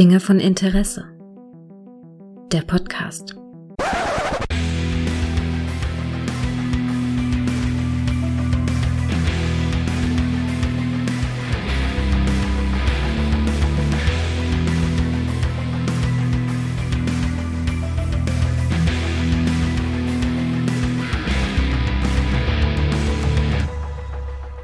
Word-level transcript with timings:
Dinge 0.00 0.18
von 0.18 0.40
Interesse. 0.40 1.04
Der 2.50 2.62
Podcast. 2.62 3.36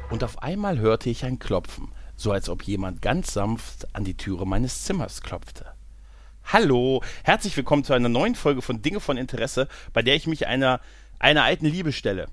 Und 0.09 0.23
auf 0.23 0.41
einmal 0.41 0.79
hörte 0.79 1.11
ich 1.11 1.23
ein 1.25 1.37
Klopfen, 1.37 1.89
so 2.17 2.31
als 2.31 2.49
ob 2.49 2.63
jemand 2.63 3.01
ganz 3.01 3.33
sanft 3.33 3.87
an 3.95 4.03
die 4.03 4.17
Türe 4.17 4.45
meines 4.45 4.83
Zimmers 4.83 5.21
klopfte. 5.21 5.65
Hallo, 6.43 7.03
herzlich 7.23 7.55
willkommen 7.55 7.83
zu 7.83 7.93
einer 7.93 8.09
neuen 8.09 8.33
Folge 8.33 8.61
von 8.61 8.81
Dinge 8.81 8.99
von 8.99 9.17
Interesse, 9.17 9.67
bei 9.93 10.01
der 10.01 10.15
ich 10.15 10.27
mich 10.27 10.47
einer, 10.47 10.81
einer 11.19 11.43
alten 11.43 11.67
Liebe 11.67 11.91
stelle. 11.91 12.27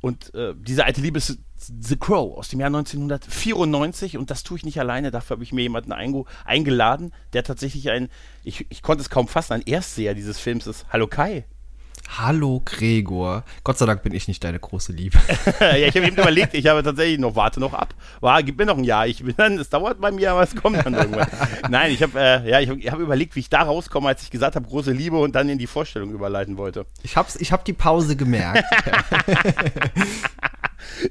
Und 0.00 0.32
äh, 0.34 0.54
diese 0.56 0.84
alte 0.84 1.00
Liebe 1.00 1.18
ist 1.18 1.38
The 1.56 1.96
Crow 1.96 2.38
aus 2.38 2.48
dem 2.48 2.60
Jahr 2.60 2.68
1994 2.68 4.16
und 4.16 4.30
das 4.30 4.44
tue 4.44 4.56
ich 4.56 4.64
nicht 4.64 4.78
alleine. 4.80 5.10
Dafür 5.10 5.36
habe 5.36 5.44
ich 5.44 5.52
mir 5.52 5.62
jemanden 5.62 5.92
einge 5.92 6.24
eingeladen, 6.44 7.12
der 7.32 7.42
tatsächlich 7.42 7.90
ein, 7.90 8.08
ich, 8.44 8.66
ich 8.70 8.80
konnte 8.80 9.02
es 9.02 9.10
kaum 9.10 9.28
fassen, 9.28 9.54
ein 9.54 9.62
Erstseher 9.62 10.14
dieses 10.14 10.38
Films 10.38 10.66
ist. 10.66 10.86
Hallo 10.90 11.06
Kai. 11.06 11.44
Hallo 12.16 12.62
Gregor. 12.64 13.44
Gott 13.64 13.76
sei 13.76 13.84
Dank 13.84 14.02
bin 14.02 14.14
ich 14.14 14.28
nicht 14.28 14.42
deine 14.42 14.58
große 14.58 14.92
Liebe. 14.92 15.18
ja, 15.60 15.76
ich 15.76 15.94
habe 15.94 16.06
eben 16.06 16.16
überlegt, 16.16 16.54
ich 16.54 16.66
habe 16.66 16.82
tatsächlich 16.82 17.18
noch, 17.18 17.36
warte 17.36 17.60
noch 17.60 17.74
ab. 17.74 17.94
War, 18.20 18.42
gib 18.42 18.56
mir 18.58 18.64
noch 18.64 18.78
ein 18.78 18.84
Jahr. 18.84 19.06
Ich 19.06 19.22
bin 19.22 19.34
dann, 19.36 19.58
es 19.58 19.68
dauert 19.68 20.00
bei 20.00 20.10
mir, 20.10 20.32
aber 20.32 20.42
es 20.42 20.56
kommt 20.56 20.84
dann 20.84 20.94
irgendwann. 20.94 21.28
Nein, 21.70 21.92
ich 21.92 22.02
habe 22.02 22.18
äh, 22.18 22.48
ja, 22.50 22.60
ich 22.60 22.70
habe 22.70 22.80
hab 22.90 22.98
überlegt, 22.98 23.36
wie 23.36 23.40
ich 23.40 23.50
da 23.50 23.62
rauskomme, 23.62 24.08
als 24.08 24.22
ich 24.22 24.30
gesagt 24.30 24.56
habe, 24.56 24.66
große 24.66 24.90
Liebe 24.92 25.18
und 25.18 25.34
dann 25.34 25.50
in 25.50 25.58
die 25.58 25.66
Vorstellung 25.66 26.10
überleiten 26.10 26.56
wollte. 26.56 26.86
Ich 27.02 27.16
hab's, 27.16 27.36
ich 27.36 27.52
hab 27.52 27.64
die 27.66 27.74
Pause 27.74 28.16
gemerkt. 28.16 28.64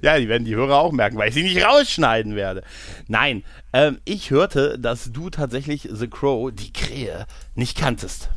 ja, 0.01 0.17
die 0.17 0.27
werden 0.27 0.45
die 0.45 0.55
Hörer 0.55 0.77
auch 0.77 0.91
merken, 0.91 1.17
weil 1.17 1.29
ich 1.29 1.35
sie 1.35 1.43
nicht 1.43 1.63
rausschneiden 1.63 2.35
werde. 2.35 2.63
Nein, 3.07 3.43
ähm, 3.71 3.99
ich 4.03 4.31
hörte, 4.31 4.79
dass 4.79 5.11
du 5.11 5.29
tatsächlich 5.29 5.87
The 5.91 6.07
Crow, 6.07 6.51
die 6.51 6.73
Krähe, 6.73 7.27
nicht 7.55 7.77
kanntest. 7.77 8.29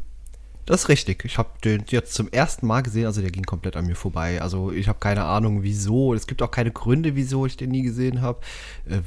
Das 0.66 0.83
ist 0.83 0.89
richtig. 0.89 1.25
Ich 1.25 1.39
habe 1.39 1.50
den 1.64 1.84
jetzt 1.89 2.14
zum 2.14 2.28
ersten 2.28 2.66
Mal 2.66 2.83
gesehen, 2.83 3.06
also 3.06 3.20
der 3.20 3.30
ging 3.30 3.44
komplett 3.44 3.77
an 3.77 3.86
mir 3.86 3.97
vorbei. 3.97 4.41
Also 4.41 4.70
ich 4.70 4.89
habe 4.89 4.98
keine 4.98 5.25
Ahnung, 5.25 5.62
wieso. 5.62 6.14
Es 6.14 6.27
gibt 6.27 6.42
auch 6.42 6.50
keine 6.50 6.70
Gründe, 6.70 7.16
wieso 7.16 7.47
ich 7.47 7.56
den 7.56 7.70
nie 7.70 7.83
gesehen 7.83 8.20
habe. 8.20 8.41
Äh, 8.88 9.00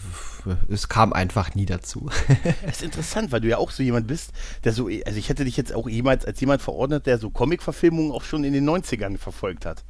es 0.69 0.89
kam 0.89 1.13
einfach 1.13 1.55
nie 1.55 1.65
dazu. 1.65 2.09
das 2.65 2.77
ist 2.77 2.83
interessant, 2.83 3.31
weil 3.31 3.41
du 3.41 3.47
ja 3.47 3.57
auch 3.57 3.71
so 3.71 3.83
jemand 3.83 4.07
bist, 4.07 4.31
der 4.63 4.73
so, 4.73 4.89
also 5.05 5.17
ich 5.17 5.29
hätte 5.29 5.45
dich 5.45 5.55
jetzt 5.55 5.73
auch 5.73 5.87
jemals 5.87 6.25
als 6.25 6.39
jemand 6.39 6.61
verordnet, 6.61 7.05
der 7.05 7.17
so 7.17 7.29
Comic-Verfilmungen 7.29 8.11
auch 8.11 8.23
schon 8.23 8.43
in 8.43 8.53
den 8.53 8.69
90ern 8.69 9.17
verfolgt 9.17 9.65
hat 9.65 9.83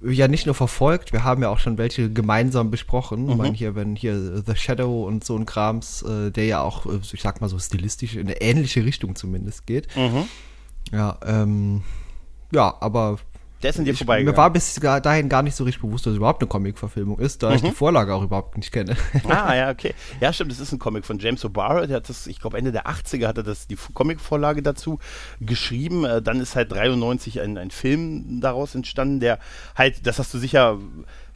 ja 0.00 0.28
nicht 0.28 0.46
nur 0.46 0.54
verfolgt, 0.54 1.12
wir 1.12 1.24
haben 1.24 1.42
ja 1.42 1.48
auch 1.48 1.58
schon 1.58 1.78
welche 1.78 2.10
gemeinsam 2.12 2.70
besprochen. 2.70 3.24
Mhm. 3.24 3.30
Ich 3.30 3.36
meine, 3.36 3.56
hier, 3.56 3.74
wenn 3.74 3.96
hier 3.96 4.42
The 4.46 4.54
Shadow 4.54 5.04
und 5.04 5.24
so 5.24 5.36
ein 5.36 5.46
Krams, 5.46 6.02
äh, 6.02 6.30
der 6.30 6.46
ja 6.46 6.60
auch, 6.62 6.86
ich 6.86 7.20
sag 7.20 7.40
mal 7.40 7.48
so 7.48 7.58
stilistisch 7.58 8.14
in 8.14 8.28
eine 8.28 8.40
ähnliche 8.40 8.84
Richtung 8.84 9.16
zumindest 9.16 9.66
geht. 9.66 9.88
Mhm. 9.96 10.26
Ja, 10.92 11.18
ähm, 11.26 11.82
ja, 12.52 12.74
aber 12.80 13.18
der 13.62 13.70
ist 13.70 13.78
in 13.78 13.84
dir 13.84 13.96
vorbei. 13.96 14.22
Mir 14.22 14.36
war 14.36 14.50
bis 14.50 14.74
dahin 14.74 15.28
gar 15.28 15.42
nicht 15.42 15.56
so 15.56 15.64
richtig 15.64 15.82
bewusst, 15.82 16.06
dass 16.06 16.12
es 16.12 16.18
überhaupt 16.18 16.40
eine 16.40 16.48
Comic-Verfilmung 16.48 17.18
ist, 17.18 17.42
da 17.42 17.50
mhm. 17.50 17.56
ich 17.56 17.62
die 17.62 17.70
Vorlage 17.72 18.14
auch 18.14 18.22
überhaupt 18.22 18.56
nicht 18.56 18.70
kenne. 18.70 18.96
Ah, 19.28 19.54
ja, 19.54 19.70
okay. 19.70 19.94
Ja, 20.20 20.32
stimmt, 20.32 20.52
das 20.52 20.60
ist 20.60 20.72
ein 20.72 20.78
Comic 20.78 21.04
von 21.04 21.18
James 21.18 21.44
O'Barra, 21.44 21.86
der 21.86 21.96
hat 21.96 22.08
das, 22.08 22.28
ich 22.28 22.40
glaube 22.40 22.56
Ende 22.56 22.70
der 22.70 22.86
80er 22.86 23.26
hat 23.26 23.36
er 23.36 23.42
das, 23.42 23.66
die 23.66 23.76
Comic-Vorlage 23.94 24.62
dazu 24.62 25.00
geschrieben. 25.40 26.04
Äh, 26.04 26.22
dann 26.22 26.40
ist 26.40 26.54
halt 26.54 26.70
93 26.70 27.40
ein, 27.40 27.58
ein 27.58 27.70
Film 27.70 28.40
daraus 28.40 28.74
entstanden, 28.76 29.18
der 29.18 29.40
halt, 29.74 30.06
das 30.06 30.20
hast 30.20 30.32
du 30.32 30.38
sicher 30.38 30.78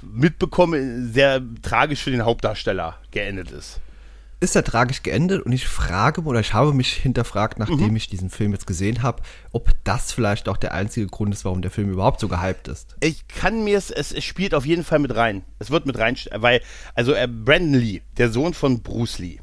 mitbekommen, 0.01 1.13
sehr 1.13 1.43
tragisch 1.63 2.03
für 2.03 2.11
den 2.11 2.25
Hauptdarsteller 2.25 2.97
geendet 3.11 3.51
ist 3.51 3.81
ist 4.43 4.57
er 4.57 4.65
tragisch 4.65 5.03
geendet 5.03 5.47
und 5.47 5.53
ich 5.53 5.69
frage 5.69 6.23
oder 6.23 6.41
ich 6.41 6.53
habe 6.53 6.75
mich 6.75 6.93
hinterfragt, 6.95 7.61
nachdem 7.61 7.91
mhm. 7.91 7.97
ich 7.97 8.09
diesen 8.09 8.29
Film 8.29 8.53
jetzt 8.53 8.67
gesehen 8.67 9.03
habe, 9.03 9.23
ob 9.53 9.71
das 9.85 10.13
vielleicht 10.13 10.49
auch 10.49 10.57
der 10.57 10.75
einzige 10.75 11.07
Grund 11.07 11.33
ist, 11.33 11.45
warum 11.45 11.63
der 11.63 11.71
Film 11.71 11.91
überhaupt 11.91 12.19
so 12.19 12.27
gehypt 12.27 12.67
ist. 12.67 12.97
Ich 13.01 13.29
kann 13.29 13.63
mir 13.63 13.79
es, 13.79 13.93
es, 13.93 14.23
spielt 14.25 14.55
auf 14.55 14.67
jeden 14.67 14.83
Fall 14.83 14.99
mit 14.99 15.15
rein. 15.15 15.45
Es 15.61 15.71
wird 15.71 15.87
mit 15.87 15.97
rein, 15.97 16.17
weil, 16.35 16.61
also 16.95 17.15
äh, 17.15 17.29
Brandon 17.29 17.81
Lee, 17.81 18.03
der 18.19 18.31
Sohn 18.31 18.53
von 18.53 18.83
Bruce 18.83 19.21
Lee? 19.21 19.39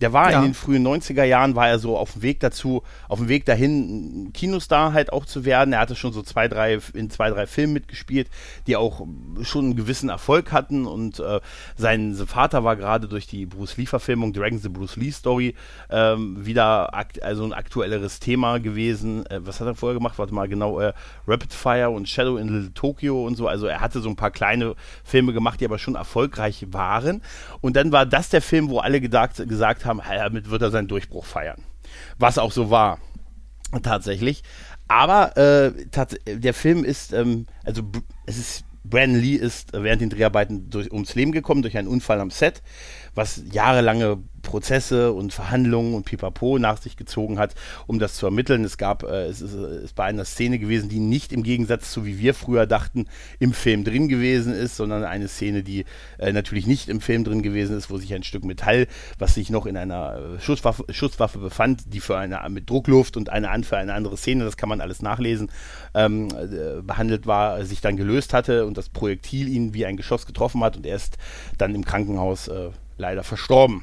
Der 0.00 0.12
war 0.12 0.30
ja. 0.30 0.38
in 0.38 0.44
den 0.44 0.54
frühen 0.54 0.86
90er 0.86 1.24
Jahren, 1.24 1.54
war 1.54 1.68
er 1.68 1.78
so 1.78 1.98
auf 1.98 2.14
dem 2.14 2.22
Weg 2.22 2.40
dazu, 2.40 2.82
auf 3.08 3.18
dem 3.18 3.28
Weg 3.28 3.44
dahin, 3.44 4.30
Kinostar 4.32 4.92
halt 4.92 5.12
auch 5.12 5.26
zu 5.26 5.44
werden. 5.44 5.72
Er 5.74 5.80
hatte 5.80 5.96
schon 5.96 6.12
so 6.12 6.22
zwei, 6.22 6.48
drei, 6.48 6.78
in 6.94 7.10
zwei, 7.10 7.30
drei 7.30 7.46
Filmen 7.46 7.74
mitgespielt, 7.74 8.28
die 8.66 8.76
auch 8.76 9.06
schon 9.42 9.66
einen 9.66 9.76
gewissen 9.76 10.08
Erfolg 10.08 10.52
hatten 10.52 10.86
und 10.86 11.20
äh, 11.20 11.40
sein 11.76 12.14
Vater 12.14 12.64
war 12.64 12.76
gerade 12.76 13.08
durch 13.08 13.26
die 13.26 13.46
Bruce 13.46 13.76
Lee-Verfilmung 13.76 14.32
Dragon 14.32 14.58
the 14.58 14.68
Bruce 14.68 14.96
Lee 14.96 15.10
Story 15.10 15.54
ähm, 15.90 16.46
wieder 16.46 16.94
also 17.22 17.44
ein 17.44 17.52
aktuelleres 17.52 18.20
Thema 18.20 18.58
gewesen. 18.58 19.26
Äh, 19.26 19.40
was 19.44 19.60
hat 19.60 19.66
er 19.66 19.74
vorher 19.74 19.98
gemacht? 19.98 20.18
Warte 20.18 20.34
mal, 20.34 20.48
genau, 20.48 20.80
äh, 20.80 20.92
Rapid 21.26 21.52
Fire 21.52 21.90
und 21.90 22.08
Shadow 22.08 22.36
in 22.36 22.48
Little 22.48 22.74
Tokyo 22.74 23.26
und 23.26 23.36
so. 23.36 23.48
Also 23.48 23.66
er 23.66 23.80
hatte 23.80 24.00
so 24.00 24.08
ein 24.08 24.16
paar 24.16 24.30
kleine 24.30 24.74
Filme 25.04 25.32
gemacht, 25.32 25.60
die 25.60 25.64
aber 25.64 25.78
schon 25.78 25.94
erfolgreich 25.94 26.66
waren. 26.70 27.22
Und 27.60 27.76
dann 27.76 27.92
war 27.92 28.06
das 28.06 28.28
der 28.28 28.42
Film, 28.42 28.70
wo 28.70 28.78
alle 28.78 29.00
gedacht, 29.00 29.29
gesagt 29.36 29.84
haben, 29.84 30.04
haben, 30.04 30.18
damit 30.18 30.50
wird 30.50 30.62
er 30.62 30.70
seinen 30.70 30.88
Durchbruch 30.88 31.24
feiern. 31.24 31.62
Was 32.18 32.38
auch 32.38 32.52
so 32.52 32.70
war, 32.70 32.98
tatsächlich. 33.82 34.42
Aber 34.88 35.36
äh, 35.36 35.86
tats 35.90 36.16
der 36.26 36.54
Film 36.54 36.84
ist, 36.84 37.12
ähm, 37.12 37.46
also 37.64 37.82
es 38.26 38.38
ist, 38.38 38.64
Brandon 38.82 39.20
Lee 39.20 39.36
ist 39.36 39.72
während 39.72 40.02
den 40.02 40.10
Dreharbeiten 40.10 40.68
durch, 40.68 40.90
ums 40.90 41.14
Leben 41.14 41.32
gekommen 41.32 41.62
durch 41.62 41.78
einen 41.78 41.86
Unfall 41.86 42.20
am 42.20 42.30
Set, 42.30 42.62
was 43.14 43.42
jahrelange 43.52 44.18
Prozesse 44.42 45.12
und 45.12 45.32
Verhandlungen 45.32 45.94
und 45.94 46.04
Pipapo 46.04 46.58
nach 46.58 46.80
sich 46.80 46.96
gezogen 46.96 47.38
hat, 47.38 47.54
um 47.86 47.98
das 47.98 48.14
zu 48.14 48.26
ermitteln. 48.26 48.64
Es 48.64 48.78
gab, 48.78 49.02
äh, 49.02 49.24
es 49.24 49.40
ist, 49.40 49.54
äh, 49.54 49.84
ist 49.84 49.94
bei 49.94 50.04
einer 50.04 50.24
Szene 50.24 50.58
gewesen, 50.58 50.88
die 50.88 51.00
nicht 51.00 51.32
im 51.32 51.42
Gegensatz 51.42 51.92
zu 51.92 52.04
wie 52.04 52.18
wir 52.18 52.34
früher 52.34 52.66
dachten, 52.66 53.06
im 53.38 53.52
Film 53.52 53.84
drin 53.84 54.08
gewesen 54.08 54.52
ist, 54.52 54.76
sondern 54.76 55.04
eine 55.04 55.28
Szene, 55.28 55.62
die 55.62 55.84
äh, 56.18 56.32
natürlich 56.32 56.66
nicht 56.66 56.88
im 56.88 57.00
Film 57.00 57.24
drin 57.24 57.42
gewesen 57.42 57.76
ist, 57.76 57.90
wo 57.90 57.98
sich 57.98 58.12
ein 58.14 58.22
Stück 58.22 58.44
Metall, 58.44 58.86
was 59.18 59.34
sich 59.34 59.50
noch 59.50 59.66
in 59.66 59.76
einer 59.76 60.36
äh, 60.36 60.40
Schusswaffe, 60.40 60.84
Schusswaffe 60.90 61.38
befand, 61.38 61.92
die 61.92 62.00
für 62.00 62.16
eine 62.16 62.40
mit 62.48 62.68
Druckluft 62.68 63.16
und 63.16 63.30
eine 63.30 63.50
an 63.50 63.64
für 63.64 63.76
eine 63.76 63.94
andere 63.94 64.16
Szene, 64.16 64.44
das 64.44 64.56
kann 64.56 64.68
man 64.68 64.80
alles 64.80 65.02
nachlesen, 65.02 65.50
ähm, 65.94 66.28
äh, 66.28 66.82
behandelt 66.82 67.26
war, 67.26 67.64
sich 67.64 67.80
dann 67.80 67.96
gelöst 67.96 68.34
hatte 68.34 68.66
und 68.66 68.76
das 68.76 68.88
Projektil 68.88 69.48
ihn 69.48 69.74
wie 69.74 69.86
ein 69.86 69.96
Geschoss 69.96 70.26
getroffen 70.26 70.62
hat 70.62 70.76
und 70.76 70.86
er 70.86 70.96
ist 70.96 71.16
dann 71.58 71.74
im 71.74 71.84
Krankenhaus 71.84 72.48
äh, 72.48 72.70
leider 72.98 73.22
verstorben. 73.22 73.82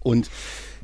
Und 0.00 0.30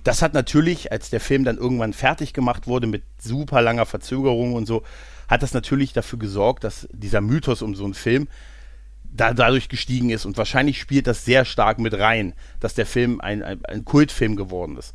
das 0.04 0.22
hat 0.22 0.34
natürlich, 0.34 0.90
als 0.90 1.10
der 1.10 1.20
Film 1.20 1.44
dann 1.44 1.58
irgendwann 1.58 1.92
fertig 1.92 2.32
gemacht 2.32 2.66
wurde 2.66 2.86
mit 2.86 3.02
super 3.18 3.62
langer 3.62 3.86
Verzögerung 3.86 4.54
und 4.54 4.66
so, 4.66 4.82
hat 5.28 5.42
das 5.42 5.54
natürlich 5.54 5.92
dafür 5.92 6.18
gesorgt, 6.18 6.64
dass 6.64 6.88
dieser 6.92 7.20
Mythos 7.20 7.62
um 7.62 7.74
so 7.74 7.84
einen 7.84 7.94
Film 7.94 8.28
da, 9.04 9.32
dadurch 9.32 9.68
gestiegen 9.68 10.10
ist. 10.10 10.24
Und 10.24 10.36
wahrscheinlich 10.36 10.80
spielt 10.80 11.06
das 11.06 11.24
sehr 11.24 11.44
stark 11.44 11.78
mit 11.78 11.94
rein, 11.98 12.34
dass 12.60 12.74
der 12.74 12.86
Film 12.86 13.20
ein, 13.20 13.42
ein, 13.42 13.64
ein 13.64 13.84
Kultfilm 13.84 14.36
geworden 14.36 14.76
ist. 14.76 14.94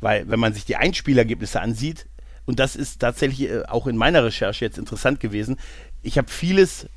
Weil, 0.00 0.28
wenn 0.28 0.40
man 0.40 0.52
sich 0.52 0.64
die 0.64 0.76
Einspielergebnisse 0.76 1.60
ansieht, 1.60 2.06
und 2.46 2.58
das 2.58 2.74
ist 2.74 3.00
tatsächlich 3.00 3.48
äh, 3.48 3.62
auch 3.68 3.86
in 3.86 3.96
meiner 3.96 4.24
Recherche 4.24 4.64
jetzt 4.64 4.78
interessant 4.78 5.20
gewesen, 5.20 5.58
ich 6.02 6.18
habe 6.18 6.28
vieles 6.28 6.88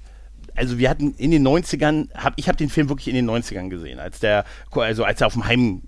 also 0.56 0.78
wir 0.78 0.90
hatten 0.90 1.16
in 1.16 1.32
den 1.32 1.48
90ern, 1.48 2.14
hab, 2.14 2.34
ich 2.36 2.48
habe 2.48 2.58
den 2.58 2.70
Film 2.70 2.90
wirklich 2.90 3.08
in 3.08 3.16
den 3.16 3.30
90ern 3.30 3.70
gesehen, 3.70 4.00
als 4.00 4.20
der, 4.20 4.46
also 4.72 5.04
als 5.04 5.22
er 5.22 5.28
auf 5.28 5.34
dem 5.34 5.46
Heim 5.46 5.82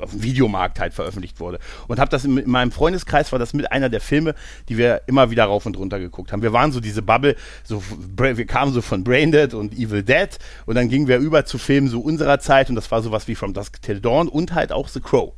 auf 0.00 0.10
dem 0.10 0.22
Videomarkt 0.22 0.80
halt 0.80 0.94
veröffentlicht 0.94 1.40
wurde. 1.40 1.58
Und 1.88 1.98
habe 1.98 2.10
das 2.10 2.24
in, 2.24 2.36
in, 2.38 2.50
meinem 2.50 2.72
Freundeskreis 2.72 3.32
war 3.32 3.38
das 3.38 3.52
mit 3.52 3.70
einer 3.72 3.88
der 3.88 4.00
Filme, 4.00 4.34
die 4.68 4.76
wir 4.76 5.02
immer 5.06 5.30
wieder 5.30 5.44
rauf 5.44 5.66
und 5.66 5.76
runter 5.76 5.98
geguckt 5.98 6.32
haben. 6.32 6.42
Wir 6.42 6.52
waren 6.52 6.72
so 6.72 6.80
diese 6.80 7.02
Bubble, 7.02 7.36
so 7.64 7.82
wir 8.16 8.46
kamen 8.46 8.72
so 8.72 8.82
von 8.82 9.04
Braindead 9.04 9.54
und 9.54 9.74
Evil 9.74 10.02
Dead 10.02 10.28
und 10.66 10.74
dann 10.74 10.88
gingen 10.88 11.08
wir 11.08 11.18
über 11.18 11.44
zu 11.44 11.58
Filmen 11.58 11.88
so 11.88 12.00
unserer 12.00 12.40
Zeit 12.40 12.68
und 12.68 12.76
das 12.76 12.90
war 12.90 13.02
sowas 13.02 13.28
wie 13.28 13.34
From 13.34 13.54
Dusk 13.54 13.82
Till 13.82 14.00
Dawn 14.00 14.28
und 14.28 14.54
halt 14.54 14.72
auch 14.72 14.88
The 14.88 15.00
Crow 15.00 15.34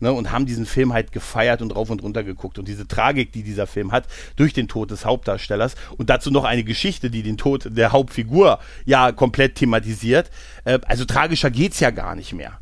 ne, 0.00 0.12
und 0.12 0.30
haben 0.30 0.46
diesen 0.46 0.66
Film 0.66 0.92
halt 0.92 1.12
gefeiert 1.12 1.62
und 1.62 1.74
rauf 1.74 1.90
und 1.90 2.02
runter 2.02 2.22
geguckt. 2.22 2.58
Und 2.58 2.68
diese 2.68 2.86
Tragik, 2.86 3.32
die 3.32 3.42
dieser 3.42 3.66
Film 3.66 3.92
hat, 3.92 4.06
durch 4.36 4.52
den 4.52 4.68
Tod 4.68 4.90
des 4.90 5.04
Hauptdarstellers 5.04 5.74
und 5.96 6.10
dazu 6.10 6.30
noch 6.30 6.44
eine 6.44 6.64
Geschichte, 6.64 7.10
die 7.10 7.22
den 7.22 7.36
Tod 7.36 7.68
der 7.70 7.92
Hauptfigur 7.92 8.60
ja 8.84 9.12
komplett 9.12 9.56
thematisiert. 9.56 10.30
Äh, 10.64 10.78
also 10.86 11.04
tragischer 11.04 11.50
geht's 11.50 11.80
ja 11.80 11.90
gar 11.90 12.14
nicht 12.14 12.32
mehr. 12.32 12.60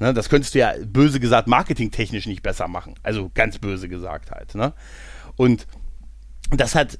Ne, 0.00 0.14
das 0.14 0.30
könntest 0.30 0.54
du 0.54 0.58
ja 0.58 0.72
böse 0.82 1.20
gesagt 1.20 1.46
marketingtechnisch 1.46 2.26
nicht 2.26 2.42
besser 2.42 2.68
machen. 2.68 2.94
Also 3.02 3.30
ganz 3.34 3.58
böse 3.58 3.86
gesagt 3.88 4.30
halt. 4.30 4.54
Ne? 4.54 4.72
Und 5.36 5.66
das 6.50 6.74
hat 6.74 6.98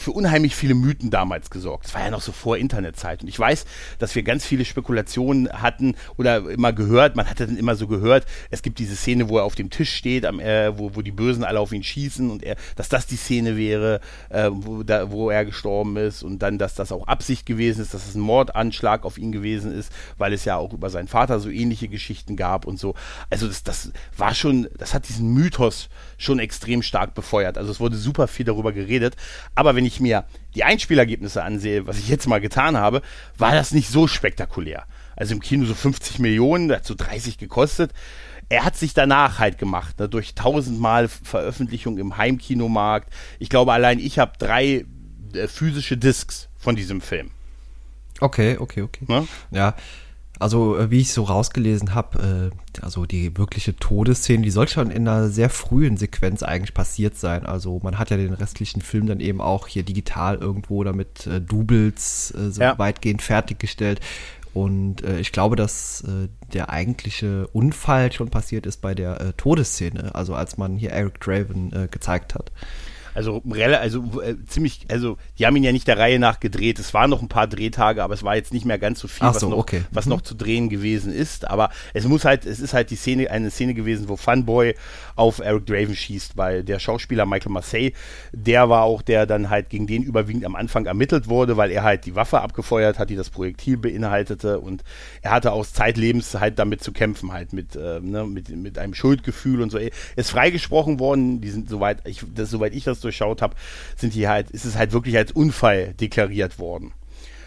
für 0.00 0.12
unheimlich 0.12 0.56
viele 0.56 0.74
Mythen 0.74 1.10
damals 1.10 1.50
gesorgt. 1.50 1.86
Das 1.86 1.94
war 1.94 2.02
ja 2.02 2.10
noch 2.10 2.20
so 2.20 2.32
vor 2.32 2.56
Internetzeit. 2.56 3.22
Und 3.22 3.28
ich 3.28 3.38
weiß, 3.38 3.64
dass 3.98 4.14
wir 4.14 4.22
ganz 4.22 4.44
viele 4.44 4.64
Spekulationen 4.64 5.48
hatten 5.52 5.94
oder 6.16 6.48
immer 6.50 6.72
gehört, 6.72 7.16
man 7.16 7.28
hatte 7.28 7.46
dann 7.46 7.56
immer 7.56 7.76
so 7.76 7.86
gehört, 7.86 8.26
es 8.50 8.62
gibt 8.62 8.78
diese 8.78 8.96
Szene, 8.96 9.28
wo 9.28 9.38
er 9.38 9.44
auf 9.44 9.54
dem 9.54 9.70
Tisch 9.70 9.94
steht, 9.94 10.24
am, 10.26 10.40
äh, 10.40 10.76
wo, 10.78 10.94
wo 10.94 11.02
die 11.02 11.10
Bösen 11.10 11.44
alle 11.44 11.60
auf 11.60 11.72
ihn 11.72 11.82
schießen 11.82 12.30
und 12.30 12.42
er, 12.42 12.56
dass 12.76 12.88
das 12.88 13.06
die 13.06 13.16
Szene 13.16 13.56
wäre, 13.56 14.00
äh, 14.30 14.48
wo, 14.50 14.82
da, 14.82 15.10
wo 15.10 15.30
er 15.30 15.44
gestorben 15.44 15.96
ist 15.96 16.22
und 16.22 16.40
dann, 16.40 16.58
dass 16.58 16.74
das 16.74 16.92
auch 16.92 17.06
Absicht 17.06 17.46
gewesen 17.46 17.82
ist, 17.82 17.94
dass 17.94 18.08
es 18.08 18.14
ein 18.14 18.20
Mordanschlag 18.20 19.04
auf 19.04 19.18
ihn 19.18 19.32
gewesen 19.32 19.72
ist, 19.72 19.92
weil 20.18 20.32
es 20.32 20.44
ja 20.44 20.56
auch 20.56 20.72
über 20.72 20.90
seinen 20.90 21.08
Vater 21.08 21.40
so 21.40 21.50
ähnliche 21.50 21.88
Geschichten 21.88 22.36
gab 22.36 22.66
und 22.66 22.78
so. 22.78 22.94
Also 23.28 23.46
das, 23.46 23.62
das 23.62 23.92
war 24.16 24.34
schon, 24.34 24.68
das 24.78 24.94
hat 24.94 25.08
diesen 25.08 25.32
Mythos 25.32 25.88
schon 26.16 26.38
extrem 26.38 26.82
stark 26.82 27.14
befeuert. 27.14 27.58
Also 27.58 27.70
es 27.70 27.80
wurde 27.80 27.96
super 27.96 28.28
viel 28.28 28.46
darüber 28.46 28.72
geredet. 28.72 29.16
Aber 29.54 29.74
wenn 29.74 29.84
ich 29.84 29.89
mir 29.98 30.24
die 30.54 30.62
Einspielergebnisse 30.62 31.42
ansehe, 31.42 31.86
was 31.86 31.98
ich 31.98 32.08
jetzt 32.08 32.28
mal 32.28 32.40
getan 32.40 32.76
habe, 32.76 33.02
war 33.38 33.52
das 33.52 33.72
nicht 33.72 33.88
so 33.88 34.06
spektakulär. 34.06 34.84
Also 35.16 35.34
im 35.34 35.40
Kino 35.40 35.66
so 35.66 35.74
50 35.74 36.18
Millionen, 36.20 36.70
hat 36.70 36.84
so 36.84 36.94
30 36.94 37.38
gekostet. 37.38 37.92
Er 38.48 38.64
hat 38.64 38.76
sich 38.76 38.94
danach 38.94 39.38
halt 39.38 39.58
gemacht, 39.58 39.98
ne, 39.98 40.08
durch 40.08 40.34
tausendmal 40.34 41.08
Veröffentlichung 41.08 41.98
im 41.98 42.16
Heimkinomarkt. 42.16 43.12
Ich 43.38 43.48
glaube, 43.48 43.72
allein 43.72 43.98
ich 43.98 44.18
habe 44.18 44.32
drei 44.38 44.84
äh, 45.34 45.46
physische 45.46 45.96
Discs 45.96 46.48
von 46.56 46.76
diesem 46.76 47.00
Film. 47.00 47.30
Okay, 48.20 48.58
okay, 48.58 48.82
okay. 48.82 49.04
Ne? 49.08 49.26
Ja, 49.50 49.74
also 50.40 50.76
äh, 50.76 50.90
wie 50.90 51.00
ich 51.00 51.12
so 51.12 51.24
rausgelesen 51.24 51.94
habe, 51.94 52.50
äh, 52.50 52.82
also 52.82 53.04
die 53.04 53.36
wirkliche 53.36 53.76
Todesszene, 53.76 54.42
die 54.42 54.50
soll 54.50 54.68
schon 54.68 54.90
in 54.90 55.06
einer 55.06 55.28
sehr 55.28 55.50
frühen 55.50 55.98
Sequenz 55.98 56.42
eigentlich 56.42 56.74
passiert 56.74 57.16
sein. 57.16 57.44
Also 57.44 57.78
man 57.82 57.98
hat 57.98 58.10
ja 58.10 58.16
den 58.16 58.32
restlichen 58.32 58.80
Film 58.80 59.06
dann 59.06 59.20
eben 59.20 59.40
auch 59.40 59.66
hier 59.66 59.82
digital 59.82 60.36
irgendwo 60.36 60.82
damit 60.82 61.26
äh, 61.26 61.40
Doubles 61.40 62.32
äh, 62.32 62.50
so 62.50 62.62
ja. 62.62 62.78
weitgehend 62.78 63.20
fertiggestellt. 63.20 64.00
Und 64.54 65.04
äh, 65.04 65.20
ich 65.20 65.30
glaube, 65.30 65.56
dass 65.56 66.02
äh, 66.02 66.28
der 66.52 66.70
eigentliche 66.70 67.46
Unfall 67.48 68.10
schon 68.10 68.30
passiert 68.30 68.66
ist 68.66 68.80
bei 68.80 68.94
der 68.94 69.20
äh, 69.20 69.32
Todesszene, 69.34 70.14
also 70.14 70.34
als 70.34 70.56
man 70.56 70.76
hier 70.76 70.90
Eric 70.90 71.20
Draven 71.20 71.72
äh, 71.72 71.88
gezeigt 71.88 72.34
hat. 72.34 72.50
Also, 73.14 73.42
also 73.44 74.22
äh, 74.22 74.36
ziemlich, 74.46 74.86
also 74.90 75.16
die 75.38 75.46
haben 75.46 75.56
ihn 75.56 75.64
ja 75.64 75.72
nicht 75.72 75.88
der 75.88 75.98
Reihe 75.98 76.18
nach 76.18 76.40
gedreht. 76.40 76.78
Es 76.78 76.94
waren 76.94 77.10
noch 77.10 77.22
ein 77.22 77.28
paar 77.28 77.46
Drehtage, 77.46 78.02
aber 78.02 78.14
es 78.14 78.22
war 78.22 78.36
jetzt 78.36 78.52
nicht 78.52 78.64
mehr 78.64 78.78
ganz 78.78 79.00
so 79.00 79.08
viel, 79.08 79.26
so, 79.28 79.34
was, 79.34 79.42
noch, 79.42 79.58
okay. 79.58 79.84
was 79.90 80.06
mhm. 80.06 80.10
noch 80.10 80.22
zu 80.22 80.34
drehen 80.34 80.68
gewesen 80.68 81.12
ist. 81.12 81.48
Aber 81.48 81.70
es 81.94 82.04
muss 82.06 82.24
halt, 82.24 82.46
es 82.46 82.60
ist 82.60 82.74
halt 82.74 82.90
die 82.90 82.96
Szene, 82.96 83.30
eine 83.30 83.50
Szene 83.50 83.74
gewesen, 83.74 84.08
wo 84.08 84.16
Funboy 84.16 84.74
auf 85.20 85.38
Eric 85.38 85.66
Draven 85.66 85.94
schießt, 85.94 86.38
weil 86.38 86.64
der 86.64 86.78
Schauspieler 86.78 87.26
Michael 87.26 87.52
Marseille, 87.52 87.92
der 88.32 88.70
war 88.70 88.84
auch 88.84 89.02
der 89.02 89.26
dann 89.26 89.50
halt 89.50 89.68
gegen 89.68 89.86
den 89.86 90.02
überwiegend 90.02 90.46
am 90.46 90.56
Anfang 90.56 90.86
ermittelt 90.86 91.28
wurde, 91.28 91.58
weil 91.58 91.70
er 91.70 91.82
halt 91.84 92.06
die 92.06 92.16
Waffe 92.16 92.40
abgefeuert 92.40 92.98
hat, 92.98 93.10
die 93.10 93.16
das 93.16 93.28
Projektil 93.28 93.76
beinhaltete 93.76 94.58
und 94.58 94.82
er 95.20 95.32
hatte 95.32 95.52
aus 95.52 95.74
Zeitlebens 95.74 96.34
halt 96.40 96.58
damit 96.58 96.82
zu 96.82 96.92
kämpfen, 96.92 97.32
halt 97.32 97.52
mit, 97.52 97.76
äh, 97.76 98.00
ne, 98.00 98.24
mit, 98.24 98.48
mit 98.48 98.78
einem 98.78 98.94
Schuldgefühl 98.94 99.60
und 99.60 99.70
so. 99.70 99.76
Er 99.76 99.90
ist 100.16 100.30
freigesprochen 100.30 100.98
worden, 100.98 101.42
die 101.42 101.50
sind 101.50 101.68
soweit 101.68 102.06
ich, 102.08 102.24
das, 102.34 102.50
soweit 102.50 102.74
ich 102.74 102.84
das 102.84 103.00
durchschaut 103.00 103.42
habe, 103.42 103.54
sind 103.96 104.14
die 104.14 104.26
halt, 104.26 104.50
ist 104.50 104.64
es 104.64 104.76
halt 104.76 104.92
wirklich 104.92 105.16
als 105.18 105.32
Unfall 105.32 105.92
deklariert 106.00 106.58
worden. 106.58 106.92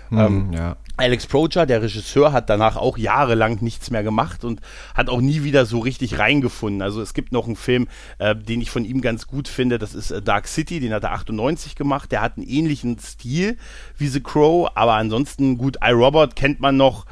Hm, 0.10 0.20
ähm, 0.20 0.54
ja. 0.54 0.78
Alex 0.96 1.26
Procher, 1.26 1.66
der 1.66 1.82
Regisseur, 1.82 2.32
hat 2.34 2.50
danach 2.52 2.76
auch 2.76 3.00
jahrelang 3.00 3.58
nichts 3.62 3.90
mehr 3.90 4.04
gemacht 4.04 4.44
und 4.44 4.62
hat 4.94 5.10
auch 5.10 5.22
nie 5.22 5.44
wieder 5.44 5.66
so 5.66 5.80
richtig 5.80 6.20
reingefunden. 6.20 6.84
Also 6.84 7.02
es 7.02 7.16
gibt 7.16 7.32
noch 7.32 7.48
einen 7.48 7.56
Film, 7.56 7.88
äh, 8.20 8.36
den 8.36 8.62
ich 8.62 8.70
von 8.70 8.86
ihm 8.86 9.02
ganz 9.02 9.26
gut 9.26 9.48
finde, 9.48 9.80
das 9.80 9.96
ist 9.96 10.12
äh, 10.12 10.22
Dark 10.22 10.48
City, 10.48 10.80
den 10.80 10.94
hat 10.94 11.04
er 11.04 11.14
98 11.14 11.76
gemacht. 11.76 12.12
Der 12.12 12.22
hat 12.22 12.38
einen 12.38 12.48
ähnlichen 12.48 13.00
Stil 13.00 13.58
wie 13.98 14.08
The 14.08 14.22
Crow, 14.22 14.70
aber 14.76 14.94
ansonsten 14.94 15.58
gut, 15.58 15.78
iRobot 15.84 16.36
kennt 16.36 16.60
man 16.60 16.78
noch. 16.78 17.06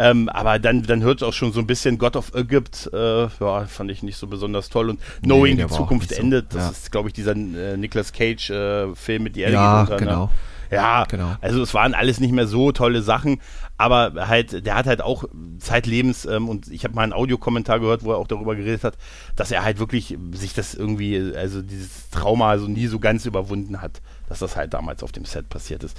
Ähm, 0.00 0.28
aber 0.28 0.60
dann, 0.60 0.84
dann 0.84 1.02
hört 1.02 1.22
es 1.22 1.28
auch 1.28 1.32
schon 1.32 1.52
so 1.52 1.58
ein 1.58 1.66
bisschen 1.66 1.98
God 1.98 2.14
of 2.14 2.32
Egypt, 2.34 2.88
äh, 2.92 3.22
ja, 3.22 3.66
fand 3.66 3.90
ich 3.90 4.04
nicht 4.04 4.16
so 4.16 4.28
besonders 4.28 4.68
toll. 4.68 4.90
Und 4.90 5.00
Knowing 5.22 5.56
nee, 5.56 5.64
die 5.64 5.68
Zukunft 5.68 6.10
so. 6.10 6.20
endet, 6.20 6.54
das 6.54 6.64
ja. 6.64 6.70
ist, 6.70 6.92
glaube 6.92 7.08
ich, 7.08 7.14
dieser 7.14 7.32
äh, 7.32 7.76
Nicolas 7.76 8.12
Cage-Film 8.12 8.96
äh, 9.06 9.18
mit 9.18 9.34
die 9.36 9.40
Erde. 9.40 9.54
Ja, 9.54 9.86
ne? 9.88 9.96
genau. 9.96 10.26
Ne? 10.26 10.30
Ja, 10.70 11.04
genau. 11.04 11.36
also 11.40 11.62
es 11.62 11.74
waren 11.74 11.94
alles 11.94 12.20
nicht 12.20 12.32
mehr 12.32 12.46
so 12.46 12.72
tolle 12.72 13.02
Sachen, 13.02 13.40
aber 13.76 14.28
halt, 14.28 14.66
der 14.66 14.74
hat 14.74 14.86
halt 14.86 15.00
auch 15.00 15.24
zeitlebens, 15.58 16.26
ähm, 16.26 16.48
und 16.48 16.68
ich 16.68 16.84
habe 16.84 16.94
mal 16.94 17.02
einen 17.02 17.12
Audiokommentar 17.12 17.80
gehört, 17.80 18.04
wo 18.04 18.12
er 18.12 18.18
auch 18.18 18.26
darüber 18.26 18.56
geredet 18.56 18.84
hat, 18.84 18.98
dass 19.36 19.50
er 19.50 19.62
halt 19.62 19.78
wirklich 19.78 20.18
sich 20.32 20.52
das 20.52 20.74
irgendwie, 20.74 21.32
also 21.36 21.62
dieses 21.62 22.10
Trauma 22.10 22.50
also 22.50 22.66
nie 22.66 22.86
so 22.86 22.98
ganz 22.98 23.24
überwunden 23.24 23.80
hat, 23.80 24.02
dass 24.28 24.40
das 24.40 24.56
halt 24.56 24.74
damals 24.74 25.02
auf 25.02 25.12
dem 25.12 25.24
Set 25.24 25.48
passiert 25.48 25.84
ist. 25.84 25.96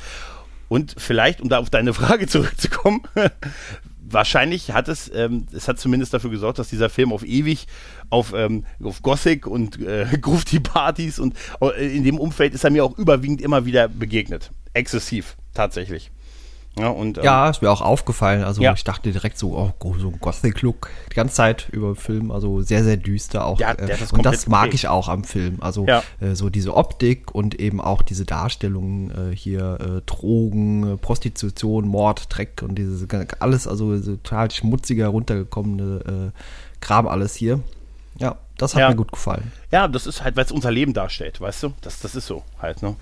Und 0.68 0.96
vielleicht, 0.98 1.42
um 1.42 1.50
da 1.50 1.60
auf 1.60 1.70
deine 1.70 1.94
Frage 1.94 2.28
zurückzukommen, 2.28 3.02
wahrscheinlich 4.12 4.72
hat 4.72 4.88
es, 4.88 5.12
ähm, 5.14 5.46
es 5.52 5.68
hat 5.68 5.80
zumindest 5.80 6.14
dafür 6.14 6.30
gesorgt, 6.30 6.60
dass 6.60 6.70
dieser 6.70 6.90
Film 6.90 7.12
auf 7.12 7.24
ewig 7.24 7.68
auf, 8.10 8.34
ähm, 8.34 8.66
auf 8.84 9.02
Gothic 9.02 9.48
und 9.48 9.80
äh, 9.82 10.06
Grufti-Partys 10.22 11.20
und 11.20 11.36
äh, 11.62 11.96
in 11.96 12.04
dem 12.04 12.20
Umfeld 12.20 12.54
ist 12.54 12.64
er 12.64 12.72
mir 12.72 12.84
auch 12.84 12.98
überwiegend 12.98 13.42
immer 13.42 13.66
wieder 13.66 13.88
begegnet. 13.88 14.52
Exzessiv, 14.74 15.36
tatsächlich. 15.54 16.12
Ja, 16.78 16.90
und, 16.90 17.18
ähm, 17.18 17.24
ja, 17.24 17.50
ist 17.50 17.62
mir 17.62 17.70
auch 17.72 17.82
aufgefallen. 17.82 18.44
Also 18.44 18.62
ja. 18.62 18.74
ich 18.74 18.84
dachte 18.84 19.12
direkt 19.12 19.38
so, 19.38 19.58
oh, 19.58 19.96
so 19.98 20.08
ein 20.08 20.20
Gothic-Look 20.20 20.90
die 21.12 21.16
ganze 21.16 21.36
Zeit 21.36 21.68
über 21.72 21.96
Film. 21.96 22.32
Also 22.32 22.62
sehr, 22.62 22.84
sehr 22.84 22.96
düster 22.96 23.46
auch. 23.46 23.60
Ja, 23.60 23.74
äh, 23.74 23.98
und 24.12 24.26
das 24.26 24.48
mag 24.48 24.68
okay. 24.68 24.76
ich 24.76 24.88
auch 24.88 25.10
am 25.10 25.24
Film. 25.24 25.58
Also 25.60 25.86
ja. 25.86 26.04
äh, 26.22 26.36
so 26.36 26.50
diese 26.50 26.76
Optik 26.76 27.34
und 27.36 27.60
eben 27.60 27.82
auch 27.82 28.02
diese 28.02 28.26
Darstellung 28.26 29.12
äh, 29.12 29.36
hier, 29.36 29.78
äh, 29.82 30.02
Drogen, 30.06 30.98
Prostitution, 31.02 31.88
Mord, 31.88 32.28
Dreck 32.30 32.62
und 32.62 32.76
dieses 32.76 33.06
alles, 33.40 33.68
also 33.68 33.98
so 33.98 34.16
total 34.16 34.52
schmutziger, 34.52 35.08
runtergekommene 35.08 36.32
äh, 36.34 36.40
Kram 36.80 37.08
alles 37.08 37.36
hier. 37.36 37.60
Ja, 38.20 38.38
das 38.58 38.76
hat 38.76 38.90
mir 38.90 38.96
gut 38.96 39.12
gefallen. 39.12 39.52
Ja, 39.72 39.88
das 39.88 40.08
ist 40.08 40.24
halt, 40.24 40.36
weil 40.36 40.46
es 40.46 40.52
unser 40.52 40.72
Leben 40.72 40.94
darstellt, 40.94 41.42
weißt 41.42 41.64
du? 41.64 41.74
Das, 41.82 42.00
das 42.00 42.16
ist 42.16 42.28
so 42.28 42.44
halt, 42.62 42.82
ne? 42.82 42.96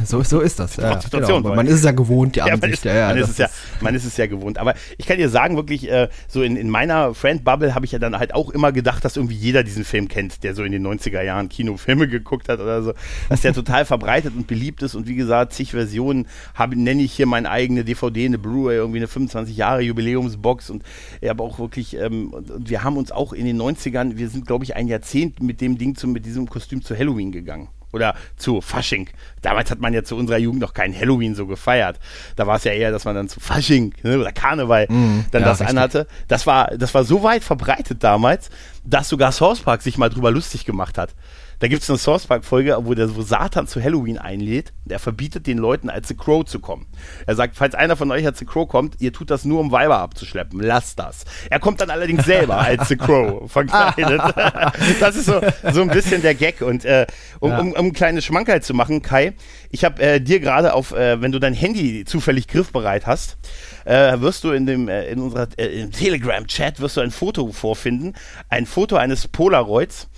So, 0.06 0.22
so 0.22 0.40
ist 0.40 0.58
das. 0.58 0.76
Ja, 0.76 1.00
genau. 1.10 1.40
Man 1.40 1.66
ist 1.66 1.74
es 1.74 1.84
ja 1.84 1.92
gewohnt, 1.92 2.36
die 2.36 2.40
ja, 2.40 2.46
Ansicht. 2.46 2.74
Ist, 2.74 2.84
ja, 2.84 2.94
ja, 2.94 3.08
man, 3.08 3.18
ist 3.18 3.30
es 3.30 3.38
ja, 3.38 3.48
man 3.80 3.94
ist 3.94 4.04
es 4.04 4.16
ja 4.16 4.26
gewohnt. 4.26 4.58
Aber 4.58 4.74
ich 4.98 5.06
kann 5.06 5.18
dir 5.18 5.28
sagen, 5.28 5.56
wirklich, 5.56 5.90
äh, 5.90 6.08
so 6.28 6.42
in, 6.42 6.56
in 6.56 6.70
meiner 6.70 7.14
Friend-Bubble 7.14 7.74
habe 7.74 7.86
ich 7.86 7.92
ja 7.92 7.98
dann 7.98 8.18
halt 8.18 8.34
auch 8.34 8.50
immer 8.50 8.72
gedacht, 8.72 9.04
dass 9.04 9.16
irgendwie 9.16 9.34
jeder 9.34 9.64
diesen 9.64 9.84
Film 9.84 10.08
kennt, 10.08 10.42
der 10.44 10.54
so 10.54 10.62
in 10.62 10.72
den 10.72 10.86
90er 10.86 11.22
Jahren 11.22 11.48
Kinofilme 11.48 12.08
geguckt 12.16 12.48
hat 12.48 12.60
oder 12.60 12.82
so. 12.82 12.92
Dass 13.28 13.40
der 13.40 13.52
total 13.52 13.84
verbreitet 13.84 14.34
und 14.36 14.46
beliebt 14.46 14.82
ist. 14.82 14.94
Und 14.94 15.08
wie 15.08 15.16
gesagt, 15.16 15.52
zig 15.52 15.70
Versionen 15.72 16.26
habe, 16.54 16.76
nenne 16.76 17.02
ich 17.02 17.12
hier 17.12 17.26
meine 17.26 17.50
eigene 17.50 17.84
DVD, 17.84 18.26
eine 18.26 18.38
Blu-ray, 18.38 18.76
irgendwie 18.76 18.98
eine 18.98 19.08
25 19.08 19.56
Jahre 19.56 19.82
Jubiläumsbox. 19.82 20.70
Und 20.70 20.82
ich 21.20 21.28
habe 21.28 21.42
auch 21.42 21.58
wirklich, 21.58 21.96
ähm, 21.96 22.28
und, 22.32 22.50
und 22.50 22.70
wir 22.70 22.84
haben 22.84 22.96
uns 22.96 23.12
auch 23.12 23.32
in 23.32 23.46
den 23.46 23.60
90ern, 23.60 24.16
wir 24.16 24.28
sind, 24.28 24.46
glaube 24.46 24.64
ich, 24.64 24.76
ein 24.76 24.88
Jahrzehnt 24.88 25.42
mit 25.42 25.60
dem 25.60 25.78
Ding, 25.78 25.94
zu, 25.96 26.08
mit 26.08 26.26
diesem 26.26 26.48
Kostüm 26.48 26.82
zu 26.82 26.96
Halloween 26.96 27.32
gegangen 27.32 27.68
oder 27.96 28.14
zu 28.36 28.60
Fasching. 28.60 29.08
Damals 29.42 29.70
hat 29.70 29.80
man 29.80 29.92
ja 29.92 30.04
zu 30.04 30.16
unserer 30.16 30.38
Jugend 30.38 30.60
noch 30.60 30.74
kein 30.74 30.94
Halloween 30.94 31.34
so 31.34 31.46
gefeiert. 31.46 31.98
Da 32.36 32.46
war 32.46 32.56
es 32.56 32.64
ja 32.64 32.72
eher, 32.72 32.92
dass 32.92 33.04
man 33.04 33.14
dann 33.14 33.28
zu 33.28 33.40
Fasching 33.40 33.94
ne, 34.02 34.18
oder 34.18 34.32
Karneval 34.32 34.86
mm, 34.88 35.26
dann 35.32 35.42
ja, 35.42 35.48
das 35.48 35.60
richtig. 35.60 35.76
anhatte. 35.76 36.06
Das 36.28 36.46
war, 36.46 36.68
das 36.76 36.94
war 36.94 37.04
so 37.04 37.22
weit 37.22 37.42
verbreitet 37.42 38.04
damals, 38.04 38.50
dass 38.84 39.08
sogar 39.08 39.32
Source 39.32 39.60
Park 39.60 39.82
sich 39.82 39.98
mal 39.98 40.10
drüber 40.10 40.30
lustig 40.30 40.64
gemacht 40.64 40.98
hat. 40.98 41.14
Da 41.58 41.68
gibt 41.68 41.82
es 41.82 41.90
eine 41.90 41.98
Source 41.98 42.26
Park-Folge, 42.26 42.76
wo, 42.82 42.94
der, 42.94 43.14
wo 43.16 43.22
Satan 43.22 43.66
zu 43.66 43.82
Halloween 43.82 44.18
einlädt. 44.18 44.72
Der 44.84 44.98
verbietet 44.98 45.46
den 45.46 45.58
Leuten, 45.58 45.90
als 45.90 46.08
The 46.08 46.14
Crow 46.14 46.44
zu 46.44 46.60
kommen. 46.60 46.86
Er 47.26 47.34
sagt, 47.34 47.56
falls 47.56 47.74
einer 47.74 47.96
von 47.96 48.10
euch 48.10 48.26
als 48.26 48.38
The 48.38 48.44
Crow 48.44 48.68
kommt, 48.68 49.00
ihr 49.00 49.12
tut 49.12 49.30
das 49.30 49.44
nur, 49.44 49.60
um 49.60 49.72
Weiber 49.72 49.98
abzuschleppen. 49.98 50.60
Lasst 50.60 50.98
das. 50.98 51.24
Er 51.50 51.58
kommt 51.58 51.80
dann 51.80 51.90
allerdings 51.90 52.24
selber 52.24 52.58
als 52.58 52.88
The 52.88 52.96
Crow 52.96 53.50
verkleidet. 53.50 54.20
das 55.00 55.16
ist 55.16 55.26
so, 55.26 55.40
so 55.72 55.82
ein 55.82 55.88
bisschen 55.88 56.22
der 56.22 56.34
Gag. 56.34 56.60
Und 56.60 56.84
äh, 56.84 57.06
um, 57.40 57.50
ja. 57.50 57.58
um, 57.58 57.72
um, 57.72 57.86
um 57.86 57.92
kleine 57.92 58.22
Schmankerl 58.22 58.62
zu 58.62 58.74
machen, 58.74 59.02
Kai, 59.02 59.32
ich 59.70 59.84
habe 59.84 60.02
äh, 60.02 60.20
dir 60.20 60.40
gerade 60.40 60.74
auf, 60.74 60.92
äh, 60.92 61.20
wenn 61.20 61.32
du 61.32 61.38
dein 61.38 61.54
Handy 61.54 62.04
zufällig 62.04 62.48
griffbereit 62.48 63.06
hast, 63.06 63.38
äh, 63.84 64.20
wirst 64.20 64.44
du 64.44 64.50
in 64.50 64.66
dem 64.66 64.88
äh, 64.88 65.06
in 65.06 65.20
unserer 65.20 65.48
äh, 65.56 65.86
Telegram-Chat 65.86 66.80
wirst 66.80 66.96
du 66.96 67.00
ein 67.00 67.10
Foto 67.10 67.52
vorfinden, 67.52 68.14
ein 68.48 68.66
Foto 68.66 68.96
eines 68.96 69.28
Polaroids 69.28 70.08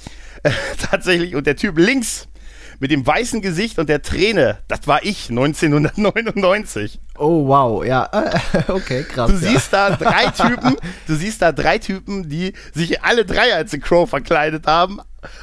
tatsächlich. 0.91 1.35
Und 1.35 1.47
der 1.47 1.57
Typ 1.57 1.79
links 1.79 2.29
mit 2.81 2.91
dem 2.91 3.07
weißen 3.07 3.41
Gesicht 3.41 3.79
und 3.79 3.89
der 3.89 4.03
Träne, 4.03 4.59
das 4.69 4.87
war 4.87 5.05
ich 5.05 5.31
1999. 5.31 7.01
Oh 7.19 7.49
wow, 7.49 7.85
ja, 7.85 8.09
okay, 8.69 9.05
krass. 9.05 9.31
Du 9.31 9.37
siehst 9.37 9.73
da 9.73 9.91
drei 9.91 10.27
Typen, 10.37 10.77
du 11.07 11.15
siehst 11.15 11.43
da 11.43 11.53
drei 11.53 11.79
Typen, 11.79 12.29
die 12.29 12.53
sich 12.75 13.03
alle 13.03 13.25
drei 13.25 13.55
als 13.55 13.73
The 13.73 13.81
Crow 13.81 14.09
verkleidet 14.09 14.67
haben, 14.67 15.01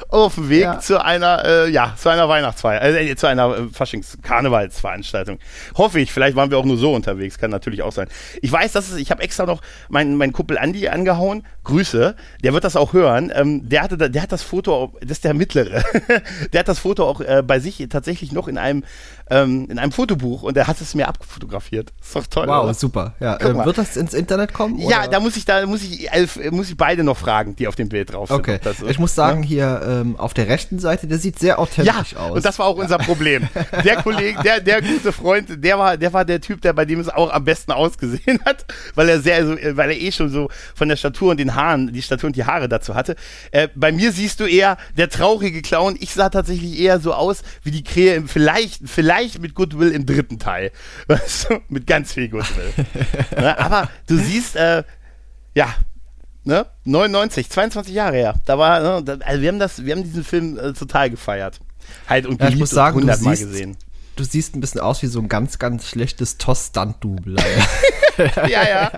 auf 0.10 0.36
dem 0.36 0.50
Weg 0.50 0.62
ja. 0.62 0.80
zu 0.80 1.04
einer, 1.04 1.44
äh, 1.44 1.70
ja, 1.70 1.94
zu 1.98 2.10
einer 2.10 2.30
Weihnachtsfeier, 2.30 2.82
äh, 2.82 3.16
zu 3.16 3.28
einer 3.28 3.58
äh, 3.58 3.68
Faschings-Karnevalsveranstaltung. 3.72 5.40
Hoffe 5.76 6.00
ich, 6.00 6.14
vielleicht 6.14 6.36
waren 6.36 6.50
wir 6.50 6.58
auch 6.58 6.66
nur 6.66 6.78
so 6.78 6.94
unterwegs, 6.94 7.38
kann 7.38 7.52
natürlich 7.52 7.82
auch 7.82 7.92
sein. 7.92 8.08
Ich 8.42 8.52
weiß, 8.52 8.72
dass 8.72 8.90
es, 8.90 8.98
ich 8.98 9.12
habe 9.12 9.22
extra 9.22 9.46
noch 9.46 9.62
meinen 9.90 10.16
mein 10.16 10.32
Kumpel 10.32 10.58
Andi 10.58 10.88
angehauen, 10.88 11.46
Grüße, 11.66 12.16
der 12.44 12.54
wird 12.54 12.64
das 12.64 12.76
auch 12.76 12.94
hören, 12.94 13.32
ähm, 13.36 13.68
der 13.68 13.82
hatte, 13.84 13.98
der 13.98 14.22
hat 14.22 14.32
das 14.32 14.44
Foto, 14.44 14.94
das 15.02 15.12
ist 15.12 15.26
der 15.26 15.34
mittlere, 15.34 15.84
der 16.54 16.60
hat 16.60 16.68
das 16.68 16.80
Foto 16.80 17.06
auch 17.06 17.20
äh, 17.20 17.44
bei 17.46 17.60
sich 17.60 17.86
tatsächlich 17.90 18.32
noch 18.32 18.48
in 18.48 18.58
einem, 18.58 18.84
ähm, 19.30 19.68
in 19.70 19.78
einem 19.78 19.92
Fotobuch 19.92 20.44
und 20.44 20.56
er 20.56 20.68
hat 20.68 20.80
es 20.80 20.96
mir 20.96 21.08
abfotografiert. 21.08 21.92
Ist 22.02 22.16
doch 22.16 22.28
toll. 22.28 22.48
Wow, 22.48 22.64
oder? 22.64 22.74
super. 22.74 23.16
Ja, 23.20 23.36
äh, 23.38 23.66
wird 23.66 23.78
das 23.78 23.98
ins 23.98 24.14
Internet 24.14 24.54
kommen? 24.54 24.78
Ja, 24.78 25.02
oder? 25.02 25.08
da 25.10 25.20
muss 25.20 25.36
ich, 25.36 25.44
da 25.44 25.66
muss 25.66 25.84
ich, 25.84 26.10
äh, 26.12 26.28
muss 26.52 26.70
ich 26.70 26.78
beide 26.78 27.04
noch 27.04 27.18
fragen, 27.18 27.56
die 27.58 27.68
auf 27.68 27.76
dem 27.76 27.90
Bild 27.90 28.14
drauf 28.14 28.30
sind. 28.30 28.38
Okay. 28.38 28.60
ich 28.88 29.00
muss 29.00 29.16
sagen, 29.16 29.44
ja? 29.44 29.65
Hier 29.66 29.88
ähm, 29.88 30.16
auf 30.18 30.34
der 30.34 30.48
rechten 30.48 30.80
Seite, 30.80 31.08
der 31.08 31.18
sieht 31.18 31.40
sehr 31.40 31.60
authentisch 31.60 32.14
ja, 32.14 32.20
aus. 32.20 32.38
Und 32.38 32.46
das 32.46 32.60
war 32.60 32.68
auch 32.68 32.78
ja. 32.78 32.84
unser 32.84 32.98
Problem. 32.98 33.48
Der 33.84 34.02
Kollege, 34.02 34.42
der, 34.44 34.62
der 34.62 34.82
gute 34.82 35.12
Freund, 35.12 35.64
der 35.64 35.78
war, 35.80 35.98
der 35.98 36.14
war 36.14 36.26
der 36.26 36.42
Typ, 36.42 36.62
der 36.62 36.74
bei 36.74 36.86
dem 36.86 37.00
es 37.00 37.10
auch 37.10 37.32
am 37.32 37.44
besten 37.44 37.72
ausgesehen 37.72 38.40
hat, 38.46 38.66
weil 38.96 39.10
er 39.10 39.20
sehr, 39.20 39.78
weil 39.78 39.92
er 39.92 40.00
eh 40.00 40.12
schon 40.12 40.30
so 40.30 40.50
von 40.74 40.90
der 40.90 40.96
Statur 40.96 41.32
und 41.32 41.40
den 41.40 41.56
Haaren, 41.56 41.92
die 41.94 42.02
Statur 42.02 42.28
und 42.28 42.36
die 42.36 42.46
Haare 42.46 42.70
dazu 42.70 42.96
hatte. 42.96 43.16
Äh, 43.52 43.68
bei 43.76 43.92
mir 43.92 44.12
siehst 44.12 44.40
du 44.40 44.46
eher 44.46 44.78
der 44.98 45.10
traurige 45.10 45.62
Clown. 45.62 45.98
Ich 46.00 46.14
sah 46.14 46.30
tatsächlich 46.30 46.80
eher 46.80 47.00
so 47.00 47.14
aus 47.14 47.42
wie 47.64 47.72
die 47.72 47.84
Krähe 47.84 48.16
im, 48.16 48.28
vielleicht, 48.28 48.82
vielleicht 48.86 49.40
mit 49.40 49.56
Goodwill 49.56 49.92
im 49.92 50.06
dritten 50.06 50.40
Teil. 50.40 50.72
Weißt 51.08 51.50
du? 51.50 51.60
Mit 51.70 51.88
ganz 51.88 52.14
viel 52.14 52.30
Goodwill. 52.30 52.74
ne? 53.38 53.58
Aber 53.60 53.90
du 54.08 54.18
siehst, 54.18 54.56
äh, 54.56 54.84
ja, 55.54 55.74
ne? 56.46 56.66
99, 56.86 57.50
22 57.50 57.94
Jahre 57.94 58.16
her. 58.16 58.36
Da 58.46 58.58
war, 58.58 59.02
ne? 59.02 59.20
also 59.26 59.42
wir 59.42 59.50
haben 59.50 59.60
das, 59.60 59.84
wir 59.84 59.96
haben 59.96 60.04
diesen 60.04 60.24
Film 60.24 60.58
äh, 60.58 60.74
total 60.74 61.10
gefeiert. 61.10 61.60
Halt 62.08 62.26
und 62.26 62.42
ja, 62.42 62.50
ich 62.50 62.56
muss 62.56 62.70
sagen, 62.70 62.98
100 62.98 63.22
Mal 63.22 63.38
gesehen. 63.38 63.78
Du 64.16 64.24
siehst 64.24 64.56
ein 64.56 64.62
bisschen 64.62 64.82
aus 64.82 65.02
wie 65.02 65.08
so 65.08 65.20
ein 65.20 65.28
ganz, 65.28 65.60
ganz 65.60 65.88
schlechtes 65.88 66.38
Toss-Stunt-Double. 66.38 67.36
ja, 68.48 68.64
ja. 68.68 68.92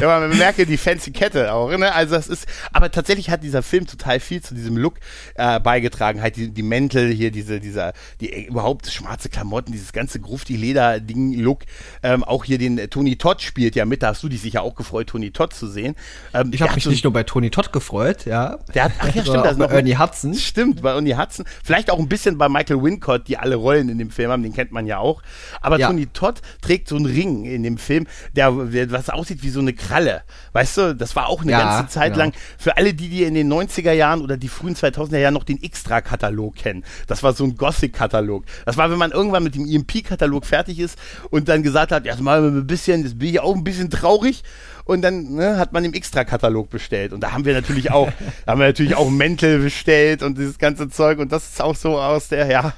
ja, 0.00 0.20
man 0.20 0.36
merke 0.36 0.64
die 0.64 0.76
fancy 0.76 1.10
Kette 1.10 1.52
auch, 1.52 1.76
ne? 1.76 1.92
Also 1.92 2.14
das 2.14 2.28
ist, 2.28 2.46
aber 2.72 2.90
tatsächlich 2.90 3.30
hat 3.30 3.42
dieser 3.42 3.62
Film 3.62 3.86
total 3.86 4.20
viel 4.20 4.40
zu 4.42 4.54
diesem 4.54 4.76
Look 4.76 4.94
äh, 5.34 5.58
beigetragen. 5.58 6.22
Halt 6.22 6.36
die, 6.36 6.50
die 6.50 6.62
Mäntel 6.62 7.10
hier, 7.10 7.30
diese, 7.30 7.60
dieser, 7.60 7.92
die 8.20 8.32
äh, 8.32 8.46
überhaupt 8.46 8.86
schwarze 8.90 9.28
Klamotten, 9.28 9.72
dieses 9.72 9.92
ganze 9.92 10.20
grufti 10.20 10.56
Leder-Ding-Look. 10.56 11.62
Ähm, 12.02 12.22
auch 12.22 12.44
hier 12.44 12.58
den 12.58 12.78
äh, 12.78 12.88
Tony 12.88 13.16
Todd 13.16 13.42
spielt 13.42 13.74
ja 13.74 13.84
mit. 13.84 14.02
Da 14.02 14.08
hast 14.08 14.22
du 14.22 14.28
dich 14.28 14.42
sicher 14.42 14.62
auch 14.62 14.74
gefreut, 14.74 15.08
Tony 15.08 15.30
Todd 15.32 15.52
zu 15.52 15.66
sehen. 15.66 15.96
Ähm, 16.32 16.50
ich 16.52 16.62
habe 16.62 16.74
mich 16.74 16.84
so, 16.84 16.90
nicht 16.90 17.04
nur 17.04 17.12
bei 17.12 17.24
Tony 17.24 17.50
Todd 17.50 17.72
gefreut, 17.72 18.24
ja. 18.24 18.58
Der 18.74 18.84
hat, 18.84 18.92
ach 18.98 19.14
ja, 19.14 19.22
stimmt, 19.22 19.36
das 19.44 19.58
bei 19.58 19.66
Ernie 19.66 19.96
Hudson. 19.96 20.34
Stimmt, 20.34 20.82
bei 20.82 20.92
Ernie 20.92 21.16
Hudson. 21.16 21.44
Vielleicht 21.64 21.90
auch 21.90 21.98
ein 21.98 22.08
bisschen 22.08 22.38
bei 22.38 22.48
Michael 22.48 22.82
Wincott, 22.82 23.26
die 23.26 23.36
alle 23.36 23.56
Rollen 23.64 23.88
in 23.88 23.98
dem 23.98 24.10
Film 24.10 24.30
haben, 24.30 24.42
den 24.42 24.52
kennt 24.52 24.72
man 24.72 24.86
ja 24.86 24.98
auch. 24.98 25.22
Aber 25.60 25.78
ja. 25.78 25.88
Tony 25.88 26.06
Todd 26.06 26.40
trägt 26.60 26.88
so 26.88 26.96
einen 26.96 27.06
Ring 27.06 27.44
in 27.44 27.62
dem 27.62 27.78
Film, 27.78 28.06
der, 28.36 28.52
der 28.52 28.90
was 28.92 29.10
aussieht 29.10 29.42
wie 29.42 29.50
so 29.50 29.60
eine 29.60 29.72
Kralle. 29.72 30.22
Weißt 30.52 30.76
du, 30.76 30.94
das 30.94 31.16
war 31.16 31.28
auch 31.28 31.42
eine 31.42 31.52
ja, 31.52 31.76
ganze 31.78 31.92
Zeit 31.92 32.12
genau. 32.12 32.26
lang 32.26 32.32
für 32.58 32.76
alle, 32.76 32.94
die, 32.94 33.08
die 33.08 33.24
in 33.24 33.34
den 33.34 33.52
90er 33.52 33.92
Jahren 33.92 34.20
oder 34.20 34.36
die 34.36 34.48
frühen 34.48 34.74
2000er 34.74 35.18
Jahren 35.18 35.34
noch 35.34 35.44
den 35.44 35.62
Extra-Katalog 35.62 36.56
kennen. 36.56 36.84
Das 37.06 37.22
war 37.22 37.32
so 37.32 37.44
ein 37.44 37.56
Gothic-Katalog. 37.56 38.44
Das 38.66 38.76
war, 38.76 38.90
wenn 38.90 38.98
man 38.98 39.10
irgendwann 39.10 39.42
mit 39.42 39.54
dem 39.54 39.66
EMP-Katalog 39.66 40.44
fertig 40.44 40.78
ist 40.78 40.98
und 41.30 41.48
dann 41.48 41.62
gesagt 41.62 41.92
hat, 41.92 42.04
ja, 42.04 42.14
mal 42.16 42.42
ein 42.42 42.66
bisschen, 42.66 43.02
das 43.02 43.18
bin 43.18 43.28
ich 43.28 43.40
auch 43.40 43.54
ein 43.54 43.64
bisschen 43.64 43.90
traurig. 43.90 44.42
Und 44.84 45.00
dann 45.00 45.34
ne, 45.34 45.56
hat 45.56 45.72
man 45.72 45.82
den 45.82 45.94
Extra-Katalog 45.94 46.68
bestellt. 46.68 47.14
Und 47.14 47.20
da 47.20 47.32
haben 47.32 47.46
wir 47.46 47.54
natürlich 47.54 47.90
auch, 47.90 48.12
haben 48.46 48.60
wir 48.60 48.66
natürlich 48.66 48.96
auch 48.96 49.08
Mäntel 49.08 49.60
bestellt 49.60 50.22
und 50.22 50.36
dieses 50.36 50.58
ganze 50.58 50.88
Zeug. 50.90 51.18
Und 51.18 51.32
das 51.32 51.48
ist 51.48 51.62
auch 51.62 51.74
so 51.74 51.98
aus 51.98 52.28
der, 52.28 52.46
ja, 52.48 52.74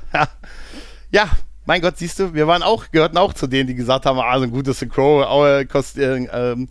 ja, 1.10 1.28
mein 1.64 1.80
Gott, 1.80 1.98
siehst 1.98 2.18
du, 2.18 2.34
wir 2.34 2.46
waren 2.46 2.62
auch, 2.62 2.90
gehörten 2.90 3.16
auch 3.18 3.34
zu 3.34 3.46
denen, 3.46 3.66
die 3.66 3.74
gesagt 3.74 4.06
haben, 4.06 4.18
ah, 4.18 4.38
so 4.38 4.44
ein 4.44 4.50
gutes 4.50 4.78
The 4.78 4.86
Crow, 4.86 5.46
äh, 5.46 5.64
kost, 5.64 5.98
äh, 5.98 6.24
ähm, 6.24 6.68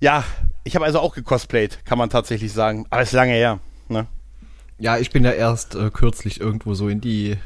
ja, 0.00 0.24
ich 0.64 0.74
habe 0.74 0.84
also 0.84 1.00
auch 1.00 1.14
gecosplayt, 1.14 1.84
kann 1.84 1.98
man 1.98 2.10
tatsächlich 2.10 2.52
sagen. 2.52 2.86
Aber 2.90 3.02
ist 3.02 3.12
lange 3.12 3.32
her, 3.32 3.58
ne? 3.88 4.06
Ja, 4.78 4.98
ich 4.98 5.10
bin 5.10 5.24
ja 5.24 5.30
erst 5.30 5.74
äh, 5.74 5.90
kürzlich 5.90 6.40
irgendwo 6.40 6.74
so 6.74 6.88
in 6.88 7.00
die 7.00 7.30
äh, 7.30 7.36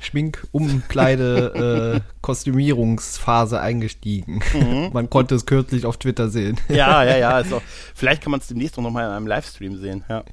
Schmink, 0.00 0.46
Umkleide, 0.50 2.00
äh, 2.04 2.12
Kostümierungsphase 2.22 3.60
eingestiegen. 3.60 4.40
Mhm. 4.54 4.90
Man 4.92 5.10
konnte 5.10 5.34
es 5.34 5.46
kürzlich 5.46 5.84
auf 5.84 5.98
Twitter 5.98 6.30
sehen. 6.30 6.58
Ja, 6.68 7.04
ja, 7.04 7.16
ja. 7.16 7.30
Also, 7.34 7.60
vielleicht 7.94 8.22
kann 8.22 8.30
man 8.30 8.40
es 8.40 8.46
demnächst 8.46 8.78
noch 8.78 8.90
mal 8.90 9.04
in 9.04 9.10
einem 9.10 9.26
Livestream 9.26 9.76
sehen. 9.76 10.04
Ja. 10.08 10.24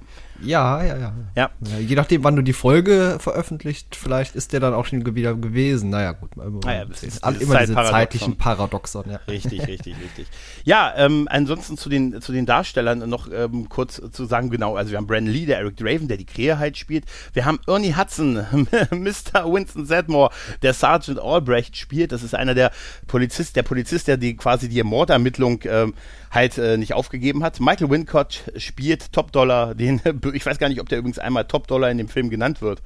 Ja, 0.44 0.84
ja, 0.84 0.98
ja, 0.98 1.14
ja. 1.36 1.50
Je 1.80 1.96
nachdem, 1.96 2.24
wann 2.24 2.36
du 2.36 2.42
die 2.42 2.54
Folge 2.54 3.18
veröffentlicht, 3.20 3.96
vielleicht 3.96 4.36
ist 4.36 4.54
der 4.54 4.60
dann 4.60 4.74
auch 4.74 4.86
schon 4.86 5.06
wieder 5.16 5.36
gewesen. 5.36 5.90
Naja, 5.90 6.14
gut. 6.14 6.36
Naja, 6.36 6.86
das 6.86 7.04
ist, 7.04 7.24
das 7.24 7.38
immer 7.38 7.60
diese 7.60 7.74
zeitlichen 7.76 8.38
Paradoxon. 8.38 9.10
Ja. 9.10 9.20
Richtig, 9.28 9.68
richtig, 9.68 9.96
richtig. 10.02 10.28
Ja, 10.64 10.94
ähm, 10.98 11.28
ansonsten 11.30 11.78
zu 11.78 11.90
den, 11.90 12.22
zu 12.22 12.32
den 12.32 12.46
Darstellern 12.46 13.08
noch 13.10 13.30
ähm, 13.32 13.70
kurz 13.70 14.02
zu 14.12 14.26
sagen, 14.26 14.50
genau, 14.50 14.76
also 14.76 14.92
wir 14.92 14.98
haben 14.98 15.08
Brandon 15.08 15.34
Lee, 15.34 15.46
der 15.46 15.60
Eric 15.60 15.78
Draven, 15.78 16.08
der 16.08 16.18
die 16.18 16.26
Krähe 16.26 16.58
halt 16.60 16.78
spielt. 16.78 17.06
Wir 17.34 17.46
haben 17.46 17.60
Ernie 17.68 17.96
Hudson, 17.96 18.34
Mr. 18.92 19.52
Winston 19.52 19.86
Zedmore, 19.86 20.32
der 20.62 20.74
Sergeant 20.74 21.20
Albrecht 21.20 21.78
spielt. 21.78 22.12
Das 22.12 22.24
ist 22.24 22.36
einer 22.36 22.56
der 22.56 22.72
Polizist, 23.08 23.56
der 23.56 23.64
Polizist, 23.64 24.08
der 24.08 24.18
die 24.18 24.36
quasi 24.36 24.70
die 24.70 24.82
Mordermittlung 24.84 25.62
ähm, 25.66 25.94
halt 26.32 26.58
äh, 26.58 26.78
nicht 26.78 26.94
aufgegeben 26.94 27.44
hat. 27.44 27.60
Michael 27.60 27.90
Wincott 27.90 28.44
spielt 28.56 29.12
Top 29.12 29.32
Dollar, 29.32 29.76
den, 29.76 30.02
ich 30.34 30.46
weiß 30.46 30.58
gar 30.58 30.70
nicht, 30.70 30.82
ob 30.82 30.90
der 30.90 31.00
übrigens 31.00 31.20
einmal 31.20 31.46
Top 31.46 31.68
Dollar 31.68 31.92
in 31.92 31.98
dem 31.98 32.08
Film 32.08 32.30
genannt 32.30 32.62
wird. 32.62 32.82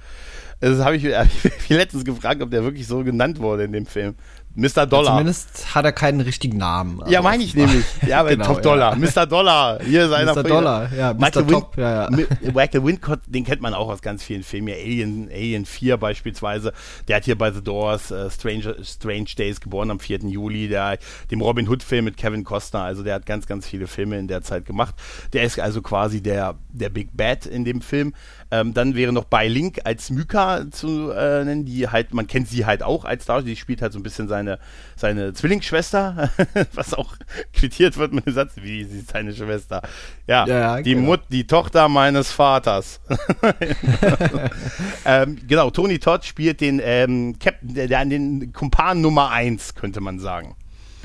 Das 0.59 0.79
habe 0.79 0.95
ich, 0.95 1.05
hab 1.05 1.27
ich 1.27 1.69
letztens 1.69 2.05
gefragt, 2.05 2.41
ob 2.41 2.51
der 2.51 2.63
wirklich 2.63 2.87
so 2.87 3.03
genannt 3.03 3.39
wurde 3.39 3.63
in 3.63 3.73
dem 3.73 3.85
Film. 3.85 4.15
Mr. 4.55 4.85
Dollar. 4.85 5.11
Zumindest 5.11 5.75
hat 5.75 5.83
er 5.83 5.91
keinen 5.91 6.21
richtigen 6.21 6.57
Namen. 6.57 7.01
Ja, 7.07 7.21
meine 7.21 7.43
ich 7.43 7.55
nämlich. 7.55 7.83
Ja, 8.07 8.19
aber 8.21 8.29
genau, 8.29 8.45
Top 8.45 8.61
Dollar. 8.61 8.97
Ja. 8.97 9.23
Mr. 9.23 9.25
Dollar. 9.25 9.79
Hier 9.83 10.05
ist 10.05 10.11
einer 10.11 10.33
Mr. 10.33 10.43
Dollar, 10.43 10.93
ja. 10.93 11.13
Mr. 11.13 11.19
Michael 11.19 11.45
Top, 11.47 11.77
Win 11.77 11.83
ja, 11.83 12.09
ja. 12.09 12.51
Michael 12.53 12.85
Wincott, 12.85 13.19
den 13.25 13.43
kennt 13.43 13.61
man 13.61 13.73
auch 13.73 13.89
aus 13.89 14.01
ganz 14.01 14.23
vielen 14.23 14.43
Filmen. 14.43 14.69
Ja, 14.69 14.75
Alien, 14.75 15.29
Alien 15.29 15.65
4 15.65 15.97
beispielsweise. 15.97 16.71
Der 17.07 17.17
hat 17.17 17.25
hier 17.25 17.37
bei 17.37 17.51
The 17.51 17.63
Doors 17.63 18.11
uh, 18.11 18.29
Strange, 18.29 18.75
Strange 18.83 19.29
Days 19.37 19.59
geboren 19.59 19.91
am 19.91 19.99
4. 19.99 20.19
Juli. 20.27 20.67
Der, 20.67 20.99
dem 21.31 21.41
Robin 21.41 21.67
Hood 21.67 21.83
Film 21.83 22.05
mit 22.05 22.15
Kevin 22.15 22.43
Costner. 22.43 22.81
Also 22.81 23.03
der 23.03 23.15
hat 23.15 23.25
ganz, 23.25 23.47
ganz 23.47 23.67
viele 23.67 23.87
Filme 23.87 24.17
in 24.19 24.27
der 24.27 24.41
Zeit 24.41 24.65
gemacht. 24.65 24.95
Der 25.33 25.43
ist 25.43 25.59
also 25.59 25.81
quasi 25.81 26.21
der, 26.21 26.55
der 26.69 26.89
Big 26.89 27.09
Bad 27.13 27.45
in 27.45 27.65
dem 27.65 27.81
Film. 27.81 28.13
Ähm, 28.55 28.73
dann 28.73 28.95
wäre 28.95 29.11
noch 29.11 29.25
bei 29.25 29.47
Link 29.47 29.79
als 29.83 30.09
Myka 30.09 30.65
zu 30.71 31.11
äh, 31.11 31.43
nennen, 31.43 31.65
die 31.65 31.89
halt, 31.89 32.13
man 32.13 32.27
kennt 32.27 32.47
sie 32.47 32.65
halt 32.65 32.83
auch 32.83 33.03
als 33.03 33.25
Darsteller, 33.25 33.53
die 33.53 33.59
spielt 33.59 33.81
halt 33.81 33.91
so 33.91 33.99
ein 33.99 34.03
bisschen 34.03 34.27
seine, 34.27 34.59
seine 34.95 35.33
Zwillingsschwester, 35.33 36.29
was 36.73 36.93
auch 36.93 37.15
quittiert 37.53 37.97
wird 37.97 38.13
mit 38.13 38.25
dem 38.25 38.33
Satz, 38.33 38.53
wie 38.55 38.83
sie 38.85 38.99
ist 38.99 39.11
seine 39.11 39.33
Schwester. 39.33 39.81
Ja, 40.27 40.45
ja 40.47 40.81
die 40.81 40.93
genau. 40.93 41.07
Mut, 41.07 41.21
die 41.29 41.45
Tochter 41.47 41.89
meines 41.89 42.31
Vaters. 42.31 43.01
ähm, 45.05 45.37
genau, 45.47 45.69
Tony 45.69 45.99
Todd 45.99 46.23
spielt 46.23 46.61
den 46.61 46.79
ähm, 46.83 47.37
Captain, 47.39 47.73
der, 47.73 47.87
der 47.87 48.05
den 48.05 48.53
Kumpan 48.53 49.01
Nummer 49.01 49.31
1, 49.31 49.75
könnte 49.75 49.99
man 50.01 50.19
sagen. 50.19 50.55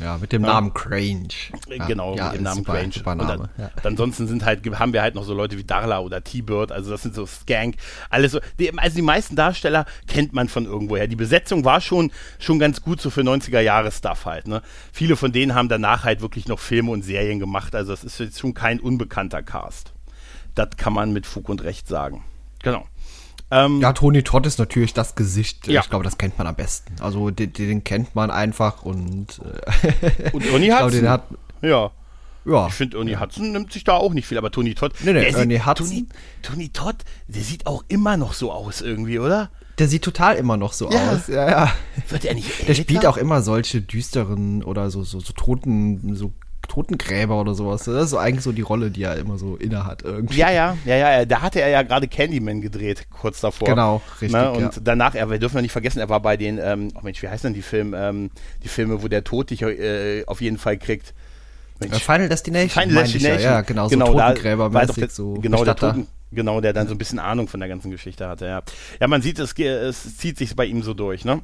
Ja, 0.00 0.16
mit 0.18 0.32
dem 0.32 0.42
Namen 0.42 0.72
Crange. 0.72 1.28
Ja, 1.68 1.86
genau, 1.86 2.16
ja, 2.16 2.28
mit 2.30 2.38
dem 2.38 2.44
Namen 2.44 2.58
super, 2.58 2.72
Crange. 2.72 2.92
Super 2.92 3.14
Name. 3.14 3.32
Und 3.32 3.50
dann, 3.56 3.64
ja. 3.66 3.70
ansonsten 3.84 4.26
sind 4.26 4.44
halt, 4.44 4.64
haben 4.78 4.92
wir 4.92 5.02
halt 5.02 5.14
noch 5.14 5.24
so 5.24 5.34
Leute 5.34 5.58
wie 5.58 5.64
Darla 5.64 6.00
oder 6.00 6.24
T-Bird, 6.24 6.72
also 6.72 6.90
das 6.90 7.02
sind 7.02 7.14
so 7.14 7.26
Skank, 7.26 7.76
alles 8.08 8.32
so. 8.32 8.40
Die, 8.58 8.76
also 8.76 8.96
die 8.96 9.02
meisten 9.02 9.36
Darsteller 9.36 9.84
kennt 10.06 10.32
man 10.32 10.48
von 10.48 10.64
irgendwoher. 10.64 11.06
Die 11.06 11.16
Besetzung 11.16 11.64
war 11.64 11.80
schon, 11.80 12.10
schon 12.38 12.58
ganz 12.58 12.80
gut 12.80 13.00
so 13.00 13.10
für 13.10 13.20
90er-Jahre-Stuff 13.20 14.24
halt, 14.24 14.48
ne? 14.48 14.62
Viele 14.92 15.16
von 15.16 15.32
denen 15.32 15.54
haben 15.54 15.68
danach 15.68 16.04
halt 16.04 16.22
wirklich 16.22 16.48
noch 16.48 16.58
Filme 16.58 16.90
und 16.90 17.02
Serien 17.02 17.38
gemacht, 17.38 17.74
also 17.74 17.90
das 17.92 18.04
ist 18.04 18.18
jetzt 18.20 18.40
schon 18.40 18.54
kein 18.54 18.80
unbekannter 18.80 19.42
Cast. 19.42 19.92
Das 20.54 20.70
kann 20.76 20.92
man 20.92 21.12
mit 21.12 21.26
Fug 21.26 21.48
und 21.48 21.62
Recht 21.62 21.86
sagen. 21.88 22.24
Genau. 22.62 22.86
Ähm, 23.50 23.80
ja, 23.80 23.92
Tony 23.92 24.22
Todd 24.22 24.46
ist 24.46 24.58
natürlich 24.58 24.94
das 24.94 25.14
Gesicht. 25.16 25.66
Ja. 25.66 25.80
Ich 25.80 25.90
glaube, 25.90 26.04
das 26.04 26.18
kennt 26.18 26.38
man 26.38 26.46
am 26.46 26.54
besten. 26.54 26.94
Also 27.00 27.30
den, 27.30 27.52
den 27.52 27.84
kennt 27.84 28.14
man 28.14 28.30
einfach 28.30 28.82
und. 28.82 29.40
Äh, 29.40 30.30
und 30.30 30.46
Ernie 30.46 30.72
Hudson. 30.72 31.08
Hat, 31.08 31.24
ja. 31.62 31.90
Ja. 32.44 32.68
Ich 32.68 32.74
finde, 32.74 32.98
Ernie 32.98 33.12
ja. 33.12 33.20
Hudson 33.20 33.52
nimmt 33.52 33.72
sich 33.72 33.84
da 33.84 33.94
auch 33.94 34.12
nicht 34.12 34.26
viel, 34.26 34.38
aber 34.38 34.50
Tony 34.50 34.74
Todd. 34.74 34.94
Nee, 35.02 35.12
nee, 35.12 35.24
Ernie 35.24 35.54
sieht, 35.54 35.66
Hudson. 35.66 35.86
Tony, 35.86 36.06
Tony 36.42 36.68
Todd, 36.70 36.96
der 37.28 37.42
sieht 37.42 37.66
auch 37.66 37.84
immer 37.88 38.16
noch 38.16 38.32
so 38.32 38.52
aus 38.52 38.80
irgendwie, 38.80 39.18
oder? 39.18 39.50
Der 39.78 39.88
sieht 39.88 40.02
total 40.02 40.36
immer 40.36 40.56
noch 40.56 40.72
so 40.72 40.90
ja. 40.90 41.10
aus. 41.10 41.26
Ja, 41.26 41.48
ja. 41.50 41.72
Wird 42.08 42.24
er 42.24 42.34
nicht 42.34 42.68
Der 42.68 42.74
spielt 42.74 43.06
auch 43.06 43.16
immer 43.16 43.42
solche 43.42 43.80
düsteren 43.80 44.62
oder 44.62 44.90
so, 44.90 45.02
so, 45.04 45.20
so 45.20 45.32
toten, 45.32 46.14
so 46.14 46.32
Totengräber 46.68 47.40
oder 47.40 47.54
sowas. 47.54 47.84
Das 47.84 48.04
ist 48.04 48.10
so 48.10 48.18
eigentlich 48.18 48.44
so 48.44 48.52
die 48.52 48.62
Rolle, 48.62 48.90
die 48.90 49.02
er 49.02 49.16
immer 49.16 49.38
so 49.38 49.56
innehat 49.56 50.02
irgendwie. 50.02 50.38
Ja, 50.38 50.50
ja, 50.50 50.76
ja, 50.84 50.96
ja. 50.96 51.24
Da 51.24 51.42
hatte 51.42 51.60
er 51.60 51.68
ja 51.68 51.82
gerade 51.82 52.06
Candyman 52.08 52.60
gedreht, 52.60 53.06
kurz 53.10 53.40
davor. 53.40 53.68
Genau, 53.68 54.02
richtig. 54.20 54.32
Ne? 54.32 54.50
Und 54.52 54.60
ja. 54.60 54.70
danach, 54.82 55.14
er, 55.14 55.30
wir 55.30 55.38
dürfen 55.38 55.56
ja 55.56 55.62
nicht 55.62 55.72
vergessen, 55.72 55.98
er 55.98 56.08
war 56.08 56.20
bei 56.20 56.36
den, 56.36 56.58
ähm, 56.62 56.92
oh 56.94 57.00
Mensch, 57.02 57.22
wie 57.22 57.28
heißen 57.28 57.48
denn 57.48 57.54
die 57.54 57.62
Filme, 57.62 57.96
ähm, 57.98 58.30
die 58.62 58.68
Filme, 58.68 59.02
wo 59.02 59.08
der 59.08 59.24
Tod 59.24 59.50
dich 59.50 59.62
äh, 59.62 60.24
auf 60.26 60.40
jeden 60.40 60.58
Fall 60.58 60.78
kriegt. 60.78 61.14
Mensch. 61.80 61.94
Äh, 61.94 62.00
Final 62.00 62.28
Destination. 62.28 62.82
Final 62.82 63.02
Destination. 63.02 63.42
Ja, 63.42 63.60
genau, 63.62 63.84
so 63.84 63.90
genau, 63.90 64.12
Totengräber 64.12 64.70
da, 64.70 64.86
der, 64.86 65.08
so 65.08 65.34
genau, 65.34 65.64
der 65.64 65.76
Toten, 65.76 66.06
genau, 66.30 66.60
der 66.60 66.72
dann 66.72 66.86
so 66.86 66.94
ein 66.94 66.98
bisschen 66.98 67.18
Ahnung 67.18 67.48
von 67.48 67.60
der 67.60 67.68
ganzen 67.68 67.90
Geschichte 67.90 68.28
hatte, 68.28 68.46
ja. 68.46 68.62
Ja, 69.00 69.08
man 69.08 69.22
sieht, 69.22 69.38
es, 69.38 69.54
es 69.58 70.16
zieht 70.18 70.38
sich 70.38 70.54
bei 70.54 70.66
ihm 70.66 70.82
so 70.82 70.94
durch, 70.94 71.24
ne? 71.24 71.40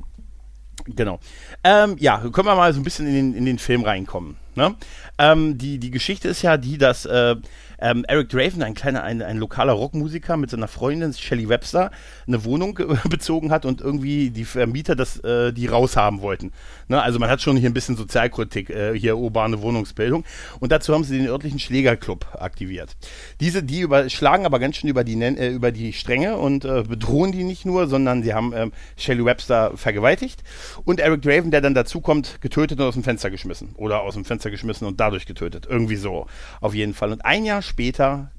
Genau. 0.85 1.19
Ähm, 1.65 1.97
ja, 1.99 2.19
können 2.19 2.47
wir 2.47 2.55
mal 2.55 2.73
so 2.73 2.81
ein 2.81 2.85
bisschen 2.85 3.07
in 3.07 3.15
den, 3.15 3.35
in 3.35 3.45
den 3.47 3.59
Film 3.59 3.83
reinkommen. 3.83 4.37
Ne? 4.57 4.75
Ähm, 5.19 5.59
die, 5.59 5.79
die 5.79 5.91
Geschichte 5.91 6.29
ist 6.29 6.43
ja 6.43 6.57
die, 6.57 6.79
dass 6.79 7.05
äh, 7.05 7.37
ähm, 7.79 8.05
Eric 8.09 8.29
Draven, 8.31 8.63
ein 8.63 8.75
kleiner, 8.75 9.03
ein, 9.03 9.23
ein 9.23 9.39
lokaler 9.39 9.73
Rockmusiker 9.73 10.37
mit 10.37 10.51
seiner 10.51 10.69
Freundin 10.69 11.13
Shelly 11.13 11.49
Webster, 11.49 11.91
eine 12.27 12.45
Wohnung 12.45 12.79
bezogen 13.09 13.51
hat 13.51 13.65
und 13.65 13.81
irgendwie 13.81 14.31
die 14.31 14.45
Vermieter 14.45 14.97
das, 14.97 15.19
äh, 15.21 15.53
die 15.53 15.67
raushaben 15.67 16.21
wollten. 16.21 16.53
Ne? 16.89 17.03
Also 17.03 17.19
man 17.19 17.29
hat 17.29 17.41
schon 17.43 17.57
hier 17.57 17.71
ein 17.71 17.75
bisschen 17.75 17.97
Sozialkritik, 17.97 18.71
äh, 18.71 18.99
hier 18.99 19.17
urbane 19.17 19.61
Wohnungsbildung. 19.61 20.25
Und 20.61 20.73
dazu 20.73 20.95
haben 20.95 21.05
sie 21.05 21.19
den 21.19 21.29
örtlichen 21.29 21.59
Schlägerclub 21.59 22.27
aktiviert. 22.39 22.97
Diese, 23.41 23.63
die 23.63 23.81
überschlagen 23.81 24.47
aber 24.47 24.59
ganz 24.59 24.77
schön 24.77 24.91
über 24.91 25.05
die, 25.05 25.21
äh, 25.21 25.53
über 25.53 25.73
die 25.73 25.93
Stränge 25.93 26.37
und 26.37 26.65
äh, 26.65 26.83
bedrohen 26.83 27.33
die 27.33 27.45
nicht 27.45 27.67
nur, 27.67 27.89
sondern 27.89 28.23
sie 28.23 28.35
haben 28.35 28.53
ähm, 28.55 28.73
Shelly 28.97 29.25
Webster 29.25 29.77
vergewaltigt 29.77 30.43
und 30.85 31.01
Eric 31.01 31.23
Draven, 31.23 31.51
der 31.51 31.61
dann 31.61 31.75
dazukommt, 31.75 32.41
getötet 32.41 32.81
und 32.81 32.87
aus 32.87 32.95
dem 32.95 33.05
Fenster 33.05 33.31
geschmissen. 33.31 33.75
Oder 33.77 34.03
aus 34.03 34.15
dem 34.15 34.25
Fenster 34.25 34.51
geschmissen 34.51 34.87
und 34.87 35.01
dadurch 35.01 35.27
getötet. 35.27 35.67
Irgendwie 35.69 35.97
so. 35.97 36.27
Auf 36.61 36.75
jeden 36.75 36.95
Fall. 36.95 37.13
Und 37.13 37.25
ein 37.25 37.45
Jahr 37.45 37.63
später, 37.67 38.31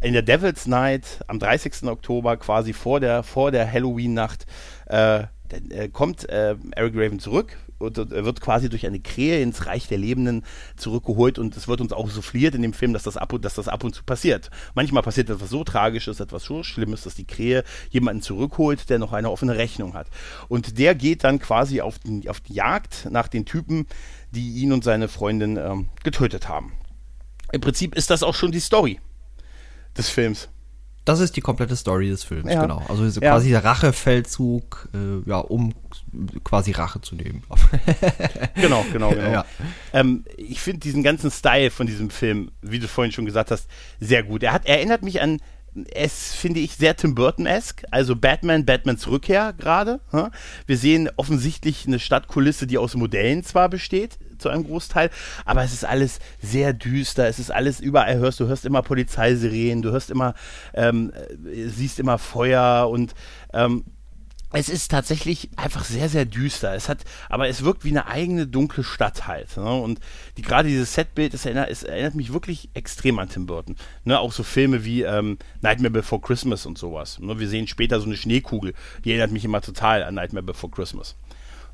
in 0.00 0.12
der 0.12 0.22
Devil's 0.22 0.66
Night, 0.66 1.24
am 1.26 1.38
30. 1.38 1.84
Oktober, 1.84 2.36
quasi 2.36 2.72
vor 2.72 3.00
der, 3.00 3.22
vor 3.22 3.50
der 3.50 3.70
Halloween-Nacht, 3.70 4.46
äh, 4.86 5.24
äh, 5.70 5.88
kommt 5.88 6.28
äh, 6.28 6.56
Eric 6.72 6.94
Raven 6.94 7.18
zurück 7.18 7.56
und 7.78 7.98
er 7.98 8.24
wird 8.24 8.40
quasi 8.40 8.68
durch 8.68 8.86
eine 8.86 9.00
Krähe 9.00 9.42
ins 9.42 9.66
Reich 9.66 9.88
der 9.88 9.98
Lebenden 9.98 10.44
zurückgeholt 10.76 11.38
und 11.38 11.56
es 11.56 11.66
wird 11.66 11.80
uns 11.80 11.92
auch 11.92 12.08
souffliert 12.10 12.54
in 12.54 12.62
dem 12.62 12.72
Film, 12.72 12.92
dass 12.92 13.02
das 13.02 13.16
ab 13.16 13.32
und, 13.32 13.44
dass 13.44 13.54
das 13.54 13.68
ab 13.68 13.82
und 13.84 13.94
zu 13.94 14.04
passiert. 14.04 14.50
Manchmal 14.74 15.02
passiert 15.02 15.30
etwas 15.30 15.50
so 15.50 15.64
Tragisches, 15.64 16.20
etwas 16.20 16.44
so 16.44 16.62
Schlimmes, 16.62 17.02
dass 17.02 17.14
die 17.14 17.26
Krähe 17.26 17.64
jemanden 17.90 18.22
zurückholt, 18.22 18.90
der 18.90 18.98
noch 18.98 19.12
eine 19.12 19.30
offene 19.30 19.56
Rechnung 19.56 19.94
hat. 19.94 20.08
Und 20.48 20.78
der 20.78 20.94
geht 20.94 21.24
dann 21.24 21.38
quasi 21.38 21.80
auf, 21.80 21.98
den, 21.98 22.28
auf 22.28 22.40
die 22.40 22.54
Jagd 22.54 23.08
nach 23.10 23.28
den 23.28 23.46
Typen, 23.46 23.86
die 24.30 24.52
ihn 24.54 24.72
und 24.72 24.84
seine 24.84 25.08
Freundin 25.08 25.56
ähm, 25.56 25.88
getötet 26.04 26.48
haben. 26.48 26.72
Im 27.52 27.60
Prinzip 27.60 27.94
ist 27.94 28.10
das 28.10 28.22
auch 28.22 28.34
schon 28.34 28.52
die 28.52 28.60
Story 28.60 29.00
des 29.96 30.08
Films. 30.08 30.48
Das 31.04 31.18
ist 31.18 31.34
die 31.34 31.40
komplette 31.40 31.76
Story 31.76 32.08
des 32.08 32.24
Films, 32.24 32.52
ja. 32.52 32.62
genau. 32.62 32.84
Also 32.88 33.04
ja. 33.20 33.30
quasi 33.30 33.50
der 33.50 33.64
Rachefeldzug, 33.64 34.88
äh, 34.94 35.28
ja, 35.28 35.38
um 35.38 35.72
quasi 36.44 36.72
Rache 36.72 37.00
zu 37.00 37.14
nehmen. 37.14 37.42
genau, 38.54 38.84
genau, 38.92 39.10
genau. 39.10 39.30
Ja. 39.30 39.46
Ähm, 39.92 40.24
ich 40.36 40.60
finde 40.60 40.80
diesen 40.80 41.02
ganzen 41.02 41.30
Style 41.30 41.70
von 41.70 41.86
diesem 41.86 42.10
Film, 42.10 42.50
wie 42.60 42.78
du 42.78 42.86
vorhin 42.86 43.12
schon 43.12 43.24
gesagt 43.24 43.50
hast, 43.50 43.66
sehr 43.98 44.22
gut. 44.22 44.42
Er 44.42 44.52
hat, 44.52 44.66
er 44.66 44.76
erinnert 44.76 45.02
mich 45.02 45.22
an 45.22 45.38
es 45.92 46.34
finde 46.34 46.60
ich 46.60 46.74
sehr 46.74 46.96
Tim 46.96 47.14
Burton-esque, 47.14 47.84
also 47.90 48.16
Batman, 48.16 48.64
Batmans 48.64 49.06
Rückkehr 49.06 49.52
gerade. 49.52 50.00
Wir 50.66 50.76
sehen 50.76 51.08
offensichtlich 51.16 51.86
eine 51.86 51.98
Stadtkulisse, 51.98 52.66
die 52.66 52.78
aus 52.78 52.94
Modellen 52.94 53.44
zwar 53.44 53.68
besteht, 53.68 54.18
zu 54.40 54.48
einem 54.48 54.64
Großteil, 54.64 55.10
aber 55.44 55.62
es 55.62 55.72
ist 55.72 55.84
alles 55.84 56.18
sehr 56.40 56.72
düster, 56.72 57.28
es 57.28 57.38
ist 57.38 57.50
alles 57.50 57.80
überall 57.80 58.18
hörst, 58.18 58.40
du 58.40 58.46
hörst 58.46 58.64
immer 58.64 58.82
Polizeisirenen, 58.82 59.82
du 59.82 59.90
hörst 59.90 60.10
immer, 60.10 60.34
ähm, 60.74 61.12
äh, 61.44 61.68
siehst 61.68 62.00
immer 62.00 62.18
Feuer 62.18 62.88
und 62.90 63.14
ähm, 63.52 63.84
es 64.52 64.68
ist 64.68 64.90
tatsächlich 64.90 65.48
einfach 65.56 65.84
sehr, 65.84 66.08
sehr 66.08 66.24
düster. 66.24 66.74
Es 66.74 66.88
hat, 66.88 67.04
aber 67.28 67.48
es 67.48 67.62
wirkt 67.62 67.84
wie 67.84 67.90
eine 67.90 68.06
eigene 68.06 68.48
dunkle 68.48 68.82
Stadt 68.82 69.28
halt. 69.28 69.56
Ne? 69.56 69.72
Und 69.72 70.00
die, 70.36 70.42
gerade 70.42 70.68
dieses 70.68 70.94
Setbild, 70.94 71.34
es 71.34 71.44
erinnert, 71.44 71.70
es 71.70 71.84
erinnert 71.84 72.16
mich 72.16 72.32
wirklich 72.32 72.68
extrem 72.74 73.20
an 73.20 73.28
Tim 73.28 73.46
Burton. 73.46 73.76
Ne? 74.04 74.18
Auch 74.18 74.32
so 74.32 74.42
Filme 74.42 74.84
wie 74.84 75.02
ähm, 75.02 75.38
Nightmare 75.60 75.92
Before 75.92 76.20
Christmas 76.20 76.66
und 76.66 76.78
sowas. 76.78 77.20
Ne? 77.20 77.38
Wir 77.38 77.48
sehen 77.48 77.68
später 77.68 78.00
so 78.00 78.06
eine 78.06 78.16
Schneekugel, 78.16 78.74
die 79.04 79.10
erinnert 79.10 79.30
mich 79.30 79.44
immer 79.44 79.60
total 79.60 80.02
an 80.02 80.14
Nightmare 80.14 80.44
Before 80.44 80.72
Christmas. 80.72 81.14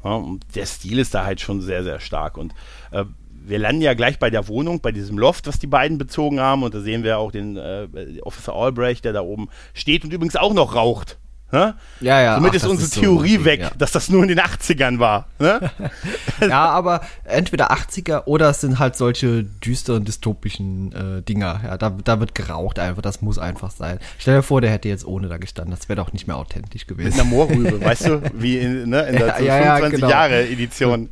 Ja? 0.05 0.15
Und 0.15 0.45
der 0.55 0.67
Stil 0.67 0.99
ist 0.99 1.15
da 1.15 1.25
halt 1.25 1.41
schon 1.41 1.61
sehr, 1.61 1.83
sehr 1.85 2.01
stark. 2.01 2.37
Und 2.39 2.55
äh, 2.91 3.05
wir 3.31 3.59
landen 3.59 3.83
ja 3.83 3.95
gleich 3.95 4.19
bei 4.19 4.31
der 4.31 4.49
Wohnung, 4.49 4.81
bei 4.81 4.93
diesem 4.93 5.19
Loft, 5.19 5.47
was 5.47 5.59
die 5.59 5.67
beiden 5.67 5.99
bezogen 5.99 6.41
haben. 6.41 6.63
Und 6.63 6.75
da 6.75 6.81
sehen 6.81 7.05
wir 7.05 7.19
auch 7.19 7.31
den 7.31 7.57
äh, 7.57 7.89
Officer 8.23 8.55
Albrecht, 8.55 9.05
der 9.05 9.13
da 9.13 9.21
oben 9.21 9.49
steht 9.73 10.05
und 10.05 10.13
übrigens 10.13 10.37
auch 10.37 10.55
noch 10.55 10.75
raucht. 10.75 11.19
Ja, 11.53 11.75
ja. 12.01 12.35
Somit 12.35 12.51
Ach, 12.51 12.55
ist 12.57 12.65
unsere 12.65 12.87
ist 12.87 12.95
Theorie 12.95 13.37
so 13.37 13.45
weg, 13.45 13.61
ja. 13.61 13.71
dass 13.79 13.93
das 13.93 14.09
nur 14.09 14.23
in 14.23 14.29
den 14.29 14.41
80ern 14.41 14.99
war. 14.99 15.29
Ne? 15.39 15.71
ja, 16.41 16.69
aber 16.69 17.03
entweder 17.25 17.71
80er 17.73 18.25
oder 18.25 18.51
es 18.51 18.61
sind 18.61 18.79
halt 18.79 18.97
solche 18.97 19.45
düsteren, 19.45 20.05
dystopischen 20.05 20.93
äh, 20.93 21.23
Dinger. 21.23 21.61
Ja, 21.65 21.79
da, 21.79 21.91
da 21.91 22.21
wird 22.21 22.35
geraucht 22.35 22.79
einfach, 22.79 23.03
das 23.03 23.23
muss 23.23 23.39
einfach 23.39 23.71
sein. 23.71 23.99
Stell 24.19 24.37
dir 24.37 24.43
vor, 24.43 24.61
der 24.61 24.71
hätte 24.71 24.89
jetzt 24.89 25.07
ohne 25.07 25.29
da 25.29 25.39
gestanden, 25.39 25.75
das 25.75 25.89
wäre 25.89 25.97
doch 25.97 26.13
nicht 26.13 26.27
mehr 26.27 26.37
authentisch 26.37 26.87
gewesen. 26.87 27.11
Mit 27.11 27.21
einer 27.21 27.25
Moorrübe, 27.25 27.81
weißt 27.85 28.07
du, 28.07 28.23
wie 28.35 28.59
in, 28.59 28.91
ne, 28.91 29.03
in 29.03 29.17
der 29.17 29.27
ja, 29.27 29.39
so 29.39 29.45
ja, 29.45 29.77
25 29.77 30.01
genau. 30.01 30.53
Edition. 30.53 31.09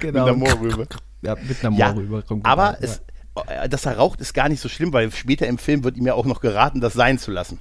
Genau. 0.00 0.26
Mit 0.26 0.28
einer 0.28 0.36
Moorrübe. 0.36 0.86
Ja, 1.24 1.36
mit 1.36 1.64
einer 1.64 1.70
Moorrübe. 1.70 2.24
aber 2.42 2.78
es, 2.80 3.00
äh, 3.46 3.68
dass 3.68 3.86
er 3.86 3.96
raucht, 3.96 4.20
ist 4.20 4.34
gar 4.34 4.48
nicht 4.48 4.60
so 4.60 4.68
schlimm, 4.68 4.92
weil 4.92 5.12
später 5.12 5.46
im 5.46 5.56
Film 5.56 5.84
wird 5.84 5.96
ihm 5.96 6.04
ja 6.04 6.14
auch 6.14 6.24
noch 6.24 6.40
geraten, 6.40 6.80
das 6.80 6.94
sein 6.94 7.16
zu 7.16 7.30
lassen. 7.30 7.60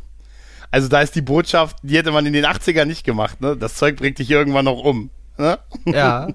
Also 0.72 0.88
da 0.88 1.02
ist 1.02 1.16
die 1.16 1.22
Botschaft, 1.22 1.78
die 1.84 1.98
hätte 1.98 2.12
man 2.12 2.26
in 2.26 2.34
den 2.34 2.46
80ern 2.46 2.86
nicht 2.86 3.04
gemacht, 3.04 3.42
ne? 3.42 3.58
Das 3.58 3.76
Zeug 3.76 3.98
bringt 3.98 4.20
dich 4.20 4.32
irgendwann 4.32 4.66
noch 4.66 4.84
um. 4.84 5.10
Ne? 5.38 5.60
Ja. 5.86 6.28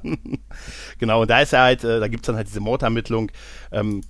genau, 0.98 1.22
und 1.22 1.30
da 1.30 1.40
ist 1.40 1.52
er 1.52 1.62
halt, 1.62 1.84
äh, 1.84 2.00
da 2.00 2.08
gibt's 2.08 2.26
dann 2.26 2.36
halt 2.36 2.48
diese 2.48 2.60
Mordermittlung. 2.60 3.30
Ähm, 3.72 4.02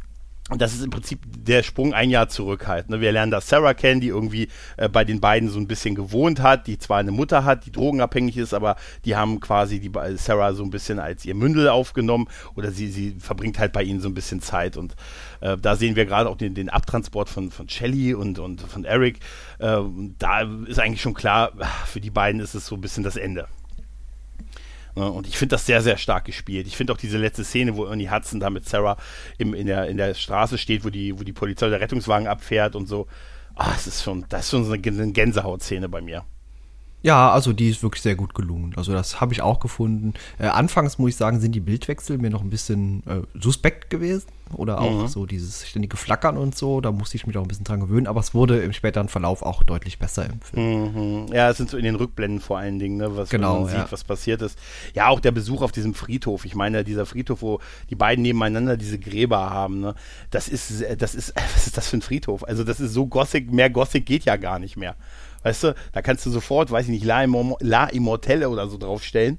und 0.48 0.62
das 0.62 0.74
ist 0.74 0.84
im 0.84 0.90
Prinzip 0.90 1.18
der 1.26 1.64
Sprung 1.64 1.92
ein 1.92 2.08
Jahr 2.08 2.28
zurück 2.28 2.68
halt. 2.68 2.88
Ne? 2.88 3.00
Wir 3.00 3.10
lernen 3.10 3.32
da 3.32 3.40
Sarah 3.40 3.74
kennen, 3.74 4.00
die 4.00 4.08
irgendwie 4.08 4.46
äh, 4.76 4.88
bei 4.88 5.04
den 5.04 5.20
beiden 5.20 5.48
so 5.48 5.58
ein 5.58 5.66
bisschen 5.66 5.96
gewohnt 5.96 6.40
hat, 6.40 6.68
die 6.68 6.78
zwar 6.78 6.98
eine 6.98 7.10
Mutter 7.10 7.44
hat, 7.44 7.66
die 7.66 7.72
drogenabhängig 7.72 8.36
ist, 8.36 8.54
aber 8.54 8.76
die 9.04 9.16
haben 9.16 9.40
quasi 9.40 9.80
die 9.80 9.90
Sarah 10.16 10.54
so 10.54 10.62
ein 10.62 10.70
bisschen 10.70 11.00
als 11.00 11.24
ihr 11.24 11.34
Mündel 11.34 11.68
aufgenommen 11.68 12.28
oder 12.54 12.70
sie, 12.70 12.88
sie 12.88 13.16
verbringt 13.18 13.58
halt 13.58 13.72
bei 13.72 13.82
ihnen 13.82 14.00
so 14.00 14.08
ein 14.08 14.14
bisschen 14.14 14.40
Zeit. 14.40 14.76
Und 14.76 14.94
äh, 15.40 15.56
da 15.58 15.74
sehen 15.74 15.96
wir 15.96 16.06
gerade 16.06 16.30
auch 16.30 16.36
den, 16.36 16.54
den 16.54 16.68
Abtransport 16.68 17.28
von, 17.28 17.50
von 17.50 17.68
Shelly 17.68 18.14
und, 18.14 18.38
und 18.38 18.60
von 18.60 18.84
Eric. 18.84 19.18
Äh, 19.58 19.78
da 20.18 20.42
ist 20.66 20.78
eigentlich 20.78 21.02
schon 21.02 21.14
klar, 21.14 21.52
für 21.86 22.00
die 22.00 22.10
beiden 22.10 22.40
ist 22.40 22.54
es 22.54 22.66
so 22.66 22.76
ein 22.76 22.80
bisschen 22.80 23.02
das 23.02 23.16
Ende. 23.16 23.48
Ne? 24.96 25.10
Und 25.10 25.28
ich 25.28 25.38
finde 25.38 25.54
das 25.54 25.66
sehr, 25.66 25.82
sehr 25.82 25.98
stark 25.98 26.24
gespielt. 26.24 26.66
Ich 26.66 26.76
finde 26.76 26.92
auch 26.92 26.96
diese 26.96 27.18
letzte 27.18 27.44
Szene, 27.44 27.76
wo 27.76 27.84
Ernie 27.84 28.10
Hudson 28.10 28.40
da 28.40 28.50
mit 28.50 28.68
Sarah 28.68 28.96
im, 29.38 29.54
in, 29.54 29.66
der, 29.66 29.86
in 29.86 29.96
der 29.96 30.14
Straße 30.14 30.58
steht, 30.58 30.84
wo 30.84 30.90
die, 30.90 31.18
wo 31.18 31.22
die 31.22 31.32
Polizei 31.32 31.68
der 31.68 31.80
Rettungswagen 31.80 32.26
abfährt 32.26 32.74
und 32.74 32.86
so. 32.86 33.06
Ah, 33.54 33.72
es 33.76 33.86
ist 33.86 34.02
schon, 34.02 34.24
das 34.28 34.46
ist 34.46 34.50
schon 34.50 34.64
so 34.64 34.72
eine 34.72 35.12
Gänsehautszene 35.12 35.88
bei 35.88 36.00
mir. 36.00 36.24
Ja, 37.06 37.30
also 37.30 37.52
die 37.52 37.70
ist 37.70 37.84
wirklich 37.84 38.02
sehr 38.02 38.16
gut 38.16 38.34
gelungen. 38.34 38.74
Also 38.74 38.92
das 38.92 39.20
habe 39.20 39.32
ich 39.32 39.40
auch 39.40 39.60
gefunden. 39.60 40.14
Äh, 40.40 40.48
anfangs 40.48 40.98
muss 40.98 41.10
ich 41.10 41.16
sagen, 41.16 41.38
sind 41.38 41.52
die 41.52 41.60
Bildwechsel 41.60 42.18
mir 42.18 42.30
noch 42.30 42.42
ein 42.42 42.50
bisschen 42.50 43.04
äh, 43.06 43.20
suspekt 43.40 43.90
gewesen. 43.90 44.26
Oder 44.52 44.80
auch 44.80 45.02
mhm. 45.02 45.06
so 45.06 45.24
dieses 45.24 45.68
ständige 45.68 45.96
Flackern 45.96 46.36
und 46.36 46.56
so. 46.56 46.80
Da 46.80 46.90
musste 46.90 47.16
ich 47.16 47.24
mich 47.24 47.38
auch 47.38 47.42
ein 47.42 47.48
bisschen 47.48 47.62
dran 47.62 47.78
gewöhnen. 47.78 48.08
Aber 48.08 48.18
es 48.18 48.34
wurde 48.34 48.58
im 48.58 48.72
späteren 48.72 49.08
Verlauf 49.08 49.42
auch 49.42 49.62
deutlich 49.62 50.00
besser 50.00 50.26
im 50.26 50.40
Film. 50.40 51.26
Mhm. 51.26 51.32
Ja, 51.32 51.48
es 51.48 51.58
sind 51.58 51.70
so 51.70 51.76
in 51.76 51.84
den 51.84 51.94
Rückblenden 51.94 52.40
vor 52.40 52.58
allen 52.58 52.80
Dingen, 52.80 52.96
ne, 52.96 53.16
was 53.16 53.28
genau, 53.28 53.60
man 53.60 53.70
sieht, 53.70 53.92
was 53.92 54.02
passiert 54.02 54.42
ist. 54.42 54.58
Ja, 54.92 55.06
auch 55.06 55.20
der 55.20 55.30
Besuch 55.30 55.62
auf 55.62 55.70
diesem 55.70 55.94
Friedhof. 55.94 56.44
Ich 56.44 56.56
meine, 56.56 56.82
dieser 56.82 57.06
Friedhof, 57.06 57.40
wo 57.40 57.60
die 57.88 57.94
beiden 57.94 58.22
nebeneinander 58.22 58.76
diese 58.76 58.98
Gräber 58.98 59.50
haben, 59.50 59.78
ne, 59.78 59.94
das 60.32 60.48
ist, 60.48 60.84
das 60.98 61.14
ist, 61.14 61.34
was 61.54 61.68
ist 61.68 61.76
das 61.76 61.86
für 61.86 61.98
ein 61.98 62.02
Friedhof? 62.02 62.42
Also 62.42 62.64
das 62.64 62.80
ist 62.80 62.92
so 62.92 63.06
Gothic, 63.06 63.52
mehr 63.52 63.70
Gothic 63.70 64.06
geht 64.06 64.24
ja 64.24 64.34
gar 64.34 64.58
nicht 64.58 64.76
mehr. 64.76 64.96
Weißt 65.42 65.64
du, 65.64 65.74
da 65.92 66.02
kannst 66.02 66.26
du 66.26 66.30
sofort, 66.30 66.70
weiß 66.70 66.86
ich 66.86 66.90
nicht, 66.90 67.04
La, 67.04 67.22
Immor 67.22 67.56
La 67.60 67.86
Immortelle 67.86 68.48
oder 68.48 68.68
so 68.68 68.78
draufstellen. 68.78 69.38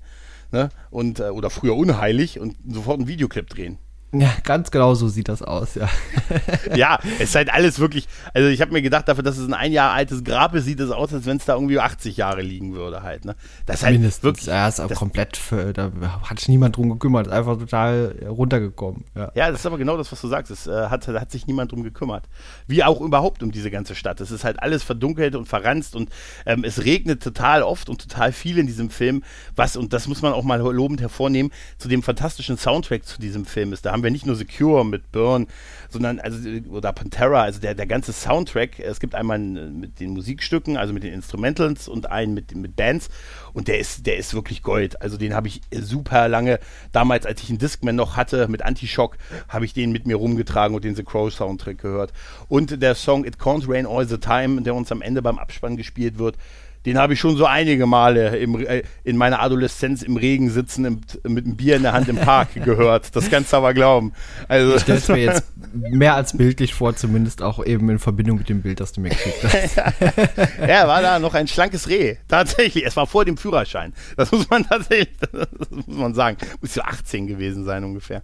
Ne? 0.52 0.70
Und, 0.90 1.20
äh, 1.20 1.30
oder 1.30 1.50
früher 1.50 1.76
unheilig 1.76 2.40
und 2.40 2.56
sofort 2.68 3.00
einen 3.00 3.08
Videoclip 3.08 3.50
drehen. 3.50 3.80
Ja, 4.14 4.32
ganz 4.46 4.72
genau 4.72 4.96
so 4.96 5.10
sieht 5.10 5.28
das 5.28 5.42
aus, 5.42 5.76
ja. 5.76 5.90
ja, 6.76 6.98
es 7.20 7.30
ist 7.30 7.36
halt 7.36 7.54
alles 7.54 7.78
wirklich, 7.80 8.08
also 8.34 8.48
ich 8.48 8.62
habe 8.62 8.72
mir 8.72 8.82
gedacht, 8.82 9.06
dafür, 9.10 9.24
dass 9.24 9.38
es 9.38 9.46
ein 9.46 9.54
ein 9.54 9.74
Jahr 9.74 9.92
altes 9.92 10.24
Grab 10.24 10.56
ist, 10.56 10.64
sieht 10.64 10.80
es 10.80 10.92
aus, 10.92 11.14
als 11.14 11.26
wenn 11.26 11.38
es 11.38 11.46
da 11.46 11.56
irgendwie 11.56 11.78
80 11.78 12.16
Jahre 12.16 12.42
liegen 12.42 12.74
würde 12.74 13.04
halt, 13.04 13.26
ne? 13.26 13.36
Das 13.66 13.78
ist 13.78 13.84
halt 13.84 13.96
Mindestens, 13.96 14.24
wirklich. 14.24 14.46
Ja, 14.46 14.66
ist 14.70 14.80
auch 14.80 14.90
komplett, 14.94 15.38
da 15.74 15.92
hat 16.24 16.40
sich 16.40 16.48
niemand 16.48 16.78
drum 16.78 16.90
gekümmert, 16.90 17.28
ist 17.28 17.34
einfach 17.34 17.58
total 17.58 18.16
runtergekommen. 18.30 19.04
Ja. 19.14 19.32
ja, 19.36 19.52
das 19.52 19.60
ist 19.60 19.66
aber 19.66 19.78
genau 19.78 19.98
das, 19.98 20.10
was 20.10 20.22
du 20.22 20.30
sagst, 20.30 20.52
es 20.52 20.68
äh, 20.68 20.88
hat, 20.88 21.06
hat 21.10 21.32
sich 21.32 21.46
niemand 21.46 21.74
drum 21.74 21.84
gekümmert. 21.84 22.30
Wie 22.66 22.86
auch 22.86 23.02
überhaupt 23.02 23.44
um 23.44 23.52
diese 23.52 23.72
ganze 23.72 23.94
Stadt. 23.94 24.22
Es 24.22 24.32
ist 24.32 24.46
halt 24.46 24.62
alles 24.62 24.84
verdunkelt 24.84 25.36
und 25.36 25.48
verranzt 25.48 25.98
und 25.98 26.10
ähm, 26.46 26.64
es 26.64 26.86
regnet 26.86 27.22
total 27.22 27.62
oft 27.62 27.90
und 27.90 28.02
total 28.02 28.32
viel 28.32 28.58
in 28.58 28.68
diesem 28.68 28.90
Film, 28.90 29.24
was, 29.58 29.76
und 29.76 29.92
das 29.92 30.08
muss 30.08 30.22
man 30.22 30.32
auch 30.32 30.44
mal 30.44 30.62
lobend 30.62 31.02
hervornehmen, 31.02 31.52
zu 31.78 31.90
dem 31.90 32.04
fantastischen 32.04 32.58
Soundtrack 32.58 33.06
zu 33.06 33.20
diesem 33.20 33.46
Film 33.46 33.74
ist. 33.74 33.86
Da 33.86 33.97
haben 33.98 34.04
wir 34.04 34.12
nicht 34.12 34.28
nur 34.28 34.36
Secure 34.36 34.86
mit 34.86 35.12
Burn, 35.12 35.48
sondern 35.90 36.20
also 36.20 36.38
oder 36.70 36.94
Pantera, 36.94 37.42
also 37.42 37.60
der, 37.60 37.74
der 37.74 37.88
ganze 37.88 38.14
Soundtrack. 38.14 38.80
Es 38.80 39.00
gibt 39.00 39.16
einmal 39.16 39.40
mit 39.40 40.00
den 40.00 40.12
Musikstücken, 40.12 40.78
also 40.78 40.94
mit 40.94 41.04
den 41.04 41.14
Instrumentals 41.14 41.88
und 41.88 42.12
einen 42.12 42.36
mit, 42.36 42.56
mit 42.56 42.76
Bands 42.76 43.10
und 43.54 43.68
der 43.68 43.80
ist, 43.80 44.06
der 44.06 44.18
ist 44.18 44.36
wirklich 44.36 44.62
Gold. 44.62 45.02
Also 45.02 45.18
den 45.18 45.34
habe 45.34 45.48
ich 45.48 45.62
super 45.72 46.28
lange, 46.28 46.60
damals 46.92 47.26
als 47.26 47.42
ich 47.42 47.50
einen 47.50 47.58
Discman 47.58 47.96
noch 47.96 48.16
hatte 48.16 48.48
mit 48.48 48.62
Anti-Shock, 48.62 49.18
habe 49.50 49.66
ich 49.66 49.74
den 49.74 49.92
mit 49.92 50.06
mir 50.06 50.18
rumgetragen 50.18 50.76
und 50.76 50.84
den 50.84 50.96
The 50.96 51.04
Crow 51.04 51.34
Soundtrack 51.34 51.80
gehört. 51.80 52.14
Und 52.48 52.82
der 52.82 52.94
Song 52.94 53.26
It 53.26 53.38
Can't 53.38 53.68
Rain 53.68 53.88
All 53.88 54.08
the 54.08 54.20
Time, 54.20 54.62
der 54.62 54.76
uns 54.76 54.92
am 54.92 55.02
Ende 55.02 55.24
beim 55.24 55.40
Abspann 55.40 55.76
gespielt 55.76 56.20
wird, 56.20 56.38
den 56.86 56.98
habe 56.98 57.14
ich 57.14 57.20
schon 57.20 57.38
so 57.38 57.46
einige 57.46 57.86
Male 57.86 58.38
im, 58.38 58.66
äh, 58.66 58.84
in 59.04 59.18
meiner 59.18 59.42
Adoleszenz 59.42 60.04
im 60.04 60.18
Regen 60.18 60.50
sitzen 60.50 60.86
im, 60.86 61.02
mit 61.28 61.46
einem 61.46 61.56
Bier 61.56 61.76
in 61.76 61.84
der 61.84 61.94
Hand 61.94 62.08
im 62.08 62.18
Park 62.18 62.54
gehört. 62.64 63.16
Das 63.16 63.30
kannst 63.30 63.54
du 63.54 63.58
aber 63.58 63.74
glauben. 63.74 64.14
Also, 64.48 64.76
ich 64.76 64.82
stelle 64.82 64.98
es 65.00 65.08
mir 65.08 65.18
jetzt 65.18 65.44
mehr 65.74 66.16
als 66.16 66.38
bildlich 66.38 66.74
vor, 66.74 66.96
zumindest 66.96 67.42
auch 67.42 67.64
eben 67.66 67.90
in 67.90 68.00
Verbindung 68.00 68.38
mit 68.38 68.50
dem 68.50 68.62
Bild, 68.62 68.80
das 68.80 68.94
du 68.94 69.02
mir 69.02 69.10
geschickt 69.10 69.44
hast. 69.44 69.76
ja, 70.68 70.88
war 70.88 71.02
da 71.02 71.20
noch 71.20 71.34
ein 71.34 71.48
schlankes 71.48 71.90
Reh. 71.90 72.16
Tatsächlich. 72.28 72.86
Es 72.86 72.96
war 72.96 73.08
vor 73.08 73.26
dem 73.26 73.38
Führerschein. 73.38 73.94
Das 74.16 74.32
muss 74.32 74.50
man 74.50 74.68
tatsächlich, 74.68 75.16
das 75.20 75.70
muss 75.70 75.98
man 75.98 76.14
sagen. 76.14 76.38
Muss 76.62 76.74
so 76.74 76.82
18 76.82 77.28
gewesen 77.28 77.66
sein 77.66 77.84
ungefähr. 77.84 78.24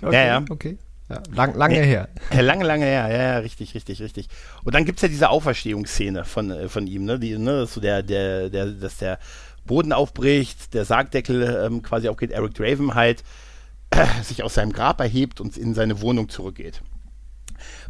Okay, 0.00 0.14
ja, 0.14 0.26
ja. 0.26 0.44
okay. 0.48 0.78
Ja, 1.08 1.22
lang, 1.32 1.54
lange 1.56 1.76
ja, 1.76 1.82
her. 1.82 2.08
Ja, 2.32 2.40
lange, 2.42 2.64
lange 2.64 2.84
her. 2.84 3.08
Ja, 3.08 3.22
ja, 3.22 3.38
richtig, 3.38 3.74
richtig, 3.74 4.02
richtig. 4.02 4.28
Und 4.62 4.74
dann 4.74 4.84
gibt 4.84 4.98
es 4.98 5.02
ja 5.02 5.08
diese 5.08 5.30
Auferstehungsszene 5.30 6.24
von, 6.24 6.50
äh, 6.50 6.68
von 6.68 6.86
ihm, 6.86 7.04
ne? 7.04 7.18
Die, 7.18 7.38
ne? 7.38 7.66
So 7.66 7.80
der, 7.80 8.02
der, 8.02 8.50
der, 8.50 8.66
dass 8.66 8.98
der 8.98 9.18
Boden 9.64 9.92
aufbricht, 9.92 10.74
der 10.74 10.84
Sargdeckel 10.84 11.64
ähm, 11.64 11.82
quasi 11.82 12.08
aufgeht, 12.08 12.30
Eric 12.30 12.54
Draven 12.54 12.94
halt 12.94 13.22
äh, 13.90 14.04
sich 14.22 14.42
aus 14.42 14.54
seinem 14.54 14.72
Grab 14.72 15.00
erhebt 15.00 15.40
und 15.40 15.56
in 15.56 15.74
seine 15.74 16.02
Wohnung 16.02 16.28
zurückgeht. 16.28 16.82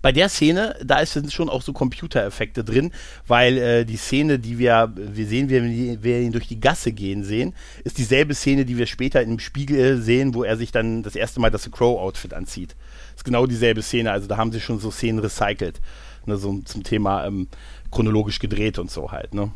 Bei 0.00 0.12
der 0.12 0.28
Szene, 0.28 0.76
da 0.82 1.04
sind 1.04 1.32
schon 1.32 1.50
auch 1.50 1.60
so 1.60 1.72
Computereffekte 1.72 2.62
drin, 2.62 2.92
weil 3.26 3.58
äh, 3.58 3.84
die 3.84 3.96
Szene, 3.96 4.38
die 4.38 4.58
wir, 4.58 4.92
wir 4.94 5.26
sehen, 5.26 5.50
wenn 5.50 6.02
wir 6.02 6.20
ihn 6.20 6.32
durch 6.32 6.46
die 6.46 6.60
Gasse 6.60 6.92
gehen 6.92 7.24
sehen, 7.24 7.52
ist 7.84 7.98
dieselbe 7.98 8.34
Szene, 8.34 8.64
die 8.64 8.78
wir 8.78 8.86
später 8.86 9.20
im 9.20 9.40
Spiegel 9.40 10.00
sehen, 10.00 10.34
wo 10.34 10.44
er 10.44 10.56
sich 10.56 10.70
dann 10.70 11.02
das 11.02 11.16
erste 11.16 11.40
Mal 11.40 11.50
das 11.50 11.68
Crow-Outfit 11.70 12.32
anzieht 12.32 12.76
ist 13.18 13.24
genau 13.24 13.46
dieselbe 13.46 13.82
Szene. 13.82 14.10
Also 14.12 14.26
da 14.28 14.36
haben 14.36 14.52
sie 14.52 14.60
schon 14.60 14.78
so 14.78 14.90
Szenen 14.90 15.18
recycelt. 15.18 15.80
Ne, 16.26 16.36
so 16.36 16.58
zum 16.64 16.82
Thema 16.82 17.26
ähm, 17.26 17.48
chronologisch 17.90 18.38
gedreht 18.38 18.78
und 18.78 18.90
so 18.90 19.10
halt, 19.12 19.34
ne? 19.34 19.50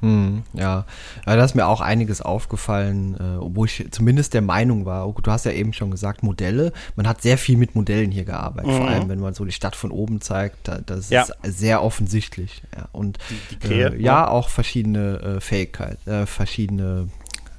Hm, 0.00 0.42
ja. 0.52 0.84
ja, 1.26 1.36
da 1.36 1.44
ist 1.44 1.54
mir 1.54 1.66
auch 1.66 1.80
einiges 1.80 2.20
aufgefallen, 2.20 3.14
äh, 3.14 3.38
wo 3.40 3.64
ich 3.64 3.86
zumindest 3.90 4.34
der 4.34 4.42
Meinung 4.42 4.84
war, 4.84 5.10
du 5.10 5.30
hast 5.30 5.46
ja 5.46 5.52
eben 5.52 5.72
schon 5.72 5.90
gesagt, 5.90 6.22
Modelle, 6.22 6.72
man 6.94 7.08
hat 7.08 7.22
sehr 7.22 7.38
viel 7.38 7.56
mit 7.56 7.74
Modellen 7.74 8.10
hier 8.10 8.24
gearbeitet, 8.24 8.72
mhm. 8.72 8.76
vor 8.76 8.88
allem 8.88 9.08
wenn 9.08 9.18
man 9.18 9.32
so 9.32 9.46
die 9.46 9.52
Stadt 9.52 9.74
von 9.74 9.90
oben 9.90 10.20
zeigt, 10.20 10.68
da, 10.68 10.78
das 10.78 11.08
ja. 11.08 11.22
ist 11.22 11.58
sehr 11.58 11.82
offensichtlich. 11.82 12.62
Ja. 12.76 12.88
Und 12.92 13.18
die, 13.62 13.68
die 13.68 13.80
äh, 13.80 14.00
ja, 14.00 14.28
auch 14.28 14.50
verschiedene 14.50 15.20
äh, 15.20 15.40
Fähigkeiten, 15.40 16.10
äh, 16.10 16.26
verschiedene, 16.26 17.08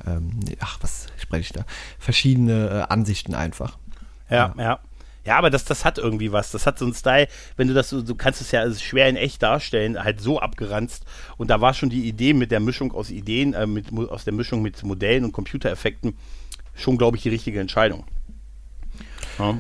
ähm, 0.05 0.39
ach, 0.60 0.77
was 0.81 1.08
spreche 1.17 1.41
ich 1.41 1.51
da, 1.51 1.65
verschiedene 1.97 2.86
äh, 2.88 2.93
Ansichten 2.93 3.34
einfach. 3.34 3.79
Ja, 4.29 4.53
ja. 4.55 4.63
ja. 4.63 4.79
Ja, 5.26 5.38
aber 5.38 5.50
das, 5.50 5.66
das 5.66 5.86
hat 5.86 5.98
irgendwie 5.98 6.32
was. 6.32 6.52
Das 6.52 6.68
hat 6.68 6.78
so 6.78 6.86
einen 6.86 6.94
Style, 6.94 7.28
wenn 7.58 7.68
du 7.68 7.74
das 7.74 7.90
so, 7.90 8.02
du 8.02 8.16
kannst 8.16 8.42
es 8.42 8.52
ja 8.52 8.72
schwer 8.74 9.10
in 9.10 9.16
echt 9.16 9.42
darstellen, 9.42 10.04
halt 10.04 10.22
so 10.22 10.40
abgeranzt. 10.40 11.04
Und 11.38 11.50
da 11.50 11.62
war 11.62 11.74
schon 11.74 11.90
die 11.90 12.08
Idee 12.08 12.34
mit 12.34 12.52
der 12.52 12.60
Mischung 12.60 12.92
aus 12.92 13.10
Ideen, 13.10 13.54
äh, 13.54 13.66
mit, 13.66 13.92
aus 13.92 14.24
der 14.24 14.34
Mischung 14.34 14.62
mit 14.62 14.82
Modellen 14.84 15.26
und 15.26 15.32
Computereffekten 15.32 16.16
schon, 16.76 16.98
glaube 16.98 17.18
ich, 17.18 17.24
die 17.24 17.30
richtige 17.30 17.60
Entscheidung. 17.60 18.06
Ja. 19.40 19.58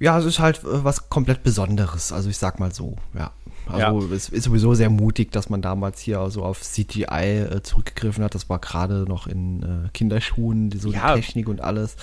ja, 0.00 0.18
es 0.18 0.24
ist 0.24 0.38
halt 0.40 0.58
äh, 0.58 0.84
was 0.84 1.08
komplett 1.08 1.42
Besonderes. 1.44 2.12
Also 2.12 2.28
ich 2.28 2.38
sag 2.38 2.58
mal 2.58 2.74
so, 2.74 2.96
ja. 3.14 3.30
Also 3.66 4.06
ja. 4.06 4.14
es 4.14 4.28
ist 4.28 4.44
sowieso 4.44 4.74
sehr 4.74 4.90
mutig, 4.90 5.32
dass 5.32 5.48
man 5.48 5.62
damals 5.62 6.00
hier 6.00 6.20
also 6.20 6.42
auf 6.42 6.60
CGI 6.62 7.04
äh, 7.04 7.62
zurückgegriffen 7.62 8.22
hat. 8.22 8.34
Das 8.34 8.48
war 8.48 8.58
gerade 8.58 9.04
noch 9.08 9.26
in 9.26 9.62
äh, 9.62 9.88
Kinderschuhen, 9.92 10.70
die, 10.70 10.78
so 10.78 10.92
ja. 10.92 11.14
die 11.14 11.20
Technik 11.20 11.48
und 11.48 11.60
alles. 11.60 11.96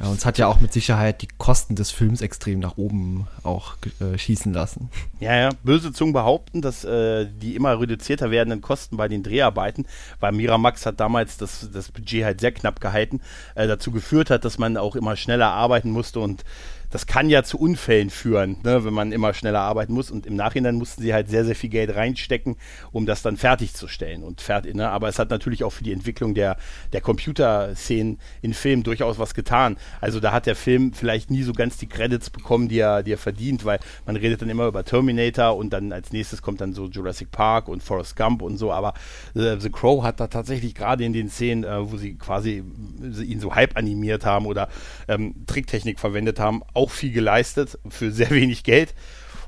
Ja, 0.00 0.08
und 0.08 0.18
es 0.18 0.26
hat 0.26 0.38
ja 0.38 0.46
auch 0.46 0.60
mit 0.60 0.72
Sicherheit 0.72 1.22
die 1.22 1.28
Kosten 1.38 1.74
des 1.74 1.90
Films 1.90 2.20
extrem 2.20 2.60
nach 2.60 2.76
oben 2.76 3.26
auch 3.42 3.76
äh, 4.00 4.18
schießen 4.18 4.52
lassen. 4.52 4.90
Ja, 5.20 5.36
ja. 5.36 5.50
Böse 5.62 5.92
Zungen 5.92 6.12
behaupten, 6.12 6.60
dass 6.60 6.84
äh, 6.84 7.26
die 7.26 7.56
immer 7.56 7.80
reduzierter 7.80 8.30
werdenden 8.30 8.60
Kosten 8.60 8.96
bei 8.96 9.08
den 9.08 9.22
Dreharbeiten, 9.22 9.86
weil 10.20 10.32
Miramax 10.32 10.86
hat 10.86 11.00
damals 11.00 11.38
das, 11.38 11.68
das 11.72 11.90
Budget 11.90 12.24
halt 12.24 12.40
sehr 12.40 12.52
knapp 12.52 12.80
gehalten, 12.80 13.20
äh, 13.54 13.66
dazu 13.66 13.90
geführt 13.90 14.30
hat, 14.30 14.44
dass 14.44 14.58
man 14.58 14.76
auch 14.76 14.96
immer 14.96 15.16
schneller 15.16 15.48
arbeiten 15.48 15.90
musste 15.90 16.20
und 16.20 16.44
das 16.90 17.06
kann 17.06 17.28
ja 17.28 17.42
zu 17.42 17.58
Unfällen 17.58 18.10
führen, 18.10 18.58
ne, 18.62 18.84
wenn 18.84 18.94
man 18.94 19.12
immer 19.12 19.34
schneller 19.34 19.60
arbeiten 19.60 19.92
muss. 19.92 20.10
Und 20.10 20.26
im 20.26 20.36
Nachhinein 20.36 20.76
mussten 20.76 21.02
sie 21.02 21.12
halt 21.12 21.28
sehr, 21.28 21.44
sehr 21.44 21.56
viel 21.56 21.70
Geld 21.70 21.94
reinstecken, 21.94 22.56
um 22.92 23.06
das 23.06 23.22
dann 23.22 23.36
fertigzustellen. 23.36 24.22
Und 24.22 24.40
fertig, 24.40 24.74
ne? 24.74 24.88
Aber 24.90 25.08
es 25.08 25.18
hat 25.18 25.30
natürlich 25.30 25.64
auch 25.64 25.70
für 25.70 25.84
die 25.84 25.92
Entwicklung 25.92 26.34
der, 26.34 26.56
der 26.92 27.00
Computerszenen 27.00 28.18
in 28.42 28.54
Filmen 28.54 28.82
durchaus 28.82 29.18
was 29.18 29.34
getan. 29.34 29.76
Also 30.00 30.20
da 30.20 30.32
hat 30.32 30.46
der 30.46 30.56
Film 30.56 30.92
vielleicht 30.92 31.30
nie 31.30 31.42
so 31.42 31.52
ganz 31.52 31.76
die 31.76 31.86
Credits 31.86 32.30
bekommen, 32.30 32.68
die 32.68 32.78
er, 32.78 33.02
die 33.02 33.12
er 33.12 33.18
verdient, 33.18 33.64
weil 33.64 33.78
man 34.04 34.16
redet 34.16 34.42
dann 34.42 34.48
immer 34.48 34.66
über 34.66 34.84
Terminator 34.84 35.56
und 35.56 35.72
dann 35.72 35.92
als 35.92 36.12
nächstes 36.12 36.42
kommt 36.42 36.60
dann 36.60 36.72
so 36.72 36.86
Jurassic 36.86 37.30
Park 37.30 37.68
und 37.68 37.82
Forrest 37.82 38.16
Gump 38.16 38.42
und 38.42 38.56
so. 38.56 38.72
Aber 38.72 38.94
äh, 39.34 39.56
The 39.58 39.70
Crow 39.70 40.02
hat 40.02 40.20
da 40.20 40.28
tatsächlich 40.28 40.74
gerade 40.74 41.04
in 41.04 41.12
den 41.12 41.28
Szenen, 41.28 41.64
äh, 41.64 41.90
wo 41.90 41.96
sie 41.96 42.14
quasi 42.14 42.62
ihn 43.02 43.40
so 43.40 43.54
halb 43.54 43.76
animiert 43.76 44.24
haben 44.24 44.46
oder 44.46 44.68
ähm, 45.08 45.34
Tricktechnik 45.46 45.98
verwendet 45.98 46.40
haben, 46.40 46.62
auch 46.76 46.90
viel 46.90 47.12
geleistet 47.12 47.78
für 47.88 48.12
sehr 48.12 48.30
wenig 48.40 48.64
Geld. 48.64 48.94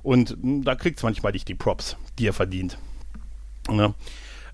Und 0.02 0.30
hm, 0.30 0.64
da 0.64 0.74
kriegt 0.74 0.98
es 0.98 1.02
manchmal 1.02 1.32
nicht 1.32 1.48
die 1.48 1.54
Props, 1.54 1.96
die 2.18 2.26
er 2.26 2.32
verdient. 2.32 2.78
Ne? 3.68 3.94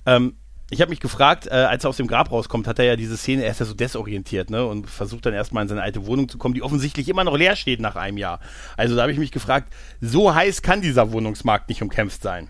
Ähm, 0.07 0.35
ich 0.71 0.81
habe 0.81 0.91
mich 0.91 1.01
gefragt, 1.01 1.47
äh, 1.47 1.51
als 1.51 1.85
er 1.85 1.91
aus 1.91 1.99
dem 1.99 2.07
Grab 2.07 2.33
rauskommt, 2.33 2.67
hat 2.67 2.79
er 2.79 2.87
ja 2.87 2.97
diese 2.97 3.17
Szene, 3.17 3.45
er 3.45 3.51
ist 3.51 3.61
ja 3.61 3.67
so 3.67 3.75
desorientiert, 3.75 4.51
ne? 4.51 4.65
Und 4.65 4.89
versucht 4.89 5.27
dann 5.27 5.35
erstmal 5.35 5.63
in 5.63 5.69
seine 5.69 5.83
alte 5.83 6.07
Wohnung 6.07 6.29
zu 6.29 6.39
kommen, 6.39 6.55
die 6.55 6.63
offensichtlich 6.63 7.09
immer 7.09 7.23
noch 7.23 7.37
leer 7.37 7.55
steht 7.55 7.81
nach 7.81 7.97
einem 7.97 8.17
Jahr. 8.17 8.41
Also 8.77 8.97
da 8.97 9.03
habe 9.03 9.13
ich 9.13 9.19
mich 9.19 9.31
gefragt, 9.31 9.73
so 10.01 10.35
heiß 10.35 10.63
kann 10.63 10.81
dieser 10.81 11.13
Wohnungsmarkt 11.13 11.69
nicht 11.69 11.83
umkämpft 11.83 12.23
sein. 12.23 12.49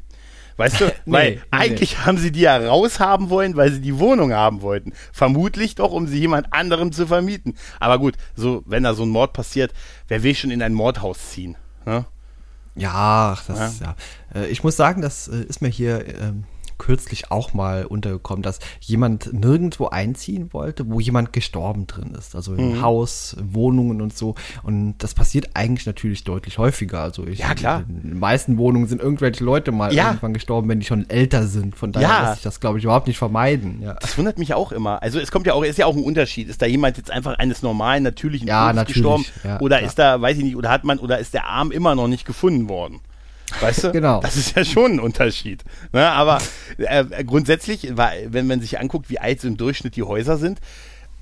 Weißt 0.57 0.81
du, 0.81 0.85
nee, 1.05 1.13
weil 1.13 1.31
nee, 1.33 1.41
eigentlich 1.51 1.93
nee. 1.93 2.05
haben 2.05 2.19
sie 2.19 2.33
die 2.33 2.41
ja 2.41 2.57
raushaben 2.57 3.31
wollen, 3.31 3.57
weil 3.57 3.73
sie 3.73 3.81
die 3.81 3.99
Wohnung 3.99 4.33
haben 4.33 4.63
wollten. 4.63 4.93
Vermutlich 5.13 5.75
doch, 5.75 5.93
um 5.93 6.07
sie 6.07 6.19
jemand 6.19 6.53
anderem 6.53 6.93
zu 6.93 7.07
vermieten. 7.07 7.57
Aber 7.81 7.99
gut, 7.99 8.15
so, 8.35 8.63
wenn 8.67 8.85
da 8.85 8.95
so 8.95 9.05
ein 9.05 9.09
Mord 9.09 9.33
passiert, 9.33 9.73
wer 10.09 10.23
will 10.23 10.35
schon 10.35 10.51
in 10.51 10.63
ein 10.63 10.75
Mordhaus 10.75 11.31
ziehen? 11.31 11.57
Ne? 11.85 12.05
Ja, 12.77 13.37
das, 13.47 13.81
ja. 13.81 13.97
ja. 14.35 14.41
Äh, 14.41 14.47
ich 14.49 14.65
muss 14.65 14.77
sagen, 14.77 15.03
das 15.03 15.29
äh, 15.29 15.43
ist 15.45 15.63
mir 15.63 15.69
hier 15.69 16.07
ähm, 16.21 16.45
kürzlich 16.79 17.31
auch 17.31 17.55
mal 17.55 17.85
untergekommen, 17.85 18.43
dass 18.43 18.59
jemand 18.81 19.33
nirgendwo 19.33 19.87
einziehen 19.87 20.53
wollte, 20.53 20.89
wo 20.91 21.01
jemand 21.01 21.33
gestorben 21.33 21.87
drin 21.87 22.15
ist. 22.19 22.35
Also 22.35 22.55
im 22.55 22.77
mhm. 22.77 22.83
Haus, 22.83 23.37
Wohnungen 23.41 24.01
und 24.01 24.17
so. 24.17 24.35
Und 24.63 24.97
das 24.99 25.15
passiert 25.15 25.51
eigentlich 25.55 25.87
natürlich 25.87 26.25
deutlich 26.25 26.59
häufiger. 26.59 27.01
Also 27.01 27.27
ich, 27.27 27.41
ja, 27.41 27.55
klar. 27.55 27.85
in 27.89 28.11
den 28.11 28.19
meisten 28.19 28.59
Wohnungen 28.59 28.87
sind 28.87 29.01
irgendwelche 29.01 29.45
Leute 29.45 29.73
mal 29.73 29.93
ja. 29.95 30.09
irgendwann 30.09 30.35
gestorben, 30.35 30.69
wenn 30.69 30.81
die 30.81 30.87
schon 30.87 31.09
älter 31.09 31.47
sind. 31.47 31.77
Von 31.77 31.93
daher 31.93 32.09
ja. 32.09 32.23
lässt 32.23 32.35
sich 32.35 32.43
das, 32.45 32.61
glaube 32.61 32.79
ich, 32.79 32.85
überhaupt 32.85 33.07
nicht 33.07 33.19
vermeiden. 33.19 33.81
Ja. 33.83 33.95
Das 33.95 34.17
wundert 34.19 34.39
mich 34.39 34.55
auch 34.55 34.73
immer. 34.73 35.03
Also 35.03 35.19
es 35.21 35.31
kommt 35.31 35.47
ja 35.47 35.55
auch, 35.55 35.63
ist 35.63 35.79
ja 35.79 35.87
auch 35.87 35.97
ein 35.97 36.03
Unterschied. 36.03 36.49
Ist 36.49 36.63
da 36.63 36.67
jemand 36.67 36.97
jetzt 36.97 37.11
einfach 37.11 37.39
eines 37.39 37.63
normalen, 37.63 38.03
natürlichen 38.03 38.49
ja, 38.49 38.73
Todes 38.73 38.87
gestorben? 38.87 39.25
Oder 39.61 39.81
ist 39.81 39.99
da, 39.99 40.21
weiß 40.21 40.39
ich 40.39 40.45
nicht, 40.45 40.57
oder 40.57 40.71
hat 40.71 40.85
man, 40.85 40.99
oder 40.99 41.19
ist 41.19 41.35
der 41.35 41.47
Arm 41.47 41.71
immer 41.71 41.95
noch 41.95 42.09
nicht 42.09 42.25
gefunden 42.25 42.69
worden? 42.69 43.01
Weißt 43.61 43.85
du? 43.85 43.93
Genau. 43.93 44.21
Das 44.21 44.37
ist 44.37 44.57
ja 44.57 44.65
schon 44.65 44.93
ein 44.93 45.01
Unterschied. 45.01 45.65
Ne? 45.93 46.11
Aber 46.11 46.39
äh, 46.79 47.25
grundsätzlich, 47.25 47.93
wenn 47.95 48.47
man 48.47 48.61
sich 48.61 48.79
anguckt, 48.79 49.11
wie 49.11 49.19
alt 49.19 49.43
im 49.45 49.57
Durchschnitt 49.57 49.97
die 49.97 50.03
Häuser 50.03 50.37
sind, 50.37 50.61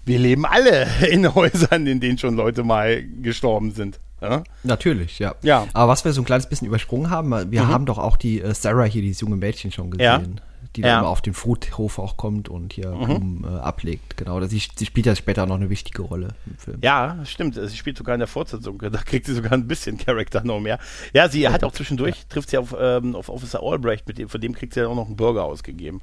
wir 0.05 0.19
leben 0.19 0.45
alle 0.45 0.87
in 1.09 1.35
Häusern, 1.35 1.87
in 1.87 2.01
denen 2.01 2.19
schon 2.19 2.35
Leute 2.35 2.65
mal 2.65 3.03
gestorben 3.23 3.73
sind. 3.73 4.01
Ja? 4.21 4.45
Natürlich, 4.63 5.19
ja. 5.19 5.35
ja. 5.43 5.67
Aber 5.73 5.93
was 5.93 6.05
wir 6.05 6.13
so 6.13 6.23
ein 6.23 6.25
kleines 6.25 6.49
bisschen 6.49 6.69
übersprungen 6.69 7.11
haben, 7.11 7.51
wir 7.51 7.63
mhm. 7.63 7.69
haben 7.69 7.87
doch 7.87 7.99
auch 7.99 8.17
die 8.17 8.41
äh, 8.41 8.55
Sarah 8.55 8.85
hier, 8.85 9.03
dieses 9.03 9.21
junge 9.21 9.37
Mädchen 9.37 9.73
schon 9.73 9.91
gesehen. 9.91 10.05
Ja 10.05 10.43
die 10.77 10.81
ja. 10.81 10.89
dann 10.89 10.99
immer 11.01 11.09
auf 11.09 11.21
den 11.21 11.35
Friedhof 11.35 11.99
auch 11.99 12.17
kommt 12.17 12.49
und 12.49 12.73
hier 12.73 12.91
mhm. 12.91 13.45
äh, 13.45 13.59
ablegt. 13.59 14.17
Genau, 14.17 14.41
sie, 14.47 14.63
sie 14.75 14.87
spielt 14.87 15.07
ja 15.07 15.15
später 15.15 15.47
noch 15.47 15.57
eine 15.57 15.71
wichtige 15.71 16.03
Rolle 16.03 16.29
im 16.47 16.57
Film. 16.57 16.79
Ja, 16.83 17.19
stimmt. 17.25 17.55
Sie 17.55 17.77
spielt 17.77 17.99
sogar 17.99 18.15
in 18.15 18.21
der 18.21 18.29
Fortsetzung. 18.29 18.79
Da 18.79 18.91
kriegt 18.99 19.27
sie 19.27 19.35
sogar 19.35 19.53
ein 19.53 19.67
bisschen 19.67 19.99
Charakter 19.99 20.43
noch 20.45 20.61
mehr. 20.61 20.79
Ja, 21.13 21.29
sie 21.29 21.49
hat 21.49 21.65
auch 21.65 21.73
zwischendurch, 21.73 22.17
ja. 22.17 22.23
trifft 22.29 22.51
sie 22.51 22.59
auf, 22.59 22.75
ähm, 22.79 23.15
auf 23.15 23.29
Officer 23.29 23.63
Albrecht, 23.63 24.07
mit 24.09 24.19
dem, 24.19 24.29
von 24.29 24.41
dem 24.41 24.55
kriegt 24.55 24.75
sie 24.75 24.81
ja 24.81 24.89
auch 24.89 24.97
noch 24.97 25.07
einen 25.07 25.17
Burger 25.17 25.45
ausgegeben. 25.45 26.01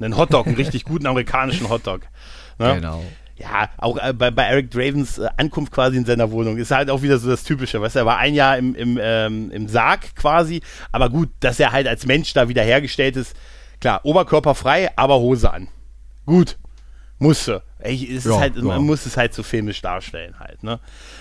Einen 0.00 0.16
Hotdog, 0.16 0.46
einen 0.46 0.56
richtig 0.56 0.84
guten 0.84 1.06
amerikanischen 1.06 1.68
Hotdog. 1.68 2.02
Ne? 2.58 2.76
Genau 2.76 3.02
ja, 3.36 3.68
auch 3.78 3.96
äh, 3.96 4.12
bei, 4.12 4.30
bei 4.30 4.44
Eric 4.44 4.70
Dravens 4.70 5.18
äh, 5.18 5.28
Ankunft 5.36 5.72
quasi 5.72 5.96
in 5.96 6.04
seiner 6.04 6.30
Wohnung 6.30 6.56
ist 6.56 6.70
halt 6.70 6.88
auch 6.90 7.02
wieder 7.02 7.18
so 7.18 7.28
das 7.28 7.42
Typische, 7.42 7.80
weißt 7.80 7.96
du, 7.96 8.00
er 8.00 8.06
war 8.06 8.18
ein 8.18 8.34
Jahr 8.34 8.56
im, 8.58 8.74
im, 8.74 8.98
ähm, 9.00 9.50
im 9.50 9.68
Sarg 9.68 10.14
quasi, 10.14 10.62
aber 10.92 11.10
gut, 11.10 11.30
dass 11.40 11.58
er 11.58 11.72
halt 11.72 11.88
als 11.88 12.06
Mensch 12.06 12.32
da 12.32 12.48
wieder 12.48 12.62
hergestellt 12.62 13.16
ist, 13.16 13.34
Klar, 13.80 14.00
Oberkörper 14.04 14.54
frei, 14.54 14.90
aber 14.96 15.18
Hose 15.18 15.50
an. 15.50 15.68
Gut. 16.26 16.58
Musste. 17.18 17.62
Ey, 17.84 18.16
es 18.16 18.24
ja, 18.24 18.38
halt, 18.38 18.56
ja. 18.56 18.62
Man 18.62 18.82
muss 18.82 19.04
es 19.04 19.18
halt 19.18 19.34
so 19.34 19.42
filmisch 19.42 19.82
darstellen 19.82 20.38
halt, 20.40 20.62
ne? 20.62 20.80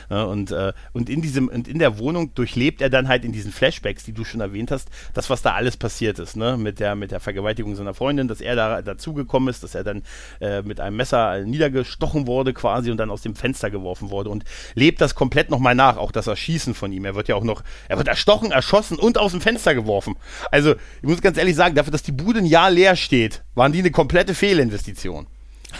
Und, 0.09 0.51
äh, 0.51 0.71
und 0.93 1.09
in 1.09 1.21
diesem, 1.21 1.49
und 1.49 1.67
in 1.67 1.77
der 1.77 1.97
Wohnung 1.97 2.33
durchlebt 2.35 2.81
er 2.81 2.89
dann 2.89 3.09
halt 3.09 3.25
in 3.25 3.33
diesen 3.33 3.51
Flashbacks, 3.51 4.05
die 4.05 4.13
du 4.13 4.23
schon 4.23 4.39
erwähnt 4.39 4.71
hast, 4.71 4.89
das, 5.13 5.29
was 5.29 5.41
da 5.41 5.53
alles 5.53 5.75
passiert 5.75 6.19
ist, 6.19 6.37
ne? 6.37 6.55
Mit 6.57 6.79
der, 6.79 6.95
mit 6.95 7.11
der 7.11 7.19
Vergewaltigung 7.19 7.75
seiner 7.75 7.93
Freundin, 7.93 8.29
dass 8.29 8.39
er 8.39 8.55
da 8.55 8.81
dazugekommen 8.81 9.49
ist, 9.49 9.63
dass 9.63 9.75
er 9.75 9.83
dann 9.83 10.03
äh, 10.39 10.61
mit 10.61 10.79
einem 10.79 10.95
Messer 10.95 11.41
niedergestochen 11.41 12.27
wurde 12.27 12.53
quasi 12.53 12.91
und 12.91 12.97
dann 12.97 13.11
aus 13.11 13.23
dem 13.23 13.35
Fenster 13.35 13.69
geworfen 13.69 14.09
wurde 14.09 14.29
und 14.29 14.45
lebt 14.73 15.01
das 15.01 15.15
komplett 15.15 15.49
nochmal 15.49 15.75
nach, 15.75 15.97
auch 15.97 16.13
das 16.13 16.27
Erschießen 16.27 16.75
von 16.75 16.93
ihm. 16.93 17.03
Er 17.03 17.15
wird 17.15 17.27
ja 17.27 17.35
auch 17.35 17.43
noch, 17.43 17.61
er 17.89 17.97
wird 17.97 18.07
erstochen, 18.07 18.51
erschossen 18.51 18.97
und 18.97 19.17
aus 19.17 19.31
dem 19.31 19.41
Fenster 19.41 19.75
geworfen. 19.75 20.15
Also, 20.49 20.75
ich 21.01 21.09
muss 21.09 21.21
ganz 21.21 21.37
ehrlich 21.37 21.57
sagen, 21.57 21.75
dafür, 21.75 21.91
dass 21.91 22.03
die 22.03 22.13
Bude 22.13 22.39
ein 22.39 22.45
Jahr 22.45 22.71
leer 22.71 22.95
steht, 22.95 23.43
waren 23.53 23.73
die 23.73 23.79
eine 23.79 23.91
komplette 23.91 24.33
Fehlinvestition. 24.33 25.27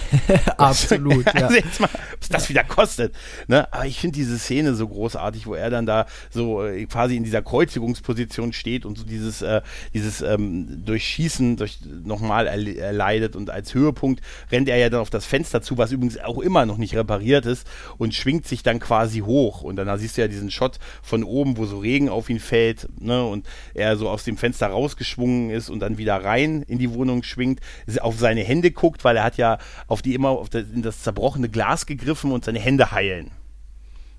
Absolut. 0.57 1.27
Also, 1.27 1.45
also 1.45 1.55
jetzt 1.55 1.79
mal, 1.79 1.89
was 2.19 2.29
das 2.29 2.49
wieder 2.49 2.63
kostet. 2.63 3.13
Ne? 3.47 3.71
Aber 3.73 3.85
ich 3.85 3.99
finde 3.99 4.15
diese 4.15 4.37
Szene 4.37 4.75
so 4.75 4.87
großartig, 4.87 5.45
wo 5.47 5.55
er 5.55 5.69
dann 5.69 5.85
da 5.85 6.05
so 6.29 6.63
äh, 6.63 6.85
quasi 6.85 7.15
in 7.15 7.23
dieser 7.23 7.41
Kreuzigungsposition 7.41 8.53
steht 8.53 8.85
und 8.85 8.97
so 8.97 9.03
dieses, 9.03 9.41
äh, 9.41 9.61
dieses 9.93 10.21
ähm, 10.21 10.83
Durchschießen 10.85 11.57
durch, 11.57 11.79
nochmal 12.03 12.47
erleidet 12.47 13.35
und 13.35 13.49
als 13.49 13.73
Höhepunkt 13.73 14.21
rennt 14.51 14.69
er 14.69 14.77
ja 14.77 14.89
dann 14.89 15.01
auf 15.01 15.09
das 15.09 15.25
Fenster 15.25 15.61
zu, 15.61 15.77
was 15.77 15.91
übrigens 15.91 16.19
auch 16.19 16.39
immer 16.39 16.65
noch 16.65 16.77
nicht 16.77 16.95
repariert 16.95 17.45
ist 17.45 17.67
und 17.97 18.13
schwingt 18.13 18.47
sich 18.47 18.63
dann 18.63 18.79
quasi 18.79 19.19
hoch. 19.19 19.61
Und 19.61 19.75
dann 19.75 19.97
siehst 19.97 20.17
du 20.17 20.21
ja 20.21 20.27
diesen 20.27 20.51
Shot 20.51 20.79
von 21.01 21.23
oben, 21.23 21.57
wo 21.57 21.65
so 21.65 21.79
Regen 21.79 22.09
auf 22.09 22.29
ihn 22.29 22.39
fällt 22.39 22.87
ne? 22.99 23.25
und 23.25 23.47
er 23.73 23.97
so 23.97 24.09
aus 24.09 24.23
dem 24.23 24.37
Fenster 24.37 24.67
rausgeschwungen 24.67 25.49
ist 25.49 25.69
und 25.69 25.79
dann 25.79 25.97
wieder 25.97 26.23
rein 26.23 26.63
in 26.63 26.79
die 26.79 26.93
Wohnung 26.93 27.23
schwingt, 27.23 27.59
auf 28.01 28.17
seine 28.19 28.43
Hände 28.43 28.71
guckt, 28.71 29.03
weil 29.03 29.17
er 29.17 29.23
hat 29.23 29.37
ja 29.37 29.57
auf 29.87 30.01
die 30.01 30.15
immer 30.15 30.29
auf 30.29 30.49
das, 30.49 30.65
in 30.73 30.81
das 30.81 31.03
zerbrochene 31.03 31.49
Glas 31.49 31.85
gegriffen 31.85 32.31
und 32.31 32.45
seine 32.45 32.59
Hände 32.59 32.91
heilen. 32.91 33.31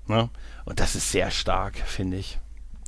Ne? 0.07 0.29
Und 0.65 0.79
das 0.79 0.95
ist 0.95 1.11
sehr 1.11 1.31
stark, 1.31 1.77
finde 1.77 2.17
ich. 2.17 2.39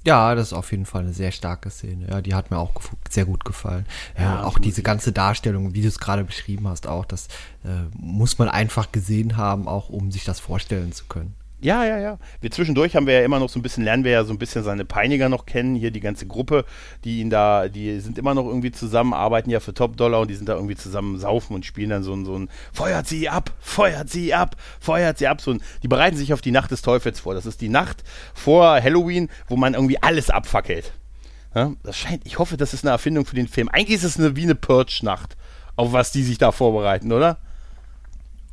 Ja, 0.06 0.36
das 0.36 0.48
ist 0.48 0.54
auf 0.54 0.72
jeden 0.72 0.86
Fall 0.86 1.02
eine 1.02 1.14
sehr 1.14 1.32
starke 1.32 1.70
Szene. 1.70 2.08
Ja, 2.10 2.22
die 2.22 2.34
hat 2.34 2.50
mir 2.50 2.58
auch 2.58 2.72
sehr 3.10 3.26
gut 3.26 3.44
gefallen. 3.44 3.86
Ja, 4.18 4.24
ja 4.24 4.44
auch 4.44 4.58
diese 4.58 4.82
ganze 4.82 5.12
Darstellung, 5.12 5.74
wie 5.74 5.82
du 5.82 5.90
es 5.90 6.00
gerade 6.00 6.24
beschrieben 6.24 6.68
hast, 6.68 6.88
auch 6.88 7.04
das 7.04 7.28
äh, 7.66 7.90
muss 7.94 8.38
man 8.38 8.48
einfach 8.48 8.92
gesehen 8.94 9.36
haben, 9.36 9.68
auch 9.68 9.90
um 9.90 10.12
sich 10.12 10.24
das 10.24 10.40
vorstellen 10.40 10.94
zu 10.94 11.06
können. 11.06 11.36
Ja, 11.60 11.84
ja, 11.84 11.98
ja. 11.98 12.20
Wir 12.40 12.52
zwischendurch 12.52 12.96
haben 12.96 13.08
wir 13.08 13.16
ja 13.16 13.26
immer 13.26 13.40
noch 13.40 13.50
so 13.50 13.58
ein 13.58 13.64
bisschen, 13.64 13.84
lernen 13.84 14.04
wir 14.04 14.12
ja 14.12 14.24
so 14.24 14.32
ein 14.32 14.38
bisschen 14.38 14.64
seine 14.64 14.86
Peiniger 14.86 15.28
noch 15.28 15.48
kennen. 15.48 15.76
Hier 15.76 15.90
die 15.90 16.00
ganze 16.00 16.28
Gruppe, 16.28 16.66
die 17.04 17.20
ihn 17.20 17.32
da, 17.32 17.68
die 17.68 18.00
sind 18.00 18.20
immer 18.20 18.36
noch 18.36 18.46
irgendwie 18.46 18.72
zusammen, 18.72 19.14
arbeiten 19.14 19.50
ja 19.50 19.60
für 19.60 19.74
Top 19.74 19.98
Dollar 19.98 20.22
und 20.22 20.30
die 20.30 20.36
sind 20.36 20.48
da 20.50 20.54
irgendwie 20.54 20.76
zusammen 20.76 21.18
saufen 21.18 21.56
und 21.56 21.66
spielen 21.66 21.90
dann 21.90 22.04
so 22.04 22.14
ein, 22.14 22.26
so 22.26 22.38
ein 22.38 22.50
Feuert 22.74 23.08
sie 23.08 23.28
ab, 23.28 23.52
feuert 23.60 24.10
sie 24.10 24.36
ab, 24.36 24.56
feuert 24.80 25.18
sie 25.18 25.28
ab. 25.28 25.42
So 25.42 25.52
ein, 25.52 25.62
die 25.82 25.88
bereiten 25.88 26.16
sich 26.16 26.32
auf 26.32 26.42
die 26.42 26.52
Nacht 26.52 26.70
des 26.70 26.84
Teufels 26.84 27.22
vor. 27.22 27.34
Das 27.34 27.48
ist 27.48 27.60
die 27.60 27.70
Nacht 27.70 28.04
vor 28.36 28.80
Halloween, 28.80 29.30
wo 29.48 29.56
man 29.58 29.74
irgendwie 29.74 30.02
alles 30.02 30.30
abfackelt. 30.30 30.94
Ja, 31.56 31.72
das 31.82 31.98
scheint, 31.98 32.22
ich 32.26 32.38
hoffe, 32.38 32.58
das 32.58 32.76
ist 32.76 32.84
eine 32.84 32.92
Erfindung 32.92 33.26
für 33.26 33.36
den 33.36 33.48
Film. 33.48 33.68
Eigentlich 33.70 33.98
ist 33.98 34.04
es 34.04 34.20
eine, 34.20 34.36
wie 34.36 34.44
eine 34.44 34.54
Purge-Nacht, 34.54 35.36
auf 35.76 35.92
was 35.92 36.12
die 36.12 36.22
sich 36.22 36.38
da 36.38 36.52
vorbereiten, 36.52 37.12
oder? 37.12 37.38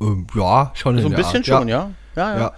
Ähm, 0.01 0.25
ja, 0.33 0.71
schon. 0.73 0.97
So 0.99 1.07
ein 1.09 1.13
bisschen 1.13 1.37
Art. 1.37 1.45
schon, 1.45 1.67
ja. 1.67 1.91
Ja, 2.15 2.33
ja. 2.33 2.39
ja. 2.39 2.53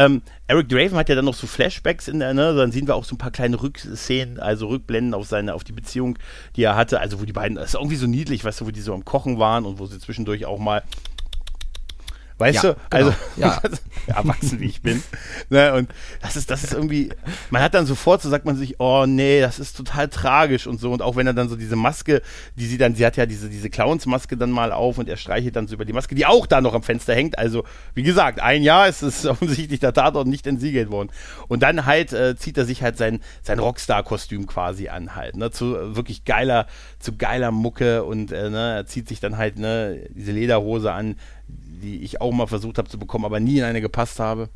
Ähm, 0.00 0.22
Eric 0.46 0.70
Draven 0.70 0.96
hat 0.96 1.10
ja 1.10 1.14
dann 1.14 1.26
noch 1.26 1.34
so 1.34 1.46
Flashbacks 1.46 2.08
in 2.08 2.20
der, 2.20 2.32
ne? 2.32 2.54
Dann 2.54 2.72
sehen 2.72 2.86
wir 2.86 2.94
auch 2.94 3.04
so 3.04 3.14
ein 3.14 3.18
paar 3.18 3.30
kleine 3.30 3.60
Rückszenen, 3.60 4.40
also 4.40 4.68
Rückblenden 4.68 5.12
auf 5.12 5.26
seine, 5.26 5.52
auf 5.52 5.62
die 5.62 5.72
Beziehung, 5.72 6.18
die 6.56 6.62
er 6.62 6.74
hatte. 6.74 7.00
Also 7.00 7.20
wo 7.20 7.26
die 7.26 7.34
beiden, 7.34 7.56
das 7.56 7.66
ist 7.66 7.74
irgendwie 7.74 7.96
so 7.96 8.06
niedlich, 8.06 8.42
weißt 8.42 8.62
du, 8.62 8.66
wo 8.66 8.70
die 8.70 8.80
so 8.80 8.94
am 8.94 9.04
Kochen 9.04 9.38
waren 9.38 9.66
und 9.66 9.78
wo 9.78 9.84
sie 9.84 9.98
zwischendurch 9.98 10.46
auch 10.46 10.58
mal 10.58 10.82
Weißt 12.40 12.64
ja, 12.64 12.72
du? 12.72 12.76
Genau. 12.88 13.06
Also 13.06 13.14
ja. 13.36 13.60
erwachsen 14.16 14.60
wie 14.60 14.66
ich 14.66 14.82
bin. 14.82 15.02
Ne? 15.48 15.74
Und 15.74 15.90
das 16.22 16.36
ist, 16.36 16.50
das 16.50 16.62
ist 16.62 16.74
irgendwie, 16.74 17.10
man 17.50 17.60
hat 17.60 17.74
dann 17.74 17.84
sofort, 17.84 18.22
so 18.22 18.30
sagt 18.30 18.44
man 18.44 18.56
sich, 18.56 18.78
oh 18.78 19.04
nee, 19.06 19.40
das 19.40 19.58
ist 19.58 19.76
total 19.76 20.08
tragisch 20.08 20.66
und 20.66 20.78
so. 20.78 20.92
Und 20.92 21.02
auch 21.02 21.16
wenn 21.16 21.26
er 21.26 21.32
dann 21.32 21.48
so 21.48 21.56
diese 21.56 21.74
Maske, 21.74 22.22
die 22.54 22.66
sie 22.66 22.78
dann, 22.78 22.94
sie 22.94 23.04
hat 23.04 23.16
ja 23.16 23.26
diese, 23.26 23.48
diese 23.48 23.68
Clownsmaske 23.68 24.36
dann 24.36 24.50
mal 24.50 24.70
auf 24.70 24.98
und 24.98 25.08
er 25.08 25.16
streichelt 25.16 25.56
dann 25.56 25.66
so 25.66 25.74
über 25.74 25.84
die 25.84 25.92
Maske, 25.92 26.14
die 26.14 26.24
auch 26.26 26.46
da 26.46 26.60
noch 26.60 26.74
am 26.74 26.84
Fenster 26.84 27.14
hängt. 27.14 27.36
Also, 27.36 27.64
wie 27.94 28.04
gesagt, 28.04 28.40
ein 28.40 28.62
Jahr 28.62 28.86
ist 28.86 29.02
es 29.02 29.26
offensichtlich 29.26 29.80
der 29.80 29.92
Tatort 29.92 30.28
nicht 30.28 30.46
entsiegelt 30.46 30.90
worden. 30.90 31.10
Und 31.48 31.64
dann 31.64 31.84
halt 31.84 32.12
äh, 32.12 32.36
zieht 32.36 32.56
er 32.56 32.64
sich 32.64 32.82
halt 32.82 32.96
sein, 32.96 33.20
sein 33.42 33.58
Rockstar-Kostüm 33.58 34.46
quasi 34.46 34.88
an 34.88 35.16
halt, 35.16 35.36
ne? 35.36 35.50
Zu 35.50 35.76
äh, 35.76 35.96
wirklich 35.96 36.24
geiler, 36.24 36.66
zu 37.00 37.16
geiler 37.16 37.50
Mucke 37.50 38.04
und 38.04 38.30
äh, 38.30 38.50
ne, 38.50 38.76
er 38.76 38.86
zieht 38.86 39.08
sich 39.08 39.18
dann 39.18 39.36
halt, 39.36 39.58
ne, 39.58 40.08
diese 40.14 40.32
Lederhose 40.32 40.92
an, 40.92 41.16
die 41.80 42.02
ich 42.02 42.20
auch 42.20 42.32
mal 42.32 42.46
versucht 42.46 42.78
habe 42.78 42.88
zu 42.88 42.98
bekommen, 42.98 43.24
aber 43.24 43.40
nie 43.40 43.58
in 43.58 43.64
eine 43.64 43.80
gepasst 43.80 44.20
habe. 44.20 44.48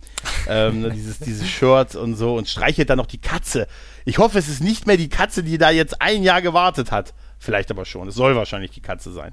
ähm, 0.49 0.83
ne, 0.83 0.91
dieses, 0.91 1.19
dieses 1.19 1.49
Shirt 1.49 1.95
und 1.97 2.15
so 2.17 2.37
und 2.37 2.49
streichelt 2.49 2.91
dann 2.91 2.99
noch 2.99 3.07
die 3.07 3.21
Katze. 3.21 3.67
Ich 4.05 4.19
hoffe, 4.19 4.39
es 4.39 4.49
ist 4.49 4.63
nicht 4.63 4.87
mehr 4.87 4.97
die 4.97 5.09
Katze, 5.09 5.43
die 5.43 5.59
da 5.59 5.71
jetzt 5.71 6.01
ein 6.01 6.23
Jahr 6.23 6.43
gewartet 6.43 6.93
hat. 6.93 7.15
Vielleicht 7.45 7.71
aber 7.71 7.85
schon. 7.85 8.09
Es 8.09 8.15
soll 8.15 8.37
wahrscheinlich 8.37 8.71
die 8.71 8.81
Katze 8.81 9.13
sein, 9.13 9.33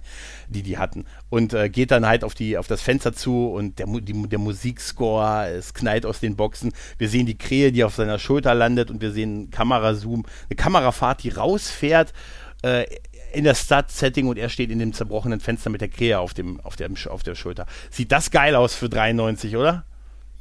die 0.49 0.63
die 0.63 0.77
hatten. 0.77 1.05
Und 1.29 1.53
äh, 1.53 1.69
geht 1.69 1.91
dann 1.91 2.05
halt 2.05 2.25
auf, 2.25 2.33
die, 2.33 2.57
auf 2.57 2.67
das 2.67 2.81
Fenster 2.81 3.13
zu 3.13 3.47
und 3.47 3.79
der, 3.79 3.87
die, 3.87 4.27
der 4.27 4.39
Musikscore, 4.39 5.49
es 5.49 5.73
knallt 5.73 6.05
aus 6.05 6.19
den 6.19 6.35
Boxen. 6.35 6.73
Wir 6.97 7.07
sehen 7.07 7.25
die 7.25 7.37
Krähe, 7.37 7.71
die 7.71 7.85
auf 7.85 7.95
seiner 7.95 8.19
Schulter 8.19 8.53
landet 8.53 8.91
und 8.91 9.01
wir 9.01 9.11
sehen 9.11 9.33
einen 9.33 9.51
Kamerazoom, 9.51 10.25
eine 10.49 10.55
Kamerafahrt, 10.57 11.23
die 11.23 11.29
rausfährt. 11.29 12.11
Äh, 12.63 12.85
in 13.33 13.43
der 13.43 13.55
Stadt-Setting 13.55 14.27
und 14.27 14.37
er 14.37 14.49
steht 14.49 14.71
in 14.71 14.79
dem 14.79 14.93
zerbrochenen 14.93 15.39
Fenster 15.39 15.69
mit 15.69 15.81
der 15.81 15.89
Krähe 15.89 16.19
auf, 16.19 16.33
dem, 16.33 16.59
auf, 16.61 16.75
der, 16.75 16.89
auf 17.09 17.23
der 17.23 17.35
Schulter. 17.35 17.65
Sieht 17.89 18.11
das 18.11 18.31
geil 18.31 18.55
aus 18.55 18.75
für 18.75 18.89
93, 18.89 19.55
oder? 19.57 19.85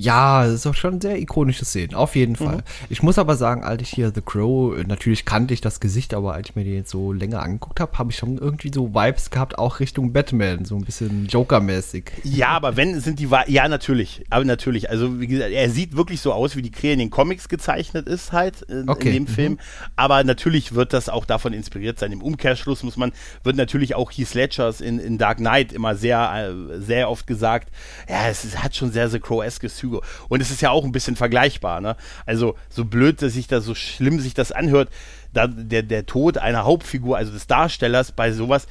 Ja, 0.00 0.44
das 0.46 0.54
ist 0.54 0.66
auch 0.66 0.74
schon 0.74 0.98
sehr 0.98 1.18
ikonische 1.18 1.66
Szenen, 1.66 1.94
auf 1.94 2.16
jeden 2.16 2.34
Fall. 2.34 2.56
Mhm. 2.56 2.62
Ich 2.88 3.02
muss 3.02 3.18
aber 3.18 3.36
sagen, 3.36 3.64
als 3.64 3.82
ich 3.82 3.90
hier 3.90 4.12
The 4.14 4.22
Crow, 4.22 4.74
natürlich 4.86 5.26
kannte 5.26 5.52
ich 5.52 5.60
das 5.60 5.78
Gesicht, 5.78 6.14
aber 6.14 6.32
als 6.32 6.48
ich 6.48 6.56
mir 6.56 6.64
den 6.64 6.74
jetzt 6.74 6.90
so 6.90 7.12
länger 7.12 7.42
angeguckt 7.42 7.80
habe, 7.80 7.98
habe 7.98 8.10
ich 8.10 8.16
schon 8.16 8.38
irgendwie 8.38 8.70
so 8.74 8.94
Vibes 8.94 9.30
gehabt, 9.30 9.58
auch 9.58 9.78
Richtung 9.78 10.14
Batman, 10.14 10.64
so 10.64 10.76
ein 10.76 10.84
bisschen 10.84 11.26
Joker-mäßig. 11.26 12.12
Ja, 12.24 12.48
aber 12.48 12.78
wenn 12.78 12.98
sind 13.00 13.18
die, 13.18 13.28
ja 13.48 13.68
natürlich, 13.68 14.24
aber 14.30 14.46
natürlich, 14.46 14.88
also 14.88 15.20
wie 15.20 15.26
gesagt, 15.26 15.52
er 15.52 15.68
sieht 15.68 15.94
wirklich 15.94 16.22
so 16.22 16.32
aus, 16.32 16.56
wie 16.56 16.62
die 16.62 16.70
Krähe 16.70 16.94
in 16.94 16.98
den 16.98 17.10
Comics 17.10 17.50
gezeichnet 17.50 18.08
ist 18.08 18.32
halt, 18.32 18.62
in, 18.62 18.88
okay. 18.88 19.08
in 19.08 19.14
dem 19.14 19.22
mhm. 19.24 19.28
Film, 19.28 19.58
aber 19.96 20.24
natürlich 20.24 20.74
wird 20.74 20.94
das 20.94 21.10
auch 21.10 21.26
davon 21.26 21.52
inspiriert 21.52 21.98
sein. 21.98 22.12
Im 22.12 22.22
Umkehrschluss 22.22 22.82
muss 22.84 22.96
man, 22.96 23.12
wird 23.44 23.56
natürlich 23.56 23.96
auch 23.96 24.10
Heath 24.10 24.32
Ledgers 24.32 24.80
in, 24.80 24.98
in 24.98 25.18
Dark 25.18 25.38
Knight 25.38 25.74
immer 25.74 25.94
sehr, 25.94 26.54
äh, 26.72 26.80
sehr 26.80 27.10
oft 27.10 27.26
gesagt, 27.26 27.68
ja, 28.08 28.28
es 28.28 28.56
hat 28.56 28.74
schon 28.74 28.92
sehr 28.92 29.10
The 29.10 29.20
Crow-eskes 29.20 29.76
Züge. 29.90 30.00
Und 30.28 30.40
es 30.40 30.50
ist 30.50 30.62
ja 30.62 30.70
auch 30.70 30.84
ein 30.84 30.92
bisschen 30.92 31.16
vergleichbar. 31.16 31.80
Ne? 31.80 31.96
Also 32.26 32.56
so 32.68 32.84
blöd, 32.84 33.22
dass 33.22 33.34
sich 33.34 33.46
das 33.46 33.64
so 33.64 33.74
schlimm 33.74 34.20
sich 34.20 34.34
das 34.34 34.52
anhört, 34.52 34.88
da 35.32 35.46
der, 35.46 35.82
der 35.82 36.06
Tod 36.06 36.38
einer 36.38 36.64
Hauptfigur, 36.64 37.16
also 37.16 37.32
des 37.32 37.46
Darstellers 37.46 38.12
bei 38.12 38.32
sowas, 38.32 38.66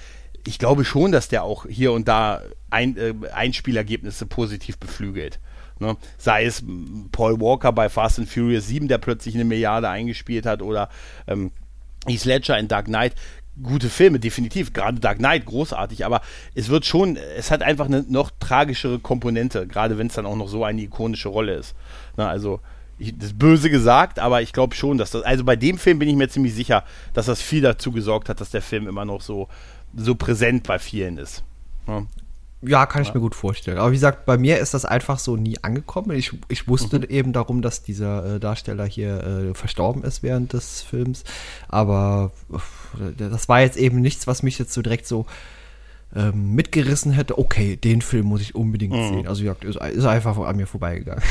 ich 0.45 0.59
glaube 0.59 0.85
schon, 0.85 1.11
dass 1.11 1.27
der 1.27 1.43
auch 1.43 1.65
hier 1.67 1.91
und 1.91 2.07
da 2.07 2.41
ein, 2.69 2.97
äh, 2.97 3.13
Einspielergebnisse 3.33 4.25
positiv 4.25 4.77
beflügelt. 4.77 5.39
Ne? 5.79 5.97
Sei 6.17 6.45
es 6.45 6.63
Paul 7.11 7.39
Walker 7.39 7.71
bei 7.71 7.89
Fast 7.89 8.19
and 8.19 8.29
Furious 8.29 8.67
7, 8.67 8.87
der 8.87 8.97
plötzlich 8.97 9.35
eine 9.35 9.45
Milliarde 9.45 9.89
eingespielt 9.89 10.45
hat, 10.45 10.61
oder 10.61 10.89
ähm, 11.27 11.51
Heath 12.05 12.25
Ledger 12.25 12.57
in 12.57 12.67
Dark 12.67 12.85
Knight 12.85 13.15
gute 13.63 13.89
Filme, 13.89 14.19
definitiv. 14.19 14.73
Gerade 14.73 14.99
Dark 14.99 15.17
Knight, 15.17 15.45
großartig, 15.45 16.05
aber 16.05 16.21
es 16.55 16.69
wird 16.69 16.85
schon, 16.85 17.17
es 17.37 17.51
hat 17.51 17.61
einfach 17.61 17.85
eine 17.85 18.05
noch 18.07 18.31
tragischere 18.39 18.99
Komponente, 18.99 19.67
gerade 19.67 19.97
wenn 19.97 20.07
es 20.07 20.13
dann 20.13 20.25
auch 20.25 20.35
noch 20.35 20.47
so 20.47 20.63
eine 20.63 20.81
ikonische 20.81 21.29
Rolle 21.29 21.55
ist. 21.55 21.75
Na, 22.17 22.29
also, 22.29 22.59
ich, 22.97 23.17
das 23.17 23.27
ist 23.27 23.39
böse 23.39 23.69
gesagt, 23.69 24.19
aber 24.19 24.41
ich 24.41 24.53
glaube 24.53 24.75
schon, 24.75 24.97
dass 24.97 25.11
das, 25.11 25.23
also 25.23 25.43
bei 25.43 25.55
dem 25.55 25.77
Film 25.77 25.99
bin 25.99 26.09
ich 26.09 26.15
mir 26.15 26.29
ziemlich 26.29 26.53
sicher, 26.53 26.83
dass 27.13 27.27
das 27.27 27.41
viel 27.41 27.61
dazu 27.61 27.91
gesorgt 27.91 28.29
hat, 28.29 28.41
dass 28.41 28.49
der 28.49 28.61
Film 28.61 28.87
immer 28.87 29.05
noch 29.05 29.21
so, 29.21 29.47
so 29.95 30.15
präsent 30.15 30.67
bei 30.67 30.79
vielen 30.79 31.17
ist. 31.17 31.43
Ja. 31.87 32.05
Ja, 32.61 32.85
kann 32.85 33.03
ich 33.03 33.13
mir 33.13 33.21
gut 33.21 33.35
vorstellen. 33.35 33.77
Aber 33.77 33.91
wie 33.91 33.95
gesagt, 33.95 34.25
bei 34.25 34.37
mir 34.37 34.59
ist 34.59 34.73
das 34.73 34.83
einfach 34.83 35.17
so 35.17 35.37
nie 35.37 35.57
angekommen. 35.61 36.11
Ich, 36.11 36.33
ich 36.49 36.67
wusste 36.67 36.99
mhm. 36.99 37.05
eben 37.05 37.33
darum, 37.33 37.61
dass 37.61 37.83
dieser 37.83 38.35
äh, 38.35 38.39
Darsteller 38.39 38.85
hier 38.85 39.23
äh, 39.23 39.53
verstorben 39.53 40.03
ist 40.03 40.23
während 40.23 40.51
des 40.51 40.81
Films. 40.81 41.23
Aber 41.69 42.31
das 43.17 43.49
war 43.49 43.61
jetzt 43.61 43.77
eben 43.77 44.01
nichts, 44.01 44.27
was 44.27 44.43
mich 44.43 44.59
jetzt 44.59 44.73
so 44.73 44.81
direkt 44.81 45.07
so 45.07 45.25
ähm, 46.15 46.55
mitgerissen 46.55 47.11
hätte. 47.11 47.37
Okay, 47.37 47.75
den 47.75 48.01
Film 48.01 48.25
muss 48.25 48.41
ich 48.41 48.55
unbedingt 48.55 48.93
mhm. 48.93 49.09
sehen. 49.09 49.27
Also 49.27 49.43
gesagt, 49.43 49.63
ist, 49.63 49.79
ist 49.79 50.05
einfach 50.05 50.37
an 50.37 50.55
mir 50.55 50.67
vorbeigegangen. 50.67 51.23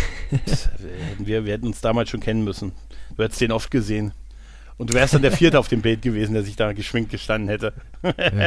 wir, 1.18 1.44
wir 1.44 1.52
hätten 1.52 1.66
uns 1.66 1.80
damals 1.80 2.10
schon 2.10 2.20
kennen 2.20 2.44
müssen. 2.44 2.72
Du 3.16 3.22
hättest 3.22 3.40
den 3.40 3.52
oft 3.52 3.70
gesehen. 3.70 4.12
Und 4.78 4.90
du 4.90 4.94
wärst 4.94 5.12
dann 5.12 5.22
der 5.22 5.32
Vierte 5.32 5.58
auf 5.58 5.66
dem 5.66 5.82
Bild 5.82 6.02
gewesen, 6.02 6.34
der 6.34 6.44
sich 6.44 6.54
da 6.54 6.72
geschwingt 6.72 7.10
gestanden 7.10 7.48
hätte. 7.48 7.72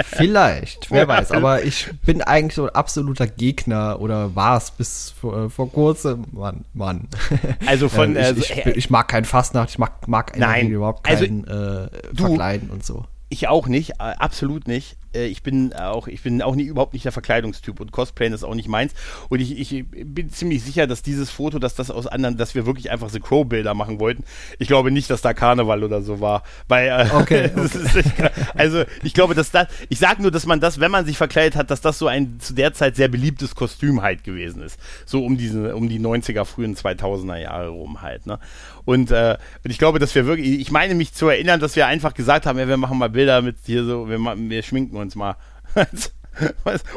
Vielleicht, 0.06 0.90
wer 0.90 1.06
weiß. 1.08 1.32
Aber 1.32 1.64
ich 1.64 1.90
bin 2.06 2.22
eigentlich 2.22 2.56
so 2.56 2.68
ein 2.68 2.74
absoluter 2.74 3.28
Gegner 3.28 4.00
oder 4.00 4.34
war 4.34 4.56
es 4.56 4.72
bis 4.72 5.14
vor, 5.20 5.46
äh, 5.46 5.50
vor 5.50 5.70
kurzem. 5.70 6.24
Mann, 6.32 6.64
Mann. 6.74 7.10
Also 7.66 7.90
von. 7.90 8.16
Äh, 8.16 8.32
ich, 8.32 8.50
ich, 8.52 8.66
ich, 8.66 8.90
mag 8.90 9.10
keinen 9.10 9.26
Fastnacht, 9.26 9.70
ich 9.70 9.78
mag, 9.78 10.08
mag 10.08 10.38
nein, 10.38 10.70
überhaupt 10.70 11.08
also 11.08 11.26
keinen 11.26 11.48
also, 11.48 11.88
äh, 11.88 12.16
Verkleiden 12.16 12.70
und 12.70 12.86
so. 12.86 13.06
Ich 13.30 13.48
auch 13.48 13.68
nicht, 13.68 14.00
absolut 14.00 14.68
nicht. 14.68 14.98
Äh, 15.14 15.28
ich 15.28 15.44
bin 15.44 15.74
auch, 15.74 16.08
ich 16.08 16.22
bin 16.22 16.42
auch 16.42 16.56
nie, 16.56 16.64
überhaupt 16.64 16.94
nicht 16.94 17.06
der 17.06 17.12
Verkleidungstyp 17.12 17.80
und 17.80 17.92
Cosplayen 17.92 18.34
ist 18.34 18.44
auch 18.44 18.56
nicht 18.56 18.68
meins. 18.68 18.94
Und 19.30 19.40
ich, 19.40 19.58
ich 19.58 19.86
bin 19.90 20.30
ziemlich 20.30 20.64
sicher, 20.64 20.88
dass 20.88 21.02
dieses 21.02 21.30
Foto, 21.30 21.60
dass 21.60 21.76
das 21.76 21.92
aus 21.92 22.08
anderen, 22.08 22.38
dass 22.38 22.56
wir 22.56 22.66
wirklich 22.66 22.92
einfach 22.92 23.10
The 23.10 23.20
Crow-Bilder 23.20 23.74
machen 23.74 24.00
wollten. 24.00 24.24
Ich 24.60 24.68
glaube 24.68 24.92
nicht, 24.92 25.10
dass 25.10 25.22
da 25.22 25.34
Karneval 25.34 25.84
oder 25.84 26.02
so 26.02 26.20
war. 26.20 26.44
Weil, 26.68 26.88
äh, 26.88 27.16
okay, 27.16 27.52
okay. 27.56 28.30
also 28.56 28.84
ich 29.04 29.14
glaube, 29.14 29.36
dass 29.36 29.52
das, 29.52 29.68
ich 29.90 30.00
sage 30.00 30.22
nur, 30.22 30.32
dass 30.32 30.46
man 30.46 30.60
das, 30.60 30.80
wenn 30.80 30.92
man 30.92 31.06
sich 31.06 31.18
verkleidet 31.18 31.56
hat, 31.56 31.72
dass 31.72 31.82
das 31.82 32.00
so 32.00 32.08
ein 32.08 32.40
zu 32.40 32.54
der 32.54 32.74
Zeit 32.74 32.96
sehr 32.96 33.08
beliebtes 33.08 33.56
Kostüm 33.56 34.02
halt 34.02 34.24
gewesen 34.24 34.62
ist. 34.62 34.80
So 35.06 35.24
um 35.24 35.38
diese, 35.38 35.76
um 35.76 35.90
die 35.90 36.00
90er, 36.00 36.46
frühen 36.46 36.76
2000er 36.76 37.38
Jahre 37.38 37.70
rum 37.70 38.02
halt. 38.02 38.26
Ne? 38.26 38.40
Und, 38.86 39.12
äh, 39.12 39.38
und 39.64 39.72
ich 39.72 39.78
glaube, 39.78 40.00
dass 40.00 40.16
wir 40.16 40.26
wirklich, 40.26 40.60
ich 40.60 40.72
meine 40.72 40.96
mich 40.96 41.14
zu 41.14 41.28
erinnern, 41.28 41.60
dass 41.60 41.76
wir 41.76 41.88
einfach 41.88 42.14
gesagt 42.14 42.46
haben, 42.46 42.58
ja, 42.58 42.68
wir 42.68 42.78
machen 42.78 42.98
mal 42.98 43.10
Bilder 43.10 43.42
mit 43.42 43.58
hier 43.66 43.84
so, 43.84 44.10
wir, 44.10 44.20
wir 44.20 44.64
schminken 44.64 44.98
uns 45.02 45.16
mal. 45.16 45.36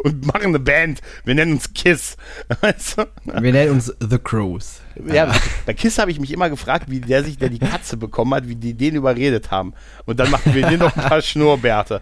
und 0.05 0.27
machen 0.27 0.47
eine 0.47 0.59
Band. 0.59 1.01
Wir 1.25 1.35
nennen 1.35 1.53
uns 1.53 1.73
Kiss. 1.75 2.17
Wir 3.25 3.53
nennen 3.53 3.73
uns 3.73 3.93
The 4.01 4.19
Crows. 4.19 4.81
Ja, 5.07 5.33
bei 5.67 5.75
Kiss 5.75 5.99
habe 5.99 6.11
ich 6.11 6.21
mich 6.21 6.33
immer 6.33 6.51
gefragt, 6.51 6.87
wie 6.89 7.01
der 7.01 7.25
sich, 7.25 7.39
der 7.39 7.49
die 7.49 7.59
Katze 7.59 7.97
bekommen 7.97 8.35
hat, 8.35 8.49
wie 8.49 8.57
die 8.57 8.75
den 8.75 8.95
überredet 8.95 9.51
haben. 9.51 9.75
Und 10.05 10.21
dann 10.21 10.31
machen 10.31 10.55
wir 10.55 10.67
dir 10.67 10.79
noch 10.79 10.97
ein 10.97 11.03
paar 11.03 11.21
Schnurrbärte. 11.23 12.01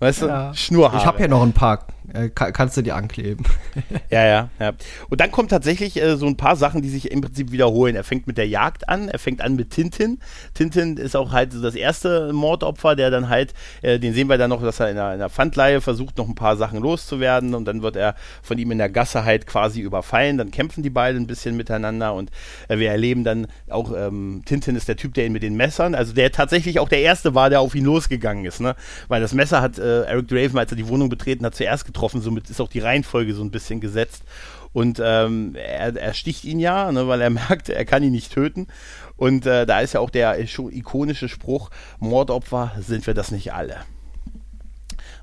Weißt 0.00 0.22
ja. 0.22 0.50
du? 0.50 0.56
Schnurhaare. 0.56 0.98
Ich 0.98 1.06
habe 1.06 1.20
ja 1.20 1.28
noch 1.28 1.42
ein 1.42 1.52
paar 1.52 1.86
äh, 2.14 2.28
kannst 2.28 2.76
du 2.76 2.82
dir 2.82 2.94
ankleben. 2.94 3.44
ja, 4.10 4.24
ja, 4.24 4.50
ja. 4.60 4.72
Und 5.08 5.20
dann 5.20 5.30
kommt 5.30 5.50
tatsächlich 5.50 6.00
äh, 6.00 6.16
so 6.16 6.26
ein 6.26 6.36
paar 6.36 6.56
Sachen, 6.56 6.82
die 6.82 6.90
sich 6.90 7.10
im 7.10 7.22
Prinzip 7.22 7.52
wiederholen. 7.52 7.96
Er 7.96 8.04
fängt 8.04 8.26
mit 8.26 8.36
der 8.36 8.46
Jagd 8.48 8.88
an, 8.88 9.08
er 9.08 9.18
fängt 9.18 9.40
an 9.40 9.56
mit 9.56 9.70
Tintin. 9.70 10.18
Tintin 10.54 10.98
ist 10.98 11.16
auch 11.16 11.32
halt 11.32 11.52
das 11.62 11.74
erste 11.74 12.32
Mordopfer, 12.32 12.96
der 12.96 13.10
dann 13.10 13.28
halt, 13.28 13.54
äh, 13.80 13.98
den 13.98 14.12
sehen 14.12 14.28
wir 14.28 14.36
dann 14.36 14.50
noch, 14.50 14.62
dass 14.62 14.80
er 14.80 14.90
in 14.90 14.98
einer, 14.98 15.14
in 15.14 15.20
einer 15.20 15.30
Pfandleihe 15.30 15.80
versucht, 15.80 16.18
noch 16.18 16.28
ein 16.28 16.34
paar 16.34 16.56
Sachen 16.56 16.80
loszuwerden 16.80 17.54
und 17.54 17.64
dann 17.64 17.82
wird 17.82 17.96
er 17.96 18.14
von 18.42 18.58
ihm 18.58 18.70
in 18.70 18.78
der 18.78 18.90
Gasse 18.90 19.24
halt 19.24 19.46
quasi 19.46 19.80
überfallen. 19.80 20.36
Dann 20.36 20.50
kämpfen 20.50 20.82
die 20.82 20.90
beiden 20.90 21.22
ein 21.22 21.26
bisschen 21.26 21.56
miteinander 21.56 22.14
und 22.14 22.30
äh, 22.68 22.78
wir 22.78 22.90
erleben 22.90 23.24
dann 23.24 23.46
auch, 23.70 23.92
ähm, 23.96 24.42
Tintin 24.44 24.76
ist 24.76 24.88
der 24.88 24.96
Typ, 24.96 25.14
der 25.14 25.26
ihn 25.26 25.32
mit 25.32 25.42
den 25.42 25.56
Messern, 25.56 25.94
also 25.94 26.12
der 26.12 26.30
tatsächlich 26.30 26.78
auch 26.78 26.88
der 26.90 27.00
erste 27.00 27.34
war, 27.34 27.48
der 27.48 27.60
auf 27.60 27.74
ihn 27.74 27.86
losgegangen 27.86 28.44
ist, 28.44 28.60
ne? 28.60 28.76
Weil 29.08 29.22
das 29.22 29.32
Messer 29.32 29.62
hat 29.62 29.78
äh, 29.78 30.02
Eric 30.02 30.28
Draven, 30.28 30.58
als 30.58 30.70
er 30.72 30.76
die 30.76 30.88
Wohnung 30.88 31.08
betreten 31.08 31.46
hat, 31.46 31.54
zuerst 31.54 31.86
getroffen 31.86 32.01
getroffen. 32.02 32.20
Somit 32.20 32.50
ist 32.50 32.60
auch 32.60 32.68
die 32.68 32.80
Reihenfolge 32.80 33.34
so 33.34 33.42
ein 33.42 33.50
bisschen 33.50 33.80
gesetzt. 33.80 34.22
Und 34.72 35.00
ähm, 35.04 35.54
er, 35.54 35.94
er, 35.94 36.14
sticht 36.14 36.44
ihn 36.44 36.58
ja, 36.58 36.90
ne, 36.90 37.06
weil 37.06 37.20
er 37.20 37.30
merkt, 37.48 37.68
er 37.68 37.84
kann 37.84 38.02
ihn 38.02 38.12
nicht 38.12 38.32
töten. 38.32 38.66
Und 39.16 39.46
äh, 39.46 39.66
da 39.66 39.80
ist 39.80 39.94
ja 39.94 40.00
auch 40.00 40.10
der 40.10 40.38
ikonische 40.38 41.28
Spruch: 41.28 41.70
Mordopfer 42.00 42.72
sind 42.80 43.06
wir 43.06 43.14
das 43.14 43.30
nicht 43.30 43.52
alle. 43.52 43.76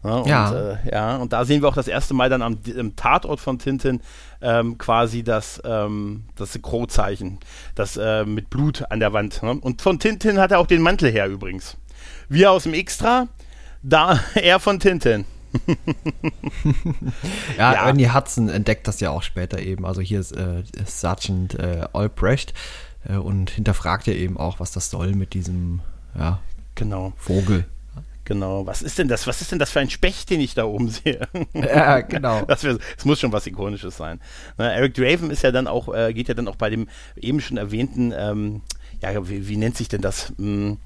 Ja, 0.01 0.15
und, 0.15 0.27
ja. 0.27 0.71
Äh, 0.71 0.77
ja, 0.89 1.15
und 1.17 1.33
da 1.33 1.43
sehen 1.43 1.61
wir 1.61 1.67
auch 1.67 1.75
das 1.75 1.89
erste 1.89 2.13
Mal 2.13 2.29
dann 2.29 2.41
am, 2.41 2.59
am 2.77 2.95
Tatort 2.95 3.41
von 3.41 3.59
Tintin 3.59 3.99
ähm, 4.41 4.77
quasi 4.77 5.23
das, 5.23 5.61
ähm, 5.65 6.23
das 6.37 6.57
Crow-Zeichen, 6.61 7.39
das 7.75 7.97
äh, 7.97 8.23
mit 8.23 8.49
Blut 8.49 8.89
an 8.89 9.01
der 9.01 9.11
Wand. 9.11 9.43
Ne? 9.43 9.57
Und 9.59 9.81
von 9.81 9.99
Tintin 9.99 10.39
hat 10.39 10.51
er 10.51 10.59
auch 10.59 10.67
den 10.67 10.81
Mantel 10.81 11.11
her 11.11 11.27
übrigens. 11.27 11.75
Wir 12.29 12.51
aus 12.51 12.63
dem 12.63 12.73
Extra, 12.73 13.27
da 13.83 14.21
er 14.35 14.61
von 14.61 14.79
Tintin. 14.79 15.25
Ja, 17.57 17.73
ja, 17.73 17.87
Ernie 17.87 18.13
Hudson 18.13 18.49
entdeckt 18.49 18.87
das 18.87 18.99
ja 18.99 19.09
auch 19.11 19.23
später 19.23 19.59
eben. 19.59 19.85
Also 19.85 20.01
hier 20.01 20.19
ist 20.19 20.31
äh, 20.31 20.63
Sergeant 20.85 21.55
äh, 21.55 21.87
Albrecht 21.93 22.53
äh, 23.07 23.15
und 23.15 23.49
hinterfragt 23.49 24.07
ja 24.07 24.13
eben 24.13 24.37
auch, 24.37 24.59
was 24.59 24.71
das 24.71 24.89
soll 24.89 25.13
mit 25.13 25.33
diesem 25.33 25.81
ja, 26.17 26.39
genau. 26.75 27.13
Vogel. 27.17 27.65
Genau. 28.29 28.67
Was 28.67 28.83
ist 28.83 28.99
denn 28.99 29.07
das? 29.07 29.25
Was 29.25 29.41
ist 29.41 29.51
denn 29.51 29.57
das 29.57 29.71
für 29.71 29.79
ein 29.79 29.89
Specht, 29.89 30.29
den 30.29 30.39
ich 30.39 30.53
da 30.53 30.65
oben 30.65 30.89
sehe? 30.89 31.27
Ja, 31.55 32.01
genau. 32.01 32.43
Das, 32.47 32.63
wär, 32.63 32.77
das 32.95 33.03
muss 33.03 33.19
schon 33.19 33.31
was 33.31 33.47
Ikonisches 33.47 33.97
sein. 33.97 34.19
Na, 34.55 34.71
Eric 34.71 34.93
Draven 34.93 35.31
ist 35.31 35.41
ja 35.41 35.51
dann 35.51 35.65
auch, 35.65 35.91
äh, 35.91 36.13
geht 36.13 36.27
ja 36.27 36.35
dann 36.35 36.47
auch 36.47 36.55
bei 36.55 36.69
dem 36.69 36.87
eben 37.15 37.41
schon 37.41 37.57
erwähnten, 37.57 38.13
ähm, 38.15 38.61
ja, 39.01 39.27
wie, 39.27 39.47
wie, 39.47 39.57
nennt 39.57 39.77
sich 39.77 39.87
denn 39.87 40.01
das? 40.01 40.31
Hm, 40.37 40.77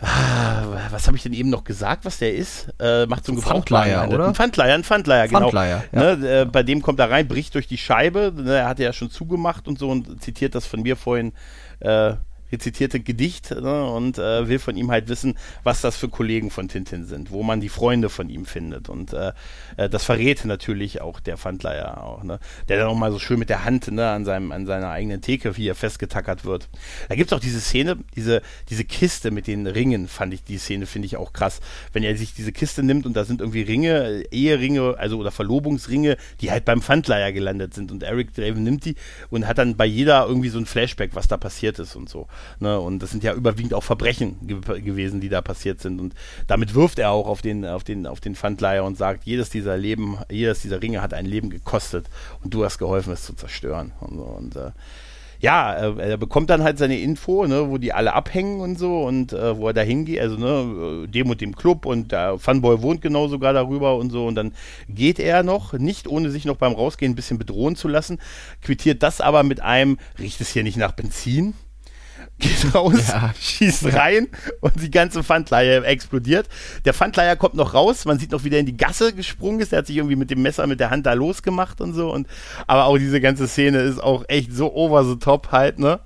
Ah, 0.00 0.88
was 0.90 1.06
habe 1.06 1.16
ich 1.16 1.22
denn 1.22 1.32
eben 1.32 1.50
noch 1.50 1.64
gesagt, 1.64 2.04
was 2.04 2.18
der 2.18 2.34
ist? 2.34 2.68
Äh, 2.80 3.06
macht 3.06 3.24
so 3.24 3.32
einen 3.32 3.40
Pfandleier, 3.40 4.08
oder? 4.08 4.28
Ein 4.28 4.34
Pfandleier, 4.34 4.74
ein 4.74 4.84
Pfandleier, 4.84 5.28
genau. 5.28 5.40
Pfandleier, 5.40 5.84
ja. 5.92 6.16
ne, 6.16 6.40
äh, 6.40 6.44
bei 6.44 6.62
dem 6.62 6.82
kommt 6.82 6.98
er 6.98 7.10
rein, 7.10 7.28
bricht 7.28 7.54
durch 7.54 7.68
die 7.68 7.78
Scheibe. 7.78 8.32
Ne, 8.34 8.56
er 8.56 8.68
hatte 8.68 8.82
ja 8.82 8.92
schon 8.92 9.10
zugemacht 9.10 9.68
und 9.68 9.78
so 9.78 9.88
und 9.88 10.20
zitiert 10.20 10.54
das 10.54 10.66
von 10.66 10.82
mir 10.82 10.96
vorhin. 10.96 11.32
Äh, 11.80 12.14
rezitierte 12.54 13.00
Gedicht 13.00 13.50
ne, 13.50 13.84
und 13.84 14.18
äh, 14.18 14.48
will 14.48 14.58
von 14.58 14.76
ihm 14.76 14.90
halt 14.90 15.08
wissen, 15.08 15.36
was 15.62 15.80
das 15.80 15.96
für 15.96 16.08
Kollegen 16.08 16.50
von 16.50 16.68
Tintin 16.68 17.04
sind, 17.04 17.30
wo 17.30 17.42
man 17.42 17.60
die 17.60 17.68
Freunde 17.68 18.08
von 18.08 18.30
ihm 18.30 18.46
findet. 18.46 18.88
Und 18.88 19.12
äh, 19.12 19.32
äh, 19.76 19.88
das 19.88 20.04
verrät 20.04 20.44
natürlich 20.44 21.00
auch 21.00 21.20
der 21.20 21.36
Pfandleier 21.36 22.02
auch, 22.02 22.22
ne? 22.22 22.38
der 22.68 22.78
dann 22.78 22.88
auch 22.88 22.96
mal 22.96 23.12
so 23.12 23.18
schön 23.18 23.38
mit 23.38 23.50
der 23.50 23.64
Hand 23.64 23.90
ne, 23.90 24.08
an, 24.08 24.24
seinem, 24.24 24.52
an 24.52 24.66
seiner 24.66 24.90
eigenen 24.90 25.20
Theke, 25.20 25.56
wie 25.56 25.68
er 25.68 25.74
festgetackert 25.74 26.44
wird. 26.44 26.68
Da 27.08 27.16
gibt 27.16 27.30
es 27.30 27.36
auch 27.36 27.40
diese 27.40 27.60
Szene, 27.60 27.98
diese, 28.14 28.42
diese 28.70 28.84
Kiste 28.84 29.30
mit 29.30 29.46
den 29.46 29.66
Ringen, 29.66 30.08
fand 30.08 30.32
ich, 30.32 30.44
die 30.44 30.58
Szene 30.58 30.86
finde 30.86 31.06
ich 31.06 31.16
auch 31.16 31.32
krass. 31.32 31.60
Wenn 31.92 32.04
er 32.04 32.16
sich 32.16 32.34
diese 32.34 32.52
Kiste 32.52 32.82
nimmt 32.82 33.06
und 33.06 33.14
da 33.16 33.24
sind 33.24 33.40
irgendwie 33.40 33.62
Ringe, 33.62 34.24
Eheringe, 34.30 34.96
also 34.98 35.18
oder 35.18 35.32
Verlobungsringe, 35.32 36.16
die 36.40 36.50
halt 36.50 36.64
beim 36.64 36.80
Pfandleier 36.80 37.32
gelandet 37.32 37.74
sind. 37.74 37.90
Und 37.90 38.02
Eric 38.02 38.34
Draven 38.34 38.62
nimmt 38.62 38.84
die 38.84 38.94
und 39.30 39.46
hat 39.46 39.58
dann 39.58 39.76
bei 39.76 39.86
jeder 39.86 40.26
irgendwie 40.26 40.48
so 40.48 40.58
ein 40.58 40.66
Flashback, 40.66 41.14
was 41.14 41.28
da 41.28 41.36
passiert 41.36 41.78
ist 41.78 41.96
und 41.96 42.08
so. 42.08 42.28
Ne? 42.60 42.78
Und 42.78 43.00
das 43.02 43.10
sind 43.10 43.24
ja 43.24 43.34
überwiegend 43.34 43.74
auch 43.74 43.82
Verbrechen 43.82 44.36
ge 44.46 44.80
gewesen, 44.80 45.20
die 45.20 45.28
da 45.28 45.40
passiert 45.42 45.80
sind. 45.80 46.00
Und 46.00 46.14
damit 46.46 46.74
wirft 46.74 46.98
er 46.98 47.10
auch 47.10 47.26
auf 47.26 47.42
den, 47.42 47.64
auf 47.64 47.84
den, 47.84 48.06
auf 48.06 48.20
den 48.20 48.34
Pfandleiher 48.34 48.84
und 48.84 48.96
sagt, 48.96 49.24
jedes 49.24 49.50
dieser 49.50 49.76
Leben, 49.76 50.18
jedes 50.30 50.62
dieser 50.62 50.82
Ringe 50.82 51.02
hat 51.02 51.14
ein 51.14 51.26
Leben 51.26 51.50
gekostet 51.50 52.06
und 52.42 52.54
du 52.54 52.64
hast 52.64 52.78
geholfen, 52.78 53.12
es 53.12 53.24
zu 53.24 53.34
zerstören. 53.34 53.92
Und, 54.00 54.16
so. 54.16 54.22
und 54.22 54.56
äh, 54.56 54.70
ja, 55.44 55.74
er 55.74 56.16
bekommt 56.16 56.48
dann 56.48 56.62
halt 56.62 56.78
seine 56.78 56.98
Info, 56.98 57.46
ne, 57.46 57.68
wo 57.68 57.76
die 57.76 57.92
alle 57.92 58.14
abhängen 58.14 58.60
und 58.60 58.78
so 58.78 59.02
und 59.04 59.34
äh, 59.34 59.58
wo 59.58 59.68
er 59.68 59.74
da 59.74 59.82
hingeht, 59.82 60.20
also 60.20 60.38
ne, 60.38 61.06
dem 61.06 61.28
und 61.28 61.42
dem 61.42 61.54
Club 61.54 61.84
und 61.84 62.12
der 62.12 62.38
Funboy 62.38 62.80
wohnt 62.80 63.02
genau 63.02 63.28
sogar 63.28 63.52
darüber 63.52 63.96
und 63.96 64.10
so 64.10 64.26
und 64.26 64.36
dann 64.36 64.54
geht 64.88 65.18
er 65.18 65.42
noch, 65.42 65.74
nicht 65.74 66.08
ohne 66.08 66.30
sich 66.30 66.46
noch 66.46 66.56
beim 66.56 66.72
Rausgehen 66.72 67.12
ein 67.12 67.14
bisschen 67.14 67.38
bedrohen 67.38 67.76
zu 67.76 67.88
lassen, 67.88 68.20
quittiert 68.62 69.02
das 69.02 69.20
aber 69.20 69.42
mit 69.42 69.60
einem, 69.60 69.98
riecht 70.18 70.40
es 70.40 70.48
hier 70.48 70.62
nicht 70.62 70.78
nach 70.78 70.92
Benzin? 70.92 71.52
Geht 72.38 72.74
raus, 72.74 73.08
ja. 73.08 73.32
schießt 73.40 73.94
rein 73.94 74.28
und 74.60 74.80
die 74.80 74.90
ganze 74.90 75.22
Pfandleihe 75.22 75.84
explodiert. 75.84 76.48
Der 76.84 76.94
Pfandleiher 76.94 77.36
kommt 77.36 77.54
noch 77.54 77.74
raus, 77.74 78.04
man 78.04 78.18
sieht 78.18 78.32
noch, 78.32 78.44
wie 78.44 78.50
der 78.50 78.60
in 78.60 78.66
die 78.66 78.76
Gasse 78.76 79.12
gesprungen 79.12 79.60
ist. 79.60 79.72
Der 79.72 79.80
hat 79.80 79.86
sich 79.86 79.96
irgendwie 79.96 80.16
mit 80.16 80.30
dem 80.30 80.42
Messer 80.42 80.66
mit 80.66 80.80
der 80.80 80.90
Hand 80.90 81.06
da 81.06 81.12
losgemacht 81.12 81.80
und 81.80 81.94
so. 81.94 82.12
Und, 82.12 82.26
aber 82.66 82.86
auch 82.86 82.98
diese 82.98 83.20
ganze 83.20 83.46
Szene 83.48 83.78
ist 83.78 84.02
auch 84.02 84.24
echt 84.28 84.52
so 84.52 84.74
over 84.74 85.04
the 85.04 85.16
top 85.16 85.52
halt, 85.52 85.78
ne? 85.78 86.00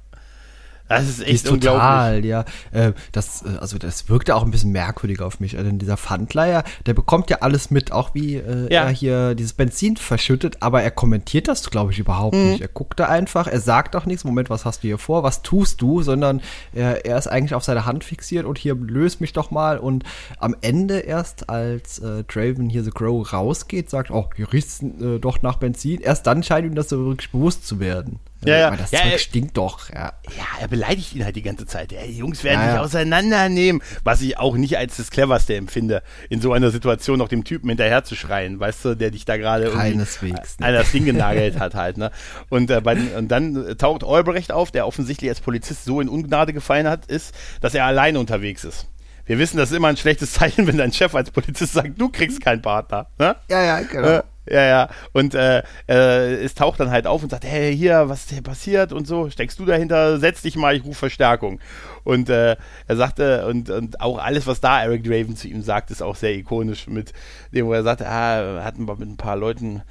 Das 0.88 1.08
ist 1.08 1.20
echt 1.20 1.44
ist 1.44 1.46
total, 1.46 2.24
ja. 2.24 2.44
Äh, 2.72 2.92
das, 3.12 3.42
äh, 3.42 3.58
also 3.60 3.78
das 3.78 4.08
wirkte 4.08 4.34
auch 4.34 4.42
ein 4.42 4.50
bisschen 4.50 4.72
merkwürdig 4.72 5.20
auf 5.20 5.38
mich. 5.40 5.58
Also 5.58 5.70
dieser 5.70 5.96
Pfandleier, 5.96 6.64
der 6.86 6.94
bekommt 6.94 7.30
ja 7.30 7.38
alles 7.40 7.70
mit, 7.70 7.92
auch 7.92 8.14
wie 8.14 8.36
äh, 8.36 8.72
ja. 8.72 8.84
er 8.84 8.88
hier 8.88 9.34
dieses 9.34 9.52
Benzin 9.52 9.96
verschüttet, 9.96 10.58
aber 10.60 10.82
er 10.82 10.90
kommentiert 10.90 11.48
das, 11.48 11.68
glaube 11.70 11.92
ich, 11.92 11.98
überhaupt 11.98 12.34
mhm. 12.34 12.50
nicht. 12.50 12.60
Er 12.62 12.68
guckt 12.68 12.98
da 12.98 13.06
einfach, 13.06 13.46
er 13.46 13.60
sagt 13.60 13.96
auch 13.96 14.06
nichts, 14.06 14.24
Moment, 14.24 14.50
was 14.50 14.64
hast 14.64 14.82
du 14.82 14.88
hier 14.88 14.98
vor, 14.98 15.22
was 15.22 15.42
tust 15.42 15.82
du, 15.82 16.02
sondern 16.02 16.40
er, 16.72 17.04
er 17.04 17.18
ist 17.18 17.26
eigentlich 17.26 17.54
auf 17.54 17.64
seine 17.64 17.84
Hand 17.84 18.04
fixiert 18.04 18.46
und 18.46 18.56
hier 18.58 18.74
löst 18.74 19.20
mich 19.20 19.32
doch 19.32 19.50
mal 19.50 19.78
und 19.78 20.04
am 20.38 20.56
Ende 20.62 21.00
erst, 21.00 21.50
als 21.50 21.98
äh, 21.98 22.24
Draven 22.24 22.70
hier 22.70 22.82
The 22.82 22.90
Crow 22.90 23.30
rausgeht, 23.32 23.90
sagt, 23.90 24.10
oh, 24.10 24.28
hier 24.36 24.52
riecht 24.52 24.82
äh, 24.82 25.18
doch 25.18 25.42
nach 25.42 25.56
Benzin, 25.56 26.00
erst 26.00 26.26
dann 26.26 26.42
scheint 26.42 26.66
ihm 26.66 26.74
das 26.74 26.88
so 26.88 27.04
wirklich 27.06 27.30
bewusst 27.30 27.66
zu 27.66 27.80
werden. 27.80 28.20
Ja, 28.44 28.56
ja. 28.56 28.76
das 28.76 28.90
ja, 28.92 29.00
Zeug 29.00 29.12
er, 29.12 29.18
stinkt 29.18 29.56
doch. 29.56 29.90
Ja. 29.90 30.12
ja, 30.36 30.44
er 30.60 30.68
beleidigt 30.68 31.14
ihn 31.14 31.24
halt 31.24 31.34
die 31.34 31.42
ganze 31.42 31.66
Zeit. 31.66 31.90
Ja, 31.92 32.00
die 32.06 32.16
Jungs 32.16 32.44
werden 32.44 32.60
ja, 32.60 32.72
dich 32.72 32.80
auseinandernehmen. 32.80 33.82
Was 34.04 34.20
ich 34.20 34.38
auch 34.38 34.56
nicht 34.56 34.78
als 34.78 34.96
das 34.96 35.10
Cleverste 35.10 35.56
empfinde, 35.56 36.02
in 36.30 36.40
so 36.40 36.52
einer 36.52 36.70
Situation 36.70 37.18
noch 37.18 37.28
dem 37.28 37.44
Typen 37.44 37.68
hinterher 37.68 38.04
zu 38.04 38.14
schreien, 38.14 38.60
weißt 38.60 38.84
du, 38.84 38.94
der 38.94 39.10
dich 39.10 39.24
da 39.24 39.36
gerade 39.36 39.70
Keineswegs. 39.70 40.56
an 40.60 40.72
das 40.72 40.92
Ding 40.92 41.04
genagelt 41.04 41.58
hat 41.58 41.74
halt. 41.74 41.98
Ne? 41.98 42.12
Und, 42.48 42.70
äh, 42.70 42.80
bei, 42.80 42.96
und 42.96 43.28
dann 43.28 43.76
taucht 43.76 44.04
Albrecht 44.04 44.52
auf, 44.52 44.70
der 44.70 44.86
offensichtlich 44.86 45.30
als 45.30 45.40
Polizist 45.40 45.84
so 45.84 46.00
in 46.00 46.08
Ungnade 46.08 46.52
gefallen 46.52 46.86
hat, 46.86 47.06
ist, 47.06 47.34
dass 47.60 47.74
er 47.74 47.84
alleine 47.86 48.20
unterwegs 48.20 48.64
ist. 48.64 48.86
Wir 49.28 49.38
wissen, 49.38 49.58
das 49.58 49.70
ist 49.70 49.76
immer 49.76 49.88
ein 49.88 49.96
schlechtes 49.96 50.32
Zeichen, 50.34 50.66
wenn 50.66 50.78
dein 50.78 50.92
Chef 50.92 51.14
als 51.14 51.30
Polizist 51.30 51.74
sagt, 51.74 52.00
du 52.00 52.08
kriegst 52.08 52.40
keinen 52.40 52.62
Partner. 52.62 53.08
Ne? 53.18 53.36
Ja, 53.50 53.62
ja, 53.62 53.80
genau. 53.80 54.08
Äh, 54.08 54.22
ja, 54.50 54.64
ja. 54.64 54.88
Und 55.12 55.34
äh, 55.34 55.62
äh, 55.88 56.34
es 56.42 56.54
taucht 56.54 56.80
dann 56.80 56.90
halt 56.90 57.06
auf 57.06 57.22
und 57.22 57.30
sagt, 57.30 57.44
hey, 57.44 57.76
hier, 57.76 58.08
was 58.08 58.20
ist 58.20 58.30
hier 58.30 58.42
passiert 58.42 58.92
und 58.92 59.06
so, 59.06 59.30
steckst 59.30 59.58
du 59.58 59.64
dahinter, 59.64 60.18
setz 60.18 60.42
dich 60.42 60.56
mal, 60.56 60.76
ich 60.76 60.84
rufe 60.84 60.98
Verstärkung. 60.98 61.60
Und 62.04 62.30
äh, 62.30 62.56
er 62.86 62.96
sagte, 62.96 63.46
und, 63.46 63.70
und 63.70 64.00
auch 64.00 64.18
alles, 64.18 64.46
was 64.46 64.60
da 64.60 64.82
Eric 64.82 65.04
Draven 65.04 65.36
zu 65.36 65.48
ihm 65.48 65.62
sagt, 65.62 65.90
ist 65.90 66.02
auch 66.02 66.16
sehr 66.16 66.34
ikonisch 66.34 66.86
mit 66.86 67.12
dem, 67.52 67.66
wo 67.66 67.72
er 67.72 67.82
sagt, 67.82 68.02
ah, 68.02 68.40
er 68.40 68.64
hat 68.64 68.78
mit 68.78 68.88
ein 68.88 69.16
paar 69.16 69.36
Leuten, 69.36 69.82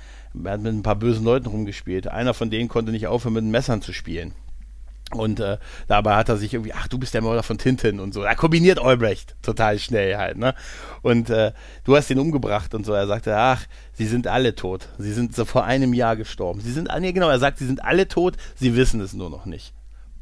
er 0.44 0.52
hat 0.52 0.62
mit 0.62 0.74
ein 0.74 0.84
paar 0.84 0.96
bösen 0.96 1.24
Leuten 1.26 1.48
rumgespielt. 1.48 2.08
Einer 2.08 2.34
von 2.34 2.50
denen 2.50 2.70
konnte 2.70 2.92
nicht 2.92 3.08
aufhören, 3.08 3.34
mit 3.34 3.44
Messern 3.44 3.82
zu 3.82 3.94
spielen. 3.94 4.34
Und 5.12 5.40
äh, 5.40 5.58
dabei 5.88 6.16
hat 6.16 6.28
er 6.28 6.38
sich 6.38 6.54
irgendwie, 6.54 6.74
ach, 6.74 6.88
du 6.88 6.98
bist 6.98 7.14
der 7.14 7.22
Mörder 7.22 7.44
von 7.44 7.58
Tintin 7.58 8.02
und 8.02 8.14
so. 8.14 8.24
Er 8.24 8.36
kombiniert 8.36 8.80
Albrecht 8.80 9.36
total 9.42 9.80
schnell 9.80 10.18
halt, 10.18 10.38
ne? 10.38 10.54
Und 11.02 11.30
äh, 11.30 11.54
du 11.86 11.96
hast 11.96 12.10
ihn 12.10 12.20
umgebracht 12.20 12.74
und 12.74 12.86
so. 12.86 12.92
Er 12.92 13.08
sagte, 13.08 13.38
ach, 13.38 13.64
sie 13.94 14.06
sind 14.06 14.28
alle 14.28 14.56
tot. 14.56 14.90
Sie 14.98 15.14
sind 15.14 15.34
so 15.34 15.46
vor 15.46 15.64
einem 15.64 15.94
Jahr 15.94 16.18
gestorben. 16.18 16.60
Sie 16.60 16.74
sind, 16.74 16.90
nee, 17.00 17.14
genau, 17.14 17.30
er 17.30 17.40
sagt, 17.40 17.58
sie 17.58 17.66
sind 17.66 17.84
alle 17.86 18.10
tot, 18.10 18.36
sie 18.56 18.76
wissen 18.76 19.00
es 19.00 19.14
nur 19.14 19.30
noch 19.30 19.46
nicht. 19.46 19.74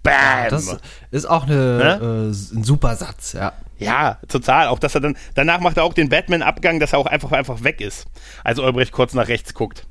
Bam! 0.03 0.49
Das 0.49 0.77
ist 1.09 1.25
auch 1.25 1.45
eine, 1.45 1.55
ne? 1.55 1.99
äh, 2.01 2.55
ein 2.55 2.63
super 2.63 2.95
Satz, 2.95 3.33
ja. 3.33 3.53
Ja, 3.77 4.19
total. 4.27 4.67
Auch 4.67 4.79
dass 4.79 4.93
er 4.95 5.01
dann, 5.01 5.17
danach 5.33 5.59
macht 5.59 5.77
er 5.77 5.83
auch 5.83 5.93
den 5.93 6.09
Batman-Abgang, 6.09 6.79
dass 6.79 6.93
er 6.93 6.99
auch 6.99 7.07
einfach, 7.07 7.31
einfach 7.31 7.63
weg 7.63 7.81
ist. 7.81 8.05
Als 8.43 8.59
Albrecht 8.59 8.91
kurz 8.91 9.13
nach 9.15 9.27
rechts 9.27 9.53
guckt. 9.53 9.87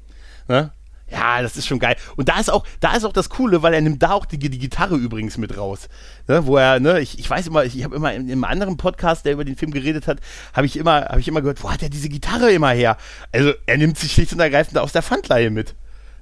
Ne? 0.48 0.70
Ja, 1.10 1.42
das 1.42 1.56
ist 1.56 1.66
schon 1.66 1.78
geil. 1.78 1.96
Und 2.16 2.28
da 2.28 2.40
ist 2.40 2.50
auch, 2.50 2.64
da 2.80 2.94
ist 2.96 3.04
auch 3.04 3.12
das 3.12 3.28
Coole, 3.28 3.62
weil 3.62 3.74
er 3.74 3.80
nimmt 3.80 4.02
da 4.02 4.12
auch 4.12 4.24
die, 4.24 4.38
die 4.38 4.58
Gitarre 4.58 4.96
übrigens 4.96 5.36
mit 5.36 5.56
raus. 5.56 5.88
Ne, 6.26 6.46
wo 6.46 6.56
er, 6.56 6.80
ne, 6.80 7.00
ich, 7.00 7.18
ich 7.18 7.28
weiß 7.28 7.46
immer, 7.46 7.64
ich, 7.64 7.84
habe 7.84 7.94
immer 7.94 8.14
in, 8.14 8.22
in 8.22 8.32
einem 8.32 8.44
anderen 8.44 8.76
Podcast, 8.76 9.26
der 9.26 9.34
über 9.34 9.44
den 9.44 9.56
Film 9.56 9.70
geredet 9.70 10.06
hat, 10.06 10.18
habe 10.54 10.66
ich 10.66 10.76
immer, 10.76 11.06
habe 11.06 11.20
ich 11.20 11.28
immer 11.28 11.42
gehört, 11.42 11.62
wo 11.62 11.70
hat 11.70 11.82
er 11.82 11.90
diese 11.90 12.08
Gitarre 12.08 12.50
immer 12.50 12.70
her? 12.70 12.96
Also 13.32 13.52
er 13.66 13.76
nimmt 13.76 13.98
sich 13.98 14.12
schlicht 14.12 14.32
und 14.32 14.40
ergreifend 14.40 14.78
aus 14.78 14.92
der 14.92 15.02
Pfandleihe 15.02 15.50
mit. 15.50 15.74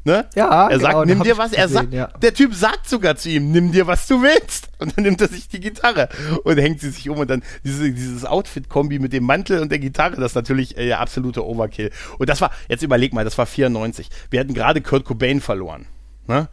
Ne? 0.04 0.28
Ja, 0.34 0.68
er 0.68 0.80
sagt, 0.80 0.92
genau, 0.94 1.04
nimm 1.04 1.22
dir 1.22 1.38
was. 1.38 1.52
Er 1.52 1.68
gesehen, 1.68 1.74
sagt, 1.74 1.94
ja. 1.94 2.06
der 2.20 2.34
Typ 2.34 2.54
sagt 2.54 2.88
sogar 2.88 3.16
zu 3.16 3.28
ihm, 3.28 3.52
nimm 3.52 3.70
dir 3.70 3.86
was 3.86 4.08
du 4.08 4.20
willst. 4.22 4.68
Und 4.78 4.96
dann 4.96 5.04
nimmt 5.04 5.20
er 5.20 5.28
sich 5.28 5.48
die 5.48 5.60
Gitarre 5.60 6.08
und 6.42 6.58
hängt 6.58 6.80
sie 6.80 6.90
sich 6.90 7.08
um 7.08 7.18
und 7.18 7.30
dann 7.30 7.42
diese, 7.62 7.92
dieses 7.92 8.24
Outfit-Kombi 8.24 8.98
mit 8.98 9.12
dem 9.12 9.24
Mantel 9.24 9.60
und 9.60 9.70
der 9.70 9.78
Gitarre, 9.78 10.16
das 10.16 10.32
ist 10.32 10.34
natürlich 10.34 10.76
äh, 10.76 10.92
absolute 10.92 11.46
Overkill. 11.46 11.90
Und 12.18 12.28
das 12.28 12.40
war, 12.40 12.50
jetzt 12.68 12.82
überleg 12.82 13.12
mal, 13.12 13.24
das 13.24 13.38
war 13.38 13.46
94. 13.46 14.08
Wir 14.30 14.40
hatten 14.40 14.54
gerade 14.54 14.80
Kurt 14.80 15.04
Cobain 15.04 15.40
verloren. 15.40 15.86
Ne? 16.26 16.48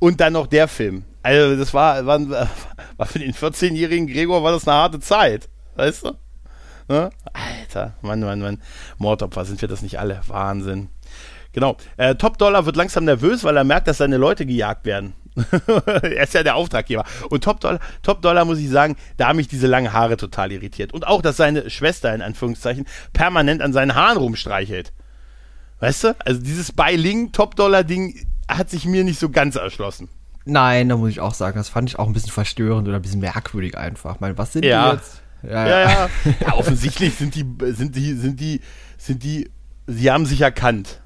Und 0.00 0.20
dann 0.20 0.32
noch 0.32 0.48
der 0.48 0.66
Film. 0.66 1.04
Also 1.22 1.56
das 1.56 1.72
war, 1.74 2.04
war, 2.06 2.20
war 2.96 3.06
für 3.06 3.18
den 3.20 3.32
14-jährigen 3.32 4.08
Gregor 4.08 4.42
war 4.42 4.52
das 4.52 4.66
eine 4.66 4.76
harte 4.76 4.98
Zeit. 4.98 5.48
Weißt 5.76 6.04
du? 6.04 6.12
Ne? 6.88 7.10
Alter, 7.32 7.94
Mann, 8.02 8.20
Mann, 8.20 8.40
Mann. 8.40 8.62
Mordopfer, 8.96 9.44
sind 9.44 9.60
wir 9.60 9.68
das 9.68 9.82
nicht 9.82 9.98
alle? 9.98 10.20
Wahnsinn. 10.26 10.88
Genau. 11.52 11.76
Äh, 11.96 12.14
Top 12.14 12.38
Dollar 12.38 12.66
wird 12.66 12.76
langsam 12.76 13.04
nervös, 13.04 13.44
weil 13.44 13.56
er 13.56 13.64
merkt, 13.64 13.88
dass 13.88 13.98
seine 13.98 14.16
Leute 14.16 14.46
gejagt 14.46 14.84
werden. 14.84 15.14
er 15.86 16.22
ist 16.22 16.34
ja 16.34 16.42
der 16.42 16.56
Auftraggeber. 16.56 17.04
Und 17.30 17.44
Top 17.44 17.60
Dollar, 17.60 17.80
Top 18.02 18.22
Dollar 18.22 18.44
muss 18.44 18.58
ich 18.58 18.68
sagen, 18.68 18.96
da 19.16 19.28
haben 19.28 19.36
mich 19.36 19.48
diese 19.48 19.66
langen 19.66 19.92
Haare 19.92 20.16
total 20.16 20.52
irritiert. 20.52 20.92
Und 20.92 21.06
auch, 21.06 21.22
dass 21.22 21.36
seine 21.36 21.70
Schwester 21.70 22.14
in 22.14 22.22
Anführungszeichen 22.22 22.86
permanent 23.12 23.62
an 23.62 23.72
seinen 23.72 23.94
Haaren 23.94 24.18
rumstreichelt. 24.18 24.92
Weißt 25.80 26.04
du? 26.04 26.16
Also 26.24 26.40
dieses 26.40 26.72
Beiling 26.72 27.32
Top 27.32 27.54
Dollar 27.54 27.84
Ding 27.84 28.26
hat 28.48 28.70
sich 28.70 28.84
mir 28.84 29.04
nicht 29.04 29.20
so 29.20 29.30
ganz 29.30 29.56
erschlossen. 29.56 30.08
Nein, 30.44 30.88
da 30.88 30.96
muss 30.96 31.10
ich 31.10 31.20
auch 31.20 31.34
sagen, 31.34 31.58
das 31.58 31.68
fand 31.68 31.90
ich 31.90 31.98
auch 31.98 32.06
ein 32.06 32.14
bisschen 32.14 32.32
verstörend 32.32 32.88
oder 32.88 32.96
ein 32.96 33.02
bisschen 33.02 33.20
merkwürdig 33.20 33.76
einfach. 33.76 34.14
Ich 34.14 34.20
meine, 34.20 34.38
was 34.38 34.54
sind 34.54 34.64
ja. 34.64 34.90
die 34.90 34.96
jetzt? 34.96 35.22
Ja, 35.42 35.68
ja. 35.68 35.80
ja, 35.80 36.08
ja. 36.40 36.54
offensichtlich 36.54 37.14
sind 37.14 37.34
die, 37.34 37.44
sind 37.72 37.94
die, 37.96 38.14
sind 38.14 38.40
die, 38.40 38.60
sind 38.96 39.22
die, 39.22 39.50
sie 39.86 40.10
haben 40.10 40.26
sich 40.26 40.40
erkannt. 40.40 41.00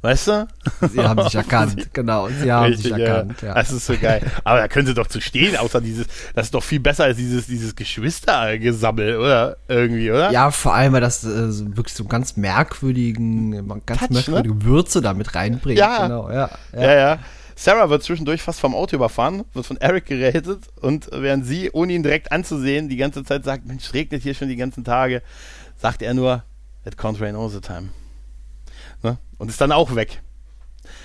Weißt 0.00 0.28
du? 0.28 0.46
Sie 0.92 1.00
haben 1.00 1.20
sich 1.24 1.34
erkannt, 1.34 1.88
genau. 1.92 2.28
Sie 2.28 2.52
haben 2.52 2.66
Richtig, 2.66 2.94
sich 2.94 3.04
erkannt, 3.04 3.42
ja. 3.42 3.48
ja. 3.48 3.54
Das 3.54 3.72
ist 3.72 3.84
so 3.84 3.96
geil. 4.00 4.22
Aber 4.44 4.60
da 4.60 4.68
können 4.68 4.86
sie 4.86 4.94
doch 4.94 5.08
zu 5.08 5.20
stehen, 5.20 5.56
außer 5.56 5.80
dieses, 5.80 6.06
das 6.34 6.46
ist 6.46 6.54
doch 6.54 6.62
viel 6.62 6.78
besser 6.78 7.04
als 7.04 7.16
dieses, 7.16 7.48
dieses 7.48 7.74
Geschwistergesammel, 7.74 9.16
oder? 9.16 9.56
Irgendwie, 9.66 10.12
oder? 10.12 10.30
Ja, 10.30 10.52
vor 10.52 10.74
allem, 10.74 10.92
weil 10.92 11.00
das 11.00 11.24
äh, 11.24 11.76
wirklich 11.76 11.94
so 11.94 12.04
ganz 12.04 12.36
merkwürdigen, 12.36 13.68
ganz 13.86 14.02
Touch, 14.02 14.10
merkwürdige 14.10 14.54
ne? 14.54 14.64
Würze 14.64 15.00
damit 15.00 15.34
reinbringt. 15.34 15.80
Ja. 15.80 16.06
Genau, 16.06 16.30
ja, 16.30 16.48
ja. 16.72 16.80
ja, 16.80 16.94
ja. 16.94 17.18
Sarah 17.60 17.90
wird 17.90 18.04
zwischendurch 18.04 18.40
fast 18.40 18.60
vom 18.60 18.72
Auto 18.72 18.94
überfahren, 18.94 19.44
wird 19.52 19.66
von 19.66 19.78
Eric 19.78 20.06
gerettet 20.06 20.60
und 20.80 21.08
während 21.10 21.44
sie, 21.44 21.72
ohne 21.72 21.92
ihn 21.92 22.04
direkt 22.04 22.30
anzusehen, 22.30 22.88
die 22.88 22.96
ganze 22.96 23.24
Zeit 23.24 23.42
sagt, 23.42 23.66
Mensch, 23.66 23.92
regnet 23.92 24.22
hier 24.22 24.34
schon 24.34 24.48
die 24.48 24.54
ganzen 24.54 24.84
Tage, 24.84 25.22
sagt 25.76 26.00
er 26.00 26.14
nur, 26.14 26.44
it 26.86 26.94
can't 26.94 27.20
rain 27.20 27.34
all 27.34 27.48
the 27.48 27.60
time. 27.60 27.88
Ne? 29.02 29.18
Und 29.38 29.48
ist 29.48 29.60
dann 29.60 29.72
auch 29.72 29.96
weg. 29.96 30.22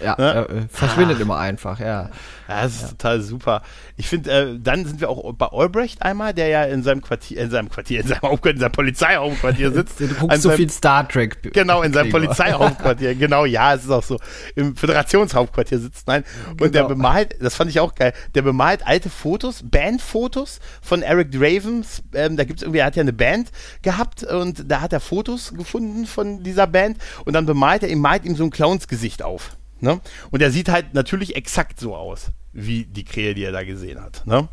Ja, 0.01 0.15
ne? 0.17 0.47
äh, 0.47 0.61
verschwindet 0.69 1.17
ah. 1.19 1.21
immer 1.21 1.37
einfach, 1.37 1.79
ja. 1.79 2.09
Ja, 2.47 2.63
das 2.63 2.75
ist 2.75 2.81
ja. 2.81 2.87
total 2.89 3.21
super. 3.21 3.61
Ich 3.95 4.07
finde, 4.07 4.31
äh, 4.31 4.59
dann 4.59 4.85
sind 4.85 4.99
wir 4.99 5.09
auch 5.09 5.33
bei 5.33 5.47
Albrecht 5.47 6.01
einmal, 6.01 6.33
der 6.33 6.47
ja 6.47 6.63
in 6.63 6.83
seinem 6.83 7.01
Quartier, 7.01 7.41
in 7.41 7.49
seinem 7.49 7.69
Quartier, 7.69 8.01
in 8.01 8.07
seinem, 8.07 8.21
Hauptquartier, 8.21 8.55
in 8.55 8.59
seinem 8.59 8.71
Polizeihauptquartier 8.71 9.71
sitzt. 9.71 9.99
du 9.99 10.07
guckst 10.07 10.41
so 10.41 10.51
viel 10.51 10.69
Star 10.69 11.07
Trek. 11.07 11.53
Genau, 11.53 11.81
in 11.83 11.93
seinem 11.93 12.11
Polizeihauptquartier. 12.11 13.15
genau, 13.15 13.45
ja, 13.45 13.73
es 13.73 13.85
ist 13.85 13.91
auch 13.91 14.03
so. 14.03 14.19
Im 14.55 14.75
Föderationshauptquartier 14.75 15.79
sitzt, 15.79 16.07
nein. 16.07 16.23
Und 16.49 16.57
genau. 16.57 16.71
der 16.71 16.83
bemalt, 16.83 17.35
das 17.41 17.55
fand 17.55 17.69
ich 17.69 17.79
auch 17.79 17.95
geil, 17.95 18.13
der 18.35 18.41
bemalt 18.41 18.85
alte 18.85 19.09
Fotos, 19.09 19.63
Bandfotos 19.63 20.59
von 20.81 21.01
Eric 21.01 21.31
Dravens. 21.31 22.03
Ähm, 22.13 22.35
da 22.35 22.43
gibt's 22.43 22.61
irgendwie, 22.61 22.79
er 22.79 22.87
hat 22.87 22.95
ja 22.95 23.01
eine 23.01 23.13
Band 23.13 23.51
gehabt 23.81 24.23
und 24.23 24.69
da 24.69 24.81
hat 24.81 24.91
er 24.91 24.99
Fotos 24.99 25.53
gefunden 25.53 26.05
von 26.05 26.43
dieser 26.43 26.67
Band 26.67 26.97
und 27.25 27.33
dann 27.33 27.45
bemalt 27.45 27.83
er 27.83 27.89
ihm, 27.89 27.99
malt 27.99 28.25
ihm 28.25 28.35
so 28.35 28.43
ein 28.43 28.49
Clownsgesicht 28.49 29.23
auf. 29.23 29.55
Ne? 29.83 29.99
Und 30.31 30.41
er 30.41 30.49
sieht 30.49 30.69
halt 30.69 30.93
natürlich 30.93 31.35
exakt 31.35 31.77
so 31.77 31.93
aus, 31.93 32.31
wie 32.53 32.85
die 32.85 33.03
Krähe, 33.03 33.33
die 33.33 33.43
er 33.43 33.51
da 33.51 33.65
gesehen 33.65 34.01
hat. 34.01 34.25
Ne? 34.25 34.47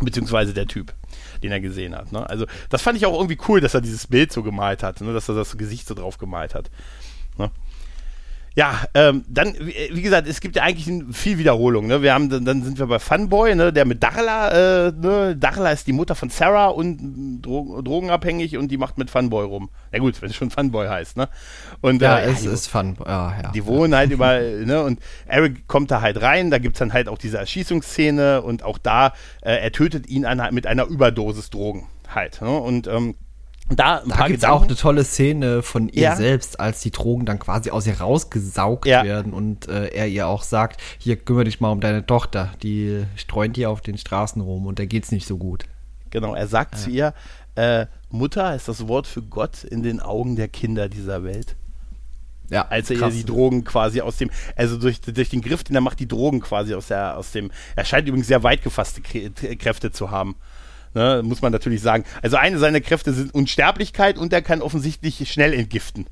Beziehungsweise 0.00 0.54
der 0.54 0.66
Typ, 0.66 0.94
den 1.42 1.52
er 1.52 1.60
gesehen 1.60 1.94
hat. 1.94 2.12
Ne? 2.12 2.28
Also, 2.28 2.46
das 2.70 2.80
fand 2.80 2.96
ich 2.96 3.04
auch 3.04 3.12
irgendwie 3.12 3.36
cool, 3.46 3.60
dass 3.60 3.74
er 3.74 3.82
dieses 3.82 4.06
Bild 4.06 4.32
so 4.32 4.42
gemalt 4.42 4.82
hat, 4.82 5.02
ne? 5.02 5.12
dass 5.12 5.28
er 5.28 5.34
das 5.34 5.58
Gesicht 5.58 5.86
so 5.86 5.94
drauf 5.94 6.16
gemalt 6.16 6.54
hat. 6.54 6.70
Ne? 7.36 7.50
Ja, 8.54 8.82
ähm, 8.94 9.24
dann, 9.28 9.54
wie 9.58 10.02
gesagt, 10.02 10.26
es 10.26 10.40
gibt 10.40 10.56
ja 10.56 10.64
eigentlich 10.64 10.88
viel 11.16 11.38
Wiederholung. 11.38 11.86
Ne? 11.86 12.02
Wir 12.02 12.12
haben, 12.12 12.28
dann 12.28 12.62
sind 12.62 12.78
wir 12.78 12.86
bei 12.86 12.98
Funboy, 12.98 13.54
ne? 13.54 13.72
der 13.72 13.84
mit 13.84 14.02
Darla, 14.02 14.88
äh, 14.88 14.92
ne? 14.92 15.36
Darla 15.36 15.70
ist 15.70 15.86
die 15.86 15.92
Mutter 15.92 16.14
von 16.14 16.28
Sarah 16.28 16.68
und 16.68 17.42
Dro 17.42 17.80
drogenabhängig 17.82 18.56
und 18.56 18.68
die 18.68 18.76
macht 18.76 18.98
mit 18.98 19.10
Funboy 19.10 19.44
rum. 19.44 19.70
Na 19.92 19.98
gut, 19.98 20.20
wenn 20.20 20.30
es 20.30 20.36
schon 20.36 20.50
Funboy 20.50 20.88
heißt, 20.88 21.16
ne? 21.16 21.28
Und, 21.80 22.02
ja, 22.02 22.18
äh, 22.18 22.30
es 22.30 22.44
ja, 22.44 22.52
ist 22.52 22.66
Funboy, 22.66 23.06
ja, 23.06 23.34
ja. 23.42 23.52
Die 23.52 23.64
wohnen 23.64 23.94
halt 23.94 24.10
überall, 24.10 24.64
ne? 24.64 24.82
Und 24.82 25.00
Eric 25.26 25.68
kommt 25.68 25.90
da 25.90 26.00
halt 26.00 26.20
rein, 26.20 26.50
da 26.50 26.58
gibt 26.58 26.74
es 26.74 26.78
dann 26.80 26.92
halt 26.92 27.08
auch 27.08 27.18
diese 27.18 27.38
Erschießungsszene 27.38 28.42
und 28.42 28.64
auch 28.64 28.78
da, 28.78 29.12
äh, 29.40 29.56
er 29.56 29.72
tötet 29.72 30.08
ihn 30.08 30.26
an, 30.26 30.42
mit 30.52 30.66
einer 30.66 30.86
Überdosis 30.86 31.50
Drogen 31.50 31.86
halt. 32.14 32.40
Ne? 32.42 32.50
Und 32.50 32.86
ähm, 32.86 33.14
da, 33.70 34.02
da 34.06 34.26
gibt 34.26 34.38
es 34.38 34.44
auch 34.44 34.62
eine 34.62 34.76
tolle 34.76 35.04
Szene 35.04 35.62
von 35.62 35.88
ihr 35.88 36.02
ja. 36.02 36.16
selbst, 36.16 36.58
als 36.58 36.80
die 36.80 36.90
Drogen 36.90 37.26
dann 37.26 37.38
quasi 37.38 37.70
aus 37.70 37.86
ihr 37.86 38.00
rausgesaugt 38.00 38.86
ja. 38.86 39.04
werden 39.04 39.32
und 39.34 39.68
äh, 39.68 39.88
er 39.88 40.08
ihr 40.08 40.26
auch 40.26 40.42
sagt, 40.42 40.80
hier 40.98 41.16
kümmere 41.16 41.44
dich 41.44 41.60
mal 41.60 41.70
um 41.70 41.80
deine 41.80 42.06
Tochter, 42.06 42.50
die 42.62 43.04
streunt 43.16 43.56
hier 43.56 43.70
auf 43.70 43.80
den 43.80 43.98
Straßen 43.98 44.40
rum 44.40 44.66
und 44.66 44.78
der 44.78 44.86
geht's 44.86 45.12
nicht 45.12 45.26
so 45.26 45.36
gut. 45.36 45.64
Genau, 46.10 46.34
er 46.34 46.46
sagt 46.46 46.74
ja. 46.74 46.80
zu 46.80 46.90
ihr, 46.90 47.14
äh, 47.56 47.86
Mutter 48.10 48.54
ist 48.54 48.68
das 48.68 48.88
Wort 48.88 49.06
für 49.06 49.22
Gott 49.22 49.64
in 49.64 49.82
den 49.82 50.00
Augen 50.00 50.36
der 50.36 50.48
Kinder 50.48 50.88
dieser 50.88 51.22
Welt. 51.24 51.54
Ja, 52.50 52.66
als 52.68 52.88
er 52.88 52.96
krass. 52.96 53.12
ihr 53.12 53.20
die 53.20 53.26
Drogen 53.26 53.64
quasi 53.64 54.00
aus 54.00 54.16
dem, 54.16 54.30
also 54.56 54.78
durch, 54.78 55.02
durch 55.02 55.28
den 55.28 55.42
Griff, 55.42 55.64
den 55.64 55.74
er 55.74 55.82
macht, 55.82 56.00
die 56.00 56.08
Drogen 56.08 56.40
quasi 56.40 56.74
aus 56.74 56.88
der, 56.88 57.18
aus 57.18 57.32
dem, 57.32 57.50
er 57.76 57.84
scheint 57.84 58.08
übrigens 58.08 58.28
sehr 58.28 58.42
weit 58.42 58.62
gefasste 58.62 59.02
Kräfte 59.02 59.92
zu 59.92 60.10
haben. 60.10 60.36
Ne, 60.94 61.22
muss 61.22 61.42
man 61.42 61.52
natürlich 61.52 61.82
sagen. 61.82 62.04
Also 62.22 62.36
eine 62.36 62.58
seiner 62.58 62.80
Kräfte 62.80 63.12
sind 63.12 63.34
Unsterblichkeit 63.34 64.18
und 64.18 64.32
er 64.32 64.42
kann 64.42 64.62
offensichtlich 64.62 65.30
schnell 65.30 65.52
entgiften. 65.52 66.06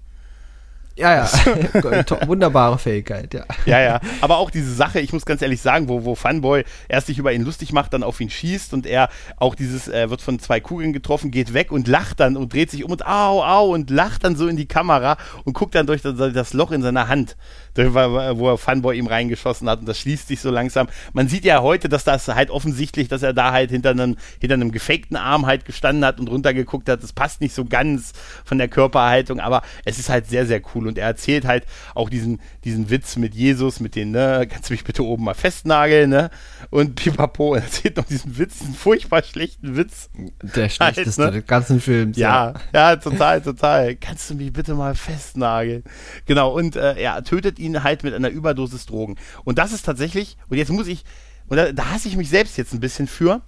Ja, 0.97 1.15
ja. 1.15 1.29
Wunderbare 2.27 2.79
Fähigkeit, 2.79 3.35
ja. 3.35 3.45
Ja, 3.67 3.81
ja. 3.81 4.01
Aber 4.23 4.39
auch 4.39 4.51
diese 4.51 4.73
Sache, 4.73 4.99
ich 4.99 5.13
muss 5.13 5.27
ganz 5.27 5.43
ehrlich 5.43 5.61
sagen, 5.61 5.91
wo, 5.91 6.05
wo 6.05 6.15
Funboy 6.15 6.65
erst 6.89 7.09
sich 7.09 7.19
über 7.19 7.35
ihn 7.35 7.45
lustig 7.45 7.75
macht, 7.75 7.93
dann 7.93 8.03
auf 8.03 8.19
ihn 8.19 8.31
schießt 8.31 8.73
und 8.73 8.87
er 8.87 9.11
auch 9.37 9.55
dieses, 9.55 9.89
er 9.89 10.09
wird 10.09 10.23
von 10.23 10.39
zwei 10.39 10.59
Kugeln 10.59 10.95
getroffen, 10.95 11.31
geht 11.31 11.53
weg 11.53 11.71
und 11.71 11.87
lacht 11.87 12.21
dann 12.21 12.39
und 12.39 12.53
dreht 12.53 12.71
sich 12.71 12.83
um 12.83 12.93
und 12.93 13.07
au, 13.07 13.45
au 13.45 13.75
und 13.75 13.91
lacht 13.91 14.25
dann 14.25 14.37
so 14.37 14.49
in 14.49 14.57
die 14.57 14.67
Kamera 14.67 15.19
und 15.45 15.53
guckt 15.53 15.75
dann 15.75 15.87
durch 15.87 16.01
das, 16.01 16.17
das 16.17 16.55
Loch 16.55 16.73
in 16.73 16.81
seiner 16.81 17.09
Hand, 17.09 17.37
wo 17.77 18.49
er 18.49 18.59
Funboy 18.59 18.97
ihm 18.97 19.07
reingeschossen 19.07 19.69
hat 19.69 19.81
und 19.81 19.87
das 19.87 19.99
schließt 19.99 20.29
sich 20.29 20.41
so 20.41 20.51
langsam. 20.51 20.89
Man 21.13 21.29
sieht 21.29 21.45
ja 21.45 21.63
heute, 21.63 21.89
dass 21.89 22.05
das 22.05 22.29
halt 22.29 22.51
offensichtlich, 22.51 23.09
dass 23.09 23.23
er 23.23 23.33
da 23.33 23.53
halt 23.53 23.71
hinter 23.71 23.91
einem, 23.91 24.17
hinter 24.41 24.55
einem 24.55 24.73
gefakten 24.73 25.17
Arm 25.17 25.47
halt 25.47 25.65
gestanden 25.65 26.05
hat 26.05 26.21
und 26.21 26.29
runtergeguckt 26.29 26.89
hat. 26.89 27.03
Das 27.03 27.13
passt 27.13 27.41
nicht 27.41 27.55
so 27.55 27.65
ganz 27.65 28.13
von 28.45 28.59
der 28.59 28.69
Körperhaltung, 28.69 29.41
aber 29.41 29.63
es 29.85 29.99
ist 29.99 30.09
halt 30.09 30.27
sehr, 30.27 30.47
sehr 30.47 30.61
cool 30.75 30.87
und 30.87 30.99
er 30.99 31.07
erzählt 31.07 31.45
halt 31.45 31.65
auch 31.95 32.11
diesen, 32.11 32.41
diesen 32.65 32.91
Witz 32.91 33.17
mit 33.17 33.35
Jesus, 33.35 33.81
mit 33.81 33.95
den, 33.95 34.11
ne, 34.11 34.47
kannst 34.51 34.71
du 34.71 34.75
mich 34.75 34.85
bitte 34.85 35.05
oben 35.05 35.25
mal 35.25 35.35
festnageln, 35.35 36.11
ne? 36.11 36.31
Und 36.71 36.95
pipapo, 36.95 37.55
er 37.55 37.63
erzählt 37.65 37.97
noch 37.97 38.07
diesen 38.07 38.39
Witz, 38.39 38.59
diesen 38.59 38.75
furchtbar 38.75 39.23
schlechten 39.23 39.77
Witz. 39.77 40.11
Der 40.41 40.69
schlechteste 40.69 41.25
halt, 41.25 41.35
ne? 41.35 41.41
des 41.41 41.47
ganzen 41.47 41.81
Films. 41.81 42.17
Ja, 42.17 42.55
ja, 42.73 42.91
ja, 42.91 42.97
total, 42.97 43.41
total. 43.41 43.97
Kannst 43.97 44.31
du 44.31 44.35
mich 44.35 44.53
bitte 44.53 44.75
mal 44.75 44.95
festnageln? 44.95 45.85
Genau, 46.27 46.53
und 46.53 46.77
äh, 46.77 46.95
er 47.01 47.23
tötet 47.25 47.59
ihn 47.59 47.66
halt 47.75 48.05
mit 48.05 48.15
einer 48.15 48.29
Überdosis 48.29 48.87
Drogen. 48.87 49.17
Und 49.45 49.59
das 49.59 49.73
ist 49.73 49.85
tatsächlich, 49.85 50.37
und 50.49 50.59
jetzt 50.59 50.71
muss 50.71 50.87
ich, 50.87 51.05
und 51.49 51.57
da, 51.57 51.73
da 51.73 51.91
hasse 51.91 52.09
ich 52.09 52.17
mich 52.17 52.29
selbst 52.29 52.57
jetzt 52.59 52.73
ein 52.73 52.81
bisschen 52.81 53.07
für, 53.07 53.43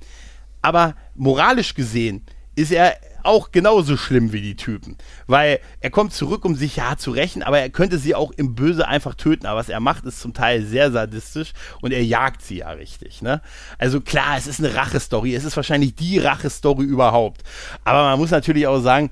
aber 0.63 0.95
moralisch 1.15 1.75
gesehen 1.75 2.25
ist 2.57 2.73
er 2.73 2.97
auch 3.23 3.53
genauso 3.53 3.97
schlimm 3.97 4.33
wie 4.33 4.41
die 4.41 4.57
Typen. 4.57 4.97
Weil 5.27 5.61
er 5.81 5.91
kommt 5.91 6.13
zurück, 6.13 6.45
um 6.45 6.55
sich 6.57 6.77
ja 6.77 6.97
zu 6.97 7.11
rächen, 7.11 7.43
aber 7.43 7.61
er 7.61 7.71
könnte 7.71 7.99
sie 7.99 8.15
auch 8.15 8.33
im 8.33 8.55
Böse 8.55 8.89
einfach 8.89 9.15
töten. 9.15 9.47
Aber 9.47 9.61
was 9.61 9.69
er 9.69 9.81
macht, 9.81 10.05
ist 10.07 10.21
zum 10.21 10.35
Teil 10.35 10.65
sehr 10.65 10.91
sadistisch 10.91 11.53
und 11.81 11.93
er 11.93 12.03
jagt 12.03 12.43
sie 12.43 12.59
ja 12.59 12.71
richtig. 12.71 13.23
Ne? 13.23 13.43
Also 13.77 14.01
klar, 14.01 14.37
es 14.37 14.47
ist 14.47 14.59
eine 14.59 14.75
Rache-Story. 14.75 15.35
Es 15.35 15.45
ist 15.45 15.57
wahrscheinlich 15.57 15.95
die 15.95 16.19
Rache-Story 16.19 16.85
überhaupt. 16.85 17.43
Aber 17.85 18.03
man 18.03 18.19
muss 18.19 18.31
natürlich 18.31 18.67
auch 18.67 18.81
sagen, 18.81 19.11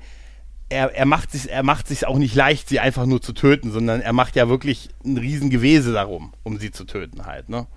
er, 0.69 0.93
er 0.95 1.05
macht 1.05 1.31
sich 1.31 1.49
er 1.49 1.63
macht 1.63 1.87
sich 1.87 2.07
auch 2.07 2.17
nicht 2.17 2.35
leicht, 2.35 2.69
sie 2.69 2.79
einfach 2.79 3.05
nur 3.05 3.21
zu 3.21 3.33
töten, 3.33 3.71
sondern 3.71 4.01
er 4.01 4.13
macht 4.13 4.35
ja 4.35 4.49
wirklich 4.49 4.89
ein 5.05 5.17
Riesengewese 5.17 5.93
darum, 5.93 6.33
um 6.43 6.57
sie 6.57 6.71
zu 6.71 6.83
töten 6.83 7.25
halt, 7.25 7.49
ne? 7.49 7.67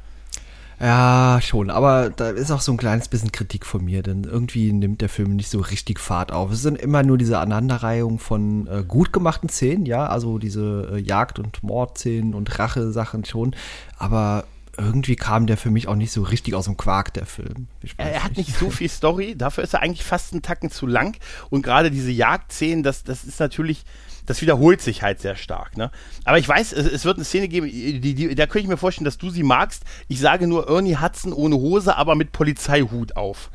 Ja, 0.83 1.41
schon, 1.43 1.69
aber 1.69 2.09
da 2.09 2.31
ist 2.31 2.51
auch 2.51 2.63
so 2.63 2.73
ein 2.73 2.79
kleines 2.79 3.09
bisschen 3.09 3.33
Kritik 3.33 3.67
von 3.67 3.85
mir, 3.85 4.03
denn 4.03 4.25
irgendwie 4.25 4.73
nimmt 4.73 5.03
der 5.03 5.11
Film 5.11 5.37
nicht 5.37 5.51
so 5.51 5.61
richtig 5.61 6.01
Fahrt 6.01 6.33
auf. 6.33 6.51
Es 6.53 6.63
sind 6.63 6.79
immer 6.79 7.03
nur 7.03 7.19
diese 7.19 7.39
Aneinanderreihung 7.39 8.19
von 8.19 8.67
äh, 8.67 8.83
gut 8.83 9.13
gemachten 9.13 9.51
Szenen, 9.51 9.85
ja, 9.85 10.07
also 10.07 10.39
diese 10.39 10.93
äh, 10.95 10.99
Jagd- 10.99 11.39
und 11.39 11.63
Mordszenen 11.63 12.33
und 12.33 12.59
Rache-Sachen 12.59 13.27
schon, 13.27 13.55
aber 13.99 14.45
irgendwie 14.81 15.17
kam 15.17 15.47
der 15.47 15.57
für 15.57 15.71
mich 15.71 15.89
auch 15.89 15.95
nicht 15.95 16.13
so 16.13 16.23
richtig 16.23 16.55
aus 16.55 16.65
dem 16.65 16.77
Quark, 16.77 17.13
der 17.15 17.27
Film. 17.27 17.69
Er 17.97 18.25
hat 18.25 18.37
nicht 18.37 18.57
so 18.57 18.71
viel 18.71 18.89
Story, 18.89 19.37
dafür 19.37 19.65
ist 19.65 19.75
er 19.75 19.83
eigentlich 19.83 20.05
fast 20.05 20.33
einen 20.33 20.43
Tacken 20.43 20.71
zu 20.71 20.87
lang. 20.87 21.17
Und 21.51 21.63
gerade 21.63 21.91
diese 21.91 22.11
Jagdszenen, 22.11 22.83
das, 22.83 23.05
das 23.05 23.25
ist 23.25 23.41
natürlich, 23.41 23.85
das 24.27 24.41
wiederholt 24.41 24.81
sich 24.81 25.03
halt 25.03 25.21
sehr 25.21 25.37
stark. 25.37 25.77
Ne? 25.77 25.91
Aber 26.25 26.39
ich 26.39 26.49
weiß, 26.49 26.73
es, 26.73 26.87
es 26.87 27.05
wird 27.05 27.17
eine 27.17 27.25
Szene 27.25 27.49
geben, 27.49 27.69
die, 27.69 28.15
die, 28.15 28.35
da 28.35 28.47
könnte 28.47 28.61
ich 28.61 28.69
mir 28.69 28.77
vorstellen, 28.77 29.05
dass 29.05 29.19
du 29.19 29.31
sie 29.31 29.43
magst. 29.43 29.85
Ich 30.09 30.21
sage 30.21 30.47
nur 30.47 30.69
Ernie 30.69 30.97
Hudson 30.97 31.33
ohne 31.33 31.57
Hose, 31.57 31.97
aber 31.97 32.15
mit 32.15 32.33
Polizeihut 32.33 33.17
auf. 33.17 33.51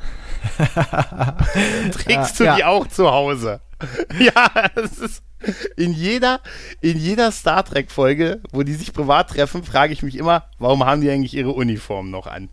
Trägst 1.90 2.38
du 2.38 2.44
ja. 2.44 2.56
die 2.56 2.64
auch 2.64 2.86
zu 2.86 3.10
Hause? 3.10 3.60
ja, 4.18 4.70
das 4.74 4.98
ist 4.98 5.22
in 5.76 5.92
jeder, 5.92 6.40
in 6.80 6.98
jeder 6.98 7.30
Star 7.30 7.64
Trek-Folge, 7.64 8.40
wo 8.52 8.62
die 8.62 8.74
sich 8.74 8.92
privat 8.92 9.30
treffen, 9.30 9.64
frage 9.64 9.92
ich 9.92 10.02
mich 10.02 10.16
immer, 10.16 10.48
warum 10.58 10.84
haben 10.84 11.00
die 11.00 11.10
eigentlich 11.10 11.34
ihre 11.34 11.52
Uniform 11.52 12.10
noch 12.10 12.26
an? 12.26 12.48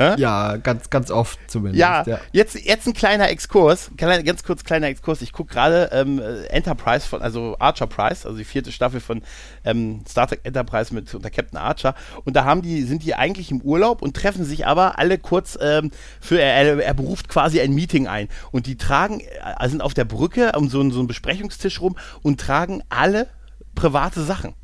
Hä? 0.00 0.14
Ja, 0.16 0.56
ganz, 0.56 0.88
ganz 0.88 1.10
oft 1.10 1.38
zumindest. 1.46 1.78
Ja, 1.78 2.02
ja, 2.06 2.20
Jetzt, 2.32 2.58
jetzt 2.58 2.86
ein 2.86 2.94
kleiner 2.94 3.28
Exkurs, 3.28 3.90
ganz 3.98 4.42
kurz 4.44 4.64
kleiner 4.64 4.86
Exkurs. 4.86 5.20
Ich 5.20 5.30
gucke 5.30 5.52
gerade 5.52 5.90
ähm, 5.92 6.22
Enterprise 6.48 7.06
von, 7.06 7.20
also 7.20 7.56
Archer 7.58 7.86
Price, 7.86 8.24
also 8.24 8.38
die 8.38 8.44
vierte 8.44 8.72
Staffel 8.72 9.00
von 9.00 9.20
ähm, 9.62 10.02
Star 10.08 10.26
Trek 10.26 10.40
Enterprise 10.44 10.94
mit 10.94 11.14
unter 11.14 11.28
Captain 11.28 11.58
Archer. 11.58 11.94
Und 12.24 12.34
da 12.34 12.46
haben 12.46 12.62
die, 12.62 12.82
sind 12.84 13.02
die 13.02 13.14
eigentlich 13.14 13.50
im 13.50 13.60
Urlaub 13.60 14.00
und 14.00 14.16
treffen 14.16 14.46
sich 14.46 14.66
aber 14.66 14.98
alle 14.98 15.18
kurz 15.18 15.58
ähm, 15.60 15.90
für, 16.18 16.40
er, 16.40 16.82
er 16.82 16.94
beruft 16.94 17.28
quasi 17.28 17.60
ein 17.60 17.74
Meeting 17.74 18.08
ein. 18.08 18.28
Und 18.52 18.66
die 18.66 18.78
tragen, 18.78 19.20
äh, 19.20 19.68
sind 19.68 19.82
auf 19.82 19.92
der 19.92 20.06
Brücke 20.06 20.52
um 20.56 20.70
so, 20.70 20.78
so 20.90 21.00
einen 21.00 21.08
Besprechungstisch 21.08 21.82
rum 21.82 21.98
und 22.22 22.40
tragen 22.40 22.82
alle 22.88 23.26
private 23.74 24.22
Sachen. 24.22 24.54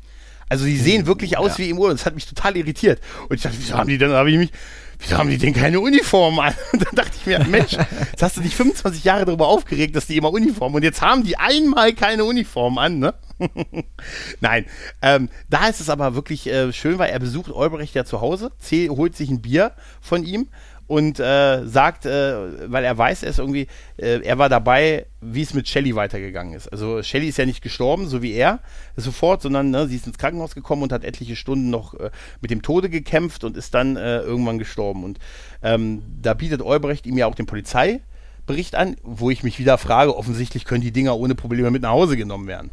Also 0.49 0.65
die 0.65 0.77
sehen 0.77 1.01
hm, 1.01 1.07
wirklich 1.07 1.37
aus 1.37 1.57
ja. 1.57 1.65
wie 1.65 1.69
im 1.69 1.77
Urlaub. 1.77 1.95
Das 1.95 2.07
hat 2.07 2.15
mich 2.15 2.25
total 2.25 2.57
irritiert. 2.57 3.01
Und 3.29 3.35
ich 3.35 3.43
dachte, 3.43 3.57
wieso 3.59 3.75
haben 3.75 3.89
die 3.89 3.97
denn, 3.97 4.11
habe 4.11 4.31
ich 4.31 4.37
mich, 4.37 4.51
wieso 4.99 5.17
haben 5.17 5.29
die 5.29 5.37
denn 5.37 5.53
keine 5.53 5.79
Uniform 5.79 6.39
an? 6.39 6.53
Und 6.73 6.85
dann 6.85 6.95
dachte 6.95 7.11
ich 7.15 7.25
mir, 7.25 7.43
Mensch, 7.45 7.73
jetzt 7.73 8.21
hast 8.21 8.37
du 8.37 8.41
dich 8.41 8.55
25 8.55 9.03
Jahre 9.03 9.25
darüber 9.25 9.47
aufgeregt, 9.47 9.95
dass 9.95 10.07
die 10.07 10.17
immer 10.17 10.31
Uniform 10.31 10.75
und 10.75 10.83
jetzt 10.83 11.01
haben 11.01 11.23
die 11.23 11.37
einmal 11.37 11.93
keine 11.93 12.25
Uniform 12.25 12.77
an, 12.77 12.99
ne? 12.99 13.13
Nein, 14.41 14.65
ähm, 15.01 15.29
da 15.49 15.67
ist 15.67 15.79
es 15.79 15.89
aber 15.89 16.15
wirklich 16.15 16.47
äh, 16.47 16.73
schön, 16.73 16.97
weil 16.97 17.11
er 17.11 17.19
besucht 17.19 17.51
Olbrecht 17.51 17.93
ja 17.93 18.03
zu 18.03 18.21
Hause, 18.21 18.51
holt 18.89 19.15
sich 19.15 19.29
ein 19.29 19.41
Bier 19.41 19.73
von 20.01 20.23
ihm 20.23 20.47
und 20.87 21.19
äh, 21.19 21.65
sagt, 21.67 22.05
äh, 22.05 22.71
weil 22.71 22.85
er 22.85 22.97
weiß, 22.97 23.23
er 23.23 23.29
ist 23.29 23.39
irgendwie, 23.39 23.67
äh, 23.97 24.21
er 24.21 24.37
war 24.37 24.49
dabei, 24.49 25.05
wie 25.19 25.41
es 25.41 25.53
mit 25.53 25.67
Shelly 25.67 25.95
weitergegangen 25.95 26.53
ist. 26.53 26.69
Also 26.69 27.03
Shelly 27.03 27.27
ist 27.27 27.37
ja 27.37 27.45
nicht 27.45 27.61
gestorben, 27.61 28.07
so 28.07 28.21
wie 28.21 28.31
er 28.31 28.59
sofort, 28.95 29.41
sondern 29.41 29.69
ne, 29.69 29.87
sie 29.87 29.97
ist 29.97 30.07
ins 30.07 30.17
Krankenhaus 30.17 30.55
gekommen 30.55 30.83
und 30.83 30.93
hat 30.93 31.03
etliche 31.03 31.35
Stunden 31.35 31.69
noch 31.69 31.93
äh, 31.95 32.09
mit 32.41 32.51
dem 32.51 32.61
Tode 32.61 32.89
gekämpft 32.89 33.43
und 33.43 33.57
ist 33.57 33.73
dann 33.73 33.97
äh, 33.97 34.19
irgendwann 34.19 34.59
gestorben. 34.59 35.03
Und 35.03 35.19
ähm, 35.61 36.01
da 36.21 36.33
bietet 36.33 36.61
Olbrecht 36.61 37.05
ihm 37.05 37.17
ja 37.17 37.27
auch 37.27 37.35
den 37.35 37.47
Polizeibericht 37.47 38.75
an, 38.75 38.95
wo 39.03 39.29
ich 39.29 39.43
mich 39.43 39.59
wieder 39.59 39.77
frage, 39.77 40.15
offensichtlich 40.15 40.63
können 40.63 40.81
die 40.81 40.91
Dinger 40.91 41.17
ohne 41.17 41.35
Probleme 41.35 41.69
mit 41.69 41.81
nach 41.81 41.91
Hause 41.91 42.15
genommen 42.15 42.47
werden. 42.47 42.71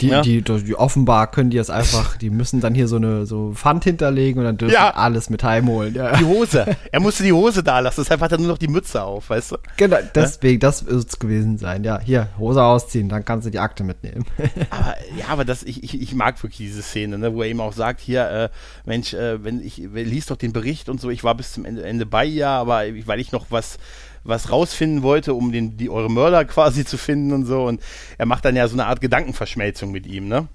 Die, 0.00 0.08
ja. 0.08 0.22
die, 0.22 0.42
die, 0.42 0.74
offenbar 0.74 1.30
können 1.30 1.50
die 1.50 1.56
das 1.56 1.70
einfach, 1.70 2.16
die 2.16 2.30
müssen 2.30 2.60
dann 2.60 2.74
hier 2.74 2.88
so 2.88 2.96
eine 2.96 3.26
so 3.26 3.52
Pfand 3.54 3.84
hinterlegen 3.84 4.40
und 4.40 4.44
dann 4.44 4.56
dürfen 4.56 4.74
ja. 4.74 4.90
alles 4.94 5.30
mit 5.30 5.44
heimholen. 5.44 5.94
Ja. 5.94 6.16
Die 6.16 6.24
Hose. 6.24 6.76
Er 6.92 7.00
musste 7.00 7.22
die 7.22 7.32
Hose 7.32 7.62
da 7.62 7.80
lassen, 7.80 8.00
deshalb 8.00 8.20
hat 8.20 8.32
er 8.32 8.38
nur 8.38 8.48
noch 8.48 8.58
die 8.58 8.68
Mütze 8.68 9.02
auf, 9.02 9.30
weißt 9.30 9.52
du? 9.52 9.56
Genau, 9.76 9.98
deswegen, 10.14 10.60
das 10.60 10.86
wird 10.86 11.06
es 11.08 11.18
gewesen 11.18 11.58
sein. 11.58 11.84
Ja, 11.84 12.00
hier, 12.00 12.28
Hose 12.38 12.62
ausziehen, 12.62 13.08
dann 13.08 13.24
kannst 13.24 13.46
du 13.46 13.50
die 13.50 13.58
Akte 13.58 13.84
mitnehmen. 13.84 14.24
aber 14.70 14.96
ja, 15.16 15.26
aber 15.28 15.44
das, 15.44 15.62
ich, 15.62 15.82
ich, 15.84 16.00
ich 16.00 16.14
mag 16.14 16.42
wirklich 16.42 16.58
diese 16.58 16.82
Szene, 16.82 17.18
ne, 17.18 17.34
wo 17.34 17.42
er 17.42 17.48
eben 17.48 17.60
auch 17.60 17.72
sagt, 17.72 18.00
hier, 18.00 18.28
äh, 18.30 18.48
Mensch, 18.84 19.14
äh, 19.14 19.42
wenn 19.44 19.60
ich, 19.60 19.76
lies 19.76 20.26
doch 20.26 20.36
den 20.36 20.52
Bericht 20.52 20.88
und 20.88 21.00
so, 21.00 21.10
ich 21.10 21.24
war 21.24 21.34
bis 21.34 21.52
zum 21.52 21.64
Ende, 21.64 21.84
Ende 21.84 22.06
bei 22.06 22.24
ihr, 22.24 22.48
aber 22.48 22.82
weil 23.06 23.20
ich 23.20 23.32
noch 23.32 23.46
was 23.50 23.78
was 24.24 24.50
rausfinden 24.50 25.02
wollte, 25.02 25.34
um 25.34 25.52
den, 25.52 25.76
die, 25.76 25.90
eure 25.90 26.10
Mörder 26.10 26.44
quasi 26.44 26.84
zu 26.84 26.98
finden 26.98 27.32
und 27.32 27.46
so. 27.46 27.64
Und 27.64 27.80
er 28.18 28.26
macht 28.26 28.44
dann 28.44 28.56
ja 28.56 28.68
so 28.68 28.74
eine 28.74 28.86
Art 28.86 29.00
Gedankenverschmelzung 29.00 29.90
mit 29.90 30.06
ihm, 30.06 30.28
ne? 30.28 30.48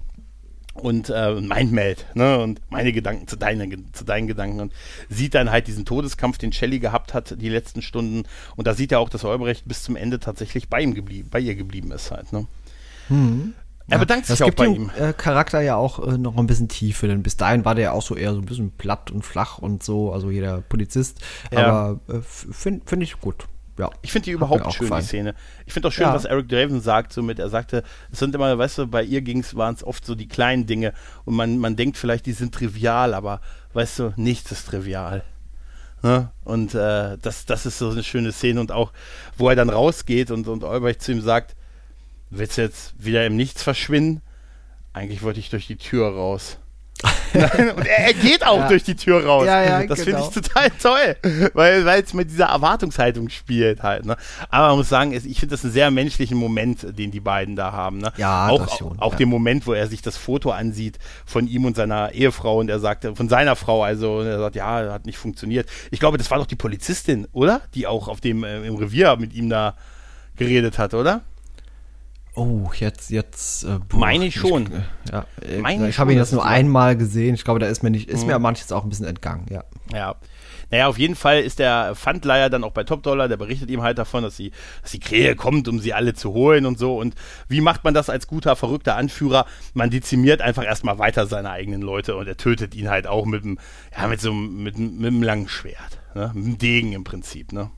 Und 0.74 1.08
äh, 1.08 1.40
Mindmeld, 1.40 2.06
ne? 2.14 2.38
Und 2.38 2.60
meine 2.70 2.92
Gedanken 2.92 3.26
zu, 3.26 3.36
deinen, 3.36 3.92
zu 3.94 4.04
deinen 4.04 4.26
Gedanken. 4.26 4.60
Und 4.60 4.72
sieht 5.08 5.34
dann 5.34 5.50
halt 5.50 5.66
diesen 5.66 5.84
Todeskampf, 5.84 6.38
den 6.38 6.52
Shelley 6.52 6.78
gehabt 6.78 7.14
hat, 7.14 7.40
die 7.40 7.48
letzten 7.48 7.82
Stunden. 7.82 8.24
Und 8.56 8.66
da 8.66 8.74
sieht 8.74 8.92
er 8.92 9.00
auch, 9.00 9.08
dass 9.08 9.24
Eubrecht 9.24 9.66
bis 9.66 9.82
zum 9.82 9.96
Ende 9.96 10.20
tatsächlich 10.20 10.68
bei 10.68 10.80
ihm 10.80 10.94
geblieben, 10.94 11.28
bei 11.30 11.40
ihr 11.40 11.54
geblieben 11.54 11.92
ist 11.92 12.10
halt, 12.10 12.32
ne? 12.32 12.46
Hm. 13.08 13.54
Er 13.88 13.98
bedankt 14.00 14.26
sich 14.26 14.36
das 14.36 14.42
auch 14.42 14.46
gibt 14.46 14.58
bei 14.58 14.66
ihm. 14.66 14.90
Äh, 14.98 15.12
Charakter 15.12 15.60
ja 15.60 15.76
auch 15.76 16.04
äh, 16.04 16.18
noch 16.18 16.36
ein 16.36 16.48
bisschen 16.48 16.68
Tiefe, 16.68 17.06
denn 17.06 17.22
bis 17.22 17.36
dahin 17.36 17.64
war 17.64 17.76
der 17.76 17.84
ja 17.84 17.92
auch 17.92 18.02
so 18.02 18.16
eher 18.16 18.32
so 18.34 18.40
ein 18.40 18.44
bisschen 18.44 18.72
platt 18.72 19.12
und 19.12 19.24
flach 19.24 19.58
und 19.58 19.84
so, 19.84 20.12
also 20.12 20.28
jeder 20.32 20.60
Polizist. 20.60 21.20
Ja. 21.52 21.66
Aber 21.66 22.00
äh, 22.08 22.20
finde 22.20 22.82
find 22.84 23.02
ich 23.04 23.20
gut 23.20 23.46
ja. 23.78 23.90
Ich 24.02 24.12
finde 24.12 24.26
die 24.26 24.30
überhaupt 24.30 24.72
schön, 24.72 24.86
gefallen. 24.86 25.02
die 25.02 25.06
Szene. 25.06 25.34
Ich 25.66 25.72
finde 25.72 25.88
auch 25.88 25.92
schön, 25.92 26.06
ja. 26.06 26.14
was 26.14 26.24
Eric 26.24 26.48
Draven 26.48 26.80
sagt, 26.80 27.12
so 27.12 27.22
mit, 27.22 27.38
er 27.38 27.50
sagte, 27.50 27.82
es 28.10 28.18
sind 28.18 28.34
immer, 28.34 28.56
weißt 28.56 28.78
du, 28.78 28.86
bei 28.86 29.02
ihr 29.02 29.20
ging's, 29.20 29.54
waren 29.54 29.74
es 29.74 29.84
oft 29.84 30.04
so 30.06 30.14
die 30.14 30.28
kleinen 30.28 30.66
Dinge 30.66 30.92
und 31.24 31.34
man, 31.34 31.58
man 31.58 31.76
denkt 31.76 31.98
vielleicht, 31.98 32.26
die 32.26 32.32
sind 32.32 32.54
trivial, 32.54 33.12
aber 33.12 33.40
weißt 33.74 33.98
du, 33.98 34.12
nichts 34.16 34.50
ist 34.52 34.68
trivial. 34.68 35.22
Ne? 36.02 36.30
Und 36.44 36.74
äh, 36.74 37.18
das, 37.20 37.46
das 37.46 37.66
ist 37.66 37.78
so 37.78 37.90
eine 37.90 38.02
schöne 38.02 38.32
Szene 38.32 38.60
und 38.60 38.72
auch, 38.72 38.92
wo 39.36 39.48
er 39.48 39.56
dann 39.56 39.70
rausgeht 39.70 40.30
und, 40.30 40.48
und 40.48 40.64
Albrecht 40.64 41.02
zu 41.02 41.12
ihm 41.12 41.20
sagt, 41.20 41.56
willst 42.30 42.58
du 42.58 42.62
jetzt 42.62 42.94
wieder 42.98 43.26
im 43.26 43.36
Nichts 43.36 43.62
verschwinden? 43.62 44.22
Eigentlich 44.92 45.22
wollte 45.22 45.40
ich 45.40 45.50
durch 45.50 45.66
die 45.66 45.76
Tür 45.76 46.08
raus. 46.08 46.58
Und 47.34 47.86
er, 47.86 48.06
er, 48.06 48.14
geht 48.14 48.46
auch 48.46 48.60
ja. 48.60 48.68
durch 48.68 48.82
die 48.82 48.94
Tür 48.94 49.24
raus. 49.24 49.46
Ja, 49.46 49.62
ja, 49.62 49.86
das 49.86 50.04
genau. 50.04 50.24
finde 50.24 50.40
ich 50.40 50.48
total 50.48 50.70
toll, 50.70 51.50
weil 51.52 51.86
es 51.86 52.14
mit 52.14 52.30
dieser 52.30 52.46
Erwartungshaltung 52.46 53.28
spielt 53.28 53.82
halt. 53.82 54.06
Ne? 54.06 54.16
Aber 54.48 54.68
man 54.68 54.78
muss 54.78 54.88
sagen, 54.88 55.12
ich 55.12 55.38
finde 55.38 55.54
das 55.54 55.62
einen 55.62 55.72
sehr 55.72 55.90
menschlichen 55.90 56.38
Moment, 56.38 56.98
den 56.98 57.10
die 57.10 57.20
beiden 57.20 57.54
da 57.54 57.72
haben. 57.72 57.98
Ne? 57.98 58.12
Ja, 58.16 58.48
auch, 58.48 58.76
schon, 58.76 58.98
auch 58.98 59.14
den 59.14 59.28
Moment, 59.28 59.66
wo 59.66 59.74
er 59.74 59.86
sich 59.88 60.00
das 60.00 60.16
Foto 60.16 60.50
ansieht 60.50 60.98
von 61.26 61.46
ihm 61.46 61.66
und 61.66 61.76
seiner 61.76 62.12
Ehefrau 62.12 62.60
und 62.60 62.70
er 62.70 62.80
sagt, 62.80 63.06
von 63.14 63.28
seiner 63.28 63.56
Frau, 63.56 63.82
also 63.82 64.18
und 64.18 64.26
er 64.26 64.38
sagt, 64.38 64.56
ja, 64.56 64.92
hat 64.92 65.04
nicht 65.04 65.18
funktioniert. 65.18 65.68
Ich 65.90 66.00
glaube, 66.00 66.16
das 66.16 66.30
war 66.30 66.38
doch 66.38 66.46
die 66.46 66.56
Polizistin, 66.56 67.26
oder? 67.32 67.60
Die 67.74 67.86
auch 67.86 68.08
auf 68.08 68.20
dem 68.20 68.42
äh, 68.44 68.66
im 68.66 68.76
Revier 68.76 69.16
mit 69.16 69.34
ihm 69.34 69.50
da 69.50 69.74
geredet 70.36 70.78
hat, 70.78 70.94
oder? 70.94 71.22
Oh, 72.36 72.70
jetzt, 72.78 73.10
jetzt. 73.10 73.64
Äh, 73.64 73.78
Meine 73.94 74.26
ich 74.26 74.34
schon. 74.34 74.64
Ich, 74.66 75.12
ja, 75.12 75.26
äh, 75.40 75.58
Meine 75.58 75.88
ich 75.88 75.98
habe 75.98 76.12
ihn 76.12 76.18
jetzt 76.18 76.34
nur 76.34 76.44
einmal 76.44 76.94
gesehen. 76.94 77.34
Ich 77.34 77.44
glaube, 77.44 77.60
da 77.60 77.66
ist 77.66 77.82
mir 77.82 77.90
nicht, 77.90 78.10
ist 78.10 78.20
mhm. 78.20 78.26
mir 78.28 78.38
manches 78.38 78.72
auch 78.72 78.84
ein 78.84 78.90
bisschen 78.90 79.06
entgangen, 79.06 79.46
ja. 79.50 79.64
Ja. 79.90 80.16
Naja, 80.70 80.88
auf 80.88 80.98
jeden 80.98 81.14
Fall 81.14 81.40
ist 81.40 81.60
der 81.60 81.94
Pfandleier 81.94 82.50
dann 82.50 82.64
auch 82.64 82.72
bei 82.72 82.84
Top 82.84 83.02
Dollar, 83.02 83.28
der 83.28 83.36
berichtet 83.36 83.70
ihm 83.70 83.82
halt 83.82 83.98
davon, 83.98 84.22
dass, 84.22 84.36
sie, 84.36 84.50
dass 84.82 84.90
die 84.90 85.00
Krähe 85.00 85.36
kommt, 85.36 85.68
um 85.68 85.78
sie 85.78 85.94
alle 85.94 86.12
zu 86.12 86.32
holen 86.32 86.66
und 86.66 86.78
so. 86.78 86.98
Und 86.98 87.14
wie 87.48 87.60
macht 87.60 87.84
man 87.84 87.94
das 87.94 88.10
als 88.10 88.26
guter, 88.26 88.54
verrückter 88.54 88.96
Anführer? 88.96 89.46
Man 89.74 89.90
dezimiert 89.90 90.42
einfach 90.42 90.64
erstmal 90.64 90.98
weiter 90.98 91.26
seine 91.26 91.50
eigenen 91.50 91.82
Leute 91.82 92.16
und 92.16 92.26
er 92.26 92.36
tötet 92.36 92.74
ihn 92.74 92.90
halt 92.90 93.06
auch 93.06 93.26
mit 93.26 93.44
einem, 93.44 93.58
ja, 93.96 94.08
mit 94.08 94.20
so 94.20 94.32
einem, 94.32 94.62
mit, 94.62 94.76
mit 94.76 95.06
einem 95.06 95.22
langen 95.22 95.48
Schwert. 95.48 96.00
Ne? 96.14 96.32
Mit 96.34 96.44
einem 96.44 96.58
Degen 96.58 96.92
im 96.92 97.04
Prinzip, 97.04 97.52
ne? 97.52 97.70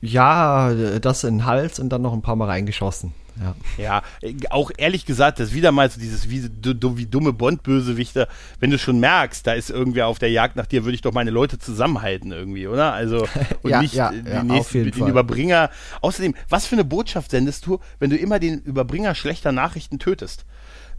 Ja, 0.00 0.74
das 0.98 1.24
in 1.24 1.38
den 1.38 1.46
Hals 1.46 1.78
und 1.78 1.88
dann 1.88 2.02
noch 2.02 2.12
ein 2.12 2.20
paar 2.20 2.36
Mal 2.36 2.48
reingeschossen. 2.48 3.14
Ja. 3.40 4.02
ja, 4.22 4.32
auch 4.50 4.70
ehrlich 4.76 5.06
gesagt, 5.06 5.40
das 5.40 5.48
ist 5.48 5.54
wieder 5.54 5.72
mal 5.72 5.90
so 5.90 5.98
dieses 5.98 6.30
wie, 6.30 6.44
wie 6.44 7.06
dumme 7.06 7.32
Bond-Bösewichter, 7.32 8.28
wenn 8.60 8.70
du 8.70 8.78
schon 8.78 9.00
merkst, 9.00 9.46
da 9.46 9.54
ist 9.54 9.70
irgendwer 9.70 10.06
auf 10.06 10.18
der 10.18 10.30
Jagd 10.30 10.56
nach 10.56 10.66
dir, 10.66 10.84
würde 10.84 10.94
ich 10.94 11.02
doch 11.02 11.12
meine 11.12 11.30
Leute 11.30 11.58
zusammenhalten 11.58 12.30
irgendwie, 12.30 12.68
oder? 12.68 12.92
Also, 12.92 13.26
und 13.62 13.70
ja, 13.70 13.82
nicht 13.82 13.94
ja, 13.94 14.10
den, 14.10 14.46
nächsten, 14.46 14.90
den 14.90 15.08
Überbringer. 15.08 15.70
Außerdem, 16.00 16.34
was 16.48 16.66
für 16.66 16.76
eine 16.76 16.84
Botschaft 16.84 17.32
sendest 17.32 17.66
du, 17.66 17.80
wenn 17.98 18.10
du 18.10 18.16
immer 18.16 18.38
den 18.38 18.60
Überbringer 18.60 19.14
schlechter 19.14 19.52
Nachrichten 19.52 19.98
tötest? 19.98 20.44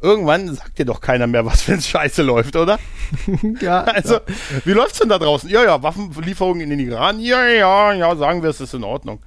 Irgendwann 0.01 0.53
sagt 0.53 0.77
dir 0.77 0.85
doch 0.85 0.99
keiner 0.99 1.27
mehr, 1.27 1.45
was 1.45 1.67
wenn 1.67 1.79
es 1.79 1.87
scheiße 1.87 2.21
läuft, 2.21 2.55
oder? 2.57 2.79
ja. 3.61 3.83
Also, 3.83 4.19
wie 4.65 4.73
läuft's 4.73 4.99
denn 4.99 5.09
da 5.09 5.19
draußen? 5.19 5.49
Ja, 5.49 5.63
ja, 5.63 5.81
Waffenlieferungen 5.81 6.61
in 6.61 6.69
den 6.69 6.79
Iran? 6.79 7.19
Ja, 7.19 7.47
ja, 7.47 7.93
ja, 7.93 8.15
sagen 8.15 8.43
wir, 8.43 8.49
es 8.49 8.59
ist 8.59 8.73
in 8.73 8.83
Ordnung. 8.83 9.19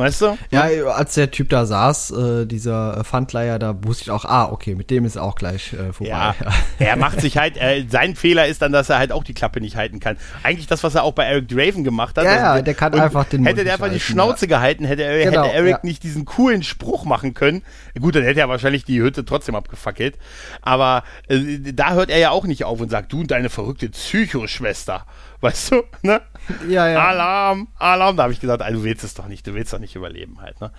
Weißt 0.00 0.22
du? 0.22 0.38
Ja, 0.50 0.62
als 0.62 1.14
der 1.14 1.30
Typ 1.30 1.50
da 1.50 1.66
saß, 1.66 2.10
äh, 2.10 2.46
dieser 2.46 3.04
Pfandleier, 3.04 3.58
da 3.58 3.76
wusste 3.84 4.04
ich 4.04 4.10
auch, 4.10 4.24
ah, 4.24 4.50
okay, 4.50 4.74
mit 4.74 4.90
dem 4.90 5.04
ist 5.04 5.18
auch 5.18 5.34
gleich 5.34 5.74
äh, 5.74 5.92
vorbei. 5.92 6.10
Ja, 6.10 6.34
er 6.78 6.96
macht 6.96 7.20
sich 7.20 7.36
halt, 7.36 7.56
äh, 7.58 7.84
sein 7.88 8.14
Fehler 8.16 8.46
ist 8.46 8.62
dann, 8.62 8.72
dass 8.72 8.88
er 8.88 8.98
halt 8.98 9.12
auch 9.12 9.24
die 9.24 9.34
Klappe 9.34 9.60
nicht 9.60 9.76
halten 9.76 10.00
kann. 10.00 10.16
Eigentlich 10.42 10.66
das, 10.66 10.82
was 10.82 10.94
er 10.94 11.04
auch 11.04 11.12
bei 11.12 11.24
Eric 11.24 11.48
Draven 11.48 11.84
gemacht 11.84 12.16
hat. 12.16 12.24
Ja, 12.24 12.30
also, 12.30 12.42
ja 12.44 12.62
der 12.62 12.74
kann 12.74 12.94
einfach 12.94 13.26
den 13.26 13.44
Hätte 13.44 13.64
der 13.64 13.74
einfach 13.74 13.84
halten, 13.84 13.94
die 13.94 14.00
Schnauze 14.00 14.46
ja. 14.46 14.56
gehalten, 14.56 14.84
hätte, 14.86 15.02
er, 15.02 15.30
genau, 15.30 15.44
hätte 15.44 15.54
Eric 15.54 15.70
ja. 15.70 15.80
nicht 15.82 16.02
diesen 16.02 16.24
coolen 16.24 16.62
Spruch 16.62 17.04
machen 17.04 17.34
können. 17.34 17.62
Gut, 18.00 18.16
dann 18.16 18.22
hätte 18.22 18.40
er 18.40 18.48
wahrscheinlich 18.48 18.84
die 18.84 19.02
Hütte 19.02 19.24
trotzdem 19.26 19.54
abgefackelt. 19.54 20.16
Aber 20.62 21.04
äh, 21.28 21.58
da 21.74 21.92
hört 21.92 22.10
er 22.10 22.18
ja 22.18 22.30
auch 22.30 22.46
nicht 22.46 22.64
auf 22.64 22.80
und 22.80 22.90
sagt, 22.90 23.12
du 23.12 23.20
und 23.20 23.30
deine 23.30 23.50
verrückte 23.50 23.90
Psychoschwester. 23.90 25.04
Weißt 25.40 25.72
du, 25.72 25.82
ne? 26.02 26.20
Ja, 26.68 26.88
ja. 26.88 27.08
Alarm, 27.08 27.68
Alarm. 27.78 28.16
Da 28.16 28.24
habe 28.24 28.32
ich 28.32 28.40
gesagt, 28.40 28.62
du 28.62 28.84
willst 28.84 29.04
es 29.04 29.14
doch 29.14 29.26
nicht, 29.26 29.46
du 29.46 29.54
willst 29.54 29.72
doch 29.72 29.78
nicht 29.78 29.96
überleben 29.96 30.40
halt, 30.40 30.60
ne? 30.60 30.70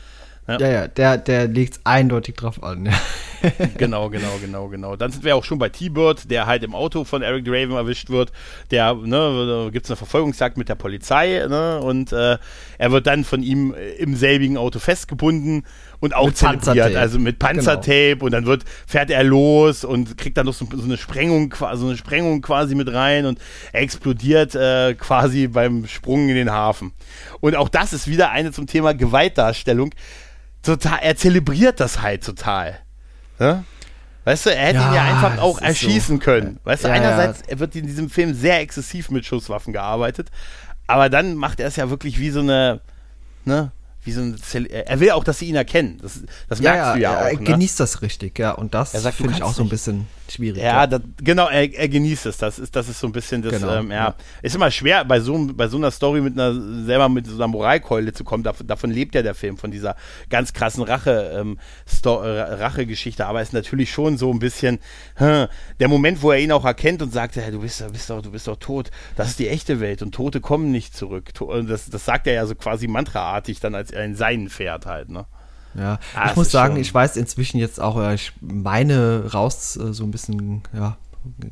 Ja, 0.47 0.57
ja, 0.59 0.70
ja 0.70 0.88
der, 0.88 1.18
der 1.18 1.47
legt 1.47 1.74
es 1.74 1.80
eindeutig 1.86 2.36
drauf 2.36 2.64
an. 2.64 2.88
Ja. 2.88 2.93
genau, 3.78 4.09
genau, 4.09 4.38
genau, 4.41 4.68
genau. 4.68 4.95
Dann 4.95 5.12
sind 5.12 5.24
wir 5.24 5.36
auch 5.36 5.43
schon 5.43 5.59
bei 5.59 5.70
T-Bird, 5.70 6.30
der 6.30 6.45
halt 6.45 6.64
im 6.64 6.76
Auto 6.76 7.03
von 7.03 7.22
Eric 7.22 7.45
Draven 7.45 7.76
erwischt 7.76 8.09
wird. 8.09 8.32
Der, 8.72 8.93
ne, 8.93 9.66
da 9.66 9.70
gibt 9.70 9.86
es 9.86 9.91
eine 9.91 9.97
Verfolgungsjagd 9.97 10.57
mit 10.57 10.70
der 10.70 10.76
Polizei, 10.76 11.45
ne, 11.47 11.80
und 11.80 12.12
äh, 12.12 12.38
er 12.78 12.91
wird 12.91 13.07
dann 13.07 13.24
von 13.24 13.43
ihm 13.43 13.74
im 13.97 14.16
selbigen 14.16 14.57
Auto 14.57 14.80
festgebunden 14.80 15.66
und 16.02 16.14
auch 16.14 16.26
mit 16.26 16.36
zelebriert, 16.38 16.95
also 16.97 17.20
mit 17.20 17.39
Panzertape 17.39 18.16
genau. 18.16 18.26
und 18.26 18.32
dann 18.32 18.45
wird, 18.45 18.66
fährt 18.86 19.10
er 19.10 19.24
los 19.24 19.86
und 19.86 20.18
kriegt 20.18 20.38
dann 20.38 20.47
noch 20.47 20.54
so, 20.54 20.68
so 20.70 20.84
eine 20.84 20.97
Sprengung, 20.97 21.54
so 21.76 21.88
eine 21.88 21.95
Sprengung 21.95 22.41
quasi 22.41 22.76
mit 22.76 22.91
rein 22.91 23.26
und 23.26 23.39
er 23.72 23.82
explodiert 23.82 24.56
äh, 24.56 24.95
quasi 24.95 25.47
beim 25.47 25.88
Sprung 25.88 26.28
in 26.28 26.36
den 26.36 26.52
Hafen. 26.52 26.91
Und 27.39 27.56
auch 27.56 27.70
das 27.70 27.93
ist 27.93 28.08
wieder 28.08 28.32
eine 28.32 28.52
zum 28.52 28.68
Thema 28.68 28.93
Gewaltdarstellung 28.93 29.91
total, 30.64 30.99
er 31.02 31.16
zelebriert 31.16 31.80
das 31.80 32.02
halt 32.02 32.26
total. 32.26 32.80
Ja? 33.39 33.64
Weißt 34.24 34.45
du, 34.45 34.49
er 34.52 34.68
hätte 34.68 34.80
ja, 34.80 34.89
ihn 34.89 34.93
ja 34.93 35.04
einfach 35.04 35.41
auch 35.41 35.60
erschießen 35.60 36.18
so. 36.18 36.24
können. 36.24 36.60
Weißt 36.64 36.84
du, 36.84 36.89
ja, 36.89 36.93
einerseits 36.93 37.43
wird 37.49 37.76
in 37.76 37.88
diesem 37.88 38.10
Film 38.10 38.34
sehr 38.34 38.60
exzessiv 38.60 39.10
mit 39.10 39.26
Schusswaffen 39.26 39.74
gearbeitet, 39.74 40.30
aber 40.86 41.10
dann 41.10 41.36
macht 41.36 41.60
er 41.60 41.68
es 41.68 41.76
ja 41.76 41.89
wirklich 41.89 42.20
wie 42.20 42.30
so 42.30 42.41
eine, 42.41 42.82
ne, 43.45 43.72
wie 44.04 44.12
so 44.12 44.22
ein 44.22 44.38
Zell 44.38 44.66
er 44.66 44.99
will 44.99 45.12
auch, 45.12 45.24
dass 45.24 45.39
sie 45.39 45.47
ihn 45.47 45.56
erkennen. 45.56 45.99
Das, 46.02 46.22
das 46.49 46.62
merkst 46.62 46.78
ja, 46.78 46.93
du 46.93 46.99
ja, 46.99 47.18
auch. 47.18 47.26
Er 47.26 47.34
ne? 47.34 47.43
genießt 47.43 47.80
das 47.80 48.02
richtig, 48.02 48.39
ja. 48.39 48.52
Und 48.52 48.74
das 48.74 48.91
finde 48.91 49.34
ich 49.34 49.43
auch 49.43 49.54
so 49.54 49.64
ein 49.64 49.70
bisschen 49.70 50.08
schwierig. 50.32 50.64
Ja, 50.64 50.88
das, 50.88 51.02
genau, 51.22 51.47
er, 51.47 51.72
er, 51.74 51.89
genießt 51.89 52.26
es. 52.26 52.38
Das 52.38 52.58
ist, 52.58 52.76
das 52.76 52.89
ist 52.89 52.99
so 52.99 53.08
ein 53.08 53.14
bisschen 53.14 53.41
das, 53.41 53.54
genau, 53.54 53.76
ähm, 53.76 53.91
ja. 53.91 54.08
ja. 54.08 54.16
Ist 54.41 54.56
immer 54.56 54.72
schwer, 54.72 55.06
bei 55.06 55.20
so, 55.20 55.49
bei 55.54 55.68
so 55.68 55.78
einer 55.78 55.91
Story 55.91 56.22
mit 56.22 56.34
einer, 56.34 56.54
selber 56.86 57.10
mit 57.10 57.28
so 57.28 57.36
einer 57.36 57.47
Moralkeule 57.47 58.14
zu 58.14 58.24
kommen. 58.24 58.43
Davon, 58.43 58.66
davon 58.66 58.91
lebt 58.91 59.14
ja 59.14 59.22
der 59.22 59.36
Film, 59.36 59.58
von 59.58 59.72
dieser 59.72 59.95
ganz 60.30 60.54
krassen 60.54 60.84
Rache, 60.84 61.32
ähm, 61.36 61.60
äh, 62.04 62.08
Rache-Geschichte. 62.10 63.26
Aber 63.26 63.41
es 63.41 63.49
ist 63.49 63.54
natürlich 63.54 63.91
schon 63.91 64.18
so 64.18 64.32
ein 64.32 64.39
bisschen, 64.39 64.80
hm, 65.16 65.47
der 65.80 65.88
Moment, 65.88 66.22
wo 66.22 66.32
er 66.32 66.39
ihn 66.39 66.52
auch 66.52 66.66
erkennt 66.66 67.02
und 67.02 67.14
sagt, 67.14 67.36
hey, 67.36 67.52
du 67.52 67.60
bist, 67.60 67.84
bist 67.91 68.10
doch, 68.10 68.22
du 68.22 68.32
bist 68.32 68.47
doch 68.47 68.58
tot. 68.58 68.89
Das 69.16 69.30
ist 69.30 69.39
die 69.39 69.49
echte 69.49 69.80
Welt 69.80 70.02
und 70.02 70.14
Tote 70.14 70.41
kommen 70.41 70.72
nicht 70.72 70.95
zurück. 70.95 71.30
Das, 71.68 71.89
das 71.89 72.06
sagt 72.06 72.28
er 72.28 72.34
ja 72.34 72.45
so 72.45 72.56
quasi 72.56 72.88
mantraartig 72.88 73.60
dann, 73.60 73.76
als 73.76 73.91
er 73.92 74.06
in 74.06 74.16
seinen 74.16 74.50
fährt 74.50 74.86
halt, 74.86 75.10
ne? 75.10 75.26
Ja, 75.74 76.00
ah, 76.16 76.30
ich 76.30 76.36
muss 76.36 76.52
sagen, 76.52 76.76
ich 76.76 76.94
weiß 76.94 77.16
inzwischen 77.16 77.58
jetzt 77.58 77.80
auch, 77.80 77.98
äh, 77.98 78.16
ich 78.16 78.34
meine 78.42 79.32
raus 79.34 79.78
äh, 79.78 79.94
so 79.94 80.04
ein 80.04 80.12
bisschen, 80.12 80.64
ja, 80.74 80.98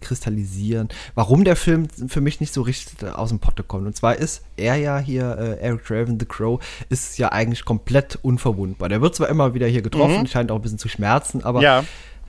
kristallisieren, 0.01 0.89
warum 1.15 1.43
der 1.43 1.55
Film 1.55 1.87
für 2.07 2.21
mich 2.21 2.39
nicht 2.39 2.53
so 2.53 2.61
richtig 2.61 3.03
aus 3.13 3.29
dem 3.29 3.39
Potte 3.39 3.63
kommt. 3.63 3.85
Und 3.85 3.95
zwar 3.95 4.15
ist 4.15 4.43
er 4.57 4.75
ja 4.75 4.97
hier, 4.97 5.37
äh, 5.37 5.59
Eric 5.59 5.85
Draven, 5.85 6.19
The 6.19 6.25
Crow, 6.25 6.59
ist 6.89 7.17
ja 7.17 7.31
eigentlich 7.31 7.65
komplett 7.65 8.17
unverwundbar. 8.21 8.89
Der 8.89 9.01
wird 9.01 9.15
zwar 9.15 9.29
immer 9.29 9.53
wieder 9.53 9.67
hier 9.67 9.81
getroffen, 9.81 10.21
mhm. 10.21 10.27
scheint 10.27 10.51
auch 10.51 10.55
ein 10.55 10.61
bisschen 10.61 10.79
zu 10.79 10.89
schmerzen, 10.89 11.43
aber 11.43 11.61
ja. 11.61 11.83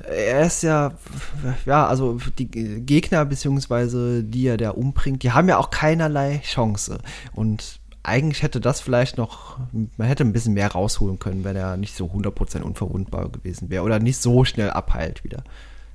er 0.04 0.46
ist 0.46 0.62
ja, 0.62 0.92
ja, 1.64 1.86
also 1.86 2.18
die 2.38 2.46
Gegner, 2.46 3.24
beziehungsweise 3.24 4.22
die 4.22 4.46
er 4.46 4.56
da 4.56 4.70
umbringt, 4.70 5.22
die 5.22 5.32
haben 5.32 5.48
ja 5.48 5.58
auch 5.58 5.70
keinerlei 5.70 6.40
Chance. 6.44 6.98
Und 7.32 7.79
eigentlich 8.03 8.42
hätte 8.42 8.61
das 8.61 8.80
vielleicht 8.80 9.18
noch, 9.18 9.59
man 9.72 10.09
hätte 10.09 10.24
ein 10.24 10.32
bisschen 10.32 10.55
mehr 10.55 10.72
rausholen 10.72 11.18
können, 11.18 11.44
wenn 11.44 11.57
er 11.57 11.76
nicht 11.76 11.94
so 11.94 12.07
100% 12.07 12.62
unverwundbar 12.62 13.28
gewesen 13.28 13.70
wäre 13.70 13.82
oder 13.84 13.98
nicht 13.98 14.18
so 14.18 14.44
schnell 14.44 14.70
abheilt 14.70 15.22
wieder. 15.24 15.44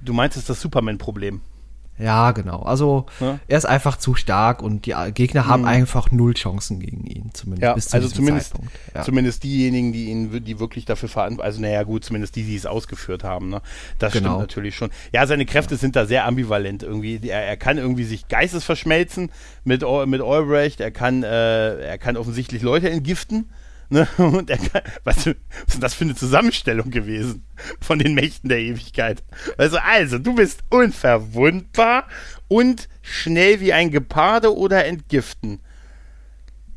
Du 0.03 0.13
meinst, 0.13 0.37
es 0.37 0.43
ist 0.43 0.49
das 0.49 0.61
Superman-Problem? 0.61 1.41
Ja, 1.97 2.31
genau. 2.31 2.61
Also 2.61 3.05
ja. 3.21 3.39
er 3.47 3.57
ist 3.57 3.65
einfach 3.65 3.95
zu 3.97 4.15
stark 4.15 4.61
und 4.61 4.85
die 4.85 4.93
Gegner 5.13 5.47
haben 5.47 5.61
mhm. 5.61 5.69
einfach 5.69 6.11
null 6.11 6.33
Chancen 6.33 6.79
gegen 6.79 7.05
ihn, 7.05 7.29
zumindest 7.33 7.63
ja, 7.63 7.73
bis 7.73 7.87
zu 7.87 7.95
also 7.95 8.09
zumindest, 8.09 8.53
ja. 8.93 9.03
zumindest 9.03 9.43
diejenigen, 9.43 9.93
die 9.93 10.09
ihn, 10.09 10.43
die 10.43 10.59
wirklich 10.59 10.83
dafür 10.83 11.07
verantwortlich, 11.07 11.45
also 11.45 11.61
naja 11.61 11.83
gut, 11.83 12.03
zumindest 12.03 12.35
die, 12.35 12.43
die 12.43 12.55
es 12.55 12.65
ausgeführt 12.65 13.23
haben. 13.23 13.49
Ne? 13.49 13.61
Das 13.97 14.11
genau. 14.11 14.31
stimmt 14.31 14.39
natürlich 14.41 14.75
schon. 14.75 14.89
Ja, 15.13 15.25
seine 15.25 15.45
Kräfte 15.45 15.77
sind 15.77 15.95
da 15.95 16.05
sehr 16.05 16.25
ambivalent 16.25 16.83
irgendwie. 16.83 17.19
Er, 17.27 17.45
er 17.45 17.57
kann 17.57 17.77
irgendwie 17.77 18.03
sich 18.03 18.27
Geistes 18.27 18.65
verschmelzen 18.65 19.31
mit 19.63 19.83
mit 20.05 20.21
Albrecht. 20.21 20.81
Er 20.81 20.91
kann, 20.91 21.23
äh, 21.23 21.79
er 21.79 21.97
kann 21.97 22.17
offensichtlich 22.17 22.61
Leute 22.61 22.89
entgiften. 22.89 23.49
Ne? 23.89 24.07
Und 24.17 24.49
er 24.49 24.57
kann, 24.57 24.81
was, 25.03 25.25
was 25.25 25.35
ist 25.67 25.83
das 25.83 25.93
für 25.93 26.03
eine 26.03 26.15
Zusammenstellung 26.15 26.89
gewesen 26.91 27.45
von 27.79 27.99
den 27.99 28.13
Mächten 28.13 28.49
der 28.49 28.59
Ewigkeit? 28.59 29.23
Also, 29.57 29.77
also, 29.77 30.17
du 30.17 30.35
bist 30.35 30.63
unverwundbar 30.69 32.07
und 32.47 32.89
schnell 33.01 33.59
wie 33.59 33.73
ein 33.73 33.91
Geparde 33.91 34.55
oder 34.55 34.85
entgiften. 34.85 35.59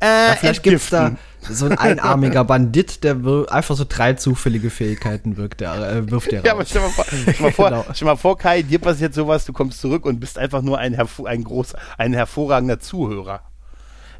Äh, 0.01 0.29
ja, 0.29 0.35
vielleicht 0.35 0.63
gibt 0.63 0.77
es 0.77 0.89
da 0.89 1.17
so 1.41 1.65
ein 1.65 1.77
einarmiger 1.77 2.43
Bandit, 2.45 3.03
der 3.03 3.17
einfach 3.49 3.75
so 3.75 3.85
drei 3.87 4.13
zufällige 4.13 4.69
Fähigkeiten 4.69 5.35
wirkt, 5.35 5.59
der, 5.59 5.73
äh, 5.73 6.09
wirft 6.09 6.31
der 6.31 6.39
raus. 6.39 6.45
Ja, 6.47 6.53
aber 6.53 6.65
stell 6.65 6.81
mal, 6.81 6.89
vor, 6.89 7.05
stell, 7.05 7.35
mal 7.39 7.51
vor, 7.51 7.69
genau. 7.69 7.85
stell 7.93 8.05
mal 8.05 8.15
vor, 8.15 8.37
Kai, 8.37 8.61
dir 8.61 8.79
passiert 8.79 9.13
sowas, 9.13 9.45
du 9.45 9.51
kommst 9.51 9.81
zurück 9.81 10.05
und 10.05 10.19
bist 10.19 10.37
einfach 10.37 10.61
nur 10.61 10.77
ein, 10.77 10.97
ein, 11.25 11.43
groß, 11.43 11.73
ein 11.97 12.13
hervorragender 12.13 12.79
Zuhörer. 12.79 13.41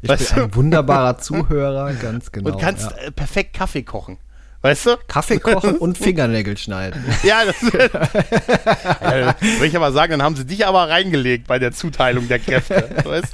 Ich 0.02 0.08
weißt 0.08 0.34
bin 0.34 0.36
du? 0.36 0.44
ein 0.44 0.54
wunderbarer 0.54 1.18
Zuhörer, 1.18 1.92
ganz 1.94 2.32
genau. 2.32 2.50
Und 2.50 2.60
kannst 2.60 2.90
ja. 2.90 2.96
Äh, 2.96 3.10
perfekt 3.10 3.54
Kaffee 3.54 3.82
kochen. 3.82 4.18
Weißt 4.62 4.86
du? 4.86 4.96
Kaffee 5.08 5.38
kochen 5.40 5.76
und 5.76 5.96
Fingernägel 5.96 6.56
schneiden. 6.58 7.02
Ja, 7.22 7.44
das 7.44 7.60
ja, 7.62 9.34
würde 9.40 9.66
ich 9.66 9.76
aber 9.76 9.92
sagen, 9.92 10.12
dann 10.12 10.22
haben 10.22 10.36
sie 10.36 10.44
dich 10.44 10.66
aber 10.66 10.88
reingelegt 10.88 11.46
bei 11.46 11.58
der 11.58 11.72
Zuteilung 11.72 12.28
der 12.28 12.38
Kräfte. 12.38 12.88
Weißt? 13.04 13.32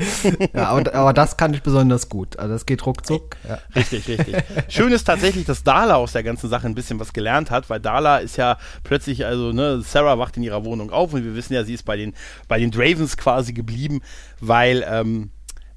Ja, 0.54 0.68
aber, 0.68 0.94
aber, 0.94 1.12
das 1.12 1.36
kann 1.36 1.54
ich 1.54 1.62
besonders 1.62 2.08
gut. 2.08 2.38
Also 2.38 2.54
das 2.54 2.66
geht 2.66 2.84
ruckzuck. 2.84 3.36
Ja. 3.48 3.58
Richtig, 3.74 4.08
richtig. 4.08 4.36
Schön 4.68 4.92
ist 4.92 5.04
tatsächlich, 5.04 5.44
dass 5.46 5.62
Dala 5.62 5.96
aus 5.96 6.12
der 6.12 6.22
ganzen 6.22 6.48
Sache 6.48 6.66
ein 6.66 6.74
bisschen 6.74 6.98
was 7.00 7.12
gelernt 7.12 7.50
hat, 7.50 7.70
weil 7.70 7.80
Dala 7.80 8.18
ist 8.18 8.36
ja 8.36 8.58
plötzlich, 8.82 9.24
also, 9.24 9.52
ne, 9.52 9.80
Sarah 9.82 10.18
wacht 10.18 10.36
in 10.36 10.42
ihrer 10.42 10.64
Wohnung 10.64 10.90
auf 10.90 11.12
und 11.12 11.24
wir 11.24 11.34
wissen 11.34 11.54
ja, 11.54 11.64
sie 11.64 11.74
ist 11.74 11.84
bei 11.84 11.96
den, 11.96 12.14
bei 12.48 12.58
den 12.58 12.70
Dravens 12.70 13.16
quasi 13.16 13.52
geblieben, 13.52 14.00
weil, 14.40 14.84
ähm, 14.88 15.30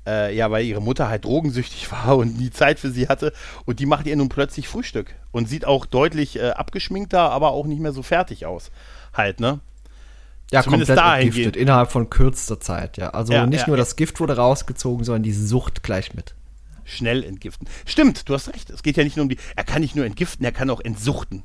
äh, 0.10 0.36
ja, 0.36 0.50
weil 0.52 0.66
ihre 0.66 0.82
Mutter 0.82 1.08
halt 1.10 1.26
drogensüchtig 1.26 1.92
war 1.92 2.18
und 2.18 2.38
nie 2.40 2.50
Zeit 2.50 2.80
für 2.80 2.92
sie 2.92 3.08
hatte. 3.08 3.34
Und 3.66 3.80
die 3.80 3.86
macht 3.86 4.08
ihr 4.08 4.16
nun 4.16 4.30
plötzlich 4.30 4.68
Frühstück 4.68 5.14
und 5.32 5.48
sieht 5.48 5.66
auch 5.66 5.86
deutlich 5.86 6.38
äh, 6.38 6.50
abgeschminkter, 6.52 7.30
aber 7.32 7.52
auch 7.52 7.66
nicht 7.66 7.82
mehr 7.82 7.94
so 7.94 8.02
fertig 8.02 8.46
aus. 8.46 8.72
Halt, 9.14 9.40
ne? 9.40 9.60
Ja, 10.52 10.64
Zumindest 10.64 10.96
komplett 10.96 11.26
entgiftet, 11.26 11.56
innerhalb 11.56 11.92
von 11.92 12.10
kürzester 12.10 12.60
Zeit, 12.60 12.98
ja. 12.98 13.12
Also 13.12 13.34
ja, 13.34 13.46
nicht 13.46 13.62
ja, 13.62 13.68
nur 13.68 13.78
das 13.78 13.96
Gift 13.96 14.20
wurde 14.20 14.36
rausgezogen, 14.36 15.06
sondern 15.06 15.22
die 15.22 15.34
Sucht 15.34 15.84
gleich 15.84 16.16
mit. 16.16 16.34
Schnell 16.86 17.24
entgiften. 17.24 17.68
Stimmt, 17.86 18.28
du 18.28 18.34
hast 18.34 18.52
recht. 18.52 18.72
Es 18.72 18.82
geht 18.82 18.98
ja 18.98 19.04
nicht 19.04 19.16
nur 19.16 19.24
um 19.24 19.30
die. 19.30 19.38
Er 19.56 19.64
kann 19.64 19.82
nicht 19.82 19.96
nur 19.96 20.06
entgiften, 20.06 20.44
er 20.44 20.52
kann 20.52 20.72
auch 20.72 20.82
entsuchten. 20.82 21.44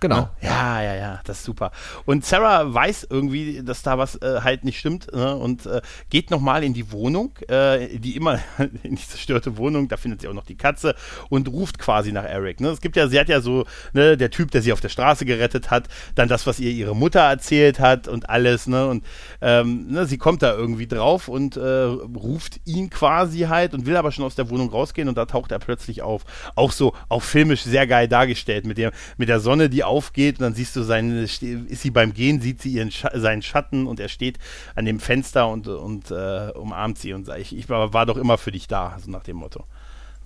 Genau. 0.00 0.20
Ne? 0.20 0.30
Ja, 0.42 0.82
ja, 0.82 0.94
ja, 0.94 1.20
das 1.24 1.38
ist 1.38 1.44
super. 1.44 1.72
Und 2.04 2.24
Sarah 2.24 2.72
weiß 2.72 3.06
irgendwie, 3.10 3.62
dass 3.62 3.82
da 3.82 3.98
was 3.98 4.16
äh, 4.16 4.40
halt 4.42 4.64
nicht 4.64 4.78
stimmt 4.78 5.12
ne? 5.12 5.36
und 5.36 5.66
äh, 5.66 5.80
geht 6.10 6.30
nochmal 6.30 6.64
in 6.64 6.74
die 6.74 6.92
Wohnung, 6.92 7.36
äh, 7.48 7.98
die 7.98 8.16
immer 8.16 8.38
in 8.82 8.96
die 8.96 9.06
zerstörte 9.06 9.56
Wohnung, 9.56 9.88
da 9.88 9.96
findet 9.96 10.20
sie 10.20 10.28
auch 10.28 10.34
noch 10.34 10.46
die 10.46 10.56
Katze 10.56 10.94
und 11.28 11.48
ruft 11.48 11.78
quasi 11.78 12.12
nach 12.12 12.24
Eric. 12.24 12.60
Ne? 12.60 12.68
Es 12.68 12.80
gibt 12.80 12.96
ja, 12.96 13.08
sie 13.08 13.18
hat 13.18 13.28
ja 13.28 13.40
so, 13.40 13.64
ne, 13.92 14.16
der 14.16 14.30
Typ, 14.30 14.50
der 14.50 14.62
sie 14.62 14.72
auf 14.72 14.80
der 14.80 14.88
Straße 14.88 15.24
gerettet 15.24 15.70
hat, 15.70 15.88
dann 16.14 16.28
das, 16.28 16.46
was 16.46 16.60
ihr 16.60 16.70
ihre 16.70 16.94
Mutter 16.94 17.20
erzählt 17.20 17.80
hat 17.80 18.08
und 18.08 18.28
alles, 18.28 18.66
ne? 18.66 18.86
Und 18.86 19.04
ähm, 19.40 19.86
ne, 19.88 20.06
sie 20.06 20.18
kommt 20.18 20.42
da 20.42 20.54
irgendwie 20.54 20.86
drauf 20.86 21.28
und 21.28 21.56
äh, 21.56 21.60
ruft 21.60 22.60
ihn 22.64 22.90
quasi 22.90 23.40
halt 23.40 23.74
und 23.74 23.86
will 23.86 23.96
aber 23.96 24.12
schon 24.12 24.24
aus 24.24 24.34
der 24.34 24.50
Wohnung 24.50 24.70
rausgehen 24.70 25.08
und 25.08 25.16
da 25.16 25.26
taucht 25.26 25.52
er 25.52 25.58
plötzlich 25.58 26.02
auf. 26.02 26.24
Auch 26.54 26.72
so, 26.72 26.94
auch 27.08 27.22
filmisch 27.22 27.62
sehr 27.62 27.86
geil 27.86 28.08
dargestellt 28.08 28.66
mit 28.66 28.78
der, 28.78 28.92
mit 29.16 29.28
der 29.28 29.40
Sonne, 29.40 29.68
die 29.68 29.84
aufgeht 29.96 30.38
und 30.38 30.42
dann 30.42 30.54
siehst 30.54 30.76
du 30.76 30.82
seine, 30.82 31.22
ist 31.22 31.40
sie 31.40 31.90
beim 31.90 32.12
Gehen, 32.12 32.40
sieht 32.40 32.60
sie 32.60 32.72
ihren 32.72 32.90
Scha 32.90 33.10
seinen 33.18 33.42
Schatten 33.42 33.86
und 33.86 33.98
er 33.98 34.08
steht 34.08 34.38
an 34.74 34.84
dem 34.84 35.00
Fenster 35.00 35.48
und, 35.48 35.68
und 35.68 36.10
äh, 36.10 36.50
umarmt 36.54 36.98
sie 36.98 37.12
und 37.12 37.24
sagt, 37.24 37.40
ich, 37.40 37.56
ich 37.56 37.68
war, 37.68 37.92
war, 37.92 38.06
doch 38.06 38.16
immer 38.16 38.38
für 38.38 38.52
dich 38.52 38.68
da, 38.68 38.96
so 39.02 39.10
nach 39.10 39.22
dem 39.22 39.36
Motto. 39.36 39.64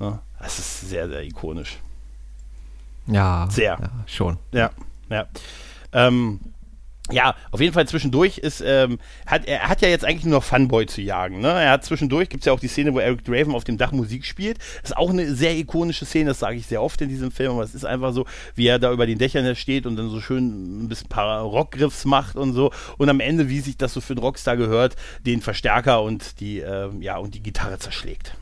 Ja, 0.01 0.21
das 0.41 0.59
ist 0.59 0.89
sehr, 0.89 1.09
sehr 1.09 1.23
ikonisch. 1.23 1.79
Ja. 3.07 3.49
Sehr. 3.51 3.79
Ja, 3.81 3.91
schon. 4.07 4.39
Ja, 4.53 4.71
ja. 5.09 5.27
Ähm, 5.93 6.41
ja, 7.11 7.35
auf 7.51 7.61
jeden 7.61 7.73
Fall 7.73 7.87
zwischendurch 7.89 8.39
ist, 8.39 8.63
ähm, 8.65 8.99
hat, 9.27 9.47
er 9.47 9.69
hat 9.69 9.83
ja 9.83 9.89
jetzt 9.89 10.05
eigentlich 10.05 10.25
nur 10.25 10.39
noch 10.39 10.45
Funboy 10.45 10.87
zu 10.87 11.01
jagen. 11.01 11.41
Ne? 11.41 11.49
Er 11.49 11.73
hat 11.73 11.85
zwischendurch, 11.85 12.29
gibt 12.29 12.43
es 12.43 12.47
ja 12.47 12.53
auch 12.53 12.61
die 12.61 12.69
Szene, 12.69 12.95
wo 12.95 12.99
Eric 12.99 13.25
Draven 13.25 13.55
auf 13.55 13.65
dem 13.65 13.79
Dach 13.79 13.93
Musik 13.93 14.25
spielt. 14.25 14.59
Das 14.83 14.91
ist 14.91 14.97
auch 14.97 15.11
eine 15.11 15.35
sehr 15.35 15.57
ikonische 15.57 16.05
Szene, 16.05 16.31
das 16.31 16.39
sage 16.39 16.57
ich 16.57 16.67
sehr 16.67 16.83
oft 16.83 17.01
in 17.01 17.09
diesem 17.09 17.31
Film, 17.31 17.53
aber 17.53 17.63
es 17.63 17.75
ist 17.75 17.85
einfach 17.85 18.13
so, 18.13 18.27
wie 18.55 18.67
er 18.67 18.79
da 18.79 18.93
über 18.93 19.07
den 19.07 19.19
Dächern 19.19 19.55
steht 19.57 19.87
und 19.87 19.97
dann 19.97 20.11
so 20.11 20.21
schön 20.21 20.85
ein 20.85 20.89
bisschen 20.89 21.09
paar 21.09 21.43
Rockgriffs 21.43 22.05
macht 22.05 22.37
und 22.37 22.53
so. 22.53 22.71
Und 22.99 23.09
am 23.09 23.21
Ende, 23.21 23.49
wie 23.49 23.61
sich 23.61 23.77
das 23.77 23.93
so 23.93 24.01
für 24.01 24.15
einen 24.15 24.23
Rockstar 24.23 24.57
gehört, 24.57 24.97
den 25.27 25.41
Verstärker 25.41 26.03
und 26.03 26.41
die, 26.41 26.61
äh, 26.61 26.91
ja, 27.01 27.17
und 27.19 27.35
die 27.35 27.43
Gitarre 27.43 27.79
zerschlägt. 27.79 28.35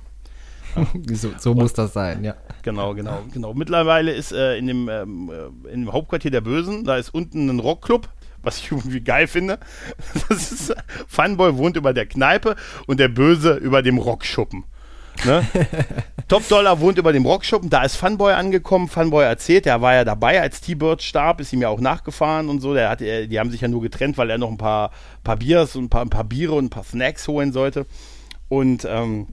So, 1.12 1.30
so 1.38 1.54
muss 1.54 1.72
das 1.72 1.92
sein, 1.92 2.24
ja. 2.24 2.34
Genau, 2.62 2.94
genau, 2.94 3.22
genau. 3.32 3.54
Mittlerweile 3.54 4.12
ist 4.12 4.32
äh, 4.32 4.56
in, 4.58 4.66
dem, 4.66 4.88
ähm, 4.88 5.30
äh, 5.30 5.72
in 5.72 5.82
dem 5.82 5.92
Hauptquartier 5.92 6.30
der 6.30 6.40
Bösen, 6.40 6.84
da 6.84 6.96
ist 6.96 7.10
unten 7.10 7.48
ein 7.48 7.60
Rockclub 7.60 8.08
was 8.42 8.58
ich 8.58 8.70
irgendwie 8.70 9.00
geil 9.00 9.26
finde. 9.26 9.58
Das 10.28 10.52
ist, 10.52 10.74
Funboy 11.06 11.56
wohnt 11.56 11.76
über 11.76 11.92
der 11.92 12.06
Kneipe 12.06 12.56
und 12.86 13.00
der 13.00 13.08
Böse 13.08 13.54
über 13.54 13.82
dem 13.82 13.98
Rockschuppen. 13.98 14.64
Ne? 15.24 15.46
Top 16.28 16.46
Dollar 16.48 16.80
wohnt 16.80 16.98
über 16.98 17.12
dem 17.12 17.24
Rockschuppen, 17.24 17.70
da 17.70 17.82
ist 17.82 17.96
Funboy 17.96 18.32
angekommen. 18.32 18.88
Funboy 18.88 19.24
erzählt, 19.24 19.64
der 19.64 19.80
war 19.80 19.94
ja 19.94 20.04
dabei, 20.04 20.40
als 20.40 20.60
T-Bird 20.60 21.02
starb, 21.02 21.40
ist 21.40 21.52
ihm 21.52 21.62
ja 21.62 21.68
auch 21.68 21.80
nachgefahren 21.80 22.48
und 22.48 22.60
so. 22.60 22.74
Der 22.74 22.90
hat, 22.90 23.00
die 23.00 23.38
haben 23.38 23.50
sich 23.50 23.60
ja 23.60 23.68
nur 23.68 23.82
getrennt, 23.82 24.18
weil 24.18 24.30
er 24.30 24.38
noch 24.38 24.50
ein 24.50 24.58
paar, 24.58 24.90
paar 25.24 25.36
Biers 25.36 25.74
und 25.76 25.84
ein 25.84 25.88
paar, 25.88 26.02
ein 26.02 26.10
paar 26.10 26.24
Biere 26.24 26.54
und 26.54 26.66
ein 26.66 26.70
paar 26.70 26.84
Snacks 26.84 27.26
holen 27.28 27.52
sollte. 27.52 27.86
Und 28.48 28.86
ähm, 28.88 29.28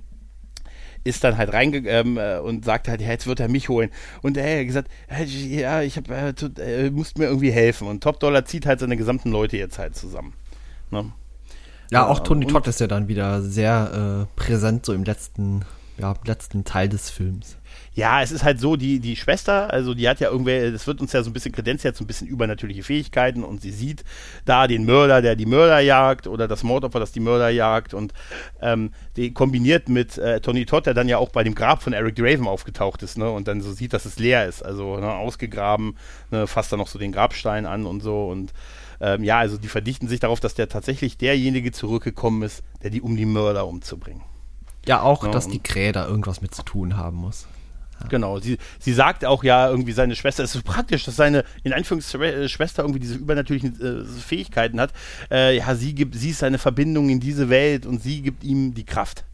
ist 1.06 1.24
dann 1.24 1.38
halt 1.38 1.54
reingegangen 1.54 2.18
ähm, 2.18 2.18
äh, 2.18 2.40
und 2.40 2.66
sagt 2.66 2.90
halt, 2.90 3.00
ja, 3.00 3.10
jetzt 3.10 3.28
wird 3.28 3.40
er 3.40 3.48
mich 3.48 3.70
holen. 3.70 3.92
Und 4.22 4.36
er 4.36 4.60
hat 4.60 4.66
gesagt, 4.66 4.92
ja, 5.26 5.82
ich 5.82 5.96
hab, 5.96 6.10
äh, 6.10 6.34
äh, 6.60 6.90
musst 6.90 7.18
mir 7.18 7.26
irgendwie 7.26 7.52
helfen. 7.52 7.88
Und 7.88 8.04
Top 8.04 8.20
Dollar 8.20 8.44
zieht 8.44 8.66
halt 8.66 8.80
seine 8.80 8.98
gesamten 8.98 9.32
Leute 9.32 9.56
jetzt 9.56 9.80
halt 9.80 9.96
zusammen. 9.96 10.34
Ne? 10.92 11.12
Ja, 11.92 12.08
auch 12.08 12.20
Tony 12.20 12.48
Todd 12.48 12.68
ist 12.68 12.80
ja 12.80 12.88
dann 12.88 13.08
wieder 13.08 13.42
sehr 13.44 14.26
äh, 14.28 14.40
präsent 14.40 14.86
so 14.86 14.94
im 14.94 15.04
letzten, 15.04 15.64
ja, 16.00 16.16
letzten 16.26 16.66
Teil 16.66 16.90
des 16.90 17.12
Films. 17.12 17.58
Ja, 17.96 18.22
es 18.22 18.34
ist 18.34 18.44
halt 18.44 18.60
so, 18.60 18.76
die, 18.76 19.00
die 19.00 19.16
Schwester, 19.16 19.72
also 19.72 19.94
die 19.94 20.10
hat 20.10 20.20
ja 20.20 20.30
irgendwie, 20.30 20.70
das 20.70 20.86
wird 20.86 21.00
uns 21.00 21.14
ja 21.14 21.24
so 21.24 21.30
ein 21.30 21.34
bisschen 21.34 21.54
Kredenz, 21.54 21.82
sie 21.82 21.88
hat 21.88 21.96
so 21.96 22.04
ein 22.04 22.08
bisschen 22.08 22.28
übernatürliche 22.28 22.84
Fähigkeiten 22.84 23.42
und 23.42 23.62
sie 23.62 23.72
sieht 23.72 24.04
da 24.44 24.68
den 24.68 24.86
Mörder, 24.86 25.22
der 25.22 25.38
die 25.38 25.46
Mörder 25.46 25.80
jagt 25.80 26.28
oder 26.28 26.50
das 26.50 26.64
Mordopfer, 26.64 27.00
das 27.00 27.14
die 27.14 27.22
Mörder 27.22 27.50
jagt 27.50 27.94
und 27.94 28.14
ähm, 28.62 28.92
die 29.16 29.34
kombiniert 29.34 29.88
mit 29.88 30.18
äh, 30.18 30.42
Tony 30.42 30.66
Todd, 30.66 30.86
der 30.86 30.94
dann 30.94 31.08
ja 31.08 31.20
auch 31.20 31.30
bei 31.30 31.46
dem 31.46 31.56
Grab 31.56 31.82
von 31.82 31.94
Eric 31.94 32.18
Draven 32.18 32.48
aufgetaucht 32.48 33.02
ist, 33.02 33.18
ne, 33.18 33.32
und 33.32 33.48
dann 33.48 33.62
so 33.62 33.72
sieht, 33.72 33.94
dass 33.94 34.04
es 34.04 34.20
leer 34.20 34.46
ist, 34.46 34.62
also 34.62 34.98
ne, 34.98 35.14
ausgegraben, 35.14 35.96
ne, 36.32 36.48
fasst 36.48 36.74
dann 36.74 36.80
noch 36.80 36.90
so 36.90 37.00
den 37.00 37.14
Grabstein 37.14 37.66
an 37.66 37.86
und 37.86 38.02
so 38.02 38.28
und 38.28 38.52
ähm, 39.00 39.24
ja, 39.24 39.40
also 39.40 39.58
die 39.58 39.70
verdichten 39.70 40.10
sich 40.10 40.20
darauf, 40.20 40.42
dass 40.42 40.54
der 40.54 40.68
tatsächlich 40.68 41.18
derjenige 41.18 41.72
zurückgekommen 41.72 42.44
ist, 42.44 42.62
der 42.84 42.90
die 42.90 43.02
um 43.02 43.16
die 43.16 43.26
Mörder 43.26 43.68
umzubringen. 43.68 44.22
Ja, 44.86 45.02
auch, 45.02 45.24
ja, 45.24 45.32
dass 45.32 45.48
die 45.48 45.60
Krähe 45.64 45.94
da 45.94 46.06
irgendwas 46.08 46.42
mit 46.42 46.54
zu 46.54 46.64
tun 46.64 46.98
haben 46.98 47.18
muss. 47.18 47.48
Genau, 48.10 48.40
sie, 48.40 48.58
sie 48.80 48.94
sagt 48.94 49.26
auch 49.26 49.44
ja 49.44 49.70
irgendwie 49.70 49.92
seine 49.92 50.16
Schwester, 50.16 50.44
es 50.44 50.54
ist 50.54 50.64
so 50.66 50.72
praktisch, 50.72 51.06
dass 51.06 51.16
seine, 51.16 51.44
in 51.64 51.74
Anführungszeichen, 51.74 52.50
Schwester 52.50 52.84
irgendwie 52.84 53.00
diese 53.00 53.16
übernatürlichen 53.16 53.82
äh, 53.82 54.06
Fähigkeiten 54.06 54.80
hat. 54.80 54.92
Äh, 55.32 55.58
ja, 55.58 55.76
sie 55.76 55.96
gibt, 55.96 56.16
sie 56.16 56.32
ist 56.32 56.40
seine 56.40 56.58
Verbindung 56.58 57.10
in 57.10 57.20
diese 57.20 57.50
Welt 57.50 57.86
und 57.86 58.02
sie 58.02 58.22
gibt 58.22 58.44
ihm 58.44 58.74
die 58.74 58.86
Kraft. 58.86 59.26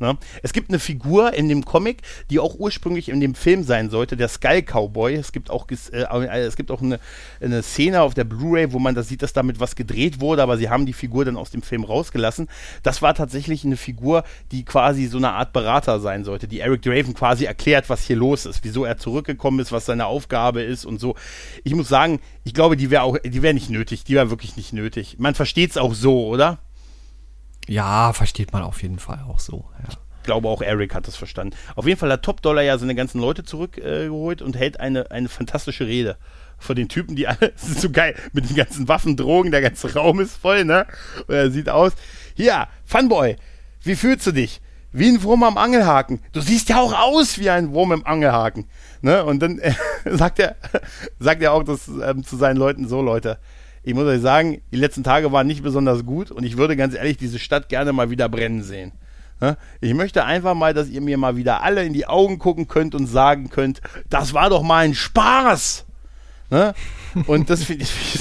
Ne? 0.00 0.16
Es 0.42 0.52
gibt 0.52 0.70
eine 0.70 0.78
Figur 0.78 1.32
in 1.34 1.48
dem 1.48 1.64
Comic, 1.64 2.02
die 2.30 2.38
auch 2.38 2.54
ursprünglich 2.58 3.08
in 3.08 3.20
dem 3.20 3.34
Film 3.34 3.64
sein 3.64 3.90
sollte, 3.90 4.16
der 4.16 4.28
Skull 4.28 4.62
Cowboy. 4.62 5.14
Es 5.14 5.32
gibt 5.32 5.50
auch, 5.50 5.66
äh, 5.70 6.02
äh, 6.02 6.40
es 6.40 6.56
gibt 6.56 6.70
auch 6.70 6.80
eine, 6.80 7.00
eine 7.40 7.62
Szene 7.62 8.02
auf 8.02 8.14
der 8.14 8.24
Blu-ray, 8.24 8.72
wo 8.72 8.78
man 8.78 8.94
da 8.94 9.02
sieht, 9.02 9.22
dass 9.22 9.32
damit 9.32 9.58
was 9.60 9.74
gedreht 9.74 10.20
wurde, 10.20 10.42
aber 10.42 10.56
sie 10.56 10.70
haben 10.70 10.86
die 10.86 10.92
Figur 10.92 11.24
dann 11.24 11.36
aus 11.36 11.50
dem 11.50 11.62
Film 11.62 11.84
rausgelassen. 11.84 12.48
Das 12.82 13.02
war 13.02 13.14
tatsächlich 13.14 13.64
eine 13.64 13.76
Figur, 13.76 14.24
die 14.52 14.64
quasi 14.64 15.06
so 15.06 15.18
eine 15.18 15.32
Art 15.32 15.52
Berater 15.52 15.98
sein 16.00 16.24
sollte, 16.24 16.46
die 16.46 16.60
Eric 16.60 16.82
Draven 16.82 17.14
quasi 17.14 17.44
erklärt, 17.46 17.90
was 17.90 18.04
hier 18.04 18.16
los 18.16 18.46
ist, 18.46 18.62
wieso 18.62 18.84
er 18.84 18.98
zurückgekommen 18.98 19.58
ist, 19.58 19.72
was 19.72 19.86
seine 19.86 20.06
Aufgabe 20.06 20.62
ist 20.62 20.84
und 20.84 21.00
so. 21.00 21.16
Ich 21.64 21.74
muss 21.74 21.88
sagen, 21.88 22.20
ich 22.44 22.54
glaube, 22.54 22.76
die 22.76 22.90
wäre 22.90 23.02
auch, 23.02 23.18
die 23.18 23.42
wäre 23.42 23.54
nicht 23.54 23.70
nötig, 23.70 24.04
die 24.04 24.14
wäre 24.14 24.30
wirklich 24.30 24.56
nicht 24.56 24.72
nötig. 24.72 25.16
Man 25.18 25.34
versteht 25.34 25.70
es 25.70 25.76
auch 25.76 25.94
so, 25.94 26.26
oder? 26.26 26.58
Ja, 27.68 28.12
versteht 28.12 28.52
man 28.52 28.62
auf 28.62 28.82
jeden 28.82 28.98
Fall 28.98 29.20
auch 29.28 29.38
so. 29.38 29.64
Ja. 29.82 29.88
Ich 29.88 30.24
glaube 30.24 30.48
auch 30.48 30.60
Eric 30.60 30.94
hat 30.94 31.06
das 31.06 31.16
verstanden. 31.16 31.56
Auf 31.74 31.86
jeden 31.86 31.98
Fall 31.98 32.12
hat 32.12 32.22
Top 32.22 32.42
Dollar 32.42 32.62
ja 32.62 32.76
seine 32.76 32.94
ganzen 32.94 33.20
Leute 33.20 33.44
zurückgeholt 33.44 34.40
äh, 34.40 34.44
und 34.44 34.56
hält 34.56 34.80
eine, 34.80 35.10
eine 35.10 35.28
fantastische 35.28 35.86
Rede 35.86 36.16
von 36.58 36.76
den 36.76 36.88
Typen, 36.88 37.16
die 37.16 37.28
alle, 37.28 37.38
das 37.52 37.68
ist 37.68 37.80
so 37.80 37.90
geil, 37.90 38.14
mit 38.32 38.48
den 38.48 38.56
ganzen 38.56 38.88
Waffen, 38.88 39.16
Drogen, 39.16 39.50
der 39.50 39.62
ganze 39.62 39.94
Raum 39.94 40.20
ist 40.20 40.36
voll, 40.36 40.64
ne? 40.64 40.86
Und 41.26 41.34
er 41.34 41.50
sieht 41.50 41.68
aus, 41.68 41.92
hier, 42.34 42.68
Funboy, 42.84 43.36
wie 43.82 43.96
fühlst 43.96 44.26
du 44.26 44.32
dich? 44.32 44.60
Wie 44.90 45.08
ein 45.08 45.22
Wurm 45.22 45.42
am 45.42 45.58
Angelhaken. 45.58 46.20
Du 46.32 46.40
siehst 46.40 46.70
ja 46.70 46.80
auch 46.80 46.94
aus 46.98 47.38
wie 47.38 47.50
ein 47.50 47.72
Wurm 47.72 47.92
im 47.92 48.06
Angelhaken. 48.06 48.66
Ne? 49.02 49.24
Und 49.24 49.40
dann 49.40 49.58
äh, 49.58 49.74
sagt 50.04 50.38
er, 50.38 50.56
sagt 51.18 51.42
er 51.42 51.52
auch 51.52 51.62
das, 51.62 51.88
ähm, 51.88 52.24
zu 52.24 52.36
seinen 52.36 52.56
Leuten 52.56 52.88
so, 52.88 53.02
Leute, 53.02 53.38
ich 53.88 53.94
muss 53.94 54.04
euch 54.04 54.20
sagen, 54.20 54.60
die 54.70 54.76
letzten 54.76 55.02
Tage 55.02 55.32
waren 55.32 55.46
nicht 55.46 55.62
besonders 55.62 56.04
gut 56.04 56.30
und 56.30 56.44
ich 56.44 56.58
würde 56.58 56.76
ganz 56.76 56.94
ehrlich 56.94 57.16
diese 57.16 57.38
Stadt 57.38 57.70
gerne 57.70 57.94
mal 57.94 58.10
wieder 58.10 58.28
brennen 58.28 58.62
sehen. 58.62 58.92
Ich 59.80 59.94
möchte 59.94 60.26
einfach 60.26 60.54
mal, 60.54 60.74
dass 60.74 60.90
ihr 60.90 61.00
mir 61.00 61.16
mal 61.16 61.36
wieder 61.36 61.62
alle 61.62 61.84
in 61.84 61.94
die 61.94 62.06
Augen 62.06 62.38
gucken 62.38 62.68
könnt 62.68 62.94
und 62.94 63.06
sagen 63.06 63.48
könnt, 63.48 63.80
das 64.10 64.34
war 64.34 64.50
doch 64.50 64.62
mal 64.62 64.84
ein 64.84 64.94
Spaß. 64.94 65.86
Und 67.26 67.48
das 67.48 67.66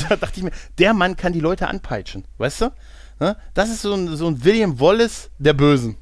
da 0.07 0.15
dachte 0.15 0.38
ich 0.38 0.43
mir, 0.43 0.51
der 0.78 0.93
Mann 0.93 1.18
kann 1.18 1.34
die 1.34 1.41
Leute 1.41 1.68
anpeitschen, 1.68 2.24
weißt 2.38 2.61
du? 2.61 3.36
Das 3.53 3.70
ist 3.70 3.82
so 3.82 3.93
ein, 3.93 4.15
so 4.15 4.28
ein 4.28 4.45
William 4.45 4.80
Wallace 4.80 5.30
der 5.38 5.53
Bösen. 5.53 5.97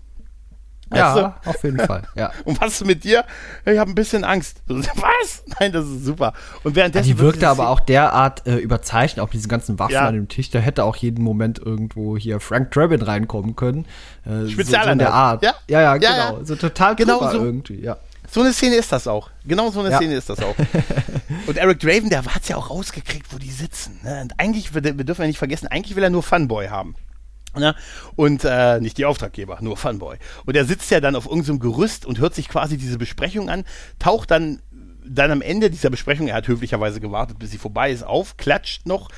Ja, 0.94 1.14
du? 1.44 1.50
auf 1.50 1.64
jeden 1.64 1.80
Fall. 1.80 2.04
Ja. 2.16 2.32
Und 2.46 2.62
was 2.62 2.84
mit 2.84 3.04
dir? 3.04 3.26
Ich 3.66 3.78
habe 3.78 3.92
ein 3.92 3.96
bisschen 3.96 4.24
Angst. 4.24 4.62
Was? 4.68 5.44
Nein, 5.60 5.72
das 5.72 5.86
ist 5.86 6.06
super. 6.06 6.34
Und 6.64 6.76
währenddessen. 6.76 7.10
Ja, 7.10 7.16
die 7.16 7.20
wirkte 7.20 7.50
aber 7.50 7.70
auch 7.70 7.80
derart 7.80 8.48
äh, 8.48 8.56
überzeichnet, 8.58 9.24
auch 9.24 9.30
diese 9.30 9.48
ganzen 9.48 9.80
Waffen 9.80 9.94
ja. 9.94 10.08
an 10.08 10.14
dem 10.14 10.28
Tisch. 10.30 10.50
Da 10.50 10.60
hätte 10.60 10.84
auch 10.84 10.96
jeden 10.96 11.24
Moment 11.24 11.60
irgendwo 11.60 12.16
hier 12.16 12.40
Frank 12.40 12.72
Drabin 12.72 13.02
reinkommen 13.02 13.56
können. 13.56 13.86
Äh, 14.26 14.48
Spezial 14.48 14.84
so, 14.84 14.88
so 14.88 14.92
in 14.94 15.00
der 15.00 15.14
Art. 15.14 15.44
Ja, 15.44 15.56
ja, 15.68 15.82
ja 15.82 15.98
genau. 15.98 16.44
So 16.44 16.56
total 16.56 16.96
genau 16.96 17.30
so. 17.32 17.44
irgendwie, 17.44 17.82
ja. 17.82 17.98
So 18.32 18.42
eine 18.42 18.54
Szene 18.54 18.76
ist 18.76 18.92
das 18.92 19.08
auch. 19.08 19.30
Genau 19.46 19.72
so 19.72 19.82
eine 19.82 19.92
ja. 19.92 19.98
Szene 19.98 20.16
ist 20.16 20.30
das 20.30 20.40
auch. 20.40 20.56
Und 21.48 21.58
Eric 21.58 21.80
Draven, 21.80 22.10
der 22.10 22.26
hat 22.26 22.42
es 22.42 22.50
ja 22.50 22.58
auch 22.58 22.70
rausgekriegt, 22.70 23.28
wo 23.32 23.38
die 23.38 23.52
sitzen. 23.52 24.00
Ne? 24.04 24.22
Und 24.22 24.40
eigentlich, 24.40 24.74
wir, 24.74 24.84
wir 24.84 25.06
dürfen 25.06 25.22
ja 25.22 25.28
nicht 25.28 25.38
vergessen, 25.38 25.68
eigentlich 25.68 25.96
will 25.96 26.04
er 26.04 26.10
nur 26.10 26.24
Funboy 26.24 26.68
haben. 26.68 26.96
Ne? 27.58 27.76
Und 28.16 28.44
äh, 28.44 28.80
nicht 28.80 28.98
die 28.98 29.06
Auftraggeber, 29.06 29.60
nur 29.62 29.78
Funboy. 29.78 30.18
Und 30.46 30.56
er 30.56 30.66
sitzt 30.66 30.92
ja 30.92 31.00
dann 31.00 31.16
auf 31.16 31.26
irgendeinem 31.26 31.60
Gerüst 31.60 32.06
und 32.06 32.20
hört 32.20 32.36
sich 32.36 32.50
quasi 32.50 32.78
diese 32.78 32.98
Besprechung 32.98 33.50
an, 33.50 33.64
taucht 34.00 34.32
dann 34.32 34.62
dann 35.08 35.32
am 35.32 35.44
Ende 35.44 35.70
dieser 35.70 35.92
Besprechung, 35.92 36.28
er 36.28 36.36
hat 36.36 36.48
höflicherweise 36.48 37.00
gewartet, 37.00 37.38
bis 37.38 37.52
sie 37.52 37.60
vorbei 37.60 37.92
ist, 37.92 38.04
auf, 38.04 38.38
klatscht 38.38 38.88
noch, 38.88 39.10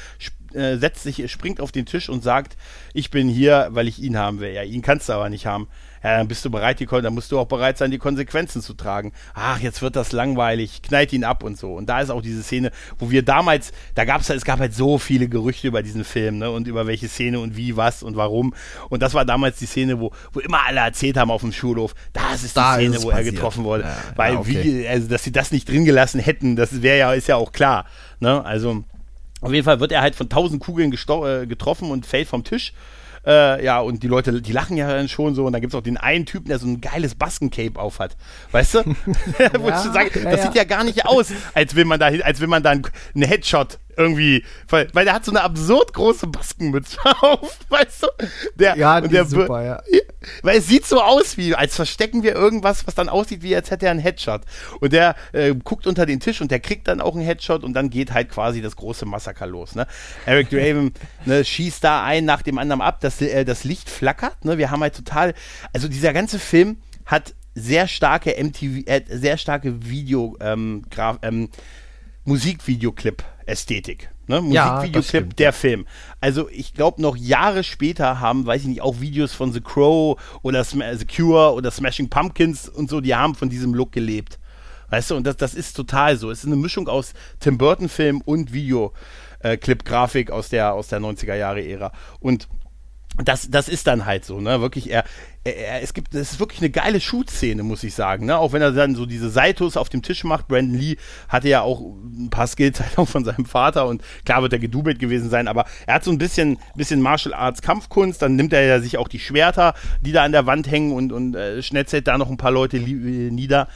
äh, 0.54 0.76
setzt 0.76 1.04
sich, 1.04 1.32
springt 1.32 1.62
auf 1.62 1.72
den 1.72 1.86
Tisch 1.86 2.10
und 2.10 2.24
sagt, 2.24 2.58
ich 2.94 3.10
bin 3.10 3.30
hier, 3.30 3.70
weil 3.72 3.88
ich 3.88 4.00
ihn 4.00 4.18
haben 4.18 4.42
will. 4.42 4.52
Ja, 4.52 4.64
ihn 4.64 4.82
kannst 4.82 5.08
du 5.08 5.14
aber 5.14 5.30
nicht 5.30 5.46
haben 5.46 5.70
ja, 6.04 6.18
dann 6.18 6.28
bist 6.28 6.44
du 6.46 6.50
bereit, 6.50 6.80
die, 6.80 6.86
dann 6.86 7.14
musst 7.14 7.32
du 7.32 7.40
auch 7.40 7.48
bereit 7.48 7.78
sein, 7.78 7.92
die 7.92 7.98
Konsequenzen 7.98 8.62
zu 8.62 8.74
tragen. 8.74 9.12
Ach, 9.34 9.60
jetzt 9.60 9.82
wird 9.82 9.96
das 9.96 10.12
langweilig, 10.12 10.82
knallt 10.82 11.14
ihn 11.14 11.24
ab 11.24 11.44
und 11.44 11.58
so. 11.58 11.74
Und 11.74 11.88
da 11.88 12.02
ist 12.02 12.10
auch 12.10 12.22
diese 12.22 12.44
Szene, 12.44 12.72
wo 13.00 13.10
wir 13.10 13.24
damals, 13.24 13.72
da 13.96 14.06
gab 14.06 14.22
es, 14.22 14.30
es 14.30 14.46
gab 14.46 14.60
halt 14.60 14.74
so 14.74 14.98
viele 14.98 15.28
Gerüchte 15.28 15.68
über 15.68 15.84
diesen 15.84 16.04
Film, 16.04 16.38
ne, 16.38 16.52
und 16.52 16.68
über 16.68 16.88
welche 16.88 17.08
Szene 17.08 17.40
und 17.40 17.58
wie, 17.58 17.76
was 17.76 18.04
und 18.04 18.16
warum. 18.16 18.54
Und 18.90 19.02
das 19.02 19.14
war 19.14 19.26
damals 19.26 19.58
die 19.58 19.66
Szene, 19.66 20.00
wo, 20.00 20.12
wo 20.34 20.40
immer 20.40 20.66
alle 20.66 20.82
erzählt 20.82 21.18
haben 21.18 21.32
auf 21.32 21.42
dem 21.42 21.52
Schulhof, 21.52 21.94
das 22.14 22.44
ist 22.44 22.56
die 22.56 22.60
da 22.60 22.76
Szene, 22.76 22.96
ist 22.96 23.04
wo 23.04 23.10
passiert. 23.10 23.28
er 23.28 23.32
getroffen 23.32 23.64
wurde. 23.64 23.84
Ja, 23.84 23.98
Weil, 24.16 24.34
ja, 24.34 24.40
okay. 24.40 24.64
wie, 24.64 24.88
also, 24.88 25.08
dass 25.08 25.24
sie 25.24 25.32
das 25.32 25.52
nicht 25.52 25.68
drin 25.68 25.86
gelassen 25.86 26.20
hätten, 26.20 26.56
das 26.56 26.82
wäre 26.82 26.98
ja, 26.98 27.14
ist 27.14 27.28
ja 27.28 27.36
auch 27.36 27.52
klar, 27.52 27.86
ne, 28.20 28.44
also, 28.44 28.84
auf 29.42 29.54
jeden 29.54 29.66
Fall 29.66 29.80
wird 29.80 29.92
er 29.92 30.02
halt 30.02 30.16
von 30.16 30.30
tausend 30.30 30.62
Kugeln 30.62 30.92
äh, 30.92 31.46
getroffen 31.46 31.92
und 31.92 32.06
fällt 32.06 32.28
vom 32.28 32.44
Tisch. 32.44 32.74
Äh, 33.28 33.64
ja, 33.64 33.80
und 33.80 34.04
die 34.04 34.08
Leute, 34.08 34.42
die 34.42 34.54
lachen 34.54 34.78
ja 34.78 34.88
dann 34.88 35.10
schon 35.10 35.36
so. 35.36 35.46
Und 35.46 35.52
dann 35.52 35.62
gibt 35.62 35.74
es 35.74 35.78
auch 35.78 35.84
den 35.84 35.98
einen 35.98 36.26
Typen, 36.26 36.48
der 36.48 36.60
so 36.60 36.68
ein 36.68 36.80
geiles 36.80 37.14
Baskencape 37.16 37.78
aufhat. 37.78 38.16
Weißt 38.52 38.76
du? 38.76 38.80
Wo 39.60 39.68
ja, 39.68 39.86
ich 39.86 39.92
sagen, 39.92 40.10
ja, 40.16 40.32
das 40.32 40.40
ja. 40.40 40.46
sieht 40.46 40.56
ja 40.56 40.64
gar 40.64 40.86
nicht 40.86 41.06
aus, 41.06 41.34
als 41.54 41.76
will 41.76 41.86
man 41.86 42.00
da, 42.00 42.08
als 42.08 42.40
will 42.40 42.48
man 42.48 42.64
da 42.64 42.72
einen 42.72 42.84
Headshot 43.16 43.80
irgendwie, 43.98 44.46
weil, 44.70 44.88
weil 44.94 45.06
der 45.06 45.14
hat 45.14 45.26
so 45.26 45.32
eine 45.32 45.42
absurd 45.42 45.94
große 45.94 46.28
Baskenmütze 46.28 46.98
auf, 47.22 47.58
weißt 47.70 48.04
du? 48.04 48.08
Der, 48.56 48.78
ja, 48.78 49.02
die 49.02 49.10
der, 49.10 49.24
ist 49.24 49.32
super, 49.32 49.64
ja. 49.64 49.82
Weil 50.44 50.58
es 50.58 50.68
sieht 50.68 50.86
so 50.86 51.02
aus 51.02 51.38
wie, 51.38 51.56
als 51.56 51.76
verstecken 51.76 52.24
wir 52.24 52.36
irgendwas, 52.36 52.86
was 52.86 52.96
dann 52.96 53.10
aussieht, 53.10 53.44
wie 53.44 53.56
als 53.56 53.72
hätte 53.72 53.86
er 53.86 53.92
einen 53.92 54.00
Headshot. 54.00 54.42
Und 54.80 54.94
der 54.94 55.16
äh, 55.34 55.54
guckt 55.56 55.88
unter 55.88 56.06
den 56.06 56.20
Tisch 56.20 56.42
und 56.42 56.52
der 56.52 56.60
kriegt 56.60 56.88
dann 56.88 57.02
auch 57.02 57.16
einen 57.16 57.26
Headshot 57.26 57.64
und 57.64 57.74
dann 57.74 57.90
geht 57.90 58.14
halt 58.14 58.30
quasi 58.30 58.62
das 58.62 58.76
große 58.76 59.06
Massaker 59.06 59.48
los. 59.48 59.76
Ne? 59.76 59.88
Eric 60.26 60.50
Draven 60.50 60.94
ne, 61.26 61.44
schießt 61.44 61.84
da 61.84 62.04
ein 62.04 62.26
nach 62.26 62.42
dem 62.42 62.58
anderen 62.58 62.82
ab, 62.82 63.00
dass 63.02 63.22
äh, 63.22 63.46
das 63.46 63.64
Licht 63.64 63.90
flackert. 63.90 64.46
Ne? 64.46 64.58
Wir 64.58 64.72
haben 64.72 64.82
halt 64.82 64.96
total, 64.96 65.34
also 65.74 65.88
dieser 65.88 66.14
ganze 66.14 66.40
Film 66.40 66.78
hat 67.06 67.34
sehr 67.56 67.88
starke 67.88 68.36
MTV, 68.42 68.86
äh, 68.86 69.04
sehr 69.10 69.38
starke 69.38 69.84
Video, 69.90 70.38
ähm, 70.40 70.84
Graf, 70.92 71.18
ähm, 71.24 71.50
Musikvideoclip 72.26 73.24
Ästhetik. 73.48 74.10
Ne? 74.28 74.44
Ja, 74.50 74.76
Musikvideoclip, 74.76 75.36
der 75.38 75.54
Film. 75.54 75.88
Also 76.20 76.50
ich 76.50 76.74
glaube, 76.74 77.02
noch 77.02 77.16
Jahre 77.16 77.64
später 77.64 78.20
haben, 78.20 78.46
weiß 78.46 78.62
ich 78.62 78.68
nicht, 78.68 78.82
auch 78.82 79.00
Videos 79.00 79.34
von 79.34 79.54
The 79.54 79.62
Crow 79.62 80.20
oder 80.42 80.62
Sm 80.62 80.82
The 80.94 81.06
Cure 81.06 81.54
oder 81.54 81.72
Smashing 81.72 82.10
Pumpkins 82.10 82.68
und 82.68 82.90
so, 82.90 83.02
die 83.02 83.16
haben 83.16 83.36
von 83.36 83.50
diesem 83.50 83.74
Look 83.74 83.92
gelebt. 83.94 84.38
Weißt 84.90 85.12
du, 85.12 85.16
und 85.16 85.26
das, 85.26 85.38
das 85.38 85.54
ist 85.54 85.76
total 85.76 86.18
so. 86.18 86.32
Es 86.32 86.40
ist 86.40 86.46
eine 86.46 86.56
Mischung 86.56 86.88
aus 86.88 87.14
Tim 87.40 87.58
Burton-Film 87.58 88.22
und 88.22 88.54
Videoclip-Grafik 88.54 90.32
aus 90.32 90.50
der, 90.50 90.74
aus 90.74 90.88
der 90.88 91.00
90er-Jahre-Ära. 91.00 91.92
Und 92.20 92.48
das, 93.24 93.50
das 93.50 93.68
ist 93.68 93.88
dann 93.88 94.06
halt 94.06 94.26
so, 94.26 94.40
ne? 94.40 94.62
Wirklich, 94.62 94.92
er, 94.92 95.04
es 95.82 95.94
gibt, 95.94 96.14
es 96.16 96.34
ist 96.34 96.40
wirklich 96.40 96.60
eine 96.62 96.70
geile 96.70 97.00
Shoot-Szene, 97.00 97.64
muss 97.64 97.84
ich 97.84 97.94
sagen, 97.94 98.26
ne? 98.26 98.38
Auch 98.38 98.54
wenn 98.54 98.62
er 98.62 98.72
dann 98.72 98.96
so 98.96 99.06
diese 99.06 99.30
Saitos 99.30 99.78
auf 99.78 99.90
dem 99.90 100.02
Tisch 100.02 100.24
macht. 100.24 100.48
Brandon 100.48 100.80
Lee 100.80 100.98
hatte 101.30 101.50
ja 101.50 101.62
auch 101.62 101.82
ein 101.82 102.30
paar 102.30 102.48
Skills 102.48 102.82
von 103.06 103.26
seinem 103.26 103.46
Vater 103.46 103.88
und 103.88 104.02
klar 104.26 104.42
wird 104.42 104.54
er 104.54 104.60
gedubelt 104.60 105.00
gewesen 105.00 105.30
sein, 105.30 105.48
aber 105.48 105.66
er 105.86 105.96
hat 105.96 106.04
so 106.04 106.12
ein 106.12 106.18
bisschen, 106.18 106.60
bisschen 106.76 107.02
Martial 107.02 107.34
Arts 107.34 107.62
Kampfkunst, 107.62 108.22
dann 108.22 108.36
nimmt 108.36 108.54
er 108.54 108.66
ja 108.66 108.80
sich 108.80 108.98
auch 108.98 109.08
die 109.08 109.20
Schwerter, 109.20 109.74
die 110.02 110.12
da 110.12 110.24
an 110.24 110.32
der 110.32 110.46
Wand 110.46 110.70
hängen 110.70 110.92
und, 110.92 111.12
und 111.12 111.36
äh, 111.36 111.62
schnetzelt 111.62 112.08
da 112.08 112.18
noch 112.18 112.30
ein 112.30 112.38
paar 112.38 112.52
Leute 112.52 112.78
nieder. 112.80 113.68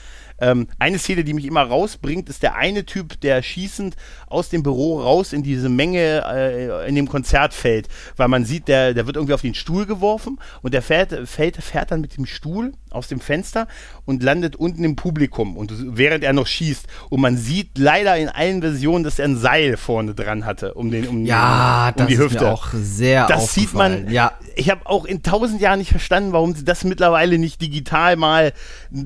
Ähm, 0.41 0.67
eine 0.79 0.97
Szene, 0.97 1.23
die 1.23 1.33
mich 1.33 1.45
immer 1.45 1.61
rausbringt, 1.61 2.27
ist 2.27 2.41
der 2.41 2.55
eine 2.55 2.85
Typ, 2.85 3.21
der 3.21 3.43
schießend 3.43 3.95
aus 4.31 4.49
dem 4.49 4.63
Büro 4.63 5.01
raus 5.01 5.33
in 5.33 5.43
diese 5.43 5.69
Menge 5.69 6.23
äh, 6.27 6.87
in 6.87 6.95
dem 6.95 7.07
Konzert 7.07 7.53
fällt, 7.53 7.87
weil 8.17 8.27
man 8.27 8.45
sieht, 8.45 8.67
der, 8.67 8.93
der 8.93 9.05
wird 9.05 9.15
irgendwie 9.15 9.33
auf 9.33 9.41
den 9.41 9.53
Stuhl 9.53 9.85
geworfen 9.85 10.39
und 10.61 10.73
der 10.73 10.81
fährt, 10.81 11.27
fährt, 11.27 11.57
fährt 11.57 11.91
dann 11.91 12.01
mit 12.01 12.17
dem 12.17 12.25
Stuhl 12.25 12.73
aus 12.89 13.07
dem 13.07 13.19
Fenster 13.19 13.67
und 14.05 14.23
landet 14.23 14.55
unten 14.55 14.83
im 14.83 14.95
Publikum 14.95 15.57
und 15.57 15.71
während 15.97 16.23
er 16.23 16.33
noch 16.33 16.47
schießt 16.47 16.87
und 17.09 17.21
man 17.21 17.37
sieht 17.37 17.77
leider 17.77 18.17
in 18.17 18.29
allen 18.29 18.61
Versionen, 18.61 19.03
dass 19.03 19.19
er 19.19 19.25
ein 19.25 19.37
Seil 19.37 19.77
vorne 19.77 20.13
dran 20.13 20.45
hatte 20.45 20.73
um 20.73 20.91
den 20.91 21.07
um, 21.07 21.25
ja, 21.25 21.93
um, 21.95 22.01
um 22.01 22.07
die 22.07 22.17
Hüfte. 22.17 22.37
Ist 22.37 22.41
mir 22.41 22.51
auch 22.51 22.67
sehr 22.73 23.27
Das 23.27 23.53
sieht 23.53 23.73
man. 23.73 24.09
Ja. 24.09 24.33
Ich 24.55 24.69
habe 24.69 24.85
auch 24.85 25.05
in 25.05 25.23
tausend 25.23 25.61
Jahren 25.61 25.79
nicht 25.79 25.91
verstanden, 25.91 26.33
warum 26.33 26.53
sie 26.55 26.65
das 26.65 26.83
mittlerweile 26.83 27.37
nicht 27.37 27.61
digital 27.61 28.15
mal. 28.15 28.53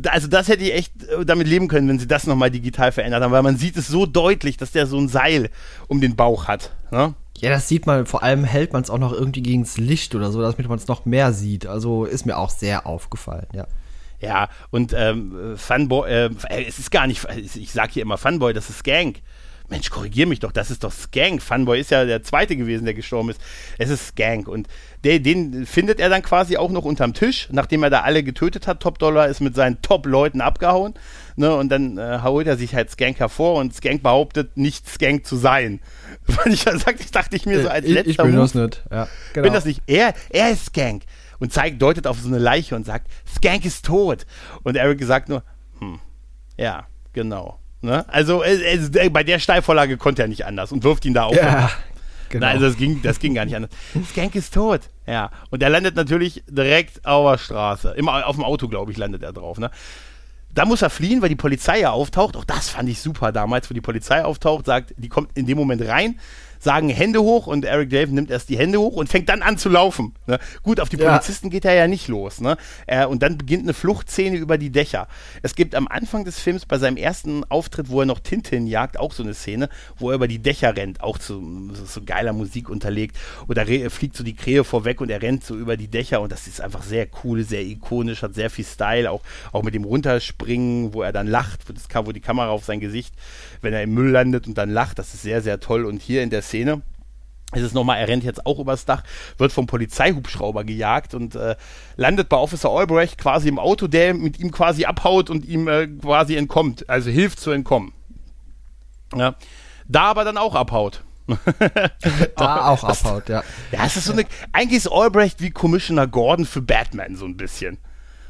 Also 0.08 0.28
das 0.28 0.48
hätte 0.48 0.64
ich 0.64 0.74
echt 0.74 1.04
äh, 1.04 1.26
damit 1.26 1.48
leben 1.48 1.68
können, 1.68 1.88
wenn 1.88 2.00
sie 2.00 2.08
das 2.08 2.28
nochmal 2.28 2.52
digital 2.52 2.92
verändert 2.92 3.24
haben, 3.24 3.32
weil 3.32 3.44
man 3.44 3.58
sieht 3.58 3.78
es 3.78 3.88
so 3.88 4.06
deutlich, 4.06 4.58
dass 4.58 4.72
der 4.72 4.88
so 4.88 4.98
ein 4.98 5.08
Seil 5.16 5.50
um 5.88 6.02
den 6.02 6.16
Bauch 6.16 6.48
hat. 6.48 6.72
Ne? 6.92 7.14
Ja, 7.38 7.50
das 7.50 7.68
sieht 7.68 7.86
man, 7.86 8.06
vor 8.06 8.24
allem 8.24 8.44
hält 8.44 8.74
man 8.74 8.82
es 8.82 8.90
auch 8.90 8.98
noch 8.98 9.14
irgendwie 9.14 9.42
gegen 9.42 9.64
das 9.64 9.78
Licht 9.78 10.14
oder 10.14 10.32
so, 10.32 10.42
damit 10.42 10.68
man 10.68 10.78
es 10.78 10.88
noch 10.88 11.06
mehr 11.06 11.32
sieht. 11.32 11.66
Also 11.66 12.06
ist 12.06 12.26
mir 12.26 12.38
auch 12.38 12.50
sehr 12.50 12.86
aufgefallen, 12.86 13.48
ja. 13.54 13.66
Ja, 14.22 14.50
und 14.72 14.94
ähm, 14.96 15.56
Funboy, 15.58 16.10
äh, 16.10 16.30
es 16.68 16.80
ist 16.80 16.90
gar 16.90 17.06
nicht, 17.06 17.28
ich 17.36 17.72
sag 17.72 17.92
hier 17.92 18.02
immer 18.02 18.18
Funboy, 18.18 18.54
das 18.54 18.70
ist 18.70 18.80
Skank. 18.80 19.22
Mensch, 19.70 19.90
korrigier 19.90 20.28
mich 20.28 20.40
doch, 20.40 20.52
das 20.52 20.70
ist 20.70 20.84
doch 20.84 20.92
Skank. 20.92 21.42
Funboy 21.42 21.80
ist 21.80 21.92
ja 21.92 22.06
der 22.06 22.22
zweite 22.22 22.56
gewesen, 22.56 22.86
der 22.86 22.94
gestorben 22.94 23.30
ist. 23.30 23.42
Es 23.78 23.90
ist 23.90 24.08
Skank. 24.08 24.48
Und 24.48 24.68
der, 25.04 25.20
den 25.20 25.66
findet 25.66 26.00
er 26.00 26.10
dann 26.10 26.22
quasi 26.22 26.58
auch 26.58 26.70
noch 26.70 26.86
unterm 26.86 27.14
Tisch, 27.14 27.48
nachdem 27.52 27.84
er 27.84 27.90
da 27.90 28.02
alle 28.02 28.24
getötet 28.24 28.68
hat. 28.68 28.82
Top 28.82 29.00
Dollar 29.00 29.28
ist 29.28 29.42
mit 29.42 29.56
seinen 29.56 29.82
Top-Leuten 29.82 30.42
abgehauen. 30.42 30.94
Ne, 31.36 31.54
und 31.54 31.70
dann 31.70 31.98
äh, 31.98 32.20
holt 32.24 32.48
er 32.48 32.58
sich 32.58 32.76
halt 32.76 32.92
Skank 32.92 33.20
hervor 33.20 33.56
und 33.56 33.74
Skank 33.74 34.04
behauptet, 34.04 34.56
nicht 34.56 34.88
Skank 34.88 35.26
zu 35.26 35.36
sein. 35.36 35.82
Weil 36.28 36.54
ich, 36.54 36.62
sagt, 36.62 37.00
ich 37.00 37.12
dachte 37.12 37.36
ich 37.36 37.46
mir 37.46 37.62
so 37.62 37.70
als 37.70 37.86
ich, 37.86 37.94
letzter 37.94 38.10
Ich 38.10 38.18
bin 38.18 38.36
das 38.36 38.54
nicht. 38.54 38.84
Ja, 38.92 39.08
genau. 39.34 39.44
bin 39.44 39.54
das 39.54 39.66
nicht. 39.66 39.82
Er, 39.88 40.14
er 40.30 40.52
ist 40.52 40.68
Skank. 40.68 41.04
Und 41.40 41.52
zeigt, 41.52 41.82
deutet 41.82 42.08
auf 42.08 42.20
so 42.20 42.30
eine 42.30 42.40
Leiche 42.40 42.76
und 42.76 42.86
sagt, 42.86 43.08
Skank 43.28 43.66
ist 43.66 43.86
tot. 43.86 44.26
Und 44.64 44.78
Eric 44.78 45.04
sagt 45.04 45.28
nur, 45.28 45.44
hm, 45.80 46.00
ja, 46.58 46.88
genau. 47.12 47.60
Ne? 47.86 48.06
Also 48.08 48.44
äh, 48.44 48.76
äh, 48.76 49.10
bei 49.10 49.24
der 49.24 49.40
Steilvorlage 49.40 49.98
konnte 49.98 50.24
er 50.24 50.28
nicht 50.28 50.46
anders 50.46 50.72
und 50.72 50.84
wirft 50.84 51.06
ihn 51.06 51.14
da 51.14 51.26
auf. 51.26 51.36
Ja, 51.36 51.72
genau. 52.30 52.48
also 52.48 52.66
das 52.66 52.78
ging, 52.78 53.02
das 53.02 53.20
ging 53.20 53.34
gar 53.34 53.46
nicht 53.46 53.56
anders. 53.56 53.72
Skank 54.10 54.36
ist 54.36 54.54
tot. 54.54 54.82
Ja. 55.08 55.32
Und 55.50 55.64
er 55.64 55.70
landet 55.70 55.96
natürlich 55.96 56.44
direkt 56.50 57.06
auf 57.06 57.32
der 57.32 57.38
Straße. 57.38 57.92
Immer 57.92 58.28
auf 58.28 58.36
dem 58.36 58.44
Auto, 58.44 58.68
glaube 58.68 58.92
ich, 58.92 58.98
landet 58.98 59.24
er 59.24 59.34
drauf. 59.34 59.58
Ne? 59.58 59.72
Da 60.54 60.66
muss 60.66 60.82
er 60.82 60.90
fliehen, 60.90 61.22
weil 61.22 61.30
die 61.30 61.36
Polizei 61.36 61.82
ja 61.82 61.92
auftaucht. 61.92 62.36
Auch 62.38 62.46
das 62.46 62.70
fand 62.70 62.90
ich 62.90 63.02
super 63.02 63.32
damals, 63.32 63.70
wo 63.70 63.74
die 63.74 63.82
Polizei 63.82 64.24
auftaucht, 64.24 64.66
sagt, 64.66 64.94
die 64.98 65.10
kommt 65.10 65.38
in 65.38 65.46
dem 65.46 65.58
Moment 65.58 65.82
rein, 65.88 66.20
sagen 66.66 66.90
Hände 66.90 67.22
hoch 67.22 67.48
und 67.48 67.64
Eric 67.64 67.92
Dave 67.92 68.14
nimmt 68.14 68.30
erst 68.30 68.50
die 68.50 68.58
Hände 68.58 68.80
hoch 68.80 68.96
und 68.96 69.08
fängt 69.08 69.30
dann 69.30 69.42
an 69.42 69.58
zu 69.58 69.70
laufen. 69.70 70.14
Ne? 70.26 70.40
Gut, 70.64 70.82
auf 70.82 70.90
die 70.90 70.98
Polizisten 70.98 71.48
ja. 71.48 71.52
geht 71.52 71.66
er 71.66 71.76
ja 71.76 71.88
nicht 71.88 72.10
los. 72.10 72.42
Ne? 72.42 72.58
Äh, 72.88 73.06
und 73.06 73.24
dann 73.24 73.38
beginnt 73.38 73.64
eine 73.64 73.74
Fluchtszene 73.74 74.36
über 74.36 74.58
die 74.58 74.72
Dächer. 74.72 75.08
Es 75.44 75.56
gibt 75.56 75.76
am 75.76 75.88
Anfang 75.88 76.26
des 76.26 76.40
Films 76.40 76.66
bei 76.66 76.78
seinem 76.78 76.98
ersten 76.98 77.44
Auftritt, 77.46 77.90
wo 77.90 78.02
er 78.02 78.06
noch 78.06 78.20
Tintin 78.20 78.68
jagt, 78.68 79.00
auch 79.00 79.14
so 79.14 79.24
eine 79.24 79.36
Szene, 79.36 79.70
wo 79.98 80.10
er 80.10 80.16
über 80.16 80.28
die 80.28 80.40
Dächer 80.40 80.76
rennt, 80.76 81.02
auch 81.02 81.20
zu 81.20 81.72
so, 81.86 82.02
geiler 82.04 82.34
Musik 82.34 82.68
unterlegt. 82.68 83.16
Oder 83.48 83.66
fliegt 83.92 84.18
so 84.18 84.24
die 84.24 84.36
Krähe 84.36 84.64
vorweg 84.64 85.00
und 85.02 85.12
er 85.12 85.22
rennt 85.22 85.46
so 85.46 85.56
über 85.56 85.78
die 85.78 85.88
Dächer 85.88 86.20
und 86.20 86.32
das 86.32 86.48
ist 86.48 86.62
einfach 86.62 86.84
sehr 86.84 87.08
cool, 87.24 87.44
sehr 87.44 87.62
ikonisch, 87.62 88.24
hat 88.24 88.34
sehr 88.34 88.50
viel 88.50 88.66
Style, 88.66 89.12
auch, 89.12 89.22
auch 89.52 89.62
mit 89.62 89.76
dem 89.76 89.84
Runterspringen, 89.84 90.94
wo 90.94 91.04
er 91.04 91.14
dann 91.14 91.28
lacht, 91.28 91.62
wo, 91.70 92.12
die 92.12 92.20
Kamera 92.22 92.50
auf 92.50 92.66
sein 92.66 92.80
Gesicht, 92.80 93.14
wenn 93.62 93.74
er 93.74 93.84
im 93.84 93.94
Müll 93.94 94.10
landet 94.10 94.48
und 94.48 94.58
dann 94.58 94.72
lacht, 94.72 94.98
das 94.98 95.14
ist 95.14 95.22
sehr, 95.22 95.44
sehr 95.44 95.60
toll. 95.60 95.86
Und 95.86 96.02
hier 96.02 96.24
in 96.24 96.32
der 96.32 96.42
Szene 96.42 96.55
ist 97.54 97.64
es 97.64 97.74
nochmal, 97.74 98.00
er 98.00 98.08
rennt 98.08 98.24
jetzt 98.24 98.46
auch 98.46 98.60
übers 98.60 98.86
Dach, 98.86 99.04
wird 99.38 99.52
vom 99.52 99.68
Polizeihubschrauber 99.68 100.64
gejagt 100.64 101.14
und 101.14 101.36
äh, 101.36 101.56
landet 101.96 102.30
bei 102.30 102.38
Officer 102.38 102.70
Albrecht 102.70 103.18
quasi 103.18 103.48
im 103.48 103.60
Auto, 103.60 103.88
der 103.88 104.14
mit 104.14 104.40
ihm 104.40 104.52
quasi 104.52 104.86
abhaut 104.86 105.30
und 105.30 105.46
ihm 105.46 105.68
äh, 105.68 105.88
quasi 105.88 106.36
entkommt, 106.36 106.90
also 106.90 107.10
hilft 107.10 107.40
zu 107.40 107.52
entkommen. 107.52 107.94
Ja. 109.16 109.36
Da 109.88 110.04
aber 110.04 110.24
dann 110.24 110.38
auch 110.38 110.56
abhaut. 110.56 111.04
da 112.36 112.68
auch 112.68 112.84
abhaut, 112.84 113.30
ja. 113.30 113.44
Ja, 113.72 113.86
es 113.86 113.98
ist 113.98 114.06
so 114.06 114.14
eine, 114.14 114.26
eigentlich 114.52 114.78
ist 114.78 114.92
Albrecht 114.92 115.42
wie 115.42 115.52
Commissioner 115.52 116.08
Gordon 116.08 116.46
für 116.46 116.62
Batman 116.62 117.16
so 117.16 117.26
ein 117.26 117.38
bisschen. 117.38 117.78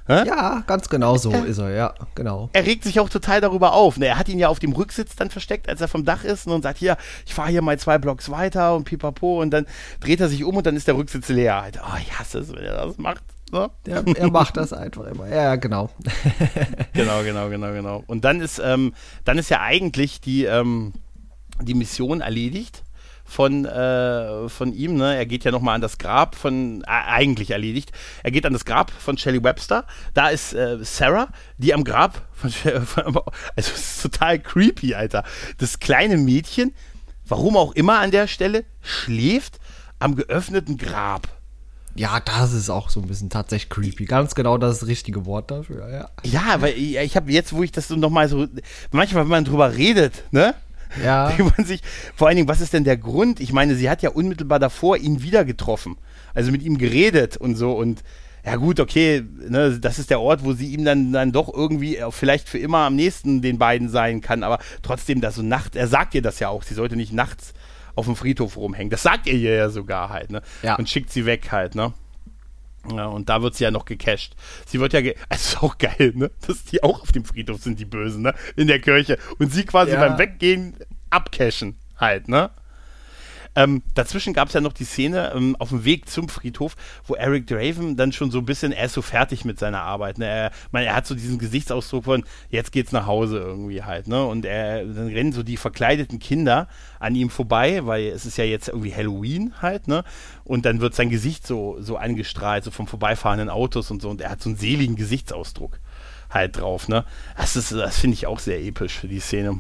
Hä? 0.07 0.23
Ja, 0.27 0.63
ganz 0.67 0.87
genau 0.87 1.17
so 1.17 1.31
er, 1.31 1.45
ist 1.45 1.57
er, 1.57 1.71
ja, 1.71 1.93
genau. 2.13 2.49
Er 2.53 2.65
regt 2.65 2.83
sich 2.83 2.99
auch 2.99 3.09
total 3.09 3.41
darüber 3.41 3.73
auf. 3.73 3.97
Ne? 3.97 4.05
Er 4.05 4.19
hat 4.19 4.29
ihn 4.29 4.37
ja 4.37 4.49
auf 4.49 4.59
dem 4.59 4.71
Rücksitz 4.73 5.15
dann 5.15 5.31
versteckt, 5.31 5.67
als 5.67 5.81
er 5.81 5.87
vom 5.87 6.05
Dach 6.05 6.23
ist 6.23 6.45
ne? 6.45 6.53
und 6.53 6.61
sagt, 6.61 6.77
hier, 6.77 6.97
ich 7.25 7.33
fahre 7.33 7.49
hier 7.49 7.63
mal 7.63 7.79
zwei 7.79 7.97
Blocks 7.97 8.29
weiter 8.29 8.75
und 8.75 8.83
pipapo 8.83 9.41
und 9.41 9.49
dann 9.49 9.65
dreht 9.99 10.21
er 10.21 10.29
sich 10.29 10.43
um 10.43 10.57
und 10.57 10.65
dann 10.67 10.75
ist 10.75 10.87
der 10.87 10.95
Rücksitz 10.95 11.29
leer. 11.29 11.65
Oh, 11.81 11.97
ich 11.99 12.19
hasse 12.19 12.39
es, 12.39 12.49
wenn 12.53 12.63
er 12.63 12.85
das 12.85 12.97
macht. 12.99 13.23
Ne? 13.51 13.69
Der, 13.87 14.03
er 14.05 14.29
macht 14.29 14.57
das 14.57 14.73
einfach 14.73 15.05
immer. 15.05 15.27
Ja, 15.27 15.55
genau. 15.55 15.89
genau, 16.93 17.23
genau, 17.23 17.49
genau, 17.49 17.71
genau. 17.73 18.03
Und 18.05 18.25
dann 18.25 18.41
ist, 18.41 18.61
ähm, 18.63 18.93
dann 19.23 19.39
ist 19.39 19.49
ja 19.49 19.61
eigentlich 19.61 20.21
die, 20.21 20.45
ähm, 20.45 20.93
die 21.61 21.73
Mission 21.73 22.21
erledigt 22.21 22.84
von, 23.25 23.65
äh, 23.65 24.47
von 24.47 24.71
ihm. 24.73 24.95
Ne? 24.95 25.15
Er 25.17 25.25
geht 25.25 25.43
ja 25.43 25.51
nochmal 25.51 25.75
an 25.75 25.81
das 25.81 25.97
Grab 25.97 26.35
von, 26.35 26.83
äh, 26.83 26.85
eigentlich 26.87 27.51
erledigt. 27.51 27.91
Er 28.23 28.31
geht 28.31 28.45
an 28.45 28.53
das 28.53 28.63
Grab 28.63 28.91
von 28.91 29.17
Shelley 29.17 29.43
Webster. 29.43 29.85
Da 30.13 30.29
ist 30.29 30.53
äh, 30.53 30.77
Sarah, 30.81 31.29
die 31.57 31.73
am 31.73 31.83
Grab 31.83 32.21
von, 32.33 32.51
von 32.85 33.03
also 33.05 33.21
es 33.55 33.67
ist 33.67 34.01
total 34.01 34.39
creepy, 34.39 34.93
Alter. 34.93 35.23
Das 35.57 35.79
kleine 35.79 36.17
Mädchen, 36.17 36.73
warum 37.27 37.57
auch 37.57 37.73
immer 37.73 37.99
an 37.99 38.11
der 38.11 38.27
Stelle, 38.27 38.63
schläft 38.81 39.59
am 39.99 40.15
geöffneten 40.15 40.77
Grab. 40.77 41.27
Ja, 41.97 42.19
das 42.19 42.51
ist 42.51 42.69
auch 42.69 42.89
so 42.89 42.99
ein 42.99 43.07
bisschen 43.07 43.29
tatsächlich 43.29 43.69
creepy. 43.69 44.05
Ganz 44.05 44.35
genau 44.35 44.57
das 44.57 44.85
richtige 44.85 45.25
Wort 45.25 45.49
dafür, 45.49 45.89
ja. 45.89 46.09
Ja, 46.23 46.61
weil 46.61 46.73
ich, 46.73 46.97
ich 46.97 47.15
habe 47.15 47.31
jetzt, 47.31 47.53
wo 47.53 47.63
ich 47.63 47.71
das 47.71 47.87
so 47.87 47.95
nochmal 47.95 48.27
so, 48.27 48.47
manchmal, 48.91 49.23
wenn 49.23 49.31
man 49.31 49.45
drüber 49.45 49.73
redet, 49.73 50.25
ne? 50.31 50.53
Ja. 51.03 51.33
man 51.57 51.65
sich, 51.65 51.81
vor 52.15 52.27
allen 52.27 52.37
Dingen, 52.37 52.47
was 52.47 52.61
ist 52.61 52.73
denn 52.73 52.83
der 52.83 52.97
Grund? 52.97 53.39
Ich 53.39 53.53
meine, 53.53 53.75
sie 53.75 53.89
hat 53.89 54.01
ja 54.01 54.09
unmittelbar 54.11 54.59
davor 54.59 54.97
ihn 54.97 55.21
wieder 55.21 55.45
getroffen. 55.45 55.97
Also 56.33 56.51
mit 56.51 56.63
ihm 56.63 56.77
geredet 56.77 57.37
und 57.37 57.55
so 57.55 57.73
und 57.73 58.03
ja 58.45 58.57
gut, 58.57 58.79
okay, 58.79 59.23
ne, 59.49 59.79
das 59.79 59.97
ist 59.97 60.11
der 60.11 60.21
Ort, 60.21 60.43
wo 60.43 60.53
sie 60.53 60.71
ihm 60.71 60.85
dann, 60.85 61.11
dann 61.11 61.31
doch 61.31 61.51
irgendwie 61.51 61.97
vielleicht 62.11 62.47
für 62.47 62.59
immer 62.59 62.79
am 62.79 62.95
nächsten 62.95 63.41
den 63.41 63.57
beiden 63.57 63.89
sein 63.89 64.21
kann, 64.21 64.43
aber 64.43 64.59
trotzdem, 64.83 65.19
dass 65.19 65.35
so 65.35 65.41
Nacht, 65.41 65.75
er 65.75 65.87
sagt 65.87 66.13
ihr 66.13 66.21
das 66.21 66.39
ja 66.39 66.49
auch, 66.49 66.61
sie 66.61 66.75
sollte 66.75 66.95
nicht 66.95 67.11
nachts 67.11 67.53
auf 67.95 68.05
dem 68.05 68.15
Friedhof 68.15 68.57
rumhängen. 68.57 68.91
Das 68.91 69.01
sagt 69.01 69.25
ihr 69.25 69.37
ja 69.37 69.69
sogar 69.69 70.09
halt, 70.09 70.29
ne? 70.29 70.41
Ja. 70.61 70.75
Und 70.75 70.89
schickt 70.89 71.11
sie 71.11 71.25
weg 71.25 71.51
halt, 71.51 71.73
ne? 71.73 71.93
Ja, 72.93 73.05
und 73.07 73.29
da 73.29 73.41
wird 73.41 73.55
sie 73.55 73.63
ja 73.63 73.71
noch 73.71 73.85
gecasht. 73.85 74.35
Sie 74.65 74.79
wird 74.79 74.93
ja, 74.93 75.01
ge 75.01 75.15
es 75.29 75.47
ist 75.53 75.63
auch 75.63 75.77
geil, 75.77 76.13
ne? 76.15 76.31
Dass 76.45 76.63
die 76.65 76.83
auch 76.83 77.01
auf 77.01 77.11
dem 77.11 77.25
Friedhof 77.25 77.61
sind, 77.61 77.79
die 77.79 77.85
Bösen, 77.85 78.21
ne? 78.21 78.33
In 78.55 78.67
der 78.67 78.79
Kirche. 78.79 79.17
Und 79.39 79.51
sie 79.51 79.65
quasi 79.65 79.93
ja. 79.93 79.99
beim 79.99 80.17
Weggehen 80.17 80.75
abcashen 81.09 81.77
halt, 81.97 82.27
ne? 82.27 82.51
Ähm, 83.55 83.83
dazwischen 83.93 84.33
gab 84.33 84.49
es 84.49 84.53
ja 84.53 84.61
noch 84.61 84.73
die 84.73 84.83
Szene 84.83 85.31
ähm, 85.33 85.55
auf 85.59 85.69
dem 85.69 85.85
Weg 85.85 86.09
zum 86.09 86.27
Friedhof, 86.27 86.75
wo 87.05 87.15
Eric 87.15 87.47
Draven 87.47 87.95
dann 87.95 88.11
schon 88.11 88.29
so 88.29 88.39
ein 88.39 88.45
bisschen, 88.45 88.73
er 88.73 88.85
ist 88.85 88.93
so 88.93 89.01
fertig 89.01 89.45
mit 89.45 89.59
seiner 89.59 89.81
Arbeit. 89.81 90.17
Ne? 90.17 90.25
Er, 90.25 90.51
meine, 90.71 90.87
er 90.87 90.95
hat 90.95 91.07
so 91.07 91.15
diesen 91.15 91.39
Gesichtsausdruck 91.39 92.03
von, 92.03 92.25
jetzt 92.49 92.73
geht's 92.73 92.91
nach 92.91 93.05
Hause 93.05 93.37
irgendwie 93.37 93.83
halt. 93.83 94.07
Ne? 94.07 94.25
Und 94.25 94.45
er, 94.45 94.85
dann 94.85 95.07
rennen 95.07 95.31
so 95.31 95.41
die 95.41 95.55
verkleideten 95.55 96.19
Kinder 96.19 96.67
an 96.99 97.15
ihm 97.15 97.29
vorbei, 97.29 97.85
weil 97.85 98.07
es 98.07 98.25
ist 98.25 98.37
ja 98.37 98.43
jetzt 98.43 98.67
irgendwie 98.67 98.93
Halloween 98.93 99.53
halt. 99.61 99.87
Ne? 99.87 100.03
Und 100.43 100.65
dann 100.65 100.81
wird 100.81 100.93
sein 100.93 101.09
Gesicht 101.09 101.47
so, 101.47 101.77
so 101.79 101.95
angestrahlt, 101.95 102.65
so 102.65 102.71
vom 102.71 102.87
vorbeifahrenden 102.87 103.49
Autos 103.49 103.89
und 103.89 104.01
so. 104.01 104.09
Und 104.09 104.19
er 104.19 104.31
hat 104.31 104.41
so 104.41 104.49
einen 104.49 104.57
seligen 104.57 104.97
Gesichtsausdruck 104.97 105.79
halt 106.29 106.57
drauf. 106.57 106.89
Ne? 106.89 107.05
Das, 107.37 107.53
das 107.53 107.99
finde 107.99 108.15
ich 108.15 108.27
auch 108.27 108.39
sehr 108.39 108.59
episch 108.61 108.99
für 108.99 109.07
die 109.07 109.21
Szene. 109.21 109.59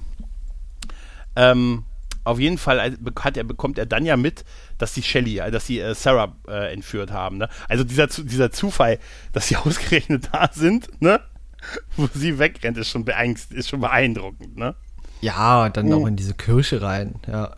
Ähm, 1.37 1.85
auf 2.25 2.39
jeden 2.39 2.57
Fall 2.57 2.79
äh, 2.79 2.91
hat 3.21 3.37
er, 3.37 3.43
bekommt 3.45 3.77
er 3.77 3.85
dann 3.85 4.05
ja 4.05 4.17
mit, 4.17 4.43
dass 4.77 4.93
die 4.93 5.03
Shelly, 5.03 5.39
äh, 5.39 5.51
dass 5.51 5.67
sie 5.67 5.79
äh, 5.79 5.95
Sarah 5.95 6.35
äh, 6.47 6.73
entführt 6.73 7.11
haben. 7.11 7.37
Ne? 7.37 7.47
Also 7.69 7.83
dieser, 7.83 8.07
dieser 8.07 8.51
Zufall, 8.51 8.99
dass 9.31 9.47
sie 9.47 9.55
ausgerechnet 9.55 10.29
da 10.33 10.49
sind, 10.51 10.89
ne? 11.01 11.21
wo 11.95 12.07
sie 12.13 12.37
wegrennt, 12.37 12.77
ist 12.77 12.89
schon, 12.89 13.05
ist 13.05 13.69
schon 13.69 13.79
beeindruckend. 13.79 14.57
Ne? 14.57 14.75
Ja, 15.21 15.69
dann 15.69 15.91
auch 15.93 16.05
in 16.05 16.15
diese 16.15 16.35
Kirche 16.35 16.81
rein, 16.81 17.15
ja. 17.27 17.55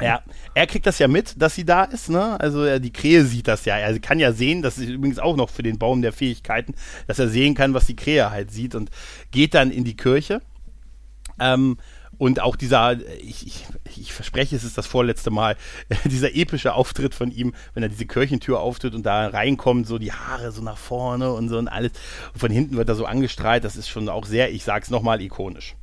Ja, 0.00 0.22
er 0.54 0.66
kriegt 0.66 0.86
das 0.86 0.98
ja 0.98 1.08
mit, 1.08 1.42
dass 1.42 1.54
sie 1.54 1.66
da 1.66 1.84
ist, 1.84 2.08
ne? 2.08 2.40
Also 2.40 2.78
die 2.78 2.92
Krähe 2.92 3.24
sieht 3.24 3.48
das 3.48 3.66
ja. 3.66 3.76
Er 3.76 3.98
kann 3.98 4.18
ja 4.18 4.32
sehen, 4.32 4.62
das 4.62 4.78
ist 4.78 4.88
übrigens 4.88 5.18
auch 5.18 5.36
noch 5.36 5.50
für 5.50 5.62
den 5.62 5.78
Baum 5.78 6.00
der 6.00 6.12
Fähigkeiten, 6.12 6.74
dass 7.08 7.18
er 7.18 7.28
sehen 7.28 7.54
kann, 7.54 7.74
was 7.74 7.86
die 7.86 7.96
Krähe 7.96 8.30
halt 8.30 8.50
sieht 8.50 8.74
und 8.74 8.90
geht 9.30 9.52
dann 9.52 9.70
in 9.70 9.84
die 9.84 9.96
Kirche. 9.96 10.40
Ähm, 11.38 11.76
und 12.22 12.40
auch 12.40 12.54
dieser, 12.54 12.98
ich, 13.20 13.48
ich, 13.48 13.66
ich, 13.96 14.12
verspreche, 14.12 14.54
es 14.54 14.62
ist 14.62 14.78
das 14.78 14.86
vorletzte 14.86 15.32
Mal, 15.32 15.56
dieser 16.04 16.36
epische 16.36 16.72
Auftritt 16.72 17.16
von 17.16 17.32
ihm, 17.32 17.52
wenn 17.74 17.82
er 17.82 17.88
diese 17.88 18.06
Kirchentür 18.06 18.60
auftritt 18.60 18.94
und 18.94 19.04
da 19.04 19.26
reinkommt, 19.26 19.88
so 19.88 19.98
die 19.98 20.12
Haare 20.12 20.52
so 20.52 20.62
nach 20.62 20.76
vorne 20.76 21.32
und 21.32 21.48
so 21.48 21.58
und 21.58 21.66
alles. 21.66 21.90
Und 22.32 22.38
von 22.38 22.52
hinten 22.52 22.76
wird 22.76 22.88
er 22.88 22.94
so 22.94 23.06
angestrahlt, 23.06 23.64
das 23.64 23.74
ist 23.74 23.88
schon 23.88 24.08
auch 24.08 24.24
sehr, 24.24 24.52
ich 24.52 24.62
sag's 24.62 24.88
nochmal, 24.88 25.20
ikonisch. 25.20 25.74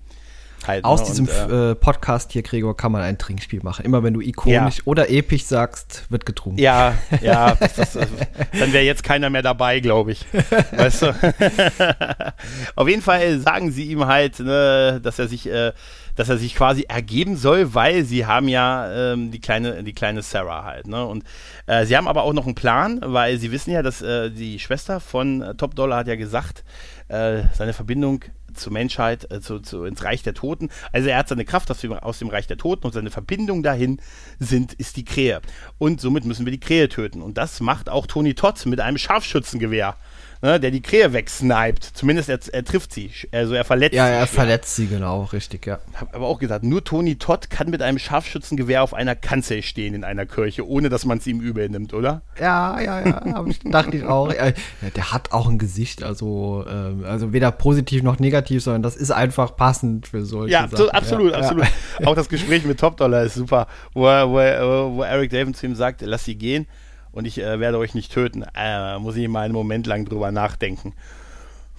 Halt, 0.68 0.84
Aus 0.84 1.02
ne? 1.02 1.06
diesem 1.08 1.28
und, 1.28 1.52
äh, 1.52 1.76
Podcast 1.76 2.32
hier, 2.32 2.42
Gregor, 2.42 2.76
kann 2.76 2.92
man 2.92 3.02
ein 3.02 3.18
Trinkspiel 3.18 3.62
machen. 3.64 3.86
Immer 3.86 4.04
wenn 4.04 4.14
du 4.14 4.22
ikonisch 4.22 4.78
ja. 4.78 4.84
oder 4.86 5.10
episch 5.10 5.46
sagst, 5.46 6.06
wird 6.10 6.26
getrunken. 6.26 6.60
Ja, 6.60 6.96
ja, 7.22 7.56
das, 7.56 7.76
das, 7.76 7.94
dann 7.94 8.74
wäre 8.74 8.84
jetzt 8.84 9.04
keiner 9.04 9.30
mehr 9.30 9.42
dabei, 9.42 9.80
glaube 9.80 10.12
ich. 10.12 10.26
Weißt 10.72 11.02
du? 11.04 11.16
Auf 12.76 12.88
jeden 12.88 13.02
Fall 13.02 13.40
sagen 13.40 13.72
sie 13.72 13.86
ihm 13.86 14.06
halt, 14.06 14.40
ne, 14.40 15.00
dass 15.02 15.18
er 15.18 15.28
sich, 15.28 15.50
äh, 15.50 15.72
dass 16.20 16.28
er 16.28 16.38
sich 16.38 16.54
quasi 16.54 16.84
ergeben 16.90 17.38
soll, 17.38 17.74
weil 17.74 18.04
sie 18.04 18.26
haben 18.26 18.50
ja 18.50 19.14
ähm, 19.14 19.32
die 19.32 19.40
kleine, 19.40 19.86
die 19.86 19.94
kleine 19.94 20.22
Sarah 20.22 20.66
halt. 20.66 20.86
Ne? 20.86 21.06
Und 21.06 21.24
äh, 21.66 21.86
sie 21.86 21.96
haben 21.96 22.10
aber 22.10 22.24
auch 22.24 22.34
noch 22.34 22.46
einen 22.46 22.56
Plan, 22.56 23.00
weil 23.02 23.38
sie 23.38 23.54
wissen 23.54 23.72
ja, 23.72 23.82
dass 23.82 24.02
äh, 24.02 24.30
die 24.30 24.60
Schwester 24.60 25.00
von 25.00 25.42
äh, 25.42 25.56
Top 25.56 25.76
Dollar 25.76 26.00
hat 26.00 26.08
ja 26.08 26.18
gesagt, 26.18 26.66
äh, 27.08 27.44
seine 27.54 27.72
Verbindung 27.72 28.26
zur 28.54 28.74
Menschheit, 28.74 29.32
äh, 29.32 29.40
zu, 29.40 29.62
zu, 29.62 29.86
ins 29.86 30.04
Reich 30.04 30.22
der 30.22 30.34
Toten. 30.34 30.68
Also 30.92 31.08
er 31.08 31.20
hat 31.20 31.30
seine 31.30 31.46
Kraft 31.46 31.72
aus 31.72 31.80
dem, 31.80 31.94
aus 31.94 32.20
dem 32.20 32.28
Reich 32.28 32.48
der 32.48 32.58
Toten 32.58 32.86
und 32.86 32.92
seine 32.92 33.12
Verbindung 33.12 33.64
dahin 33.64 34.02
sind, 34.40 34.74
ist 34.74 34.98
die 34.98 35.06
Krähe. 35.06 35.40
Und 35.78 36.02
somit 36.02 36.26
müssen 36.26 36.46
wir 36.46 36.52
die 36.52 36.60
Krähe 36.60 36.90
töten. 36.90 37.22
Und 37.22 37.38
das 37.38 37.62
macht 37.62 37.88
auch 37.88 38.08
Tony 38.08 38.34
Todd 38.34 38.66
mit 38.66 38.82
einem 38.82 38.98
Scharfschützengewehr 38.98 39.96
ne, 40.42 40.60
der 40.60 40.72
die 40.72 40.82
Krähe 40.82 41.12
wegsniped. 41.14 41.84
Zumindest 41.84 42.30
er, 42.30 42.40
er, 42.52 42.64
trifft 42.64 42.94
sie, 42.94 43.12
also 43.32 43.54
er 43.54 43.66
verletzt 43.66 43.96
ja, 43.96 44.06
sie. 44.06 44.12
Ja, 44.12 44.18
er 44.20 44.28
verletzt 44.28 44.76
sie, 44.76 44.88
genau, 44.88 45.24
richtig, 45.24 45.66
ja. 45.66 45.80
Hab 45.94 46.16
aber 46.16 46.28
auch 46.28 46.40
gesagt, 46.40 46.64
nur 46.64 46.84
Tony 46.84 47.18
Todd 47.18 47.50
kann 47.50 47.70
mit 47.70 47.82
einem 47.82 48.00
Scharfschützengewehr 48.00 48.84
auf 48.84 48.94
einer 48.94 49.16
Kanzel 49.16 49.62
stehen 49.62 49.94
in 49.94 50.04
einer 50.04 50.26
Kirche, 50.26 50.68
ohne 50.68 50.90
dass 50.90 51.06
man 51.06 51.18
es 51.18 51.28
ihm 51.28 51.42
übel 51.42 51.70
nimmt, 51.70 51.94
oder? 51.94 52.22
Ja, 52.40 52.80
ja, 52.80 53.06
ja, 53.06 53.46
ich, 53.48 53.60
dachte 53.60 53.98
ich 53.98 54.04
auch. 54.04 54.34
Ja, 54.34 54.52
der 54.96 55.12
hat 55.12 55.32
auch 55.32 55.50
ein 55.50 55.58
Gesicht, 55.58 56.04
also, 56.04 56.66
ähm, 56.70 57.04
also 57.06 57.34
weder 57.34 57.52
positiv 57.52 58.04
noch 58.04 58.20
negativ, 58.20 58.64
sondern 58.64 58.84
das 58.84 58.96
ist 58.96 59.12
einfach 59.12 59.56
passend 59.56 60.08
für 60.08 60.26
solche 60.26 60.54
ja, 60.54 60.62
Sachen. 60.64 60.78
So, 60.78 60.90
absolut, 60.90 61.32
ja, 61.32 61.40
absolut. 61.40 61.66
Ja. 62.00 62.08
Auch 62.08 62.16
das 62.16 62.30
Gespräch 62.30 62.66
mit 62.66 62.80
Top 62.80 62.98
Dollar 62.98 63.24
ist 63.24 63.36
super, 63.36 63.68
wo, 63.94 64.04
wo, 64.04 64.96
wo 64.96 65.04
Eric 65.04 65.32
David 65.32 65.58
zu 65.58 65.66
ihm 65.66 65.76
sagt, 65.76 66.02
lass 66.02 66.26
sie 66.26 66.36
gehen 66.36 66.68
und 67.12 67.26
ich 67.26 67.40
äh, 67.40 67.60
werde 67.60 67.78
euch 67.78 67.94
nicht 67.94 68.12
töten. 68.12 68.46
Äh, 68.56 69.00
muss 69.00 69.16
ich 69.16 69.28
mal 69.28 69.42
einen 69.42 69.54
Moment 69.54 69.88
lang 69.88 70.06
drüber 70.06 70.32
nachdenken. 70.32 70.94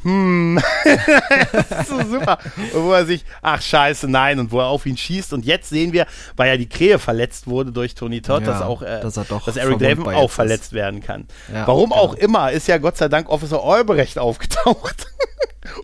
Hm, 0.03 0.59
das 1.53 1.70
ist 1.70 1.89
so 1.89 1.99
super. 1.99 2.39
Und 2.72 2.85
wo 2.85 2.93
er 2.93 3.05
sich, 3.05 3.24
ach 3.43 3.61
scheiße, 3.61 4.09
nein, 4.09 4.39
und 4.39 4.51
wo 4.51 4.61
er 4.61 4.66
auf 4.66 4.87
ihn 4.87 4.97
schießt. 4.97 5.35
Und 5.35 5.45
jetzt 5.45 5.68
sehen 5.68 5.93
wir, 5.93 6.07
weil 6.37 6.49
ja 6.49 6.57
die 6.57 6.68
Krähe 6.68 6.99
verletzt 6.99 7.47
wurde 7.47 7.70
durch 7.70 7.95
Tony 7.95 8.22
Todd, 8.22 8.43
ja, 8.43 8.47
dass 8.47 8.62
auch, 8.62 8.83
äh, 8.83 9.01
dass, 9.01 9.14
dass, 9.14 9.57
Eric 9.57 9.78
Daven 9.78 10.07
auch 10.07 10.31
verletzt 10.31 10.66
ist. 10.66 10.72
werden 10.72 11.03
kann. 11.03 11.26
Ja, 11.53 11.66
Warum 11.66 11.93
auch, 11.93 12.14
genau. 12.14 12.24
immer, 12.24 12.51
ist 12.51 12.66
ja 12.66 12.78
Gott 12.78 12.97
sei 12.97 13.09
Dank 13.09 13.28
Officer 13.28 13.62
Albrecht 13.62 14.18
aufgetaucht. 14.18 15.07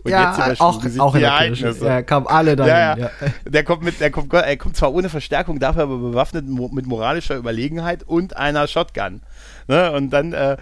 Und 0.03 0.11
ja, 0.11 0.49
jetzt 0.49 0.59
auch, 0.59 0.83
auch 0.99 1.15
in 1.15 1.21
der 1.21 1.37
Kirche. 1.37 1.75
Ja, 1.81 2.01
kamen 2.01 2.25
alle 2.25 2.55
dahin. 2.55 2.71
Ja, 2.71 2.97
ja. 2.97 3.11
Der 3.45 3.63
kommt 3.63 3.83
mit, 3.83 3.99
der 3.99 4.09
kommt, 4.09 4.33
er 4.33 4.57
kommt 4.57 4.75
zwar 4.75 4.91
ohne 4.91 5.09
Verstärkung, 5.09 5.59
dafür 5.59 5.83
aber 5.83 5.97
bewaffnet 5.97 6.45
mit 6.47 6.87
moralischer 6.87 7.35
Überlegenheit 7.35 8.03
und 8.03 8.35
einer 8.35 8.67
Shotgun. 8.67 9.21
Ne? 9.67 9.91
Und 9.91 10.09
dann 10.11 10.33
äh, 10.33 10.57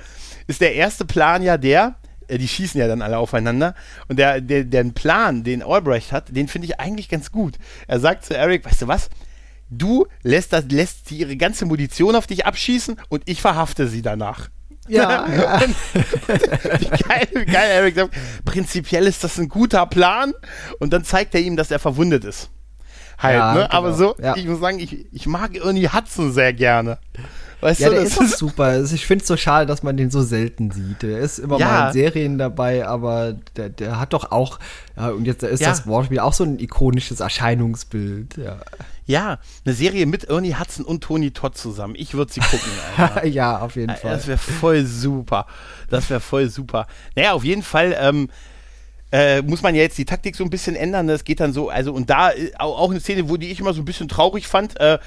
ist 0.48 0.62
der 0.62 0.76
erste 0.76 1.06
Plan 1.06 1.44
ja 1.44 1.58
der, 1.58 1.96
äh, 2.28 2.38
die 2.38 2.48
schießen 2.48 2.80
ja 2.80 2.88
dann 2.88 3.02
alle 3.02 3.18
aufeinander. 3.18 3.76
Und 4.08 4.18
der, 4.18 4.42
der, 4.42 4.64
der 4.64 4.84
Plan, 4.86 5.44
den 5.44 5.64
Albrecht 5.64 6.12
hat, 6.12 6.36
den 6.36 6.48
finde 6.48 6.68
ich 6.68 6.80
eigentlich 6.80 7.10
ganz 7.10 7.32
gut. 7.32 7.56
Er 7.88 8.00
sagt 8.00 8.26
zu 8.26 8.36
Eric, 8.36 8.66
weißt 8.66 8.84
du 8.84 8.88
was? 8.88 9.10
Du 9.70 10.06
lässt, 10.22 10.54
das, 10.54 10.66
lässt 10.70 11.08
sie 11.08 11.18
ihre 11.18 11.38
ganze 11.38 11.66
Munition 11.66 12.16
auf 12.16 12.28
dich 12.28 12.46
abschießen 12.46 12.98
und 13.10 13.24
ich 13.26 13.42
verhafte 13.42 13.88
sie 13.88 14.02
danach. 14.02 14.50
Ja, 14.88 15.28
ja. 15.36 15.60
geil, 16.28 17.46
geil, 17.46 17.72
Eric 17.72 17.96
sagt, 17.96 18.16
prinzipiell 18.46 19.08
ist 19.08 19.24
das 19.24 19.40
ein 19.40 19.50
guter 19.50 19.88
Plan. 19.88 20.34
Und 20.80 20.94
dann 20.94 21.04
zeigt 21.04 21.34
er 21.34 21.42
ihm, 21.42 21.56
dass 21.56 21.72
er 21.72 21.80
verwundet 21.80 22.24
ist. 22.24 22.52
Halt, 23.18 23.38
ja, 23.38 23.54
ne? 23.54 23.62
Genau. 23.62 23.74
Aber 23.74 23.94
so, 23.94 24.16
ja. 24.22 24.36
ich 24.36 24.46
muss 24.46 24.60
sagen, 24.60 24.80
ich, 24.80 25.12
ich 25.12 25.26
mag 25.26 25.56
Ernie 25.56 25.88
Hudson 25.88 26.32
sehr 26.32 26.54
gerne. 26.54 27.00
Weißt 27.66 27.80
ja, 27.80 27.90
du, 27.90 27.96
der 27.96 28.04
ist 28.04 28.20
auch 28.20 28.26
super. 28.26 28.66
Also 28.66 28.94
ich 28.94 29.08
finde 29.08 29.24
es 29.24 29.28
so 29.28 29.36
schade, 29.38 29.66
dass 29.66 29.82
man 29.82 29.98
den 29.98 30.12
so 30.12 30.22
selten 30.22 30.70
sieht. 30.70 31.02
Der 31.02 31.18
ist 31.18 31.40
immer 31.40 31.58
ja. 31.58 31.66
mal 31.66 31.88
in 31.88 31.94
Serien 31.94 32.38
dabei, 32.38 32.86
aber 32.86 33.36
der, 33.56 33.70
der 33.70 34.00
hat 34.00 34.14
doch 34.14 34.30
auch, 34.32 34.60
ja, 34.96 35.10
und 35.10 35.26
jetzt 35.26 35.42
ist 35.42 35.62
ja. 35.62 35.70
das 35.70 35.88
Wortspiel 35.88 36.20
auch 36.20 36.34
so 36.34 36.44
ein 36.44 36.60
ikonisches 36.60 37.22
Erscheinungsbild. 37.22 38.38
Ja, 38.38 38.58
ja 39.08 39.40
eine 39.66 39.74
Serie 39.74 40.06
mit 40.06 40.26
Ernie 40.26 40.54
Hudson 40.54 40.86
und 40.86 41.04
Tony 41.04 41.32
Todd 41.32 41.58
zusammen. 41.58 41.96
Ich 41.98 42.14
würde 42.14 42.32
sie 42.32 42.40
gucken. 42.40 42.70
ja, 43.32 43.58
auf 43.58 43.76
jeden 43.76 43.96
Fall. 43.96 44.12
Das 44.12 44.28
wäre 44.28 44.38
voll 44.38 44.86
super. 44.86 45.48
Das 45.90 46.08
wäre 46.12 46.20
voll 46.20 46.50
super. 46.50 46.86
Naja, 47.16 47.34
auf 47.34 47.44
jeden 47.44 47.64
Fall. 47.64 47.98
Ähm, 48.00 48.30
äh, 49.12 49.42
muss 49.42 49.64
man 49.64 49.74
ja 49.74 49.82
jetzt 49.82 49.98
die 49.98 50.06
Taktik 50.06 50.36
so 50.36 50.44
ein 50.44 50.52
bisschen 50.52 50.76
ändern. 50.76 51.08
Das 51.08 51.24
geht 51.24 51.40
dann 51.40 51.52
so, 51.52 51.70
also 51.70 51.94
und 51.94 52.12
da 52.12 52.30
äh, 52.30 52.52
auch 52.60 52.92
eine 52.92 53.00
Szene, 53.00 53.28
wo 53.28 53.38
die 53.38 53.50
ich 53.50 53.60
immer 53.60 53.74
so 53.74 53.82
ein 53.82 53.86
bisschen 53.86 54.08
traurig 54.08 54.48
fand. 54.48 54.80
Äh, 54.80 55.00